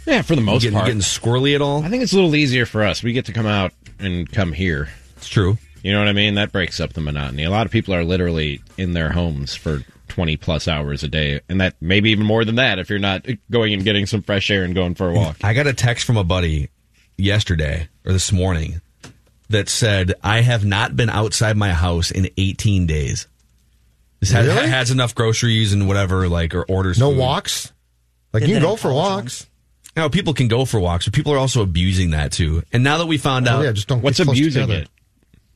Yeah, 0.06 0.22
for 0.22 0.34
the 0.34 0.42
most 0.42 0.62
getting, 0.62 0.74
part. 0.76 0.86
Getting 0.86 1.00
squirrely 1.02 1.54
at 1.54 1.62
all? 1.62 1.82
I 1.84 1.88
think 1.88 2.02
it's 2.02 2.12
a 2.12 2.16
little 2.16 2.34
easier 2.34 2.66
for 2.66 2.82
us. 2.82 3.02
We 3.02 3.12
get 3.12 3.26
to 3.26 3.32
come 3.32 3.46
out 3.46 3.72
and 3.98 4.30
come 4.30 4.52
here. 4.52 4.88
It's 5.16 5.28
true. 5.28 5.58
You 5.82 5.92
know 5.92 5.98
what 5.98 6.08
I 6.08 6.12
mean? 6.12 6.34
That 6.34 6.52
breaks 6.52 6.80
up 6.80 6.92
the 6.92 7.00
monotony. 7.00 7.44
A 7.44 7.50
lot 7.50 7.66
of 7.66 7.72
people 7.72 7.94
are 7.94 8.04
literally 8.04 8.60
in 8.76 8.92
their 8.92 9.10
homes 9.10 9.54
for 9.54 9.84
20 10.08 10.36
plus 10.36 10.68
hours 10.68 11.02
a 11.02 11.08
day, 11.08 11.40
and 11.48 11.60
that 11.60 11.74
maybe 11.80 12.10
even 12.10 12.26
more 12.26 12.44
than 12.44 12.56
that 12.56 12.78
if 12.78 12.90
you're 12.90 12.98
not 12.98 13.26
going 13.50 13.72
and 13.72 13.84
getting 13.84 14.06
some 14.06 14.22
fresh 14.22 14.50
air 14.50 14.64
and 14.64 14.74
going 14.74 14.94
for 14.94 15.08
a 15.08 15.12
walk. 15.14 15.38
I 15.42 15.54
got 15.54 15.66
a 15.66 15.72
text 15.72 16.04
from 16.04 16.16
a 16.16 16.24
buddy 16.24 16.68
yesterday 17.16 17.88
or 18.04 18.12
this 18.12 18.30
morning 18.32 18.80
that 19.48 19.68
said, 19.68 20.14
I 20.22 20.40
have 20.40 20.64
not 20.64 20.96
been 20.96 21.10
outside 21.10 21.56
my 21.56 21.70
house 21.72 22.10
in 22.10 22.28
18 22.36 22.86
days. 22.86 23.26
This 24.20 24.30
has, 24.30 24.46
Really? 24.46 24.68
has 24.68 24.90
enough 24.90 25.14
groceries 25.14 25.72
and 25.72 25.88
whatever, 25.88 26.28
like, 26.28 26.54
or 26.54 26.62
orders. 26.64 26.98
No 26.98 27.10
food. 27.10 27.18
walks? 27.18 27.72
Like, 28.32 28.42
Did 28.42 28.50
you 28.50 28.56
can 28.56 28.62
go 28.62 28.76
for 28.76 28.88
college 28.88 28.94
walks. 29.24 29.46
Now, 29.96 30.08
people 30.08 30.32
can 30.34 30.48
go 30.48 30.64
for 30.64 30.80
walks, 30.80 31.04
but 31.04 31.12
people 31.14 31.32
are 31.34 31.38
also 31.38 31.62
abusing 31.62 32.10
that 32.10 32.32
too. 32.32 32.62
And 32.72 32.82
now 32.82 32.98
that 32.98 33.06
we 33.06 33.18
found 33.18 33.46
Oh, 33.48 33.52
out, 33.58 33.64
yeah, 33.64 33.72
just 33.72 33.88
don't 33.88 34.00
What's 34.02 34.18
get 34.18 34.24
close 34.24 34.38
abusing 34.38 34.62
together. 34.62 34.82
it? 34.82 34.88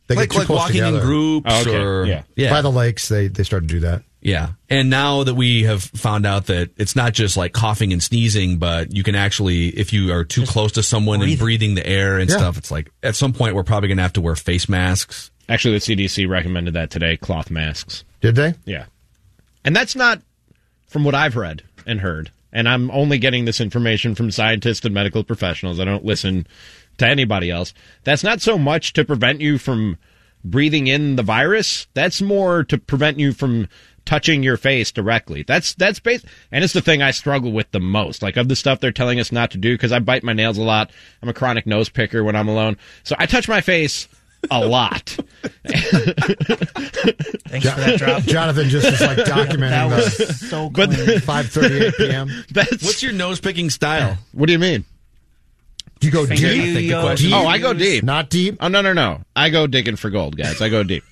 They 0.09 0.15
like, 0.15 0.29
get 0.31 0.39
like 0.39 0.47
close 0.47 0.59
walking 0.59 0.85
in 0.85 1.01
groups 1.01 1.47
Oh, 1.51 1.61
okay. 1.63 1.77
or 1.77 2.05
Yeah. 2.05 2.23
yeah, 2.37 2.51
By 2.51 2.63
the 2.63 2.71
lakes, 2.71 3.09
they, 3.09 3.29
they 3.29 3.43
started 3.43 3.69
to 3.69 3.75
do 3.75 3.81
that. 3.81 4.03
yeah. 4.21 4.51
And 4.69 4.89
now 4.91 5.25
that 5.25 5.35
we 5.35 5.63
have 5.65 5.83
found 5.83 6.27
out 6.27 6.47
that 6.47 6.71
it's 6.77 6.95
not 6.95 7.13
just 7.15 7.37
like 7.37 7.53
coughing 7.53 7.93
and 7.93 8.01
sneezing, 8.03 8.59
but 8.59 8.95
you 8.95 9.03
can 9.03 9.15
actually, 9.17 9.69
if 9.69 9.93
you 9.93 10.13
are 10.13 10.23
too 10.23 10.45
close 10.47 10.73
to 10.73 10.83
someone 10.83 11.23
and 11.23 11.39
breathing 11.39 11.75
the 11.75 11.85
air 11.87 12.19
and 12.19 12.29
Yeah. 12.31 12.37
stuff, 12.37 12.57
it's 12.59 12.71
like 12.71 12.91
at 13.03 13.17
some 13.17 13.33
point 13.33 13.55
we're 13.57 13.65
probably 13.65 13.89
going 13.89 13.97
to 13.97 14.03
have 14.03 14.13
to 14.13 14.21
wear 14.21 14.37
face 14.37 14.69
masks. 14.69 15.31
Actually, 15.49 15.79
the 15.79 15.81
CDC 15.97 16.29
recommended 16.29 16.75
that 16.75 16.91
today 16.91 17.17
cloth 17.17 17.51
masks. 17.51 18.05
Did 18.21 18.35
they? 18.37 18.55
Yeah. 18.65 18.85
And 19.65 19.75
that's 19.75 19.97
not 19.97 20.21
from 20.89 21.03
what 21.05 21.15
I've 21.17 21.37
read 21.37 21.63
and 21.87 22.01
heard. 22.01 22.31
And 22.57 22.66
I'm 22.66 22.91
only 22.91 23.19
getting 23.19 23.45
this 23.45 23.61
information 23.61 24.15
from 24.15 24.31
scientists 24.31 24.87
and 24.87 24.95
medical 24.95 25.23
professionals. 25.23 25.78
I 25.78 25.85
don't 25.85 26.07
listen 26.07 26.47
to 26.97 27.07
anybody 27.07 27.51
else. 27.51 27.74
That's 28.05 28.24
not 28.24 28.41
so 28.41 28.57
much 28.57 28.95
to 28.95 29.05
prevent 29.05 29.43
you 29.43 29.59
from 29.59 29.99
breathing 30.43 30.87
in 30.87 31.16
the 31.16 31.23
virus. 31.23 31.87
That's 31.93 32.23
more 32.23 32.65
to 32.65 32.78
prevent 32.78 33.19
you 33.19 33.35
from 33.35 33.69
touching 34.07 34.43
your 34.43 34.57
face 34.57 34.91
directly. 34.91 35.43
That's 35.43 35.74
that's 35.74 36.01
base 36.01 36.24
and 36.51 36.65
it's 36.65 36.73
the 36.73 36.81
thing 36.81 37.03
I 37.03 37.11
struggle 37.11 37.53
with 37.53 37.70
the 37.73 37.81
most. 37.81 38.23
Like 38.23 38.39
of 38.39 38.49
the 38.49 38.57
stuff 38.57 38.81
they're 38.81 38.91
telling 38.91 39.20
us 39.20 39.31
not 39.31 39.51
to 39.51 39.59
do 39.59 39.74
because 39.74 39.93
I 39.93 39.99
bite 39.99 40.24
my 40.24 40.33
nails 40.33 40.57
a 40.57 40.62
lot. 40.62 40.91
I'm 41.20 41.28
a 41.28 41.35
chronic 41.35 41.66
nose 41.66 41.91
picker 41.91 42.24
when 42.24 42.37
I'm 42.37 42.49
alone. 42.49 42.78
So 43.05 43.16
I 43.19 43.27
touch 43.27 43.49
my 43.49 43.61
face 43.61 44.09
a 44.51 44.65
lot. 44.67 45.17
Thanks 47.49 47.69
for 47.71 47.81
that 47.81 47.95
drop. 47.99 48.23
Jonathan 48.23 48.69
just 48.69 48.87
is 48.87 49.01
like 49.01 49.17
That 49.19 49.27
documenting 49.27 49.91
was 49.91 50.17
the 50.17 50.33
so 50.33 50.71
But- 50.71 50.91
clean. 50.91 51.07
5:38 51.21 51.97
p.m. 51.97 52.45
That's 52.53 52.83
What's 52.83 53.03
your 53.03 53.13
nose 53.13 53.41
picking 53.41 53.71
style? 53.71 54.19
What 54.33 54.47
do 54.47 54.53
you 54.53 54.59
mean? 54.59 54.85
You 56.01 56.11
go 56.11 56.27
Finger 56.27 56.49
deep, 56.49 56.57
you 56.57 56.63
think 56.75 57.19
the 57.19 57.29
yo- 57.29 57.37
Oh, 57.43 57.47
I 57.47 57.59
go 57.59 57.73
deep. 57.73 58.05
not 58.05 58.29
deep. 58.29 58.59
Oh 58.61 58.69
no 58.69 58.83
no 58.83 58.93
no! 58.93 59.23
I 59.35 59.49
go 59.49 59.67
digging 59.67 59.97
for 59.97 60.11
gold, 60.11 60.37
guys. 60.37 60.61
I 60.61 60.69
go 60.69 60.83
deep. 60.83 61.03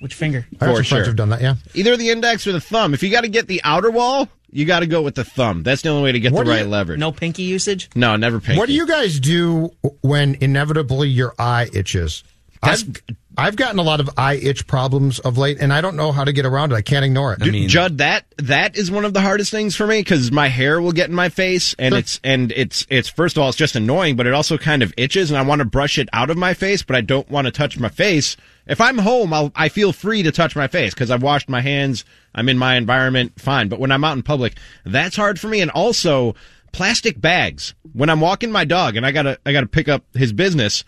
Which 0.00 0.14
finger? 0.14 0.46
I 0.60 0.66
got 0.66 0.70
For 0.70 0.74
some 0.76 0.82
sure. 0.84 0.96
friends 0.96 1.06
who've 1.06 1.16
done 1.16 1.30
that. 1.30 1.40
Yeah. 1.40 1.54
Either 1.72 1.96
the 1.96 2.10
index 2.10 2.46
or 2.46 2.52
the 2.52 2.60
thumb. 2.60 2.92
If 2.92 3.02
you 3.02 3.10
got 3.10 3.22
to 3.22 3.28
get 3.28 3.46
the 3.46 3.62
outer 3.64 3.90
wall, 3.90 4.28
you 4.50 4.66
got 4.66 4.80
to 4.80 4.86
go 4.86 5.00
with 5.00 5.14
the 5.14 5.24
thumb. 5.24 5.62
That's 5.62 5.80
the 5.80 5.88
only 5.88 6.02
way 6.02 6.12
to 6.12 6.20
get 6.20 6.32
What 6.32 6.44
the 6.44 6.50
right 6.50 6.64
you- 6.64 6.68
leverage. 6.68 7.00
No 7.00 7.10
pinky 7.10 7.44
usage? 7.44 7.88
no, 7.94 8.14
never 8.16 8.38
pinky. 8.38 8.58
What 8.58 8.66
do 8.66 8.74
you 8.74 8.86
guys 8.86 9.18
do 9.18 9.70
when 10.02 10.34
inevitably 10.42 11.08
your 11.08 11.32
eye 11.38 11.68
itches? 11.72 12.22
That's 12.64 12.82
I've- 12.82 13.00
I've 13.36 13.56
gotten 13.56 13.80
a 13.80 13.82
lot 13.82 13.98
of 13.98 14.08
eye 14.16 14.34
itch 14.36 14.64
problems 14.68 15.18
of 15.18 15.36
late, 15.38 15.58
and 15.60 15.72
I 15.72 15.80
don't 15.80 15.96
know 15.96 16.12
how 16.12 16.22
to 16.22 16.32
get 16.32 16.46
around 16.46 16.70
it. 16.70 16.76
I 16.76 16.82
can't 16.82 17.04
ignore 17.04 17.32
it. 17.32 17.40
Dude, 17.40 17.68
Judd, 17.68 17.98
that 17.98 18.26
that 18.38 18.76
is 18.78 18.92
one 18.92 19.04
of 19.04 19.12
the 19.12 19.20
hardest 19.20 19.50
things 19.50 19.74
for 19.74 19.88
me 19.88 19.98
because 19.98 20.30
my 20.30 20.46
hair 20.46 20.80
will 20.80 20.92
get 20.92 21.08
in 21.08 21.16
my 21.16 21.28
face, 21.30 21.74
and 21.76 21.96
it's 21.98 22.20
and 22.22 22.52
it's 22.52 22.86
it's 22.90 23.08
first 23.08 23.36
of 23.36 23.42
all 23.42 23.48
it's 23.48 23.58
just 23.58 23.74
annoying, 23.74 24.14
but 24.14 24.28
it 24.28 24.34
also 24.34 24.56
kind 24.56 24.84
of 24.84 24.94
itches, 24.96 25.32
and 25.32 25.36
I 25.38 25.42
want 25.42 25.58
to 25.58 25.64
brush 25.64 25.98
it 25.98 26.08
out 26.12 26.30
of 26.30 26.36
my 26.36 26.54
face, 26.54 26.84
but 26.84 26.94
I 26.94 27.00
don't 27.00 27.28
want 27.28 27.46
to 27.46 27.50
touch 27.50 27.76
my 27.76 27.88
face. 27.88 28.36
If 28.68 28.80
I'm 28.80 28.98
home, 28.98 29.32
I'll 29.34 29.50
I 29.56 29.68
feel 29.68 29.92
free 29.92 30.22
to 30.22 30.30
touch 30.30 30.54
my 30.54 30.68
face 30.68 30.94
because 30.94 31.10
I've 31.10 31.22
washed 31.24 31.48
my 31.48 31.60
hands. 31.60 32.04
I'm 32.36 32.48
in 32.48 32.56
my 32.56 32.76
environment, 32.76 33.32
fine. 33.40 33.66
But 33.68 33.80
when 33.80 33.90
I'm 33.90 34.04
out 34.04 34.16
in 34.16 34.22
public, 34.22 34.54
that's 34.84 35.16
hard 35.16 35.40
for 35.40 35.48
me, 35.48 35.60
and 35.60 35.72
also 35.72 36.36
plastic 36.70 37.20
bags. 37.20 37.74
When 37.94 38.08
I'm 38.10 38.20
walking 38.20 38.52
my 38.52 38.64
dog, 38.64 38.96
and 38.96 39.04
I 39.04 39.10
gotta 39.10 39.40
I 39.44 39.50
gotta 39.50 39.66
pick 39.66 39.88
up 39.88 40.04
his 40.14 40.32
business. 40.32 40.84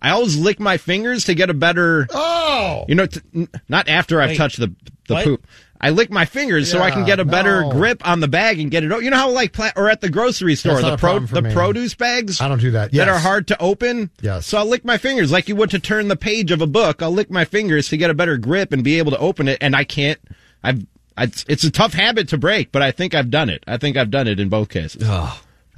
I 0.00 0.10
always 0.10 0.36
lick 0.36 0.60
my 0.60 0.76
fingers 0.76 1.24
to 1.24 1.34
get 1.34 1.50
a 1.50 1.54
better. 1.54 2.06
Oh, 2.10 2.84
you 2.88 2.94
know, 2.94 3.06
t- 3.06 3.20
n- 3.34 3.48
not 3.68 3.88
after 3.88 4.20
I've 4.20 4.30
Wait, 4.30 4.36
touched 4.36 4.58
the 4.60 4.74
the 5.08 5.14
what? 5.14 5.24
poop. 5.24 5.46
I 5.80 5.90
lick 5.90 6.10
my 6.10 6.24
fingers 6.24 6.68
so 6.68 6.80
I 6.80 6.90
can 6.90 7.04
get 7.06 7.20
a 7.20 7.24
better 7.24 7.60
no. 7.62 7.70
grip 7.70 8.04
on 8.06 8.18
the 8.18 8.26
bag 8.26 8.58
and 8.58 8.68
get 8.68 8.82
it. 8.82 8.90
o- 8.90 8.98
You 8.98 9.10
know 9.10 9.16
how 9.16 9.30
like 9.30 9.52
pla- 9.52 9.70
or 9.76 9.88
at 9.88 10.00
the 10.00 10.10
grocery 10.10 10.56
store 10.56 10.72
That's 10.74 10.82
not 10.82 10.88
the 10.88 10.94
a 10.94 10.98
pro 10.98 11.10
problem 11.10 11.26
for 11.28 11.34
the 11.36 11.42
me. 11.42 11.54
produce 11.54 11.94
bags 11.94 12.40
I 12.40 12.48
don't 12.48 12.60
do 12.60 12.72
that. 12.72 12.92
Yes. 12.92 13.06
that 13.06 13.12
are 13.12 13.18
hard 13.20 13.46
to 13.48 13.62
open. 13.62 14.10
Yes. 14.20 14.46
So 14.46 14.58
I'll 14.58 14.66
lick 14.66 14.84
my 14.84 14.98
fingers 14.98 15.30
like 15.30 15.48
you 15.48 15.54
would 15.54 15.70
to 15.70 15.78
turn 15.78 16.08
the 16.08 16.16
page 16.16 16.50
of 16.50 16.60
a 16.60 16.66
book. 16.66 17.00
I'll 17.00 17.12
lick 17.12 17.30
my 17.30 17.44
fingers 17.44 17.88
to 17.90 17.96
get 17.96 18.10
a 18.10 18.14
better 18.14 18.36
grip 18.38 18.72
and 18.72 18.82
be 18.82 18.98
able 18.98 19.12
to 19.12 19.18
open 19.18 19.46
it. 19.46 19.58
And 19.60 19.76
I 19.76 19.84
can't. 19.84 20.18
I've. 20.64 20.84
It's, 21.16 21.44
it's 21.48 21.64
a 21.64 21.70
tough 21.70 21.94
habit 21.94 22.28
to 22.28 22.38
break, 22.38 22.70
but 22.72 22.80
I 22.82 22.90
think 22.92 23.12
I've 23.14 23.30
done 23.30 23.48
it. 23.48 23.62
I 23.66 23.76
think 23.76 23.96
I've 23.96 24.10
done 24.10 24.26
it 24.28 24.38
in 24.40 24.48
both 24.48 24.68
cases. 24.68 25.02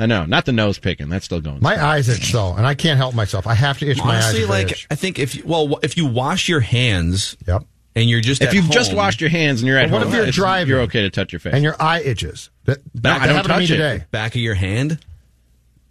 I 0.01 0.07
know, 0.07 0.25
not 0.25 0.47
the 0.47 0.53
nose 0.53 0.79
picking. 0.79 1.09
That's 1.11 1.25
still 1.27 1.41
going. 1.41 1.61
My 1.61 1.83
eyes 1.85 2.09
itch 2.09 2.33
though, 2.33 2.55
and 2.55 2.67
I 2.67 2.75
can't 2.75 2.97
help 2.97 3.15
myself. 3.15 3.47
I 3.47 3.55
have 3.55 3.79
to 3.81 3.87
itch 3.87 3.99
my 3.99 4.17
eyes. 4.17 4.25
Honestly, 4.25 4.47
like 4.47 4.73
itch. 4.73 4.87
I 4.91 4.95
think 4.95 5.19
if 5.19 5.35
you, 5.35 5.43
well, 5.45 5.79
if 5.83 5.97
you 5.97 6.07
wash 6.07 6.49
your 6.49 6.61
hands, 6.61 7.37
yep, 7.47 7.65
and 7.95 8.09
you're 8.09 8.21
just 8.23 8.41
if 8.41 8.49
at 8.49 8.55
you've 8.55 8.71
just 8.71 8.95
washed 8.95 9.21
your 9.21 9.31
hands 9.31 9.61
and 9.61 9.69
you're 9.69 9.77
at 9.79 9.91
what 9.91 10.01
home, 10.03 10.09
if 10.09 10.15
you're 10.15 10.23
it's- 10.23 10.35
driving 10.35 10.71
You're 10.71 10.81
okay 10.83 11.03
to 11.03 11.11
touch 11.11 11.33
your 11.33 11.41
face. 11.41 11.53
and 11.55 11.63
your 11.63 11.77
eye 11.79 12.01
itches. 12.01 12.49
That, 12.65 12.79
No, 12.95 13.01
that 13.03 13.21
I 13.23 13.27
don't 13.27 13.37
happened 13.37 13.53
to 13.55 13.59
me 13.61 13.67
touch 13.67 13.71
it. 13.71 13.77
today. 13.77 14.05
back 14.11 14.35
of 14.35 14.41
your 14.41 14.55
hand. 14.55 14.99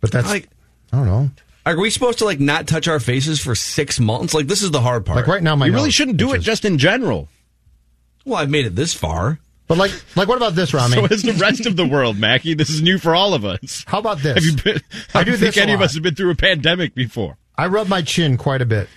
But 0.02 0.12
that's 0.12 0.28
like 0.28 0.50
I 0.92 0.98
don't 0.98 1.06
know. 1.06 1.30
Are 1.66 1.78
we 1.80 1.90
supposed 1.92 2.18
to 2.20 2.26
like 2.26 2.40
not 2.40 2.66
touch 2.68 2.88
our 2.88 3.00
faces 3.00 3.40
for 3.40 3.54
six 3.54 4.00
months? 4.00 4.34
Like 4.34 4.48
this 4.48 4.64
is 4.64 4.72
the 4.72 4.82
hard 4.82 5.06
part. 5.06 5.18
Like 5.18 5.28
right 5.28 5.44
now, 5.44 5.56
my 5.56 5.68
you 5.68 5.74
really 5.74 5.92
shouldn't 5.92 6.18
do 6.18 6.34
it 6.34 6.40
just 6.40 6.66
in 6.66 6.78
general. 6.80 7.28
Well, 8.26 8.38
I've 8.38 8.50
made 8.50 8.66
it 8.66 8.76
this 8.76 8.94
far. 8.94 9.40
But 9.70 9.78
like, 9.78 9.92
like 10.18 10.28
what 10.28 10.36
about 10.38 10.56
this, 10.56 10.74
Rami? 10.74 10.96
So 10.96 11.06
is 11.14 11.22
the 11.24 11.32
rest 11.34 11.66
of 11.66 11.78
the 11.78 11.86
world, 11.88 12.18
Mackey. 12.18 12.56
This 12.56 12.70
is 12.72 12.82
new 12.82 12.98
for 12.98 13.16
all 13.16 13.34
of 13.34 13.46
us. 13.46 13.86
How 13.88 14.00
about 14.00 14.18
this? 14.18 14.36
Have 14.36 14.44
you 14.44 14.62
been? 14.62 14.82
I 15.14 15.20
I 15.20 15.24
do 15.24 15.32
don't 15.32 15.40
think 15.40 15.54
this 15.54 15.58
a 15.58 15.62
any 15.62 15.74
of 15.74 15.82
us 15.82 15.94
have 15.94 16.04
been 16.04 16.16
through 16.16 16.32
a 16.32 16.36
pandemic 16.36 16.94
before. 16.96 17.38
I 17.56 17.68
rub 17.68 17.88
my 17.88 18.02
chin 18.02 18.36
quite 18.36 18.62
a 18.62 18.66
bit. 18.66 18.90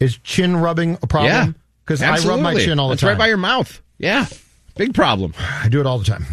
Is 0.00 0.18
chin 0.18 0.56
rubbing 0.56 0.98
a 1.02 1.06
problem? 1.06 1.30
Yeah, 1.32 1.46
because 1.84 2.02
I 2.02 2.16
rub 2.26 2.40
my 2.40 2.54
chin 2.54 2.78
all 2.80 2.88
the 2.88 2.94
That's 2.94 3.02
time. 3.02 3.08
right 3.10 3.18
by 3.18 3.28
your 3.28 3.36
mouth. 3.36 3.80
Yeah, 3.98 4.26
big 4.76 4.94
problem. 4.94 5.34
I 5.38 5.68
do 5.68 5.78
it 5.80 5.86
all 5.86 5.98
the 5.98 6.04
time. 6.06 6.24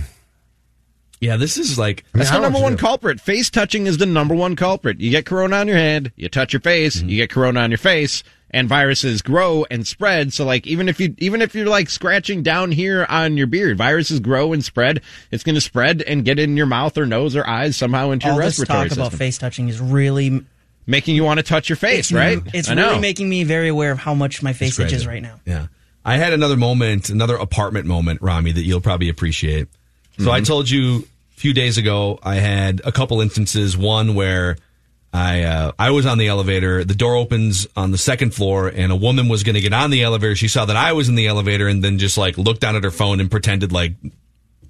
Yeah, 1.20 1.38
this 1.38 1.58
is 1.58 1.78
like 1.80 2.04
I 2.14 2.18
mean, 2.18 2.20
That's 2.20 2.32
the 2.32 2.40
number 2.42 2.60
one 2.62 2.74
do. 2.74 2.78
culprit. 2.80 3.22
Face 3.22 3.50
touching 3.50 3.88
is 3.88 3.98
the 3.98 4.06
number 4.06 4.36
one 4.36 4.56
culprit. 4.58 5.00
You 5.00 5.10
get 5.12 5.26
corona 5.26 5.58
on 5.58 5.68
your 5.68 5.78
hand, 5.78 6.12
you 6.18 6.28
touch 6.30 6.52
your 6.54 6.60
face, 6.62 6.98
Mm-hmm. 6.98 7.10
you 7.10 7.18
get 7.18 7.30
corona 7.30 7.62
on 7.62 7.72
your 7.72 7.78
face, 7.78 8.24
and 8.54 8.70
viruses 8.70 9.22
grow 9.24 9.66
and 9.70 9.86
spread. 9.86 10.32
So 10.32 10.46
like 10.46 10.68
even 10.68 10.88
if 10.88 11.00
you 11.00 11.16
even 11.18 11.42
if 11.42 11.56
you're 11.56 11.68
like 11.68 11.90
scratching 11.90 12.44
down 12.44 12.72
here 12.72 13.06
on 13.10 13.36
your 13.36 13.48
beard, 13.48 13.78
viruses 13.78 14.20
grow 14.20 14.54
and 14.54 14.64
spread. 14.64 15.02
It's 15.32 15.44
going 15.44 15.56
to 15.56 15.62
spread 15.62 16.04
and 16.04 16.24
get 16.24 16.38
in 16.38 16.56
your 16.56 16.68
mouth 16.68 16.98
or 16.98 17.06
nose 17.06 17.36
or 17.36 17.46
eyes 17.46 17.76
somehow 17.76 18.12
into 18.12 18.28
All 18.28 18.34
your 18.34 18.42
respiratory 18.42 18.84
this 18.84 18.90
talk 18.90 18.90
system, 18.90 19.08
about 19.08 19.18
face 19.18 19.38
touching 19.40 19.70
is 19.70 19.82
really 19.82 20.46
making 20.86 21.16
you 21.16 21.24
want 21.24 21.40
to 21.40 21.44
touch 21.44 21.68
your 21.68 21.78
face, 21.78 22.12
right? 22.12 22.40
It's 22.54 22.70
I 22.70 22.76
know. 22.76 22.90
really 22.90 23.02
making 23.02 23.28
me 23.28 23.44
very 23.44 23.70
aware 23.70 23.92
of 23.92 23.98
how 23.98 24.14
much 24.14 24.44
my 24.44 24.54
face 24.54 24.76
crazy. 24.76 24.96
itches 24.96 25.08
right 25.08 25.22
now. 25.22 25.40
Yeah. 25.46 25.68
I 26.06 26.18
had 26.18 26.34
another 26.34 26.58
moment, 26.58 27.10
another 27.10 27.36
apartment 27.36 27.86
moment, 27.86 28.22
Rami, 28.22 28.52
that 28.52 28.64
you'll 28.64 28.82
probably 28.82 29.10
appreciate. 29.10 29.70
So 30.20 30.30
I 30.30 30.40
mm-hmm. 30.40 30.46
told 30.46 30.70
you 30.70 31.08
a 31.36 31.40
few 31.40 31.54
days 31.54 31.78
ago 31.78 32.20
I 32.22 32.36
had 32.36 32.82
a 32.86 32.92
couple 32.92 33.22
instances. 33.22 33.78
One 33.78 34.14
where 34.14 34.58
I 35.14 35.44
uh, 35.44 35.72
I 35.78 35.92
was 35.92 36.08
on 36.08 36.18
the 36.18 36.28
elevator, 36.28 36.84
the 36.84 36.96
door 36.96 37.16
opens 37.16 37.68
on 37.76 37.92
the 37.92 38.00
second 38.00 38.34
floor, 38.34 38.68
and 38.68 38.92
a 38.92 38.96
woman 38.96 39.30
was 39.30 39.44
going 39.44 39.54
to 39.54 39.62
get 39.62 39.72
on 39.72 39.92
the 39.92 40.02
elevator. 40.02 40.36
She 40.36 40.48
saw 40.48 40.66
that 40.66 40.76
I 40.76 40.94
was 40.94 41.08
in 41.08 41.16
the 41.16 41.28
elevator, 41.28 41.68
and 41.68 41.84
then 41.84 42.00
just 42.00 42.18
like 42.18 42.38
looked 42.38 42.62
down 42.62 42.76
at 42.76 42.84
her 42.84 42.92
phone 42.92 43.20
and 43.20 43.30
pretended 43.30 43.72
like 43.72 43.94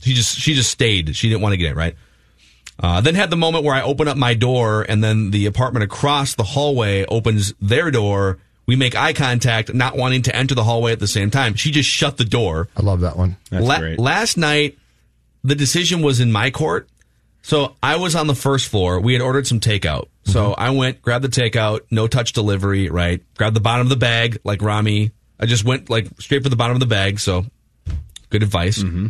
she 0.02 0.14
just 0.14 0.38
she 0.38 0.54
just 0.54 0.70
stayed. 0.70 1.16
She 1.16 1.30
didn't 1.30 1.42
want 1.42 1.54
to 1.54 1.58
get 1.58 1.72
it 1.72 1.76
right. 1.76 1.96
Uh, 2.80 3.00
then 3.02 3.16
had 3.16 3.30
the 3.30 3.38
moment 3.38 3.64
where 3.64 3.76
I 3.76 3.84
open 3.84 4.08
up 4.08 4.18
my 4.18 4.34
door, 4.34 4.86
and 4.88 5.02
then 5.02 5.32
the 5.32 5.46
apartment 5.46 5.84
across 5.84 6.36
the 6.36 6.44
hallway 6.44 7.06
opens 7.06 7.54
their 7.62 7.90
door. 7.90 8.40
We 8.66 8.76
make 8.76 8.96
eye 8.96 9.14
contact, 9.14 9.74
not 9.74 9.96
wanting 9.96 10.24
to 10.24 10.36
enter 10.36 10.56
the 10.56 10.64
hallway 10.64 10.92
at 10.92 11.00
the 11.00 11.08
same 11.08 11.30
time. 11.30 11.54
She 11.56 11.72
just 11.72 11.90
shut 11.90 12.18
the 12.18 12.26
door. 12.26 12.70
I 12.76 12.82
love 12.82 13.02
that 13.02 13.18
one. 13.18 13.38
That's 13.50 13.66
La- 13.66 13.80
great. 13.80 14.00
Last 14.00 14.38
night, 14.38 14.78
the 15.44 15.56
decision 15.56 16.02
was 16.02 16.20
in 16.20 16.32
my 16.32 16.50
court. 16.50 16.88
So 17.44 17.76
I 17.84 17.98
was 17.98 18.16
on 18.16 18.26
the 18.28 18.36
first 18.36 18.70
floor. 18.70 19.00
We 19.00 19.14
had 19.14 19.22
ordered 19.22 19.46
some 19.46 19.60
takeout. 19.60 20.08
So 20.24 20.52
Mm-hmm. 20.52 20.62
I 20.62 20.70
went, 20.72 21.02
grabbed 21.02 21.24
the 21.24 21.30
takeout, 21.30 21.82
no 21.92 22.08
touch 22.08 22.34
delivery, 22.34 22.90
right? 22.90 23.22
Grabbed 23.36 23.56
the 23.56 23.62
bottom 23.62 23.86
of 23.86 23.90
the 23.90 23.98
bag, 23.98 24.40
like 24.44 24.62
Rami. 24.62 25.12
I 25.40 25.46
just 25.46 25.64
went 25.64 25.90
like 25.90 26.08
straight 26.20 26.42
for 26.42 26.50
the 26.50 26.56
bottom 26.56 26.76
of 26.76 26.80
the 26.80 26.86
bag. 26.86 27.20
So 27.20 27.46
good 28.30 28.42
advice. 28.44 28.80
Mm-hmm. 28.80 29.08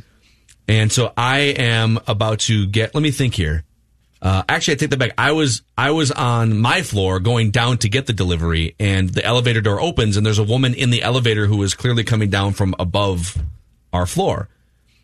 And 0.67 0.91
so 0.91 1.13
I 1.15 1.39
am 1.57 1.99
about 2.07 2.39
to 2.41 2.65
get, 2.65 2.95
let 2.95 3.01
me 3.01 3.11
think 3.11 3.35
here. 3.35 3.63
Uh, 4.21 4.41
actually, 4.47 4.75
I 4.75 4.77
take 4.77 4.89
that 4.91 4.99
back. 4.99 5.11
I 5.17 5.33
was 5.33 5.63
I 5.77 5.91
was 5.91 6.09
on 6.09 6.57
my 6.57 6.81
floor 6.81 7.19
going 7.19 7.51
down 7.51 7.77
to 7.79 7.89
get 7.89 8.05
the 8.05 8.13
delivery, 8.13 8.73
and 8.79 9.09
the 9.09 9.21
elevator 9.21 9.59
door 9.59 9.81
opens, 9.81 10.15
and 10.15 10.25
there's 10.25 10.39
a 10.39 10.43
woman 10.45 10.73
in 10.73 10.91
the 10.91 11.03
elevator 11.03 11.45
who 11.45 11.61
is 11.61 11.73
clearly 11.73 12.05
coming 12.05 12.29
down 12.29 12.53
from 12.53 12.73
above 12.79 13.37
our 13.91 14.05
floor. 14.05 14.47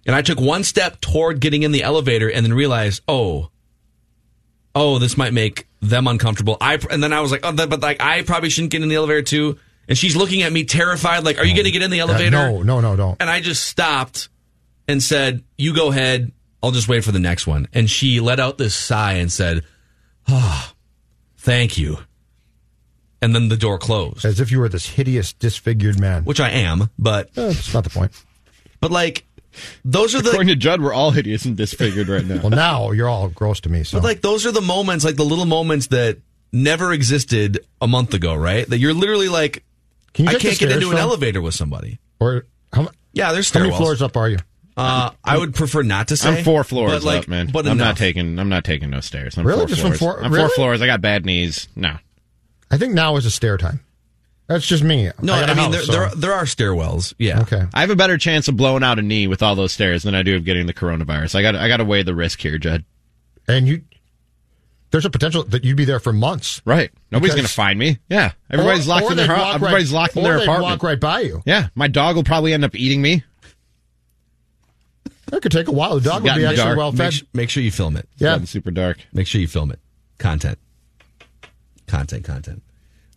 And 0.06 0.16
I 0.16 0.22
took 0.22 0.40
one 0.40 0.64
step 0.64 1.02
toward 1.02 1.40
getting 1.40 1.64
in 1.64 1.72
the 1.72 1.84
elevator, 1.84 2.30
and 2.32 2.46
then 2.46 2.54
realized, 2.54 3.02
oh, 3.08 3.50
oh, 4.76 4.98
this 5.00 5.18
might 5.18 5.34
make 5.34 5.68
them 5.82 6.08
uncomfortable. 6.08 6.58
I 6.62 6.80
and 6.90 7.02
then 7.04 7.14
I 7.14 7.22
was 7.22 7.32
like, 7.32 7.42
oh, 7.44 7.52
but 7.54 7.82
like 7.82 8.02
I 8.02 8.22
probably 8.24 8.50
shouldn't 8.50 8.72
get 8.72 8.82
in 8.82 8.90
the 8.90 8.96
elevator 8.96 9.22
too. 9.22 9.60
And 9.88 9.98
she's 9.98 10.16
looking 10.16 10.44
at 10.44 10.52
me 10.52 10.66
terrified, 10.66 11.24
like, 11.24 11.40
are 11.40 11.46
you 11.46 11.54
going 11.56 11.66
to 11.66 11.72
get 11.72 11.82
in 11.82 11.90
the 11.90 12.02
Uh, 12.02 12.08
elevator? 12.08 12.30
no, 12.32 12.62
no, 12.62 12.80
no, 12.80 12.96
don't. 12.96 13.18
And 13.20 13.28
I 13.30 13.40
just 13.42 13.66
stopped 13.66 14.30
and 14.88 15.02
said, 15.02 15.44
You 15.58 15.74
go 15.76 15.90
ahead. 15.90 16.32
I'll 16.62 16.72
just 16.72 16.88
wait 16.88 17.04
for 17.04 17.12
the 17.12 17.20
next 17.20 17.48
one. 17.48 17.68
And 17.74 17.90
she 17.90 18.20
let 18.20 18.40
out 18.40 18.58
this 18.58 18.76
sigh 18.76 19.14
and 19.14 19.32
said, 19.32 19.64
Oh, 20.28 20.72
thank 21.38 21.78
you. 21.78 21.98
And 23.22 23.34
then 23.36 23.50
the 23.50 23.58
door 23.58 23.78
closed, 23.80 24.26
As 24.26 24.40
if 24.40 24.52
you 24.52 24.60
were 24.60 24.70
this 24.70 24.88
hideous, 24.90 25.34
disfigured 25.34 26.00
man. 26.00 26.24
which 26.24 26.40
I 26.40 26.50
am, 26.52 26.90
but 27.00 27.28
Eh, 27.36 27.48
That's 27.48 27.74
not 27.74 27.84
the 27.84 27.90
point. 27.90 28.12
but 28.80 28.92
like 28.92 29.26
those 29.84 30.16
are 30.16 30.22
the 30.22 30.30
According 30.30 30.50
to 30.50 30.56
Judd, 30.56 30.82
we're 30.82 30.94
all 30.94 31.12
hideous 31.12 31.46
and 31.46 31.58
disfigured 31.58 32.08
right 32.08 32.26
now. 32.26 32.40
Well, 32.42 32.50
now 32.52 32.92
you're 32.92 33.10
all 33.10 33.30
gross 33.30 33.60
to 33.62 33.70
me. 33.70 33.84
So 33.84 33.98
but 33.98 34.04
like 34.04 34.22
those 34.22 34.46
are 34.46 34.52
the 34.52 34.62
moments, 34.62 35.04
like 35.06 35.16
the 35.16 35.26
little 35.26 35.46
moments 35.46 35.88
that 35.88 36.18
never 36.52 36.92
existed 36.94 37.66
a 37.82 37.88
month 37.88 38.14
ago, 38.14 38.36
right? 38.36 38.68
That 38.68 38.78
you're 38.80 38.94
literally 38.94 39.30
like, 39.30 39.64
Can 40.14 40.26
you 40.26 40.30
I 40.30 40.34
can't 40.34 40.44
get 40.44 40.56
stairs, 40.56 40.74
into 40.76 40.92
an 40.92 40.98
elevator 40.98 41.42
with 41.42 41.56
somebody. 41.56 42.00
or 42.20 42.46
how, 42.74 42.84
mu- 42.84 42.88
Yeah, 43.14 43.32
there's 43.34 43.50
how 43.52 43.60
many 43.62 43.76
floors 43.76 44.02
up 44.02 44.16
are 44.18 44.30
you? 44.30 44.38
Uh, 44.78 45.12
I 45.26 45.38
would 45.38 45.54
prefer 45.56 45.82
not 45.84 46.08
to 46.08 46.16
say. 46.18 46.38
I'm 46.38 46.44
four 46.46 46.64
floors 46.64 46.92
but 46.92 47.04
like, 47.04 47.24
up, 47.24 47.28
man. 47.28 47.50
But 47.52 47.66
I'm 47.66 47.74
enough. 47.74 47.88
not 47.90 47.98
taking. 47.98 48.40
I'm 48.40 48.48
not 48.48 48.64
taking 48.64 48.90
no 48.90 49.02
stairs. 49.02 49.38
I'm 49.38 49.46
Really? 49.46 49.60
Four 49.62 49.68
Just 49.68 49.82
from 49.82 49.94
four- 49.94 50.24
I'm 50.24 50.32
really? 50.32 50.48
four 50.48 50.56
floors. 50.56 50.82
I 50.82 50.86
got 50.86 51.02
bad 51.02 51.26
knees. 51.26 51.68
No. 51.76 51.98
I 52.72 52.78
think 52.78 52.94
now 52.94 53.18
is 53.18 53.26
a 53.26 53.32
stair 53.32 53.58
time. 53.58 53.82
That's 54.50 54.66
just 54.66 54.84
me. 54.84 55.12
No, 55.22 55.34
I, 55.36 55.42
got 55.42 55.50
I, 55.50 55.52
a 55.52 55.56
mean 55.56 55.66
house, 55.66 55.74
there, 55.74 55.84
so- 55.84 55.92
there 55.92 56.04
are, 56.04 56.16
there 56.16 56.34
are 56.34 56.44
stairwells. 56.44 57.14
Yeah. 57.20 57.42
Okay. 57.44 57.64
I 57.74 57.82
have 57.82 57.92
a 57.92 57.96
better 57.96 58.18
chance 58.18 58.48
of 58.48 58.58
blowing 58.58 58.84
out 58.84 58.98
a 59.00 59.02
knee 59.04 59.28
with 59.28 59.42
all 59.44 59.54
those 59.56 59.72
stairs 59.72 60.02
than 60.04 60.16
I 60.16 60.24
do 60.24 60.36
of 60.36 60.44
getting 60.44 60.66
the 60.66 60.74
coronavirus. 60.74 61.36
I 61.36 61.42
got. 61.44 61.56
I 61.56 61.68
got 61.68 61.78
to 61.78 61.86
weigh 61.86 62.02
the 62.04 62.16
risk 62.16 62.42
here, 62.42 62.58
Judd. 62.58 62.84
And 63.48 63.68
you, 63.68 63.84
there's 64.92 65.06
a 65.06 65.10
potential 65.12 65.44
that 65.44 65.64
you'd 65.64 65.78
be 65.78 65.86
there 65.86 66.00
for 66.00 66.12
months. 66.12 66.64
Right. 66.66 66.90
Nobody's 67.12 67.36
going 67.36 67.46
to 67.48 67.54
find 67.54 67.78
me. 67.78 68.00
Yeah. 68.10 68.32
Everybody's 68.50 68.88
Or- 68.88 68.90
locked 68.90 69.06
or 69.06 69.12
in 69.12 69.18
their 69.18 69.28
they'd 69.28 69.36
house. 69.36 69.56
Everybody's 69.56 69.92
right- 69.94 70.00
locked 70.02 70.18
in 70.18 70.24
their 70.24 70.38
they'd 70.38 70.44
apartment. 70.44 70.72
walk 70.72 70.84
right 70.84 71.00
by 71.00 71.20
you. 71.22 71.44
Yeah. 71.46 71.68
My 71.76 71.88
dog 71.88 72.16
will 72.16 72.24
probably 72.24 72.52
end 72.54 72.66
up 72.66 72.74
eating 72.76 73.02
me. 73.04 73.24
That 75.28 75.44
could 75.44 75.52
take 75.52 75.68
a 75.68 75.72
while. 75.72 75.94
The 76.00 76.10
dog 76.10 76.24
would 76.24 76.34
be 76.36 76.44
actually 76.46 76.56
dark. 76.64 76.78
well 76.78 76.92
Make, 76.92 76.98
fed. 76.98 77.14
su- 77.14 77.26
make 77.34 77.50
sure 77.52 77.62
you 77.62 77.70
film 77.72 77.98
it. 77.98 78.10
Yeah. 78.18 78.44
Super 78.46 78.72
dark. 78.72 78.98
Make 79.14 79.28
sure 79.28 79.40
you 79.40 79.48
film 79.48 79.70
it. 79.72 79.80
Content. 80.18 80.58
Content. 81.86 82.24
Content. 82.24 82.64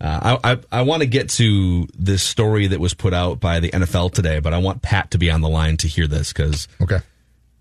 Uh, 0.03 0.39
I 0.45 0.53
I, 0.53 0.59
I 0.73 0.83
want 0.83 1.03
to 1.03 1.07
get 1.07 1.29
to 1.31 1.87
this 1.97 2.23
story 2.25 2.67
that 2.67 2.81
was 2.81 2.93
put 2.93 3.15
out 3.15 3.39
by 3.39 3.61
the 3.61 3.71
NFL 3.71 4.13
today, 4.13 4.41
but 4.41 4.53
I 4.53 4.59
want 4.59 4.83
Pat 4.83 5.13
to 5.13 5.19
be 5.19 5.31
on 5.31 5.41
the 5.43 5.49
line 5.49 5.77
to 5.79 5.87
hear 5.89 6.09
this 6.09 6.33
because 6.33 6.67
Okay. 6.81 6.99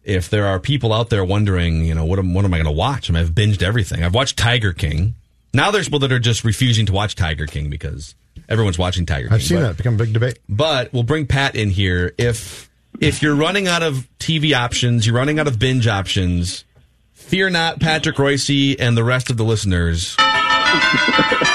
if 0.03 0.29
there 0.31 0.47
are 0.47 0.59
people 0.59 0.91
out 0.91 1.11
there 1.11 1.23
wondering, 1.23 1.85
you 1.85 1.93
know, 1.93 2.03
what 2.05 2.17
am, 2.17 2.33
what 2.33 2.43
am 2.43 2.53
I 2.53 2.57
going 2.57 2.65
to 2.65 2.71
watch? 2.71 3.09
I 3.09 3.13
mean, 3.13 3.21
I've 3.23 3.31
binged 3.31 3.61
everything. 3.61 4.03
I've 4.03 4.15
watched 4.15 4.37
Tiger 4.37 4.73
King. 4.73 5.13
Now 5.53 5.69
there's 5.69 5.85
people 5.87 5.99
that 5.99 6.11
are 6.11 6.17
just 6.19 6.43
refusing 6.43 6.87
to 6.87 6.93
watch 6.93 7.13
Tiger 7.15 7.45
King 7.45 7.69
because 7.69 8.15
everyone's 8.49 8.77
watching 8.79 9.05
Tiger 9.05 9.27
King. 9.27 9.35
I've 9.35 9.43
seen 9.43 9.57
but- 9.59 9.67
that 9.67 9.77
become 9.77 9.93
a 9.93 9.97
big 9.97 10.11
debate. 10.13 10.39
but 10.49 10.91
we'll 10.93 11.03
bring 11.03 11.27
Pat 11.27 11.55
in 11.55 11.69
here 11.69 12.13
if 12.17 12.69
if 12.99 13.21
you're 13.21 13.35
running 13.35 13.67
out 13.67 13.83
of 13.83 14.07
TV 14.19 14.53
options, 14.57 15.05
you're 15.05 15.15
running 15.15 15.39
out 15.39 15.47
of 15.47 15.59
binge 15.59 15.87
options. 15.87 16.65
Fear 17.13 17.51
not, 17.51 17.79
Patrick 17.79 18.15
Reusse 18.17 18.75
and 18.79 18.97
the 18.97 19.03
rest 19.03 19.29
of 19.29 19.37
the 19.37 19.43
listeners. 19.45 20.15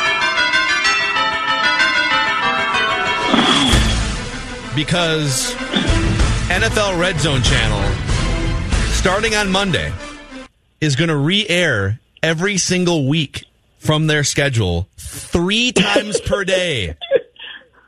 because 4.77 5.55
NFL 6.49 7.01
Red 7.01 7.19
Zone 7.19 7.43
channel, 7.43 7.83
starting 8.93 9.35
on 9.35 9.51
Monday, 9.51 9.91
is 10.83 10.97
going 10.97 11.09
to 11.09 11.17
re-air 11.17 11.99
every 12.23 12.59
single 12.59 13.09
week 13.09 13.47
from 13.79 14.07
their 14.07 14.23
schedule 14.23 14.87
three 14.99 15.73
times 15.73 16.21
per 16.21 16.45
day. 16.45 16.95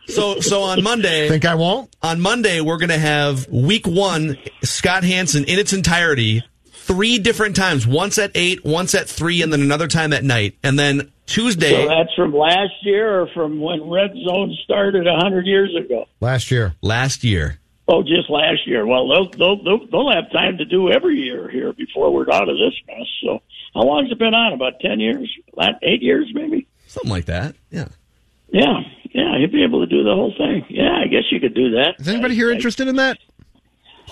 So, 0.09 0.41
so 0.41 0.63
on 0.63 0.83
Monday, 0.83 1.29
think 1.29 1.45
I 1.45 1.57
won't. 1.57 1.95
On 2.03 2.19
Monday, 2.19 2.63
we're 2.63 2.79
going 2.79 2.89
to 2.89 2.99
have 2.99 3.47
Week 3.49 3.87
One, 3.87 4.39
Scott 4.65 5.05
Hanson 5.05 5.45
in 5.45 5.59
its 5.59 5.75
entirety, 5.75 6.43
three 6.73 7.19
different 7.19 7.55
times. 7.55 7.87
Once 7.87 8.17
at 8.17 8.31
eight, 8.35 8.65
once 8.65 8.95
at 8.95 9.07
three, 9.07 9.43
and 9.43 9.53
then 9.53 9.61
another 9.61 9.89
time 9.89 10.15
at 10.15 10.25
night. 10.25 10.57
And 10.63 10.79
then 10.79 11.13
Tuesday. 11.29 11.71
So 11.71 11.89
that's 11.89 12.13
from 12.15 12.35
last 12.35 12.73
year 12.83 13.21
or 13.21 13.29
from 13.29 13.61
when 13.61 13.89
Red 13.89 14.13
Zone 14.27 14.57
started 14.65 15.07
a 15.07 15.17
hundred 15.17 15.47
years 15.47 15.75
ago. 15.77 16.07
Last 16.21 16.51
year. 16.51 16.75
Last 16.83 17.23
year. 17.23 17.59
Oh, 17.87 18.03
just 18.03 18.29
last 18.29 18.67
year. 18.67 18.87
Well, 18.87 19.09
they'll, 19.09 19.31
they'll 19.31 19.63
they'll 19.63 19.87
they'll 19.87 20.13
have 20.13 20.31
time 20.33 20.59
to 20.59 20.65
do 20.65 20.91
every 20.91 21.17
year 21.17 21.49
here 21.49 21.73
before 21.73 22.13
we're 22.13 22.31
out 22.33 22.49
of 22.49 22.57
this 22.57 22.75
mess. 22.87 23.07
So, 23.23 23.41
how 23.75 23.83
long's 23.83 24.11
it 24.11 24.19
been 24.19 24.35
on? 24.35 24.53
About 24.53 24.81
ten 24.81 25.01
years? 25.01 25.31
Eight 25.83 26.03
years, 26.03 26.31
maybe. 26.35 26.67
Something 26.87 27.11
like 27.11 27.27
that. 27.27 27.55
Yeah. 27.71 27.89
Yeah, 28.51 28.81
yeah, 29.13 29.37
you'd 29.37 29.53
be 29.53 29.63
able 29.63 29.81
to 29.81 29.87
do 29.87 30.03
the 30.03 30.15
whole 30.15 30.33
thing. 30.37 30.65
Yeah, 30.71 30.97
I 30.97 31.07
guess 31.07 31.25
you 31.31 31.39
could 31.39 31.55
do 31.55 31.73
that. 31.73 31.97
Is 31.99 32.09
anybody 32.09 32.35
here 32.35 32.51
interested 32.51 32.89
in 32.89 32.97
that? 32.97 33.19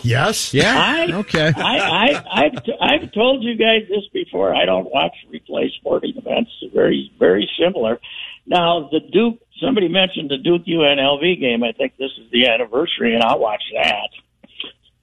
Yes. 0.02 0.54
Yeah. 0.54 0.74
I, 0.76 1.12
okay. 1.12 1.52
I, 1.56 1.78
I, 1.78 2.44
I've, 2.44 2.64
t- 2.64 2.78
I've 2.80 3.12
told 3.12 3.42
you 3.42 3.56
guys 3.56 3.88
this 3.88 4.06
before. 4.12 4.54
I 4.54 4.64
don't 4.64 4.90
watch 4.92 5.14
replay 5.32 5.70
sporting 5.74 6.16
events. 6.16 6.50
Very, 6.72 7.12
very 7.18 7.48
similar. 7.58 8.00
Now, 8.46 8.88
the 8.92 9.00
Duke, 9.00 9.40
somebody 9.60 9.88
mentioned 9.88 10.30
the 10.30 10.38
Duke 10.38 10.64
UNLV 10.66 11.40
game. 11.40 11.64
I 11.64 11.72
think 11.72 11.96
this 11.96 12.12
is 12.18 12.30
the 12.30 12.48
anniversary, 12.48 13.14
and 13.14 13.22
I'll 13.22 13.38
watch 13.38 13.62
that. 13.74 14.10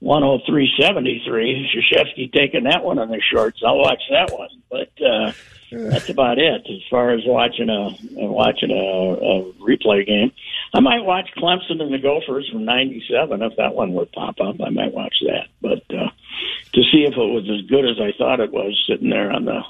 103.73. 0.02 1.66
Krzyzewski 1.72 2.32
taking 2.32 2.64
that 2.64 2.84
one 2.84 2.98
on 2.98 3.08
the 3.08 3.20
shorts. 3.32 3.62
I'll 3.64 3.78
watch 3.78 4.02
that 4.10 4.30
one. 4.32 4.48
But, 4.70 4.90
uh, 5.04 5.32
that's 5.72 6.08
about 6.08 6.38
it 6.38 6.66
as 6.70 6.82
far 6.88 7.10
as 7.10 7.22
watching 7.26 7.68
a 7.68 7.96
watching 8.14 8.70
a, 8.70 8.74
a 8.74 9.52
replay 9.54 10.06
game. 10.06 10.30
I 10.74 10.80
might 10.80 11.04
watch 11.04 11.30
Clemson 11.36 11.80
and 11.80 11.94
the 11.94 11.98
Gophers 11.98 12.48
from 12.50 12.64
'97 12.64 13.42
if 13.42 13.56
that 13.56 13.74
one 13.74 13.94
would 13.94 14.10
pop 14.12 14.40
up. 14.40 14.56
I 14.60 14.70
might 14.70 14.92
watch 14.92 15.14
that, 15.22 15.46
but 15.62 15.82
uh, 15.94 16.10
to 16.72 16.82
see 16.90 17.04
if 17.04 17.14
it 17.14 17.16
was 17.16 17.48
as 17.48 17.66
good 17.68 17.88
as 17.88 18.00
I 18.00 18.12
thought 18.18 18.40
it 18.40 18.52
was, 18.52 18.82
sitting 18.88 19.10
there 19.10 19.30
on 19.30 19.44
the 19.44 19.62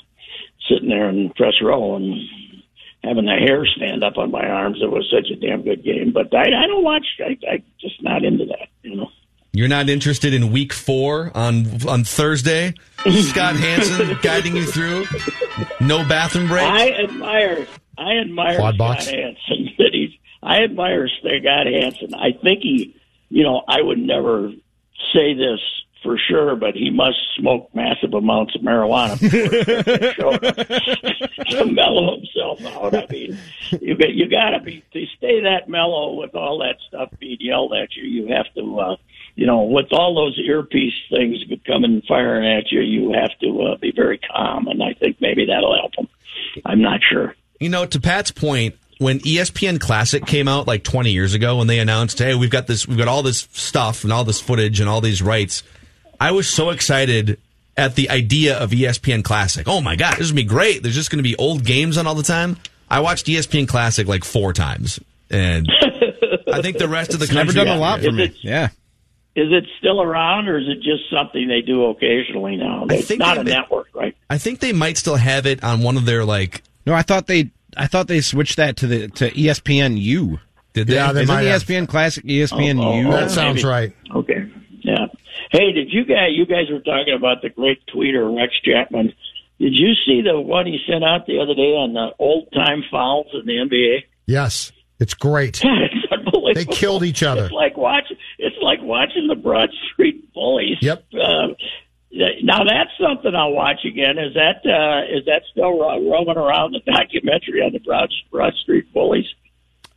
sitting 0.68 0.88
there 0.88 1.08
in 1.10 1.30
press 1.30 1.60
row 1.62 1.96
and 1.96 2.16
having 3.02 3.26
the 3.26 3.32
hair 3.32 3.66
stand 3.66 4.02
up 4.02 4.16
on 4.16 4.30
my 4.30 4.46
arms, 4.48 4.78
it 4.80 4.90
was 4.90 5.06
such 5.14 5.30
a 5.30 5.36
damn 5.36 5.62
good 5.62 5.84
game. 5.84 6.12
But 6.12 6.34
I, 6.34 6.44
I 6.44 6.66
don't 6.66 6.82
watch. 6.82 7.06
I, 7.20 7.36
I 7.48 7.62
just 7.80 8.02
not 8.02 8.24
into 8.24 8.46
that, 8.46 8.68
you 8.82 8.96
know. 8.96 9.10
You're 9.52 9.68
not 9.68 9.88
interested 9.88 10.34
in 10.34 10.50
week 10.50 10.72
four 10.72 11.30
on 11.32 11.86
on 11.86 12.02
Thursday? 12.02 12.74
Scott 13.08 13.54
Hanson 13.56 14.18
guiding 14.20 14.56
you 14.56 14.64
through. 14.64 15.06
No 15.80 16.02
bathroom 16.08 16.48
break. 16.48 16.64
I 16.64 16.90
admire. 16.90 17.66
I 17.96 18.16
admire 18.16 18.56
Quad 18.56 18.74
Scott 18.74 18.78
box? 18.78 19.06
Hanson. 19.06 19.70
That 19.78 19.90
he's. 19.92 20.10
I 20.44 20.62
admire 20.62 21.08
Scott 21.08 21.66
Hanson. 21.66 22.14
I 22.14 22.32
think 22.32 22.62
he. 22.62 22.96
You 23.30 23.42
know, 23.42 23.62
I 23.66 23.80
would 23.80 23.98
never 23.98 24.50
say 25.12 25.34
this 25.34 25.58
for 26.04 26.16
sure, 26.18 26.54
but 26.54 26.74
he 26.74 26.90
must 26.90 27.16
smoke 27.36 27.70
massive 27.74 28.12
amounts 28.12 28.54
of 28.54 28.60
marijuana 28.60 29.18
to 31.50 31.64
mellow 31.64 32.16
himself 32.16 32.64
out. 32.66 32.94
I 32.94 33.06
mean, 33.10 33.38
you 33.80 33.96
got 33.96 34.12
you 34.12 34.28
got 34.28 34.50
to 34.50 34.60
be 34.60 34.84
to 34.92 35.06
stay 35.16 35.40
that 35.40 35.68
mellow 35.68 36.14
with 36.14 36.34
all 36.34 36.58
that 36.58 36.76
stuff 36.86 37.08
being 37.18 37.38
yelled 37.40 37.72
at 37.72 37.96
you. 37.96 38.04
You 38.04 38.34
have 38.34 38.52
to. 38.54 38.78
uh 38.78 38.96
you 39.36 39.46
know, 39.46 39.62
with 39.62 39.92
all 39.92 40.14
those 40.14 40.38
earpiece 40.38 40.94
things 41.10 41.38
coming 41.66 42.02
firing 42.06 42.46
at 42.46 42.70
you, 42.70 42.80
you 42.80 43.12
have 43.12 43.36
to 43.40 43.62
uh, 43.62 43.76
be 43.78 43.92
very 43.94 44.18
calm, 44.18 44.68
and 44.68 44.82
I 44.82 44.94
think 44.94 45.20
maybe 45.20 45.46
that'll 45.46 45.76
help 45.76 45.94
him. 45.96 46.08
I'm 46.64 46.80
not 46.80 47.00
sure. 47.02 47.34
You 47.58 47.68
know, 47.68 47.84
to 47.84 48.00
Pat's 48.00 48.30
point, 48.30 48.76
when 48.98 49.18
ESPN 49.20 49.80
Classic 49.80 50.24
came 50.24 50.48
out 50.48 50.66
like 50.66 50.82
20 50.84 51.10
years 51.10 51.34
ago, 51.34 51.56
when 51.58 51.66
they 51.66 51.78
announced, 51.78 52.18
"Hey, 52.18 52.34
we've 52.34 52.50
got 52.50 52.66
this, 52.66 52.86
we've 52.86 52.98
got 52.98 53.08
all 53.08 53.22
this 53.22 53.48
stuff 53.52 54.04
and 54.04 54.12
all 54.12 54.24
this 54.24 54.40
footage 54.40 54.80
and 54.80 54.88
all 54.88 55.00
these 55.00 55.20
rights," 55.22 55.62
I 56.20 56.30
was 56.32 56.48
so 56.48 56.70
excited 56.70 57.38
at 57.76 57.96
the 57.96 58.08
idea 58.10 58.56
of 58.56 58.70
ESPN 58.72 59.22
Classic. 59.24 59.66
Oh 59.68 59.80
my 59.80 59.96
god, 59.96 60.12
this 60.12 60.20
is 60.26 60.30
gonna 60.32 60.42
be 60.42 60.48
great! 60.48 60.82
There's 60.82 60.94
just 60.94 61.10
going 61.10 61.18
to 61.18 61.28
be 61.28 61.34
old 61.36 61.64
games 61.64 61.98
on 61.98 62.06
all 62.06 62.14
the 62.14 62.22
time. 62.22 62.56
I 62.88 63.00
watched 63.00 63.26
ESPN 63.26 63.66
Classic 63.66 64.06
like 64.06 64.24
four 64.24 64.52
times, 64.52 65.00
and 65.30 65.66
I 66.52 66.62
think 66.62 66.78
the 66.78 66.86
rest 66.88 67.12
of 67.14 67.18
the 67.18 67.24
It's 67.24 67.34
never 67.34 67.52
done 67.52 67.66
a 67.68 67.76
lot 67.76 68.00
for 68.02 68.12
me. 68.12 68.32
Yeah. 68.42 68.68
Is 69.36 69.50
it 69.50 69.64
still 69.80 70.00
around, 70.00 70.46
or 70.46 70.58
is 70.58 70.68
it 70.68 70.76
just 70.76 71.10
something 71.10 71.48
they 71.48 71.60
do 71.60 71.86
occasionally 71.86 72.54
now? 72.56 72.86
I 72.88 72.94
It's 72.94 73.08
think 73.08 73.18
not 73.18 73.36
a 73.38 73.42
they- 73.42 73.50
network, 73.50 73.88
right? 73.92 74.14
I 74.30 74.38
think 74.38 74.60
they 74.60 74.72
might 74.72 74.96
still 74.96 75.16
have 75.16 75.44
it 75.46 75.64
on 75.64 75.82
one 75.82 75.96
of 75.96 76.04
their 76.06 76.24
like. 76.24 76.62
No, 76.86 76.94
I 76.94 77.02
thought 77.02 77.26
they. 77.26 77.50
I 77.76 77.86
thought 77.86 78.06
they 78.08 78.20
switched 78.20 78.56
that 78.56 78.76
to 78.78 78.86
the 78.86 79.08
to 79.08 79.30
ESPN 79.30 79.98
U. 80.00 80.38
Did 80.72 80.88
they? 80.88 80.94
Yeah, 80.94 81.12
they 81.12 81.22
Isn't 81.22 81.34
might 81.34 81.42
have. 81.42 81.62
ESPN 81.62 81.88
Classic 81.88 82.24
ESPN 82.24 82.82
Oh, 82.84 82.98
U? 83.00 83.08
oh, 83.08 83.10
That 83.12 83.30
sounds 83.30 83.56
maybe. 83.62 83.68
right. 83.68 83.92
Okay. 84.14 84.50
Yeah. 84.80 85.06
Hey, 85.52 85.72
did 85.72 85.92
you 85.92 86.04
guys? 86.04 86.30
You 86.32 86.46
guys 86.46 86.70
were 86.70 86.80
talking 86.80 87.14
about 87.16 87.42
the 87.42 87.48
great 87.50 87.78
tweeter 87.86 88.34
Rex 88.36 88.52
Chapman. 88.64 89.12
Did 89.60 89.72
you 89.74 89.92
see 90.04 90.20
the 90.22 90.40
one 90.40 90.66
he 90.66 90.78
sent 90.88 91.04
out 91.04 91.26
the 91.26 91.38
other 91.40 91.54
day 91.54 91.72
on 91.76 91.92
the 91.92 92.10
old 92.18 92.48
time 92.52 92.82
fouls 92.90 93.26
in 93.34 93.46
the 93.46 93.52
NBA? 93.52 94.04
Yes. 94.26 94.72
It's 94.98 95.14
great. 95.14 95.60
God, 95.62 95.70
it's 95.92 96.12
unbelievable. 96.12 96.52
They 96.54 96.64
killed 96.64 97.02
each 97.04 97.22
other. 97.22 97.44
It's 97.44 97.52
like 97.52 97.76
watching. 97.76 98.16
It's 98.38 98.56
like 98.62 98.80
watching 98.82 99.26
the 99.28 99.34
Broad 99.36 99.70
Street 99.92 100.32
Bullies. 100.34 100.78
Yep. 100.80 101.04
Uh, 101.14 101.48
now 102.42 102.64
that's 102.64 102.90
something 103.00 103.34
I'll 103.34 103.52
watch 103.52 103.84
again. 103.84 104.18
Is 104.18 104.34
that 104.34 104.64
uh, 104.64 105.16
is 105.16 105.24
that 105.26 105.42
still 105.50 105.78
ro- 105.78 106.10
roaming 106.10 106.36
around 106.36 106.72
the 106.72 106.80
documentary 106.90 107.60
on 107.62 107.72
the 107.72 107.80
Broad 107.80 108.10
Broad 108.30 108.54
Street 108.62 108.92
Bullies? 108.92 109.26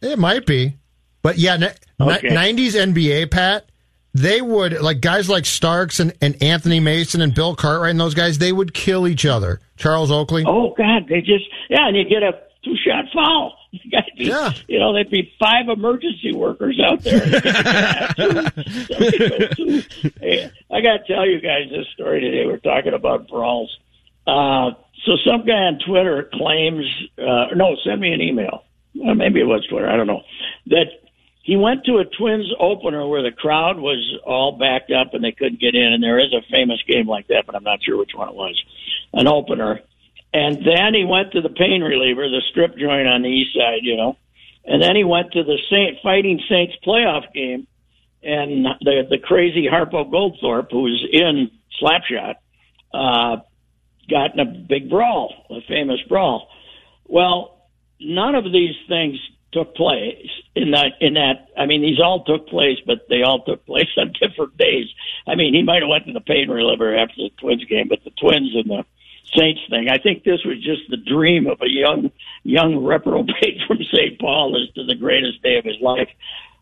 It 0.02 0.18
might 0.20 0.46
be. 0.46 0.74
But 1.22 1.38
yeah, 1.38 1.58
ni- 1.58 1.68
Okay. 2.00 2.30
90s 2.30 2.76
NBA, 2.94 3.32
Pat, 3.32 3.66
they 4.14 4.40
would, 4.42 4.80
like 4.82 5.02
guys 5.02 5.28
like 5.30 5.46
Starks 5.46 6.00
and, 6.00 6.14
and 6.22 6.42
Anthony 6.44 6.80
Mason 6.80 7.22
and 7.22 7.34
Bill 7.34 7.56
Cartwright 7.56 7.92
and 7.92 8.00
those 8.00 8.14
guys, 8.14 8.38
they 8.38 8.52
would 8.52 8.74
kill 8.74 9.08
each 9.08 9.26
other. 9.26 9.60
Charles 9.78 10.12
Oakley. 10.12 10.44
Oh 10.48 10.74
God, 10.78 11.08
they 11.10 11.22
just 11.22 11.46
yeah, 11.70 11.88
and 11.88 11.98
you 11.98 12.04
get 12.08 12.24
a 12.24 12.34
two 12.68 12.76
shot 12.86 13.06
foul. 13.14 13.58
You 13.72 13.92
be, 14.18 14.26
Yeah. 14.26 14.54
you 14.68 14.80
know, 14.80 14.94
there'd 14.94 15.10
be 15.12 15.32
five 15.40 15.68
emergency 15.70 16.34
workers 16.34 16.80
out 16.84 17.02
there. 17.04 17.20
hey, 20.20 20.52
I 20.72 20.82
got 20.82 20.98
to 20.98 21.04
tell 21.08 21.28
you 21.28 21.40
guys 21.42 21.70
this 21.70 21.86
story 21.94 22.22
today. 22.22 22.46
We're 22.46 22.58
talking 22.58 22.94
about 22.94 23.28
brawls. 23.28 23.76
Uh, 24.26 24.72
so 25.06 25.12
some 25.26 25.46
guy 25.46 25.54
on 25.54 25.80
Twitter 25.86 26.30
claims, 26.34 26.86
uh, 27.18 27.48
no, 27.56 27.76
send 27.86 28.02
me 28.02 28.14
an 28.14 28.22
email. 28.22 28.64
Well, 28.96 29.16
maybe 29.16 29.40
it 29.42 29.46
was 29.48 29.66
Twitter. 29.68 29.88
I 29.90 29.96
don't 29.96 30.08
know 30.08 30.24
that 30.68 30.86
he 31.44 31.56
went 31.56 31.86
to 31.86 31.98
a 31.98 32.06
Twins 32.06 32.52
opener 32.60 33.08
where 33.08 33.22
the 33.22 33.32
crowd 33.32 33.80
was 33.80 34.00
all 34.26 34.54
backed 34.58 34.92
up 34.92 35.14
and 35.14 35.24
they 35.24 35.32
couldn't 35.34 35.60
get 35.62 35.76
in. 35.76 35.94
And 35.94 36.02
there 36.04 36.20
is 36.20 36.34
a 36.34 36.42
famous 36.52 36.82
game 36.88 37.08
like 37.08 37.28
that, 37.28 37.46
but 37.46 37.56
I'm 37.56 37.64
not 37.64 37.84
sure 37.84 37.98
which 37.98 38.12
one 38.16 38.28
it 38.30 38.36
was. 38.36 38.62
An 39.14 39.28
opener. 39.28 39.82
And 40.38 40.58
then 40.58 40.94
he 40.94 41.04
went 41.04 41.32
to 41.32 41.42
the 41.42 41.50
pain 41.50 41.82
reliever, 41.82 42.30
the 42.30 42.44
strip 42.52 42.78
joint 42.78 43.08
on 43.08 43.24
the 43.24 43.30
east 43.30 43.56
side, 43.56 43.80
you 43.82 43.98
know. 43.98 44.18
And 44.66 44.84
then 44.84 44.96
he 44.96 45.04
went 45.04 45.32
to 45.32 45.44
the 45.44 45.58
Saint 45.68 45.98
Fighting 46.04 46.40
Saints 46.48 46.76
playoff 46.86 47.34
game, 47.34 47.66
and 48.22 48.68
the 48.82 49.08
the 49.10 49.18
crazy 49.18 49.66
Harpo 49.66 50.08
Goldthorpe, 50.12 50.70
who 50.70 50.84
was 50.84 51.04
in 51.12 51.50
Slapshot, 51.82 52.36
uh, 52.94 53.42
got 54.08 54.34
in 54.36 54.40
a 54.40 54.46
big 54.46 54.92
brawl, 54.92 55.34
a 55.50 55.62
famous 55.68 56.02
brawl. 56.08 56.50
Well, 57.08 57.68
none 58.00 58.36
of 58.36 58.44
these 58.44 58.76
things 58.88 59.18
took 59.54 59.74
place 59.76 60.30
in 60.56 60.72
that 60.72 61.02
in 61.02 61.16
that 61.16 61.48
I 61.58 61.66
mean 61.66 61.82
these 61.82 62.00
all 62.00 62.24
took 62.26 62.48
place 62.50 62.78
but 62.86 63.08
they 63.10 63.24
all 63.24 63.44
took 63.44 63.66
place 63.66 63.90
on 63.98 64.14
different 64.22 64.56
days. 64.56 64.86
I 65.26 65.34
mean 65.34 65.56
he 65.56 65.64
might 65.64 65.82
have 65.82 65.90
went 65.90 66.06
to 66.06 66.14
the 66.14 66.22
pain 66.22 66.48
reliever 66.48 66.96
after 66.96 67.16
the 67.16 67.32
Twins 67.40 67.66
game, 67.66 67.88
but 67.88 68.04
the 68.04 68.12
Twins 68.12 68.52
and 68.54 68.70
the 68.70 68.86
Saints 69.36 69.62
thing, 69.70 69.90
I 69.90 69.98
think 69.98 70.24
this 70.24 70.40
was 70.46 70.58
just 70.64 70.82
the 70.90 70.98
dream 70.98 71.48
of 71.48 71.60
a 71.62 71.70
young 71.70 72.12
young 72.44 72.84
reprobate 72.84 73.60
from 73.68 73.78
St. 73.92 74.20
Paul 74.20 74.56
as 74.62 74.74
to 74.76 74.86
the 74.86 74.96
greatest 74.96 75.42
day 75.44 75.58
of 75.58 75.66
his 75.66 75.76
life. 75.82 76.10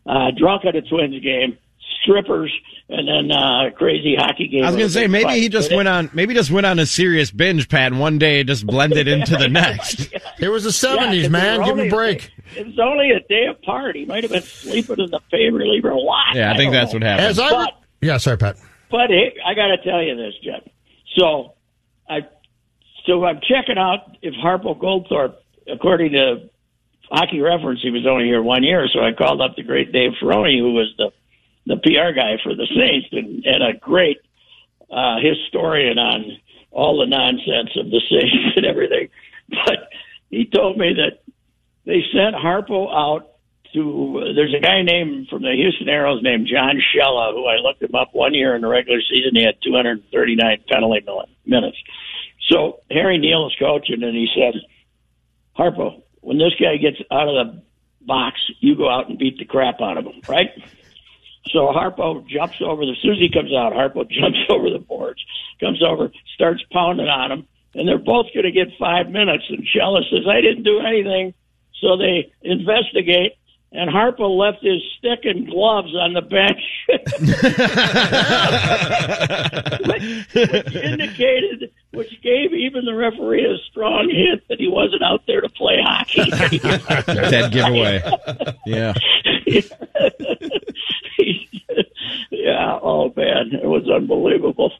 Uh 0.06 0.30
drunk 0.36 0.64
at 0.64 0.74
a 0.76 0.82
Twins 0.82 1.20
game, 1.22 1.58
strippers 2.02 2.52
and 2.88 3.06
then 3.08 3.30
uh 3.36 3.70
crazy 3.76 4.14
hockey 4.18 4.48
game. 4.48 4.62
I 4.64 4.66
was 4.68 4.76
gonna 4.76 4.88
say 4.88 5.06
maybe 5.06 5.24
fight. 5.24 5.40
he 5.42 5.48
just 5.48 5.70
But 5.70 5.76
went 5.76 5.88
on 5.88 6.10
maybe 6.12 6.34
just 6.34 6.50
went 6.50 6.66
on 6.66 6.78
a 6.78 6.86
serious 6.86 7.30
binge 7.30 7.68
pad 7.68 7.92
and 7.92 8.00
one 8.00 8.18
day 8.18 8.40
it 8.40 8.46
just 8.46 8.66
blended 8.66 9.06
into 9.08 9.36
the 9.36 9.48
next. 9.62 10.12
It 10.40 10.48
was 10.48 10.64
the 10.64 10.88
Yeah, 11.22 11.28
man. 11.28 11.60
Give 11.60 11.68
him 11.70 11.78
a 11.78 11.82
only- 11.82 11.88
break. 11.90 12.30
It 12.56 12.66
was 12.66 12.78
only 12.78 13.10
a 13.10 13.20
day 13.28 13.46
apart. 13.46 13.96
He 13.96 14.04
might 14.04 14.22
have 14.22 14.30
been 14.32 14.42
sleeping 14.42 15.00
in 15.04 15.10
the 15.10 15.20
pain 15.32 15.52
reliever 15.52 15.90
a 15.90 15.98
lot. 15.98 16.34
Yeah, 16.34 16.52
I 16.52 16.56
think 16.56 16.72
that's 16.72 16.92
know. 16.92 16.96
what 16.98 17.02
happened. 17.02 17.26
As 17.26 17.38
I 17.40 17.50
But, 17.50 17.72
re- 18.00 18.08
yeah, 18.08 18.16
sorry, 18.18 18.38
Pat. 18.38 18.56
but 18.90 19.10
hey, 19.10 19.34
I 19.44 19.54
got 19.54 19.66
to 19.68 19.78
tell 19.82 20.00
you 20.00 20.14
this, 20.16 20.34
Jeff. 20.44 20.62
So 21.16 21.24
I, 21.34 21.55
so 23.06 23.24
I'm 23.24 23.40
checking 23.40 23.78
out 23.78 24.16
if 24.22 24.34
Harpo 24.34 24.78
Goldthorpe, 24.78 25.36
according 25.72 26.12
to 26.12 26.50
Hockey 27.10 27.40
Reference, 27.40 27.80
he 27.82 27.90
was 27.90 28.06
only 28.06 28.24
here 28.24 28.42
one 28.42 28.64
year. 28.64 28.88
So 28.92 29.00
I 29.00 29.12
called 29.12 29.40
up 29.40 29.56
the 29.56 29.62
great 29.62 29.92
Dave 29.92 30.12
Ferroni, 30.20 30.58
who 30.58 30.72
was 30.72 30.92
the 30.98 31.10
the 31.66 31.76
PR 31.76 32.14
guy 32.14 32.36
for 32.44 32.54
the 32.54 32.66
Saints 32.66 33.08
and, 33.10 33.44
and 33.44 33.62
a 33.62 33.76
great 33.76 34.18
uh, 34.88 35.16
historian 35.18 35.98
on 35.98 36.38
all 36.70 36.98
the 36.98 37.06
nonsense 37.06 37.70
of 37.76 37.90
the 37.90 38.00
Saints 38.08 38.52
and 38.56 38.66
everything. 38.66 39.08
But 39.48 39.90
he 40.30 40.46
told 40.46 40.78
me 40.78 40.94
that 40.94 41.22
they 41.84 42.02
sent 42.12 42.34
Harpo 42.34 42.90
out 42.92 43.32
to. 43.74 44.32
There's 44.34 44.54
a 44.54 44.60
guy 44.60 44.82
named 44.82 45.28
from 45.28 45.42
the 45.42 45.54
Houston 45.54 45.86
Aeros 45.86 46.22
named 46.22 46.48
John 46.50 46.80
Schella, 46.80 47.32
who 47.32 47.46
I 47.46 47.56
looked 47.56 47.82
him 47.82 47.94
up 47.94 48.10
one 48.12 48.34
year 48.34 48.54
in 48.54 48.62
the 48.62 48.68
regular 48.68 49.00
season. 49.00 49.34
He 49.34 49.44
had 49.44 49.56
239 49.62 50.64
penalty 50.68 51.06
minutes. 51.44 51.78
So 52.48 52.80
Harry 52.90 53.18
Neale 53.18 53.48
is 53.48 53.56
coaching, 53.58 54.02
and 54.02 54.14
he 54.14 54.28
said, 54.34 54.54
Harpo, 55.58 56.02
when 56.20 56.38
this 56.38 56.54
guy 56.60 56.76
gets 56.76 56.98
out 57.10 57.28
of 57.28 57.34
the 57.34 57.62
box, 58.02 58.38
you 58.60 58.76
go 58.76 58.88
out 58.88 59.08
and 59.08 59.18
beat 59.18 59.38
the 59.38 59.44
crap 59.44 59.80
out 59.80 59.98
of 59.98 60.04
him, 60.04 60.20
right? 60.28 60.50
So 61.52 61.72
Harpo 61.72 62.26
jumps 62.26 62.56
over 62.60 62.84
the, 62.84 62.94
he 63.02 63.30
comes 63.32 63.52
out, 63.52 63.72
Harpo 63.72 64.08
jumps 64.10 64.38
over 64.48 64.70
the 64.70 64.78
boards, 64.78 65.24
comes 65.60 65.82
over, 65.82 66.10
starts 66.34 66.62
pounding 66.72 67.08
on 67.08 67.32
him, 67.32 67.48
and 67.74 67.88
they're 67.88 67.98
both 67.98 68.26
going 68.34 68.44
to 68.44 68.52
get 68.52 68.68
five 68.78 69.10
minutes. 69.10 69.44
And 69.48 69.66
Schella 69.66 70.02
says, 70.10 70.26
I 70.28 70.40
didn't 70.40 70.64
do 70.64 70.80
anything. 70.80 71.34
So 71.80 71.96
they 71.96 72.32
investigate, 72.42 73.34
and 73.72 73.90
Harpo 73.90 74.38
left 74.38 74.62
his 74.62 74.80
stick 74.98 75.24
and 75.24 75.46
gloves 75.46 75.94
on 75.94 76.12
the 76.12 76.22
bench, 76.22 76.62
which, 79.86 80.50
which 80.50 80.74
indicated, 80.74 81.72
which 81.92 82.22
gave 82.22 82.52
even 82.52 82.84
the 82.84 82.94
referee 82.94 83.44
a 83.44 83.58
strong 83.70 84.08
hint 84.08 84.42
that 84.48 84.60
he 84.60 84.68
wasn't 84.68 85.02
out 85.02 85.22
there 85.26 85.40
to 85.40 85.48
play 85.48 85.78
hockey. 85.82 86.30
Dead 87.30 87.52
giveaway. 87.52 88.02
Yeah. 88.66 88.94
yeah. 92.30 92.78
Oh 92.82 93.12
man, 93.16 93.50
it 93.52 93.66
was 93.66 93.88
unbelievable. 93.90 94.72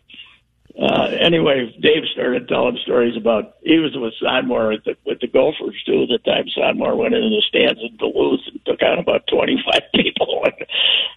Uh, 0.79 1.05
anyway, 1.21 1.75
Dave 1.81 2.03
started 2.13 2.49
telling 2.49 2.77
stories 2.83 3.17
about 3.17 3.55
he 3.63 3.79
was 3.79 3.93
with 3.97 4.13
Sonmor 4.23 4.75
with 4.75 4.85
the, 4.85 4.95
with 5.07 5.21
the 5.21 5.27
Gophers 5.27 5.83
too. 5.87 6.03
At 6.03 6.09
the 6.09 6.19
time, 6.31 6.45
Sonmor 6.57 6.97
went 6.97 7.15
into 7.15 7.31
the 7.31 7.43
stands 7.49 7.81
in 7.81 7.97
Duluth 7.97 8.41
and 8.53 8.61
took 8.67 8.83
out 8.83 8.99
about 8.99 9.23
twenty 9.27 9.57
five 9.65 9.83
people. 9.95 10.45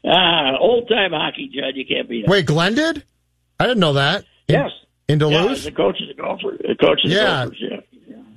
ah, 0.06 0.58
old 0.60 0.88
time 0.88 1.12
hockey, 1.12 1.50
Judd. 1.54 1.76
You 1.76 1.86
can't 1.86 2.08
beat 2.08 2.24
it. 2.24 2.30
Wait, 2.30 2.46
Glen 2.46 2.76
did? 2.76 3.04
I 3.60 3.66
didn't 3.68 3.80
know 3.82 3.94
that. 3.94 4.24
In, 4.48 4.56
Yes. 4.56 4.72
In 5.10 5.20
Yeah, 5.20 5.28
Duluth? 5.42 5.64
the 5.66 5.72
coach 5.72 5.98
of 6.02 6.08
the 6.08 6.14
Gophers. 6.22 6.60
The 6.62 6.76
coach 6.76 7.02
of 7.04 7.10
the 7.10 7.16
Yeah. 7.18 7.44
Gophers. 7.46 7.58
Yeah. 7.60 7.78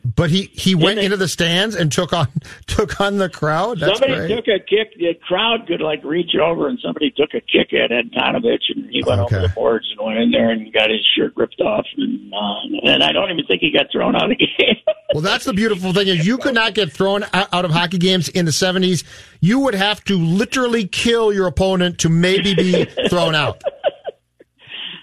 But 0.04 0.30
he, 0.30 0.50
he 0.52 0.74
went 0.74 0.98
into 0.98 1.16
the 1.16 1.28
stands 1.28 1.76
and 1.76 1.90
took 1.92 2.12
on 2.12 2.28
took 2.66 3.00
on 3.00 3.18
the 3.18 3.28
crowd. 3.28 3.78
That's 3.78 4.00
somebody 4.00 4.26
great. 4.26 4.34
took 4.36 4.48
a 4.48 4.58
kick. 4.58 4.98
The 4.98 5.14
crowd 5.26 5.66
could 5.68 5.80
like 5.80 6.02
reach 6.02 6.34
over, 6.34 6.68
and 6.68 6.78
somebody 6.82 7.12
took 7.12 7.30
a 7.34 7.40
kick 7.40 7.72
at 7.72 7.90
Antonovich, 7.90 8.62
and 8.74 8.90
he 8.90 9.02
went 9.06 9.20
over 9.20 9.40
the 9.42 9.48
boards 9.54 9.86
and 9.96 10.04
went 10.04 10.18
in 10.18 10.30
there 10.32 10.50
and 10.50 10.72
got 10.72 10.90
his 10.90 11.00
shirt 11.16 11.32
ripped 11.36 11.60
off, 11.60 11.86
and 11.96 12.32
uh, 12.34 12.90
and 12.90 13.02
I 13.04 13.12
don't 13.12 13.30
even 13.30 13.46
think 13.46 13.60
he 13.60 13.70
got 13.72 13.86
thrown 13.92 14.16
out 14.16 14.24
of 14.30 14.36
the 14.36 14.46
game. 14.58 14.76
Well, 15.14 15.22
that's 15.22 15.44
the 15.44 15.52
beautiful 15.52 15.92
thing 15.92 16.08
is 16.08 16.26
you 16.26 16.38
could 16.38 16.54
not 16.54 16.74
get 16.74 16.92
thrown 16.92 17.24
out 17.32 17.64
of 17.64 17.70
hockey 17.70 17.98
games 17.98 18.28
in 18.28 18.44
the 18.46 18.50
70s. 18.50 19.04
You 19.40 19.60
would 19.60 19.74
have 19.74 20.02
to 20.04 20.16
literally 20.16 20.88
kill 20.88 21.32
your 21.32 21.46
opponent 21.46 21.98
to 22.00 22.08
maybe 22.08 22.54
be 22.54 22.84
thrown 23.08 23.34
out. 23.34 23.62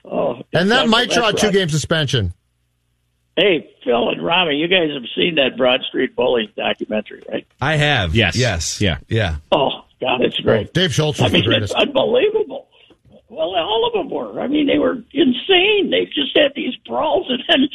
oh, 0.06 0.42
And 0.52 0.72
that 0.72 0.90
might 0.90 1.12
draw 1.12 1.30
a 1.30 1.34
two 1.34 1.52
game 1.52 1.70
suspension. 1.70 2.34
Hey, 3.40 3.74
Phil 3.86 4.10
and 4.10 4.22
Rami, 4.22 4.56
you 4.56 4.68
guys 4.68 4.90
have 4.94 5.03
seen 5.16 5.36
that 5.36 5.56
Broad 5.56 5.82
Street 5.88 6.14
Bully 6.14 6.52
documentary, 6.57 7.24
right? 7.32 7.48
I 7.61 7.78
have. 7.78 8.14
Yes. 8.14 8.36
Yes. 8.36 8.82
Yeah. 8.82 8.98
Yeah. 9.07 9.38
Oh 9.53 9.86
God, 10.02 10.22
it's 10.22 10.38
great. 10.41 10.74
Dave 10.74 10.94
Schultz 10.94 11.22
I 11.22 11.24
was 11.24 11.32
the 11.32 11.38
mean, 11.38 11.48
greatest. 11.48 11.74
it's 11.74 11.82
unbelievable. 11.82 12.68
Well, 13.30 13.56
all 13.56 13.88
of 13.88 13.94
them 13.94 14.10
were. 14.10 14.41
I 14.41 14.48
mean, 14.48 14.68
they 14.68 14.78
were 14.78 15.03
insane. 15.14 15.90
They 15.90 16.06
just 16.14 16.36
had 16.36 16.52
these 16.53 16.76
brawls, 16.86 17.28
and 17.30 17.41
then 17.48 17.70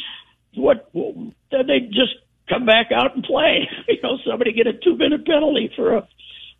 what? 0.63 0.87
Then 0.93 1.65
they 1.65 1.79
just 1.79 2.13
come 2.47 2.65
back 2.67 2.91
out 2.91 3.15
and 3.15 3.23
play. 3.23 3.67
You 3.87 4.01
know, 4.03 4.17
somebody 4.27 4.51
get 4.53 4.67
a 4.67 4.73
two 4.73 4.95
minute 4.95 5.25
penalty 5.25 5.71
for 5.75 5.95
a 5.95 6.07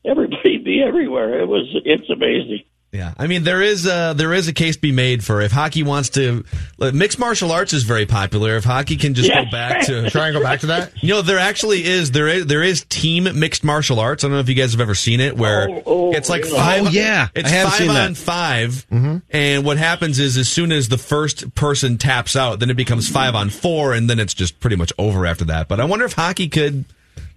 everybody 0.04 0.58
be 0.58 0.82
everywhere. 0.82 1.42
It 1.42 1.48
was 1.48 1.68
it's 1.86 2.10
amazing. 2.10 2.64
Yeah, 2.96 3.14
I 3.18 3.28
mean 3.28 3.44
there 3.44 3.62
is 3.62 3.86
a, 3.86 4.14
there 4.16 4.34
is 4.34 4.48
a 4.48 4.54
case 4.54 4.76
to 4.76 4.82
be 4.82 4.92
made 4.92 5.24
for 5.24 5.42
if 5.42 5.52
hockey 5.52 5.84
wants 5.84 6.10
to 6.12 6.44
mixed 6.80 7.20
martial 7.20 7.52
arts 7.52 7.74
is 7.74 7.84
very 7.84 8.06
popular. 8.06 8.56
If 8.56 8.64
hockey 8.64 8.96
can 8.96 9.14
just 9.14 9.30
Yeah. 9.30 9.44
go 9.46 9.52
back 9.52 9.86
to 9.88 10.10
Try 10.16 10.28
and 10.30 10.36
go 10.38 10.42
back 10.42 10.62
to 10.62 10.68
that? 10.68 10.92
You 11.04 11.10
know, 11.10 11.22
there 11.22 11.40
actually 11.40 11.84
is 11.86 12.12
there 12.12 12.28
is 12.28 12.46
there 12.46 12.64
is 12.64 12.86
team 12.90 13.28
mixed 13.40 13.64
martial 13.64 14.00
arts. 14.00 14.24
I 14.24 14.28
don't 14.28 14.34
know 14.36 14.40
if 14.40 14.50
you 14.50 14.56
guys 14.56 14.72
have 14.72 14.82
ever 14.82 14.96
seen 14.96 15.20
it 15.20 15.36
where 15.36 15.70
Oh, 15.70 15.84
oh, 15.86 16.12
it's 16.14 16.30
like 16.30 16.44
really? 16.44 16.56
five. 16.58 16.86
Oh, 16.88 16.90
yeah. 16.90 17.28
it's 17.36 17.52
five 17.52 17.88
on 17.90 17.96
that. 17.96 18.12
Mm-hmm. 18.12 19.18
5 19.18 19.22
and 19.32 19.66
what 19.66 19.78
happens 19.78 20.20
is 20.20 20.38
as 20.38 20.48
soon 20.48 20.72
as 20.72 20.88
the 20.90 20.98
first 20.98 21.54
person 21.56 21.98
taps 21.98 22.36
out, 22.36 22.60
then 22.60 22.70
it 22.70 22.78
becomes 22.78 23.10
five 23.10 23.36
on 23.36 23.50
four, 23.50 23.94
and 23.94 24.10
then 24.10 24.20
it's 24.20 24.34
just 24.34 24.60
pretty 24.60 24.76
much 24.76 24.94
over 24.98 25.26
after 25.26 25.46
that. 25.46 25.68
But 25.68 25.80
I 25.80 25.86
wonder 25.86 26.06
if 26.06 26.14
hockey 26.14 26.48
could 26.48 26.86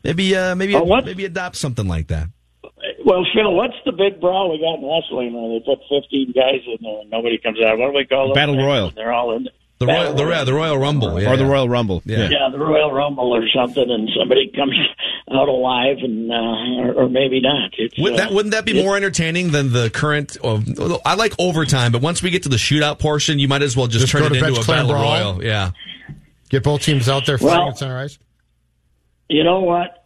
maybe 0.04 0.36
uh, 0.36 0.54
maybe 0.54 0.74
Oh, 0.74 1.00
maybe 1.02 1.24
adopt 1.24 1.56
something 1.56 1.88
like 1.88 2.08
that. 2.08 2.28
Well, 3.08 3.24
Phil, 3.34 3.54
what's 3.54 3.72
the 3.86 3.92
big 3.92 4.20
brawl 4.20 4.50
we 4.52 4.58
got 4.58 4.74
in 4.80 4.86
wrestling 4.86 5.32
where 5.32 5.58
they 5.58 5.64
put 5.64 5.78
fifteen 5.88 6.30
guys 6.32 6.60
in 6.66 6.76
there 6.82 7.00
and 7.00 7.10
nobody 7.10 7.38
comes 7.38 7.58
out? 7.58 7.78
What 7.78 7.92
do 7.92 7.96
we 7.96 8.04
call 8.04 8.32
it? 8.32 8.34
Battle 8.34 8.58
Royal. 8.58 8.90
They're 8.90 9.12
all 9.14 9.34
in. 9.34 9.48
The 9.78 9.86
Royal, 9.86 10.12
the, 10.12 10.26
Royal- 10.26 10.44
the 10.44 10.52
Royal 10.52 10.76
Rumble, 10.76 11.22
yeah, 11.22 11.30
or 11.32 11.36
the. 11.38 11.46
Royal 11.46 11.68
Rumble. 11.70 12.02
Yeah. 12.04 12.28
Yeah, 12.28 12.48
the 12.52 12.58
Royal 12.58 12.92
Rumble 12.92 13.34
or 13.34 13.48
something, 13.48 13.88
and 13.88 14.10
somebody 14.18 14.48
comes 14.54 14.74
out 15.32 15.48
alive, 15.48 15.98
and 16.02 16.30
uh, 16.30 16.34
or, 16.82 17.04
or 17.04 17.08
maybe 17.08 17.40
not. 17.40 17.70
It's, 17.78 17.96
Would 17.98 18.12
uh, 18.14 18.16
that 18.16 18.32
wouldn't 18.32 18.52
that 18.52 18.66
be 18.66 18.82
more 18.82 18.94
entertaining 18.96 19.52
than 19.52 19.72
the 19.72 19.88
current? 19.88 20.36
I 20.44 21.14
like 21.14 21.32
overtime, 21.38 21.92
but 21.92 22.02
once 22.02 22.22
we 22.22 22.28
get 22.28 22.42
to 22.42 22.50
the 22.50 22.56
shootout 22.56 22.98
portion, 22.98 23.38
you 23.38 23.48
might 23.48 23.62
as 23.62 23.74
well 23.74 23.86
just, 23.86 24.02
Just 24.02 24.12
turn 24.12 24.24
it 24.24 24.28
to 24.30 24.34
into 24.34 24.52
bench 24.52 24.64
a 24.64 24.66
battle 24.70 24.92
royal. 24.92 25.42
Yeah, 25.42 25.70
Get 26.50 26.62
both 26.64 26.82
teams 26.82 27.08
out 27.08 27.24
there 27.24 27.38
fighting 27.38 27.56
Well- 27.58 27.68
at 27.70 27.78
center 27.78 27.96
ice. 27.98 28.18
You 29.30 29.44
know 29.44 29.60
what? 29.60 29.97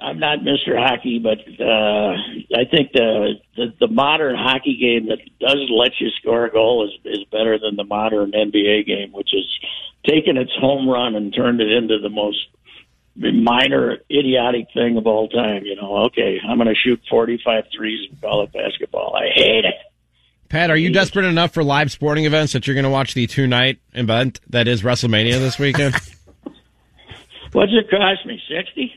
I'm 0.00 0.18
not 0.18 0.40
Mr. 0.40 0.76
Hockey, 0.76 1.18
but 1.18 1.38
uh, 1.60 2.12
I 2.58 2.64
think 2.70 2.92
the, 2.92 3.34
the 3.56 3.72
the 3.80 3.88
modern 3.88 4.36
hockey 4.36 4.76
game 4.76 5.08
that 5.08 5.18
does 5.40 5.68
let 5.70 5.92
you 5.98 6.10
score 6.20 6.44
a 6.44 6.50
goal 6.50 6.86
is 6.86 7.18
is 7.18 7.24
better 7.32 7.58
than 7.58 7.76
the 7.76 7.84
modern 7.84 8.32
NBA 8.32 8.86
game, 8.86 9.12
which 9.12 9.30
is 9.32 9.46
taken 10.06 10.36
its 10.36 10.52
home 10.60 10.88
run 10.88 11.14
and 11.14 11.34
turned 11.34 11.60
it 11.60 11.70
into 11.70 11.98
the 11.98 12.10
most 12.10 12.38
minor 13.16 13.98
idiotic 14.10 14.66
thing 14.74 14.96
of 14.96 15.06
all 15.06 15.28
time. 15.28 15.64
You 15.64 15.76
know, 15.76 16.04
okay, 16.06 16.38
I'm 16.46 16.58
going 16.58 16.68
to 16.68 16.74
shoot 16.74 17.00
45 17.10 17.64
threes 17.74 18.08
and 18.10 18.20
call 18.20 18.42
it 18.44 18.52
basketball. 18.52 19.16
I 19.16 19.28
hate 19.34 19.64
it. 19.64 19.74
Pat, 20.48 20.70
are 20.70 20.76
you 20.76 20.90
desperate 20.90 21.26
enough 21.26 21.52
for 21.52 21.62
live 21.62 21.90
sporting 21.92 22.24
events 22.24 22.54
that 22.54 22.66
you're 22.66 22.74
going 22.74 22.84
to 22.84 22.90
watch 22.90 23.12
the 23.14 23.26
two 23.26 23.46
night 23.46 23.80
event 23.92 24.40
that 24.48 24.66
is 24.68 24.82
WrestleMania 24.82 25.38
this 25.38 25.58
weekend? 25.58 25.94
What's 27.52 27.72
it 27.72 27.90
cost 27.90 28.26
me? 28.26 28.40
Sixty? 28.48 28.94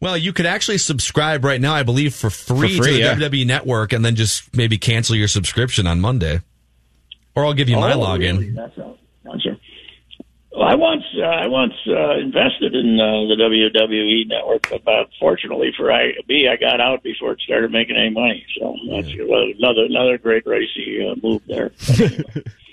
Well, 0.00 0.16
you 0.18 0.32
could 0.32 0.46
actually 0.46 0.78
subscribe 0.78 1.44
right 1.44 1.60
now, 1.60 1.74
I 1.74 1.82
believe, 1.82 2.14
for 2.14 2.28
free, 2.30 2.76
For 2.76 2.82
free, 2.84 2.92
to 2.92 2.92
the 2.92 2.98
yeah. 2.98 3.14
WWE 3.14 3.46
Network, 3.46 3.92
and 3.92 4.04
then 4.04 4.16
just 4.16 4.54
maybe 4.56 4.76
cancel 4.76 5.16
your 5.16 5.28
subscription 5.28 5.86
on 5.86 6.00
Monday, 6.00 6.40
or 7.34 7.44
I'll 7.44 7.54
give 7.54 7.68
you 7.68 7.76
my 7.76 7.94
Oh, 7.94 8.00
login. 8.00 8.38
really? 8.38 8.50
That's 8.50 8.76
a, 8.78 8.94
that's 9.24 9.44
well, 10.52 10.68
I 10.68 10.76
once 10.76 11.02
uh, 11.18 11.22
I 11.24 11.46
once 11.48 11.72
uh, 11.88 12.18
invested 12.18 12.76
in 12.76 13.00
uh, 13.00 13.26
the 13.26 13.34
WWE 13.40 14.28
network, 14.28 14.68
but 14.70 14.86
uh, 14.86 15.04
fortunately 15.18 15.72
for 15.76 15.90
I, 15.90 16.12
me, 16.28 16.48
I 16.48 16.54
got 16.56 16.80
out 16.80 17.02
before 17.02 17.32
it 17.32 17.40
started 17.40 17.72
making 17.72 17.96
any 17.96 18.10
money. 18.10 18.46
So 18.60 18.76
that's 18.88 19.08
well, 19.18 19.46
another 19.58 19.84
another 19.86 20.16
great 20.18 20.46
racy 20.46 21.04
uh, 21.10 21.16
move 21.20 21.42
there. 21.48 21.72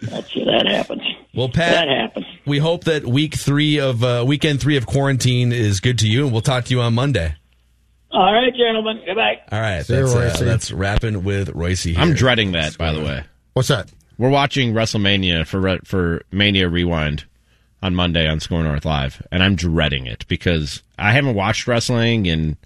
that's 0.00 0.32
that 0.34 0.66
happens. 0.66 1.02
Well, 1.34 1.48
Pat, 1.48 1.86
That 1.86 1.88
happens. 1.88 2.26
we 2.46 2.58
hope 2.58 2.84
that 2.84 3.06
week 3.06 3.34
three 3.34 3.78
of 3.78 4.02
uh, 4.02 4.24
weekend 4.26 4.60
three 4.60 4.76
of 4.76 4.86
quarantine 4.86 5.52
is 5.52 5.80
good 5.80 5.98
to 6.00 6.08
you, 6.08 6.24
and 6.24 6.32
we'll 6.32 6.40
talk 6.42 6.64
to 6.66 6.74
you 6.74 6.80
on 6.80 6.94
Monday. 6.94 7.34
All 8.10 8.32
right, 8.32 8.54
gentlemen. 8.54 9.02
Goodbye. 9.06 9.40
All 9.52 9.60
right, 9.60 9.84
See 9.84 9.94
you, 9.94 10.08
that's, 10.08 10.40
uh, 10.40 10.44
that's 10.44 10.72
rapping 10.72 11.24
with 11.24 11.48
Reusse. 11.54 11.90
Here. 11.92 11.98
I'm 12.00 12.14
dreading 12.14 12.52
that, 12.52 12.78
by 12.78 12.92
the 12.92 13.00
way. 13.00 13.24
What's 13.52 13.68
that? 13.68 13.90
We're 14.16 14.30
watching 14.30 14.72
WrestleMania 14.72 15.46
for 15.46 15.78
for 15.84 16.22
Mania 16.32 16.68
Rewind 16.68 17.24
on 17.82 17.94
Monday 17.94 18.26
on 18.26 18.40
Score 18.40 18.62
North 18.64 18.84
Live, 18.84 19.22
and 19.30 19.42
I'm 19.42 19.54
dreading 19.54 20.06
it 20.06 20.26
because 20.26 20.82
I 20.98 21.12
haven't 21.12 21.34
watched 21.34 21.66
wrestling 21.68 22.26
in 22.26 22.56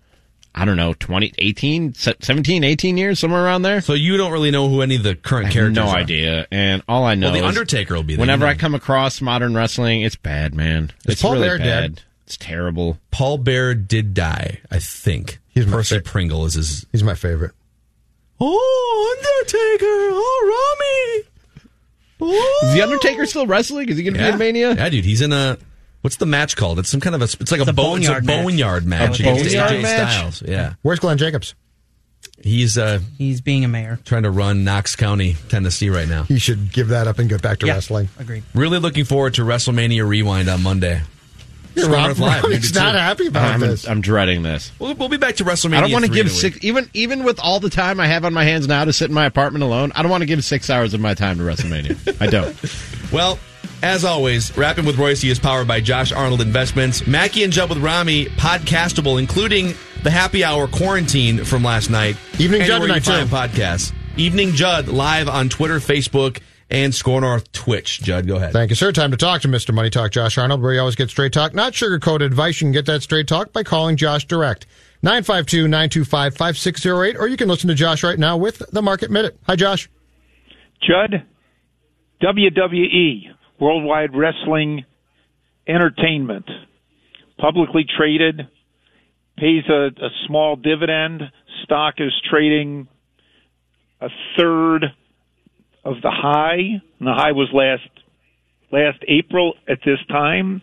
I 0.54 0.64
don't 0.66 0.76
know 0.76 0.92
20, 0.92 1.32
18, 1.38 1.94
17, 1.94 2.62
18 2.64 2.96
years, 2.98 3.18
somewhere 3.18 3.42
around 3.44 3.62
there. 3.62 3.80
So 3.80 3.94
you 3.94 4.16
don't 4.18 4.32
really 4.32 4.50
know 4.50 4.68
who 4.68 4.82
any 4.82 4.96
of 4.96 5.02
the 5.02 5.14
current 5.14 5.50
characters. 5.50 5.78
I 5.78 5.82
have 5.82 5.84
characters 5.84 5.84
no 5.84 5.90
are. 5.90 5.96
idea, 5.96 6.46
and 6.52 6.82
all 6.88 7.04
I 7.04 7.14
know 7.14 7.28
Well, 7.28 7.40
the 7.40 7.48
is 7.48 7.56
Undertaker 7.56 7.94
will 7.94 8.02
be 8.02 8.14
there. 8.16 8.20
Whenever 8.22 8.44
you 8.44 8.50
I 8.50 8.54
come 8.54 8.74
across 8.74 9.20
modern 9.22 9.54
wrestling, 9.54 10.02
it's 10.02 10.16
bad, 10.16 10.54
man. 10.54 10.92
Is 11.06 11.14
it's 11.14 11.22
Paul 11.22 11.32
really 11.34 11.48
Bear 11.48 11.58
bad. 11.58 11.64
dead? 11.94 12.02
It's 12.26 12.36
terrible. 12.36 12.98
Paul 13.10 13.38
Bearer 13.38 13.74
did 13.74 14.12
die, 14.14 14.60
I 14.70 14.78
think. 14.78 15.38
He's 15.48 15.66
my 15.66 15.72
Percy 15.72 15.96
fa- 15.96 16.02
Pringle 16.02 16.44
is 16.46 16.54
his. 16.54 16.86
He's 16.92 17.02
my 17.02 17.14
favorite. 17.14 17.52
Oh, 18.40 19.16
Undertaker! 19.18 19.86
Oh, 19.86 21.24
Rami! 22.20 22.28
Is 22.68 22.74
the 22.74 22.80
oh! 22.80 22.84
Undertaker 22.84 23.26
still 23.26 23.46
wrestling? 23.46 23.88
Is 23.88 23.96
he 23.96 24.02
going 24.04 24.14
to 24.14 24.20
be 24.20 24.26
in 24.26 24.38
Mania? 24.38 24.74
Yeah, 24.74 24.88
dude, 24.88 25.04
he's 25.04 25.20
in 25.22 25.32
a. 25.32 25.58
What's 26.02 26.16
the 26.16 26.26
match 26.26 26.56
called? 26.56 26.78
It's 26.78 26.88
some 26.88 27.00
kind 27.00 27.14
of 27.14 27.22
a. 27.22 27.24
It's 27.24 27.50
like 27.50 27.60
a, 27.66 27.70
a 27.70 27.72
bone, 27.72 27.98
it's 28.00 28.08
a 28.08 28.12
boneyard 28.20 28.24
match. 28.26 28.44
boneyard 28.44 28.86
match 28.86 29.20
A 29.20 29.22
against 29.22 29.44
boneyard 29.44 29.70
AJ 29.72 29.82
match? 29.82 30.12
Styles. 30.12 30.42
Yeah. 30.42 30.74
Where's 30.82 30.98
Glenn 31.00 31.16
Jacobs? 31.18 31.54
He's 32.42 32.76
uh, 32.76 33.00
he's 33.18 33.40
being 33.40 33.64
a 33.64 33.68
mayor, 33.68 33.98
trying 34.04 34.24
to 34.24 34.30
run 34.30 34.64
Knox 34.64 34.96
County, 34.96 35.36
Tennessee, 35.48 35.90
right 35.90 36.08
now. 36.08 36.24
He 36.24 36.38
should 36.38 36.72
give 36.72 36.88
that 36.88 37.06
up 37.06 37.18
and 37.18 37.28
get 37.28 37.40
back 37.40 37.58
to 37.60 37.66
Yeah. 37.66 37.74
wrestling. 37.74 38.08
Agreed. 38.18 38.42
Really 38.54 38.78
looking 38.78 39.04
forward 39.04 39.34
to 39.34 39.42
WrestleMania 39.42 40.06
Rewind 40.06 40.48
on 40.48 40.62
Monday. 40.62 41.02
You're 41.74 41.88
Rob- 41.88 42.04
North 42.06 42.18
Live, 42.18 42.42
Rob 42.42 42.50
maybe 42.50 42.62
is 42.64 42.72
too. 42.72 42.80
not 42.80 42.94
happy 42.94 43.28
about 43.28 43.54
I'm, 43.54 43.60
this. 43.60 43.88
I'm 43.88 44.00
dreading 44.02 44.42
this. 44.42 44.70
We'll, 44.78 44.94
we'll 44.94 45.08
be 45.08 45.16
back 45.16 45.36
to 45.36 45.44
WrestleMania. 45.44 45.76
I 45.78 45.80
don't 45.82 45.92
want 45.92 46.04
to 46.04 46.10
give 46.10 46.26
in 46.26 46.32
a 46.32 46.34
week. 46.34 46.40
six, 46.40 46.58
even 46.64 46.90
even 46.94 47.24
with 47.24 47.38
all 47.40 47.60
the 47.60 47.70
time 47.70 47.98
I 48.00 48.06
have 48.06 48.24
on 48.24 48.34
my 48.34 48.44
hands 48.44 48.66
now 48.68 48.84
to 48.84 48.92
sit 48.92 49.08
in 49.08 49.14
my 49.14 49.24
apartment 49.26 49.62
alone. 49.64 49.90
I 49.94 50.02
don't 50.02 50.10
want 50.10 50.22
to 50.22 50.26
give 50.26 50.42
six 50.44 50.68
hours 50.68 50.92
of 50.94 51.00
my 51.00 51.14
time 51.14 51.38
to 51.38 51.44
WrestleMania. 51.44 52.20
I 52.20 52.26
don't. 52.26 52.56
Well, 53.12 53.38
as 53.82 54.05
always, 54.05 54.56
Rapping 54.56 54.84
with 54.84 54.97
Reusse 54.97 55.30
is 55.30 55.39
powered 55.39 55.68
by 55.68 55.80
Josh 55.80 56.12
Arnold 56.12 56.40
Investments. 56.40 57.06
Mackey 57.06 57.44
and 57.44 57.52
Judd 57.52 57.68
with 57.68 57.78
Rami, 57.78 58.26
podcastable, 58.26 59.18
including 59.18 59.74
the 60.02 60.10
happy 60.10 60.44
hour 60.44 60.66
quarantine 60.68 61.44
from 61.44 61.62
last 61.62 61.90
night. 61.90 62.16
Evening 62.39 62.62
Judd 62.62 62.82
Anywhere 62.82 62.98
you 62.98 63.02
tonight, 63.02 63.24
too. 63.24 63.60
podcasts. 63.60 63.93
Evening 64.16 64.52
Judd 64.52 64.89
live 64.89 65.28
on 65.28 65.48
Twitter, 65.48 65.78
Facebook, 65.78 66.40
and 66.70 66.94
Score 66.94 67.20
North 67.20 67.51
Twitch. 67.52 68.01
Judd, 68.01 68.26
go 68.26 68.36
ahead. 68.36 68.52
Thank 68.52 68.70
you, 68.70 68.76
sir. 68.76 68.93
Time 68.93 69.10
to 69.10 69.16
talk 69.16 69.43
to 69.43 69.48
Mr. 69.48 69.74
Money 69.74 69.90
Talk, 69.90 70.10
Josh 70.10 70.39
Arnold, 70.39 70.62
where 70.62 70.72
you 70.72 70.80
always 70.80 70.97
get 70.97 71.10
straight 71.10 71.32
talk, 71.32 71.55
not 71.55 71.74
sugar-coated 71.74 72.26
advice. 72.26 72.60
You 72.60 72.66
can 72.66 72.72
get 72.72 72.86
that 72.86 73.02
straight 73.02 73.26
talk 73.26 73.52
by 73.52 73.62
calling 73.62 73.97
Josh 73.97 74.26
direct. 74.26 74.66
952-925-5608, 75.05 77.18
or 77.18 77.26
you 77.26 77.36
can 77.36 77.48
listen 77.48 77.68
to 77.68 77.74
Josh 77.74 78.02
right 78.02 78.18
now 78.18 78.36
with 78.36 78.62
the 78.70 78.82
Market 78.82 79.10
Minute. 79.10 79.39
Hi, 79.47 79.56
Josh. 79.56 79.89
Judd, 80.80 81.24
WWE, 82.22 83.24
Worldwide 83.62 84.10
Wrestling 84.12 84.84
Entertainment, 85.68 86.47
publicly 87.39 87.84
traded, 87.97 88.40
pays 89.39 89.62
a, 89.68 89.86
a 89.86 90.09
small 90.26 90.56
dividend. 90.56 91.22
Stock 91.62 91.94
is 91.98 92.12
trading 92.28 92.89
a 94.01 94.09
third 94.36 94.86
of 95.84 95.94
the 96.02 96.10
high, 96.10 96.82
and 96.98 97.06
the 97.06 97.14
high 97.14 97.30
was 97.30 97.51
last 97.55 97.89
last 98.72 98.98
April 99.06 99.55
at 99.68 99.78
this 99.84 100.01
time. 100.09 100.60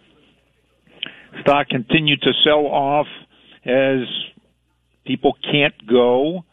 Stock 1.40 1.70
continued 1.70 2.22
to 2.24 2.34
sell 2.44 2.66
off 2.66 3.08
as 3.66 4.00
people 5.06 5.38
can't 5.50 5.88
go 5.88 6.44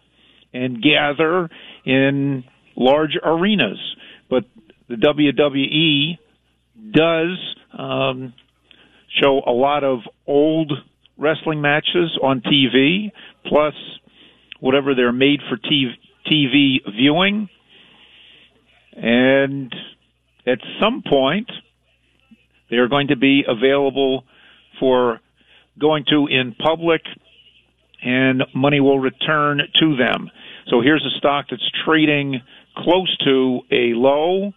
and 0.55 0.81
gather 0.81 1.51
in 1.85 2.44
large 2.77 3.18
arenas. 3.20 3.81
But 4.31 4.44
the 4.89 4.94
WWE 4.94 6.18
does 6.92 7.54
um, 7.78 8.34
show 9.20 9.40
a 9.46 9.52
lot 9.52 9.84
of 9.84 10.00
old 10.26 10.72
wrestling 11.18 11.60
matches 11.60 12.18
on 12.22 12.40
TV, 12.40 13.10
plus 13.46 13.74
whatever 14.60 14.94
they're 14.94 15.12
made 15.12 15.40
for 15.48 15.56
TV, 15.56 16.76
viewing. 16.94 17.48
And 18.92 19.74
at 20.46 20.58
some 20.80 21.02
point, 21.08 21.50
they're 22.70 22.88
going 22.88 23.08
to 23.08 23.16
be 23.16 23.44
available 23.46 24.24
for 24.80 25.20
going 25.78 26.04
to 26.08 26.26
in 26.26 26.54
public 26.54 27.02
and 28.02 28.42
money 28.54 28.80
will 28.80 28.98
return 28.98 29.60
to 29.80 29.96
them. 29.96 30.30
So 30.68 30.80
here's 30.80 31.04
a 31.04 31.18
stock 31.18 31.46
that's 31.50 31.68
trading 31.84 32.40
close 32.76 33.14
to 33.24 33.60
a 33.70 33.94
low. 33.94 34.52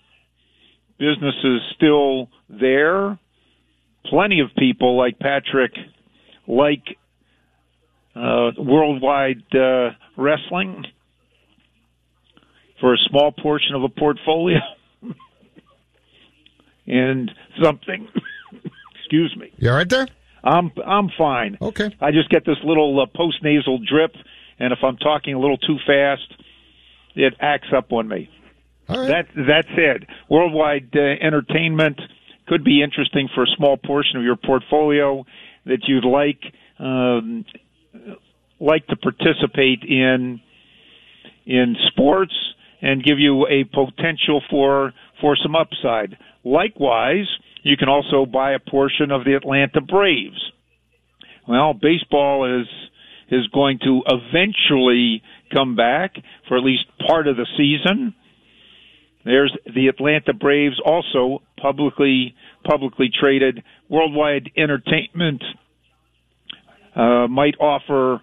Business 1.00 1.36
is 1.44 1.62
still 1.76 2.30
there. 2.50 3.18
Plenty 4.06 4.42
of 4.42 4.50
people 4.58 4.98
like 4.98 5.18
Patrick 5.18 5.72
like 6.48 6.84
uh, 8.16 8.52
worldwide 8.58 9.44
uh, 9.56 9.92
wrestling 10.18 10.84
for 12.82 12.94
a 12.94 12.98
small 13.10 13.32
portion 13.32 13.76
of 13.76 13.84
a 13.84 13.90
portfolio 13.90 14.60
and 16.88 17.32
something. 17.64 18.08
Excuse 19.00 19.36
me. 19.38 19.52
You 19.58 19.70
all 19.70 19.76
right 19.78 19.90
there? 19.90 20.08
I'm 20.44 20.72
I'm 20.86 21.10
fine. 21.18 21.58
Okay. 21.62 21.96
I 22.02 22.12
just 22.12 22.30
get 22.30 22.46
this 22.46 22.58
little 22.64 23.02
uh, 23.02 23.06
post 23.06 23.44
nasal 23.44 23.80
drip, 23.80 24.14
and 24.60 24.74
if 24.74 24.80
I'm 24.84 24.98
talking 24.98 25.34
a 25.34 25.40
little 25.40 25.58
too 25.58 25.78
fast, 25.86 26.34
it 27.16 27.36
acts 27.40 27.70
up 27.76 27.92
on 27.92 28.08
me. 28.08 28.30
That 29.08 29.28
that 29.36 29.66
said, 29.76 30.08
worldwide 30.30 30.90
uh, 30.96 31.00
entertainment 31.00 32.00
could 32.48 32.64
be 32.64 32.82
interesting 32.82 33.30
for 33.34 33.44
a 33.44 33.48
small 33.56 33.78
portion 33.78 34.18
of 34.18 34.24
your 34.24 34.36
portfolio 34.36 35.26
that 35.66 35.82
you'd 35.88 36.06
like 36.06 36.42
um, 36.80 37.46
like 38.60 38.88
to 38.88 38.96
participate 38.96 39.84
in 39.84 40.42
in 41.46 41.76
sports 41.88 42.34
and 42.82 43.04
give 43.04 43.20
you 43.20 43.46
a 43.48 43.64
potential 43.64 44.42
for 44.50 44.94
for 45.22 45.38
some 45.42 45.56
upside. 45.56 46.18
Likewise, 46.44 47.28
you 47.64 47.78
can 47.78 47.90
also 47.90 48.26
buy 48.26 48.54
a 48.54 48.60
portion 48.60 49.12
of 49.12 49.26
the 49.26 49.36
Atlanta 49.36 49.82
Braves. 49.82 50.52
Well, 51.48 51.74
baseball 51.74 52.62
is 52.62 52.68
is 53.32 53.48
going 53.54 53.80
to 53.84 54.02
eventually 54.08 55.22
come 55.54 55.76
back 55.76 56.16
for 56.48 56.58
at 56.58 56.64
least 56.64 56.86
part 57.06 57.28
of 57.28 57.38
the 57.38 57.46
season. 57.58 58.16
There's 59.26 59.56
the 59.66 59.88
Atlanta 59.88 60.34
Braves, 60.34 60.80
also 60.84 61.42
publicly 61.62 62.36
publicly 62.64 63.10
traded. 63.20 63.64
Worldwide 63.90 64.52
Entertainment 64.56 65.44
uh, 66.96 67.28
might 67.28 67.56
offer, 67.60 68.22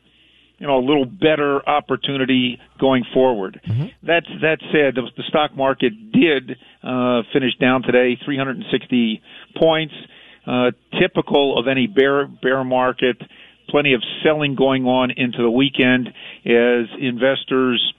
you 0.59 0.67
know, 0.67 0.79
a 0.79 0.85
little 0.85 1.05
better 1.05 1.67
opportunity 1.69 2.59
going 2.81 3.05
forward. 3.13 3.61
That's 4.03 4.27
that 4.41 4.59
said, 4.73 4.95
the, 4.95 5.03
the 5.17 5.23
stock 5.29 5.55
market 5.55 5.93
did 6.13 6.53
uh, 6.83 7.23
finish 7.33 7.55
down 7.61 7.83
today, 7.83 8.19
360 8.25 9.23
points, 9.57 9.95
uh, 10.47 10.71
typical 10.99 11.59
of 11.59 11.69
any 11.69 11.87
bear 11.87 12.27
bear 12.27 12.65
market. 12.65 13.17
Plenty 13.69 13.95
of 13.95 14.03
selling 14.23 14.55
going 14.55 14.85
on 14.85 15.11
into 15.11 15.39
the 15.39 15.51
weekend 15.51 16.09
as 16.47 16.87
investors 17.01 17.93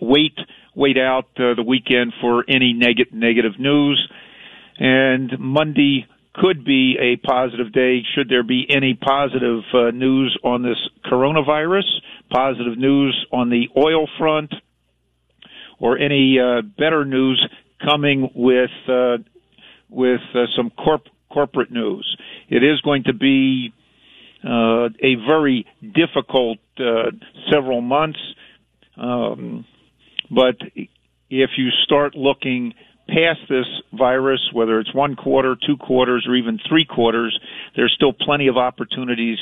wait 0.00 0.36
wait 0.78 0.96
out 0.96 1.26
uh, 1.36 1.54
the 1.54 1.64
weekend 1.66 2.12
for 2.20 2.44
any 2.48 2.72
neg- 2.72 3.12
negative 3.12 3.58
news. 3.58 4.08
And 4.78 5.32
Monday 5.40 6.06
could 6.34 6.64
be 6.64 6.96
a 7.00 7.16
positive 7.26 7.72
day 7.72 8.02
should 8.14 8.28
there 8.28 8.44
be 8.44 8.64
any 8.70 8.94
positive 8.94 9.64
uh, 9.74 9.90
news 9.90 10.38
on 10.44 10.62
this 10.62 10.78
coronavirus, 11.10 11.82
positive 12.30 12.78
news 12.78 13.26
on 13.32 13.50
the 13.50 13.68
oil 13.76 14.08
front, 14.18 14.54
or 15.80 15.98
any 15.98 16.38
uh, 16.38 16.62
better 16.78 17.04
news 17.04 17.44
coming 17.84 18.30
with 18.34 18.70
uh, 18.88 19.16
with 19.90 20.20
uh, 20.34 20.44
some 20.56 20.70
corp- 20.70 21.08
corporate 21.32 21.72
news. 21.72 22.16
It 22.48 22.62
is 22.62 22.80
going 22.82 23.02
to 23.04 23.14
be 23.14 23.72
uh, 24.44 24.86
a 25.02 25.16
very 25.26 25.66
difficult 25.82 26.58
uh, 26.78 27.10
several 27.52 27.80
months. 27.80 28.20
Um, 28.96 29.64
but 30.30 30.56
if 31.30 31.50
you 31.56 31.70
start 31.84 32.14
looking 32.14 32.74
past 33.08 33.40
this 33.48 33.66
virus, 33.92 34.40
whether 34.52 34.78
it's 34.80 34.94
one 34.94 35.16
quarter, 35.16 35.56
two 35.66 35.76
quarters, 35.76 36.26
or 36.28 36.36
even 36.36 36.58
three 36.68 36.84
quarters, 36.84 37.38
there's 37.74 37.92
still 37.94 38.12
plenty 38.12 38.48
of 38.48 38.56
opportunities 38.56 39.38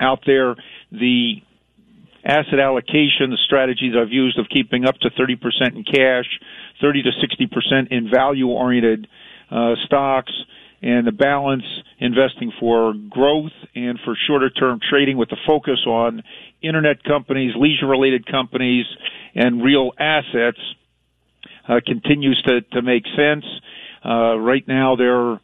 out 0.00 0.20
there. 0.26 0.56
The 0.90 1.42
asset 2.24 2.58
allocation, 2.60 3.30
the 3.30 3.38
strategies 3.44 3.94
I've 4.00 4.12
used 4.12 4.38
of 4.38 4.46
keeping 4.48 4.86
up 4.86 4.96
to 5.00 5.10
30% 5.10 5.76
in 5.76 5.84
cash, 5.84 6.26
30 6.80 7.02
to 7.02 7.10
60% 7.10 7.88
in 7.90 8.10
value 8.12 8.48
oriented 8.48 9.06
uh, 9.50 9.74
stocks, 9.84 10.32
and 10.82 11.06
the 11.06 11.12
balance 11.12 11.64
investing 11.98 12.52
for 12.60 12.94
growth 13.10 13.52
and 13.74 13.98
for 14.04 14.16
shorter 14.26 14.50
term 14.50 14.78
trading 14.88 15.16
with 15.16 15.28
the 15.28 15.36
focus 15.46 15.80
on 15.86 16.22
internet 16.62 17.02
companies, 17.04 17.52
leisure 17.56 17.86
related 17.86 18.26
companies, 18.26 18.86
and 19.34 19.62
real 19.62 19.90
assets 19.98 20.58
uh, 21.68 21.80
continues 21.84 22.40
to, 22.46 22.60
to 22.60 22.82
make 22.82 23.04
sense. 23.16 23.44
Uh, 24.04 24.38
right 24.38 24.66
now, 24.68 24.96
there 24.96 25.40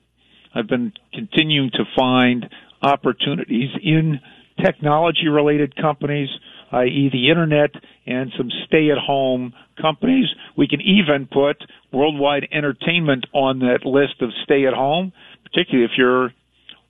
I've 0.55 0.69
been 0.69 0.93
continuing 1.12 1.70
to 1.73 1.85
find 1.97 2.48
opportunities 2.81 3.70
in 3.82 4.20
technology 4.65 5.28
related 5.28 5.74
companies, 5.74 6.28
i.e., 6.70 7.11
the 7.12 7.28
internet, 7.28 7.70
and 8.06 8.32
some 8.36 8.51
stay 8.66 8.90
at 8.90 8.98
home 8.98 9.52
companies. 9.81 10.27
We 10.56 10.69
can 10.69 10.81
even 10.81 11.27
put 11.27 11.56
worldwide 11.94 12.48
entertainment 12.52 13.26
on 13.32 13.60
that 13.60 13.80
list 13.84 14.20
of 14.20 14.30
stay 14.42 14.66
at 14.66 14.74
home, 14.74 15.12
particularly 15.44 15.84
if 15.84 15.92
you're 15.96 16.32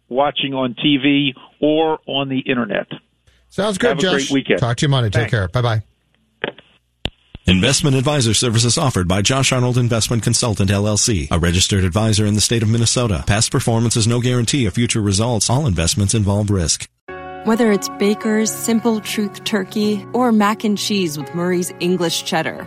watching 0.09 0.55
on 0.55 0.75
TV 0.75 1.35
or 1.61 1.99
on 2.07 2.29
the 2.29 2.41
internet. 2.41 2.87
Sounds 3.49 3.79
good, 3.79 3.89
Have 3.89 3.99
a 3.99 4.03
Josh. 4.03 4.13
great 4.13 4.31
weekend. 4.31 4.61
Talk 4.61 4.77
to 4.79 4.87
you 4.87 4.89
Monday. 4.91 5.11
Take 5.11 5.31
care. 5.31 5.49
Bye 5.49 5.63
bye. 5.63 5.83
Investment 7.47 7.95
advisor 7.95 8.33
services 8.33 8.79
offered 8.79 9.07
by 9.07 9.21
Josh 9.21 9.53
Arnold 9.53 9.77
Investment 9.77 10.23
Consultant 10.23 10.71
LLC, 10.71 11.29
a 11.31 11.39
registered 11.39 11.85
advisor 11.85 12.25
in 12.25 12.33
the 12.35 12.41
state 12.41 12.63
of 12.63 12.71
Minnesota. 12.71 13.23
Past 13.27 13.53
performance 13.53 13.97
is 13.97 14.07
no 14.07 14.19
guarantee 14.21 14.65
of 14.65 14.73
future 14.73 15.03
results. 15.03 15.51
All 15.51 15.67
investments 15.67 16.15
involve 16.15 16.49
risk. 16.49 16.89
Whether 17.45 17.71
it's 17.71 17.91
Baker's 17.99 18.51
Simple 18.51 19.01
Truth 19.01 19.45
Turkey 19.45 20.07
or 20.15 20.33
mac 20.33 20.65
and 20.65 20.79
cheese 20.79 21.19
with 21.19 21.35
Murray's 21.35 21.71
English 21.81 22.25
Cheddar 22.25 22.67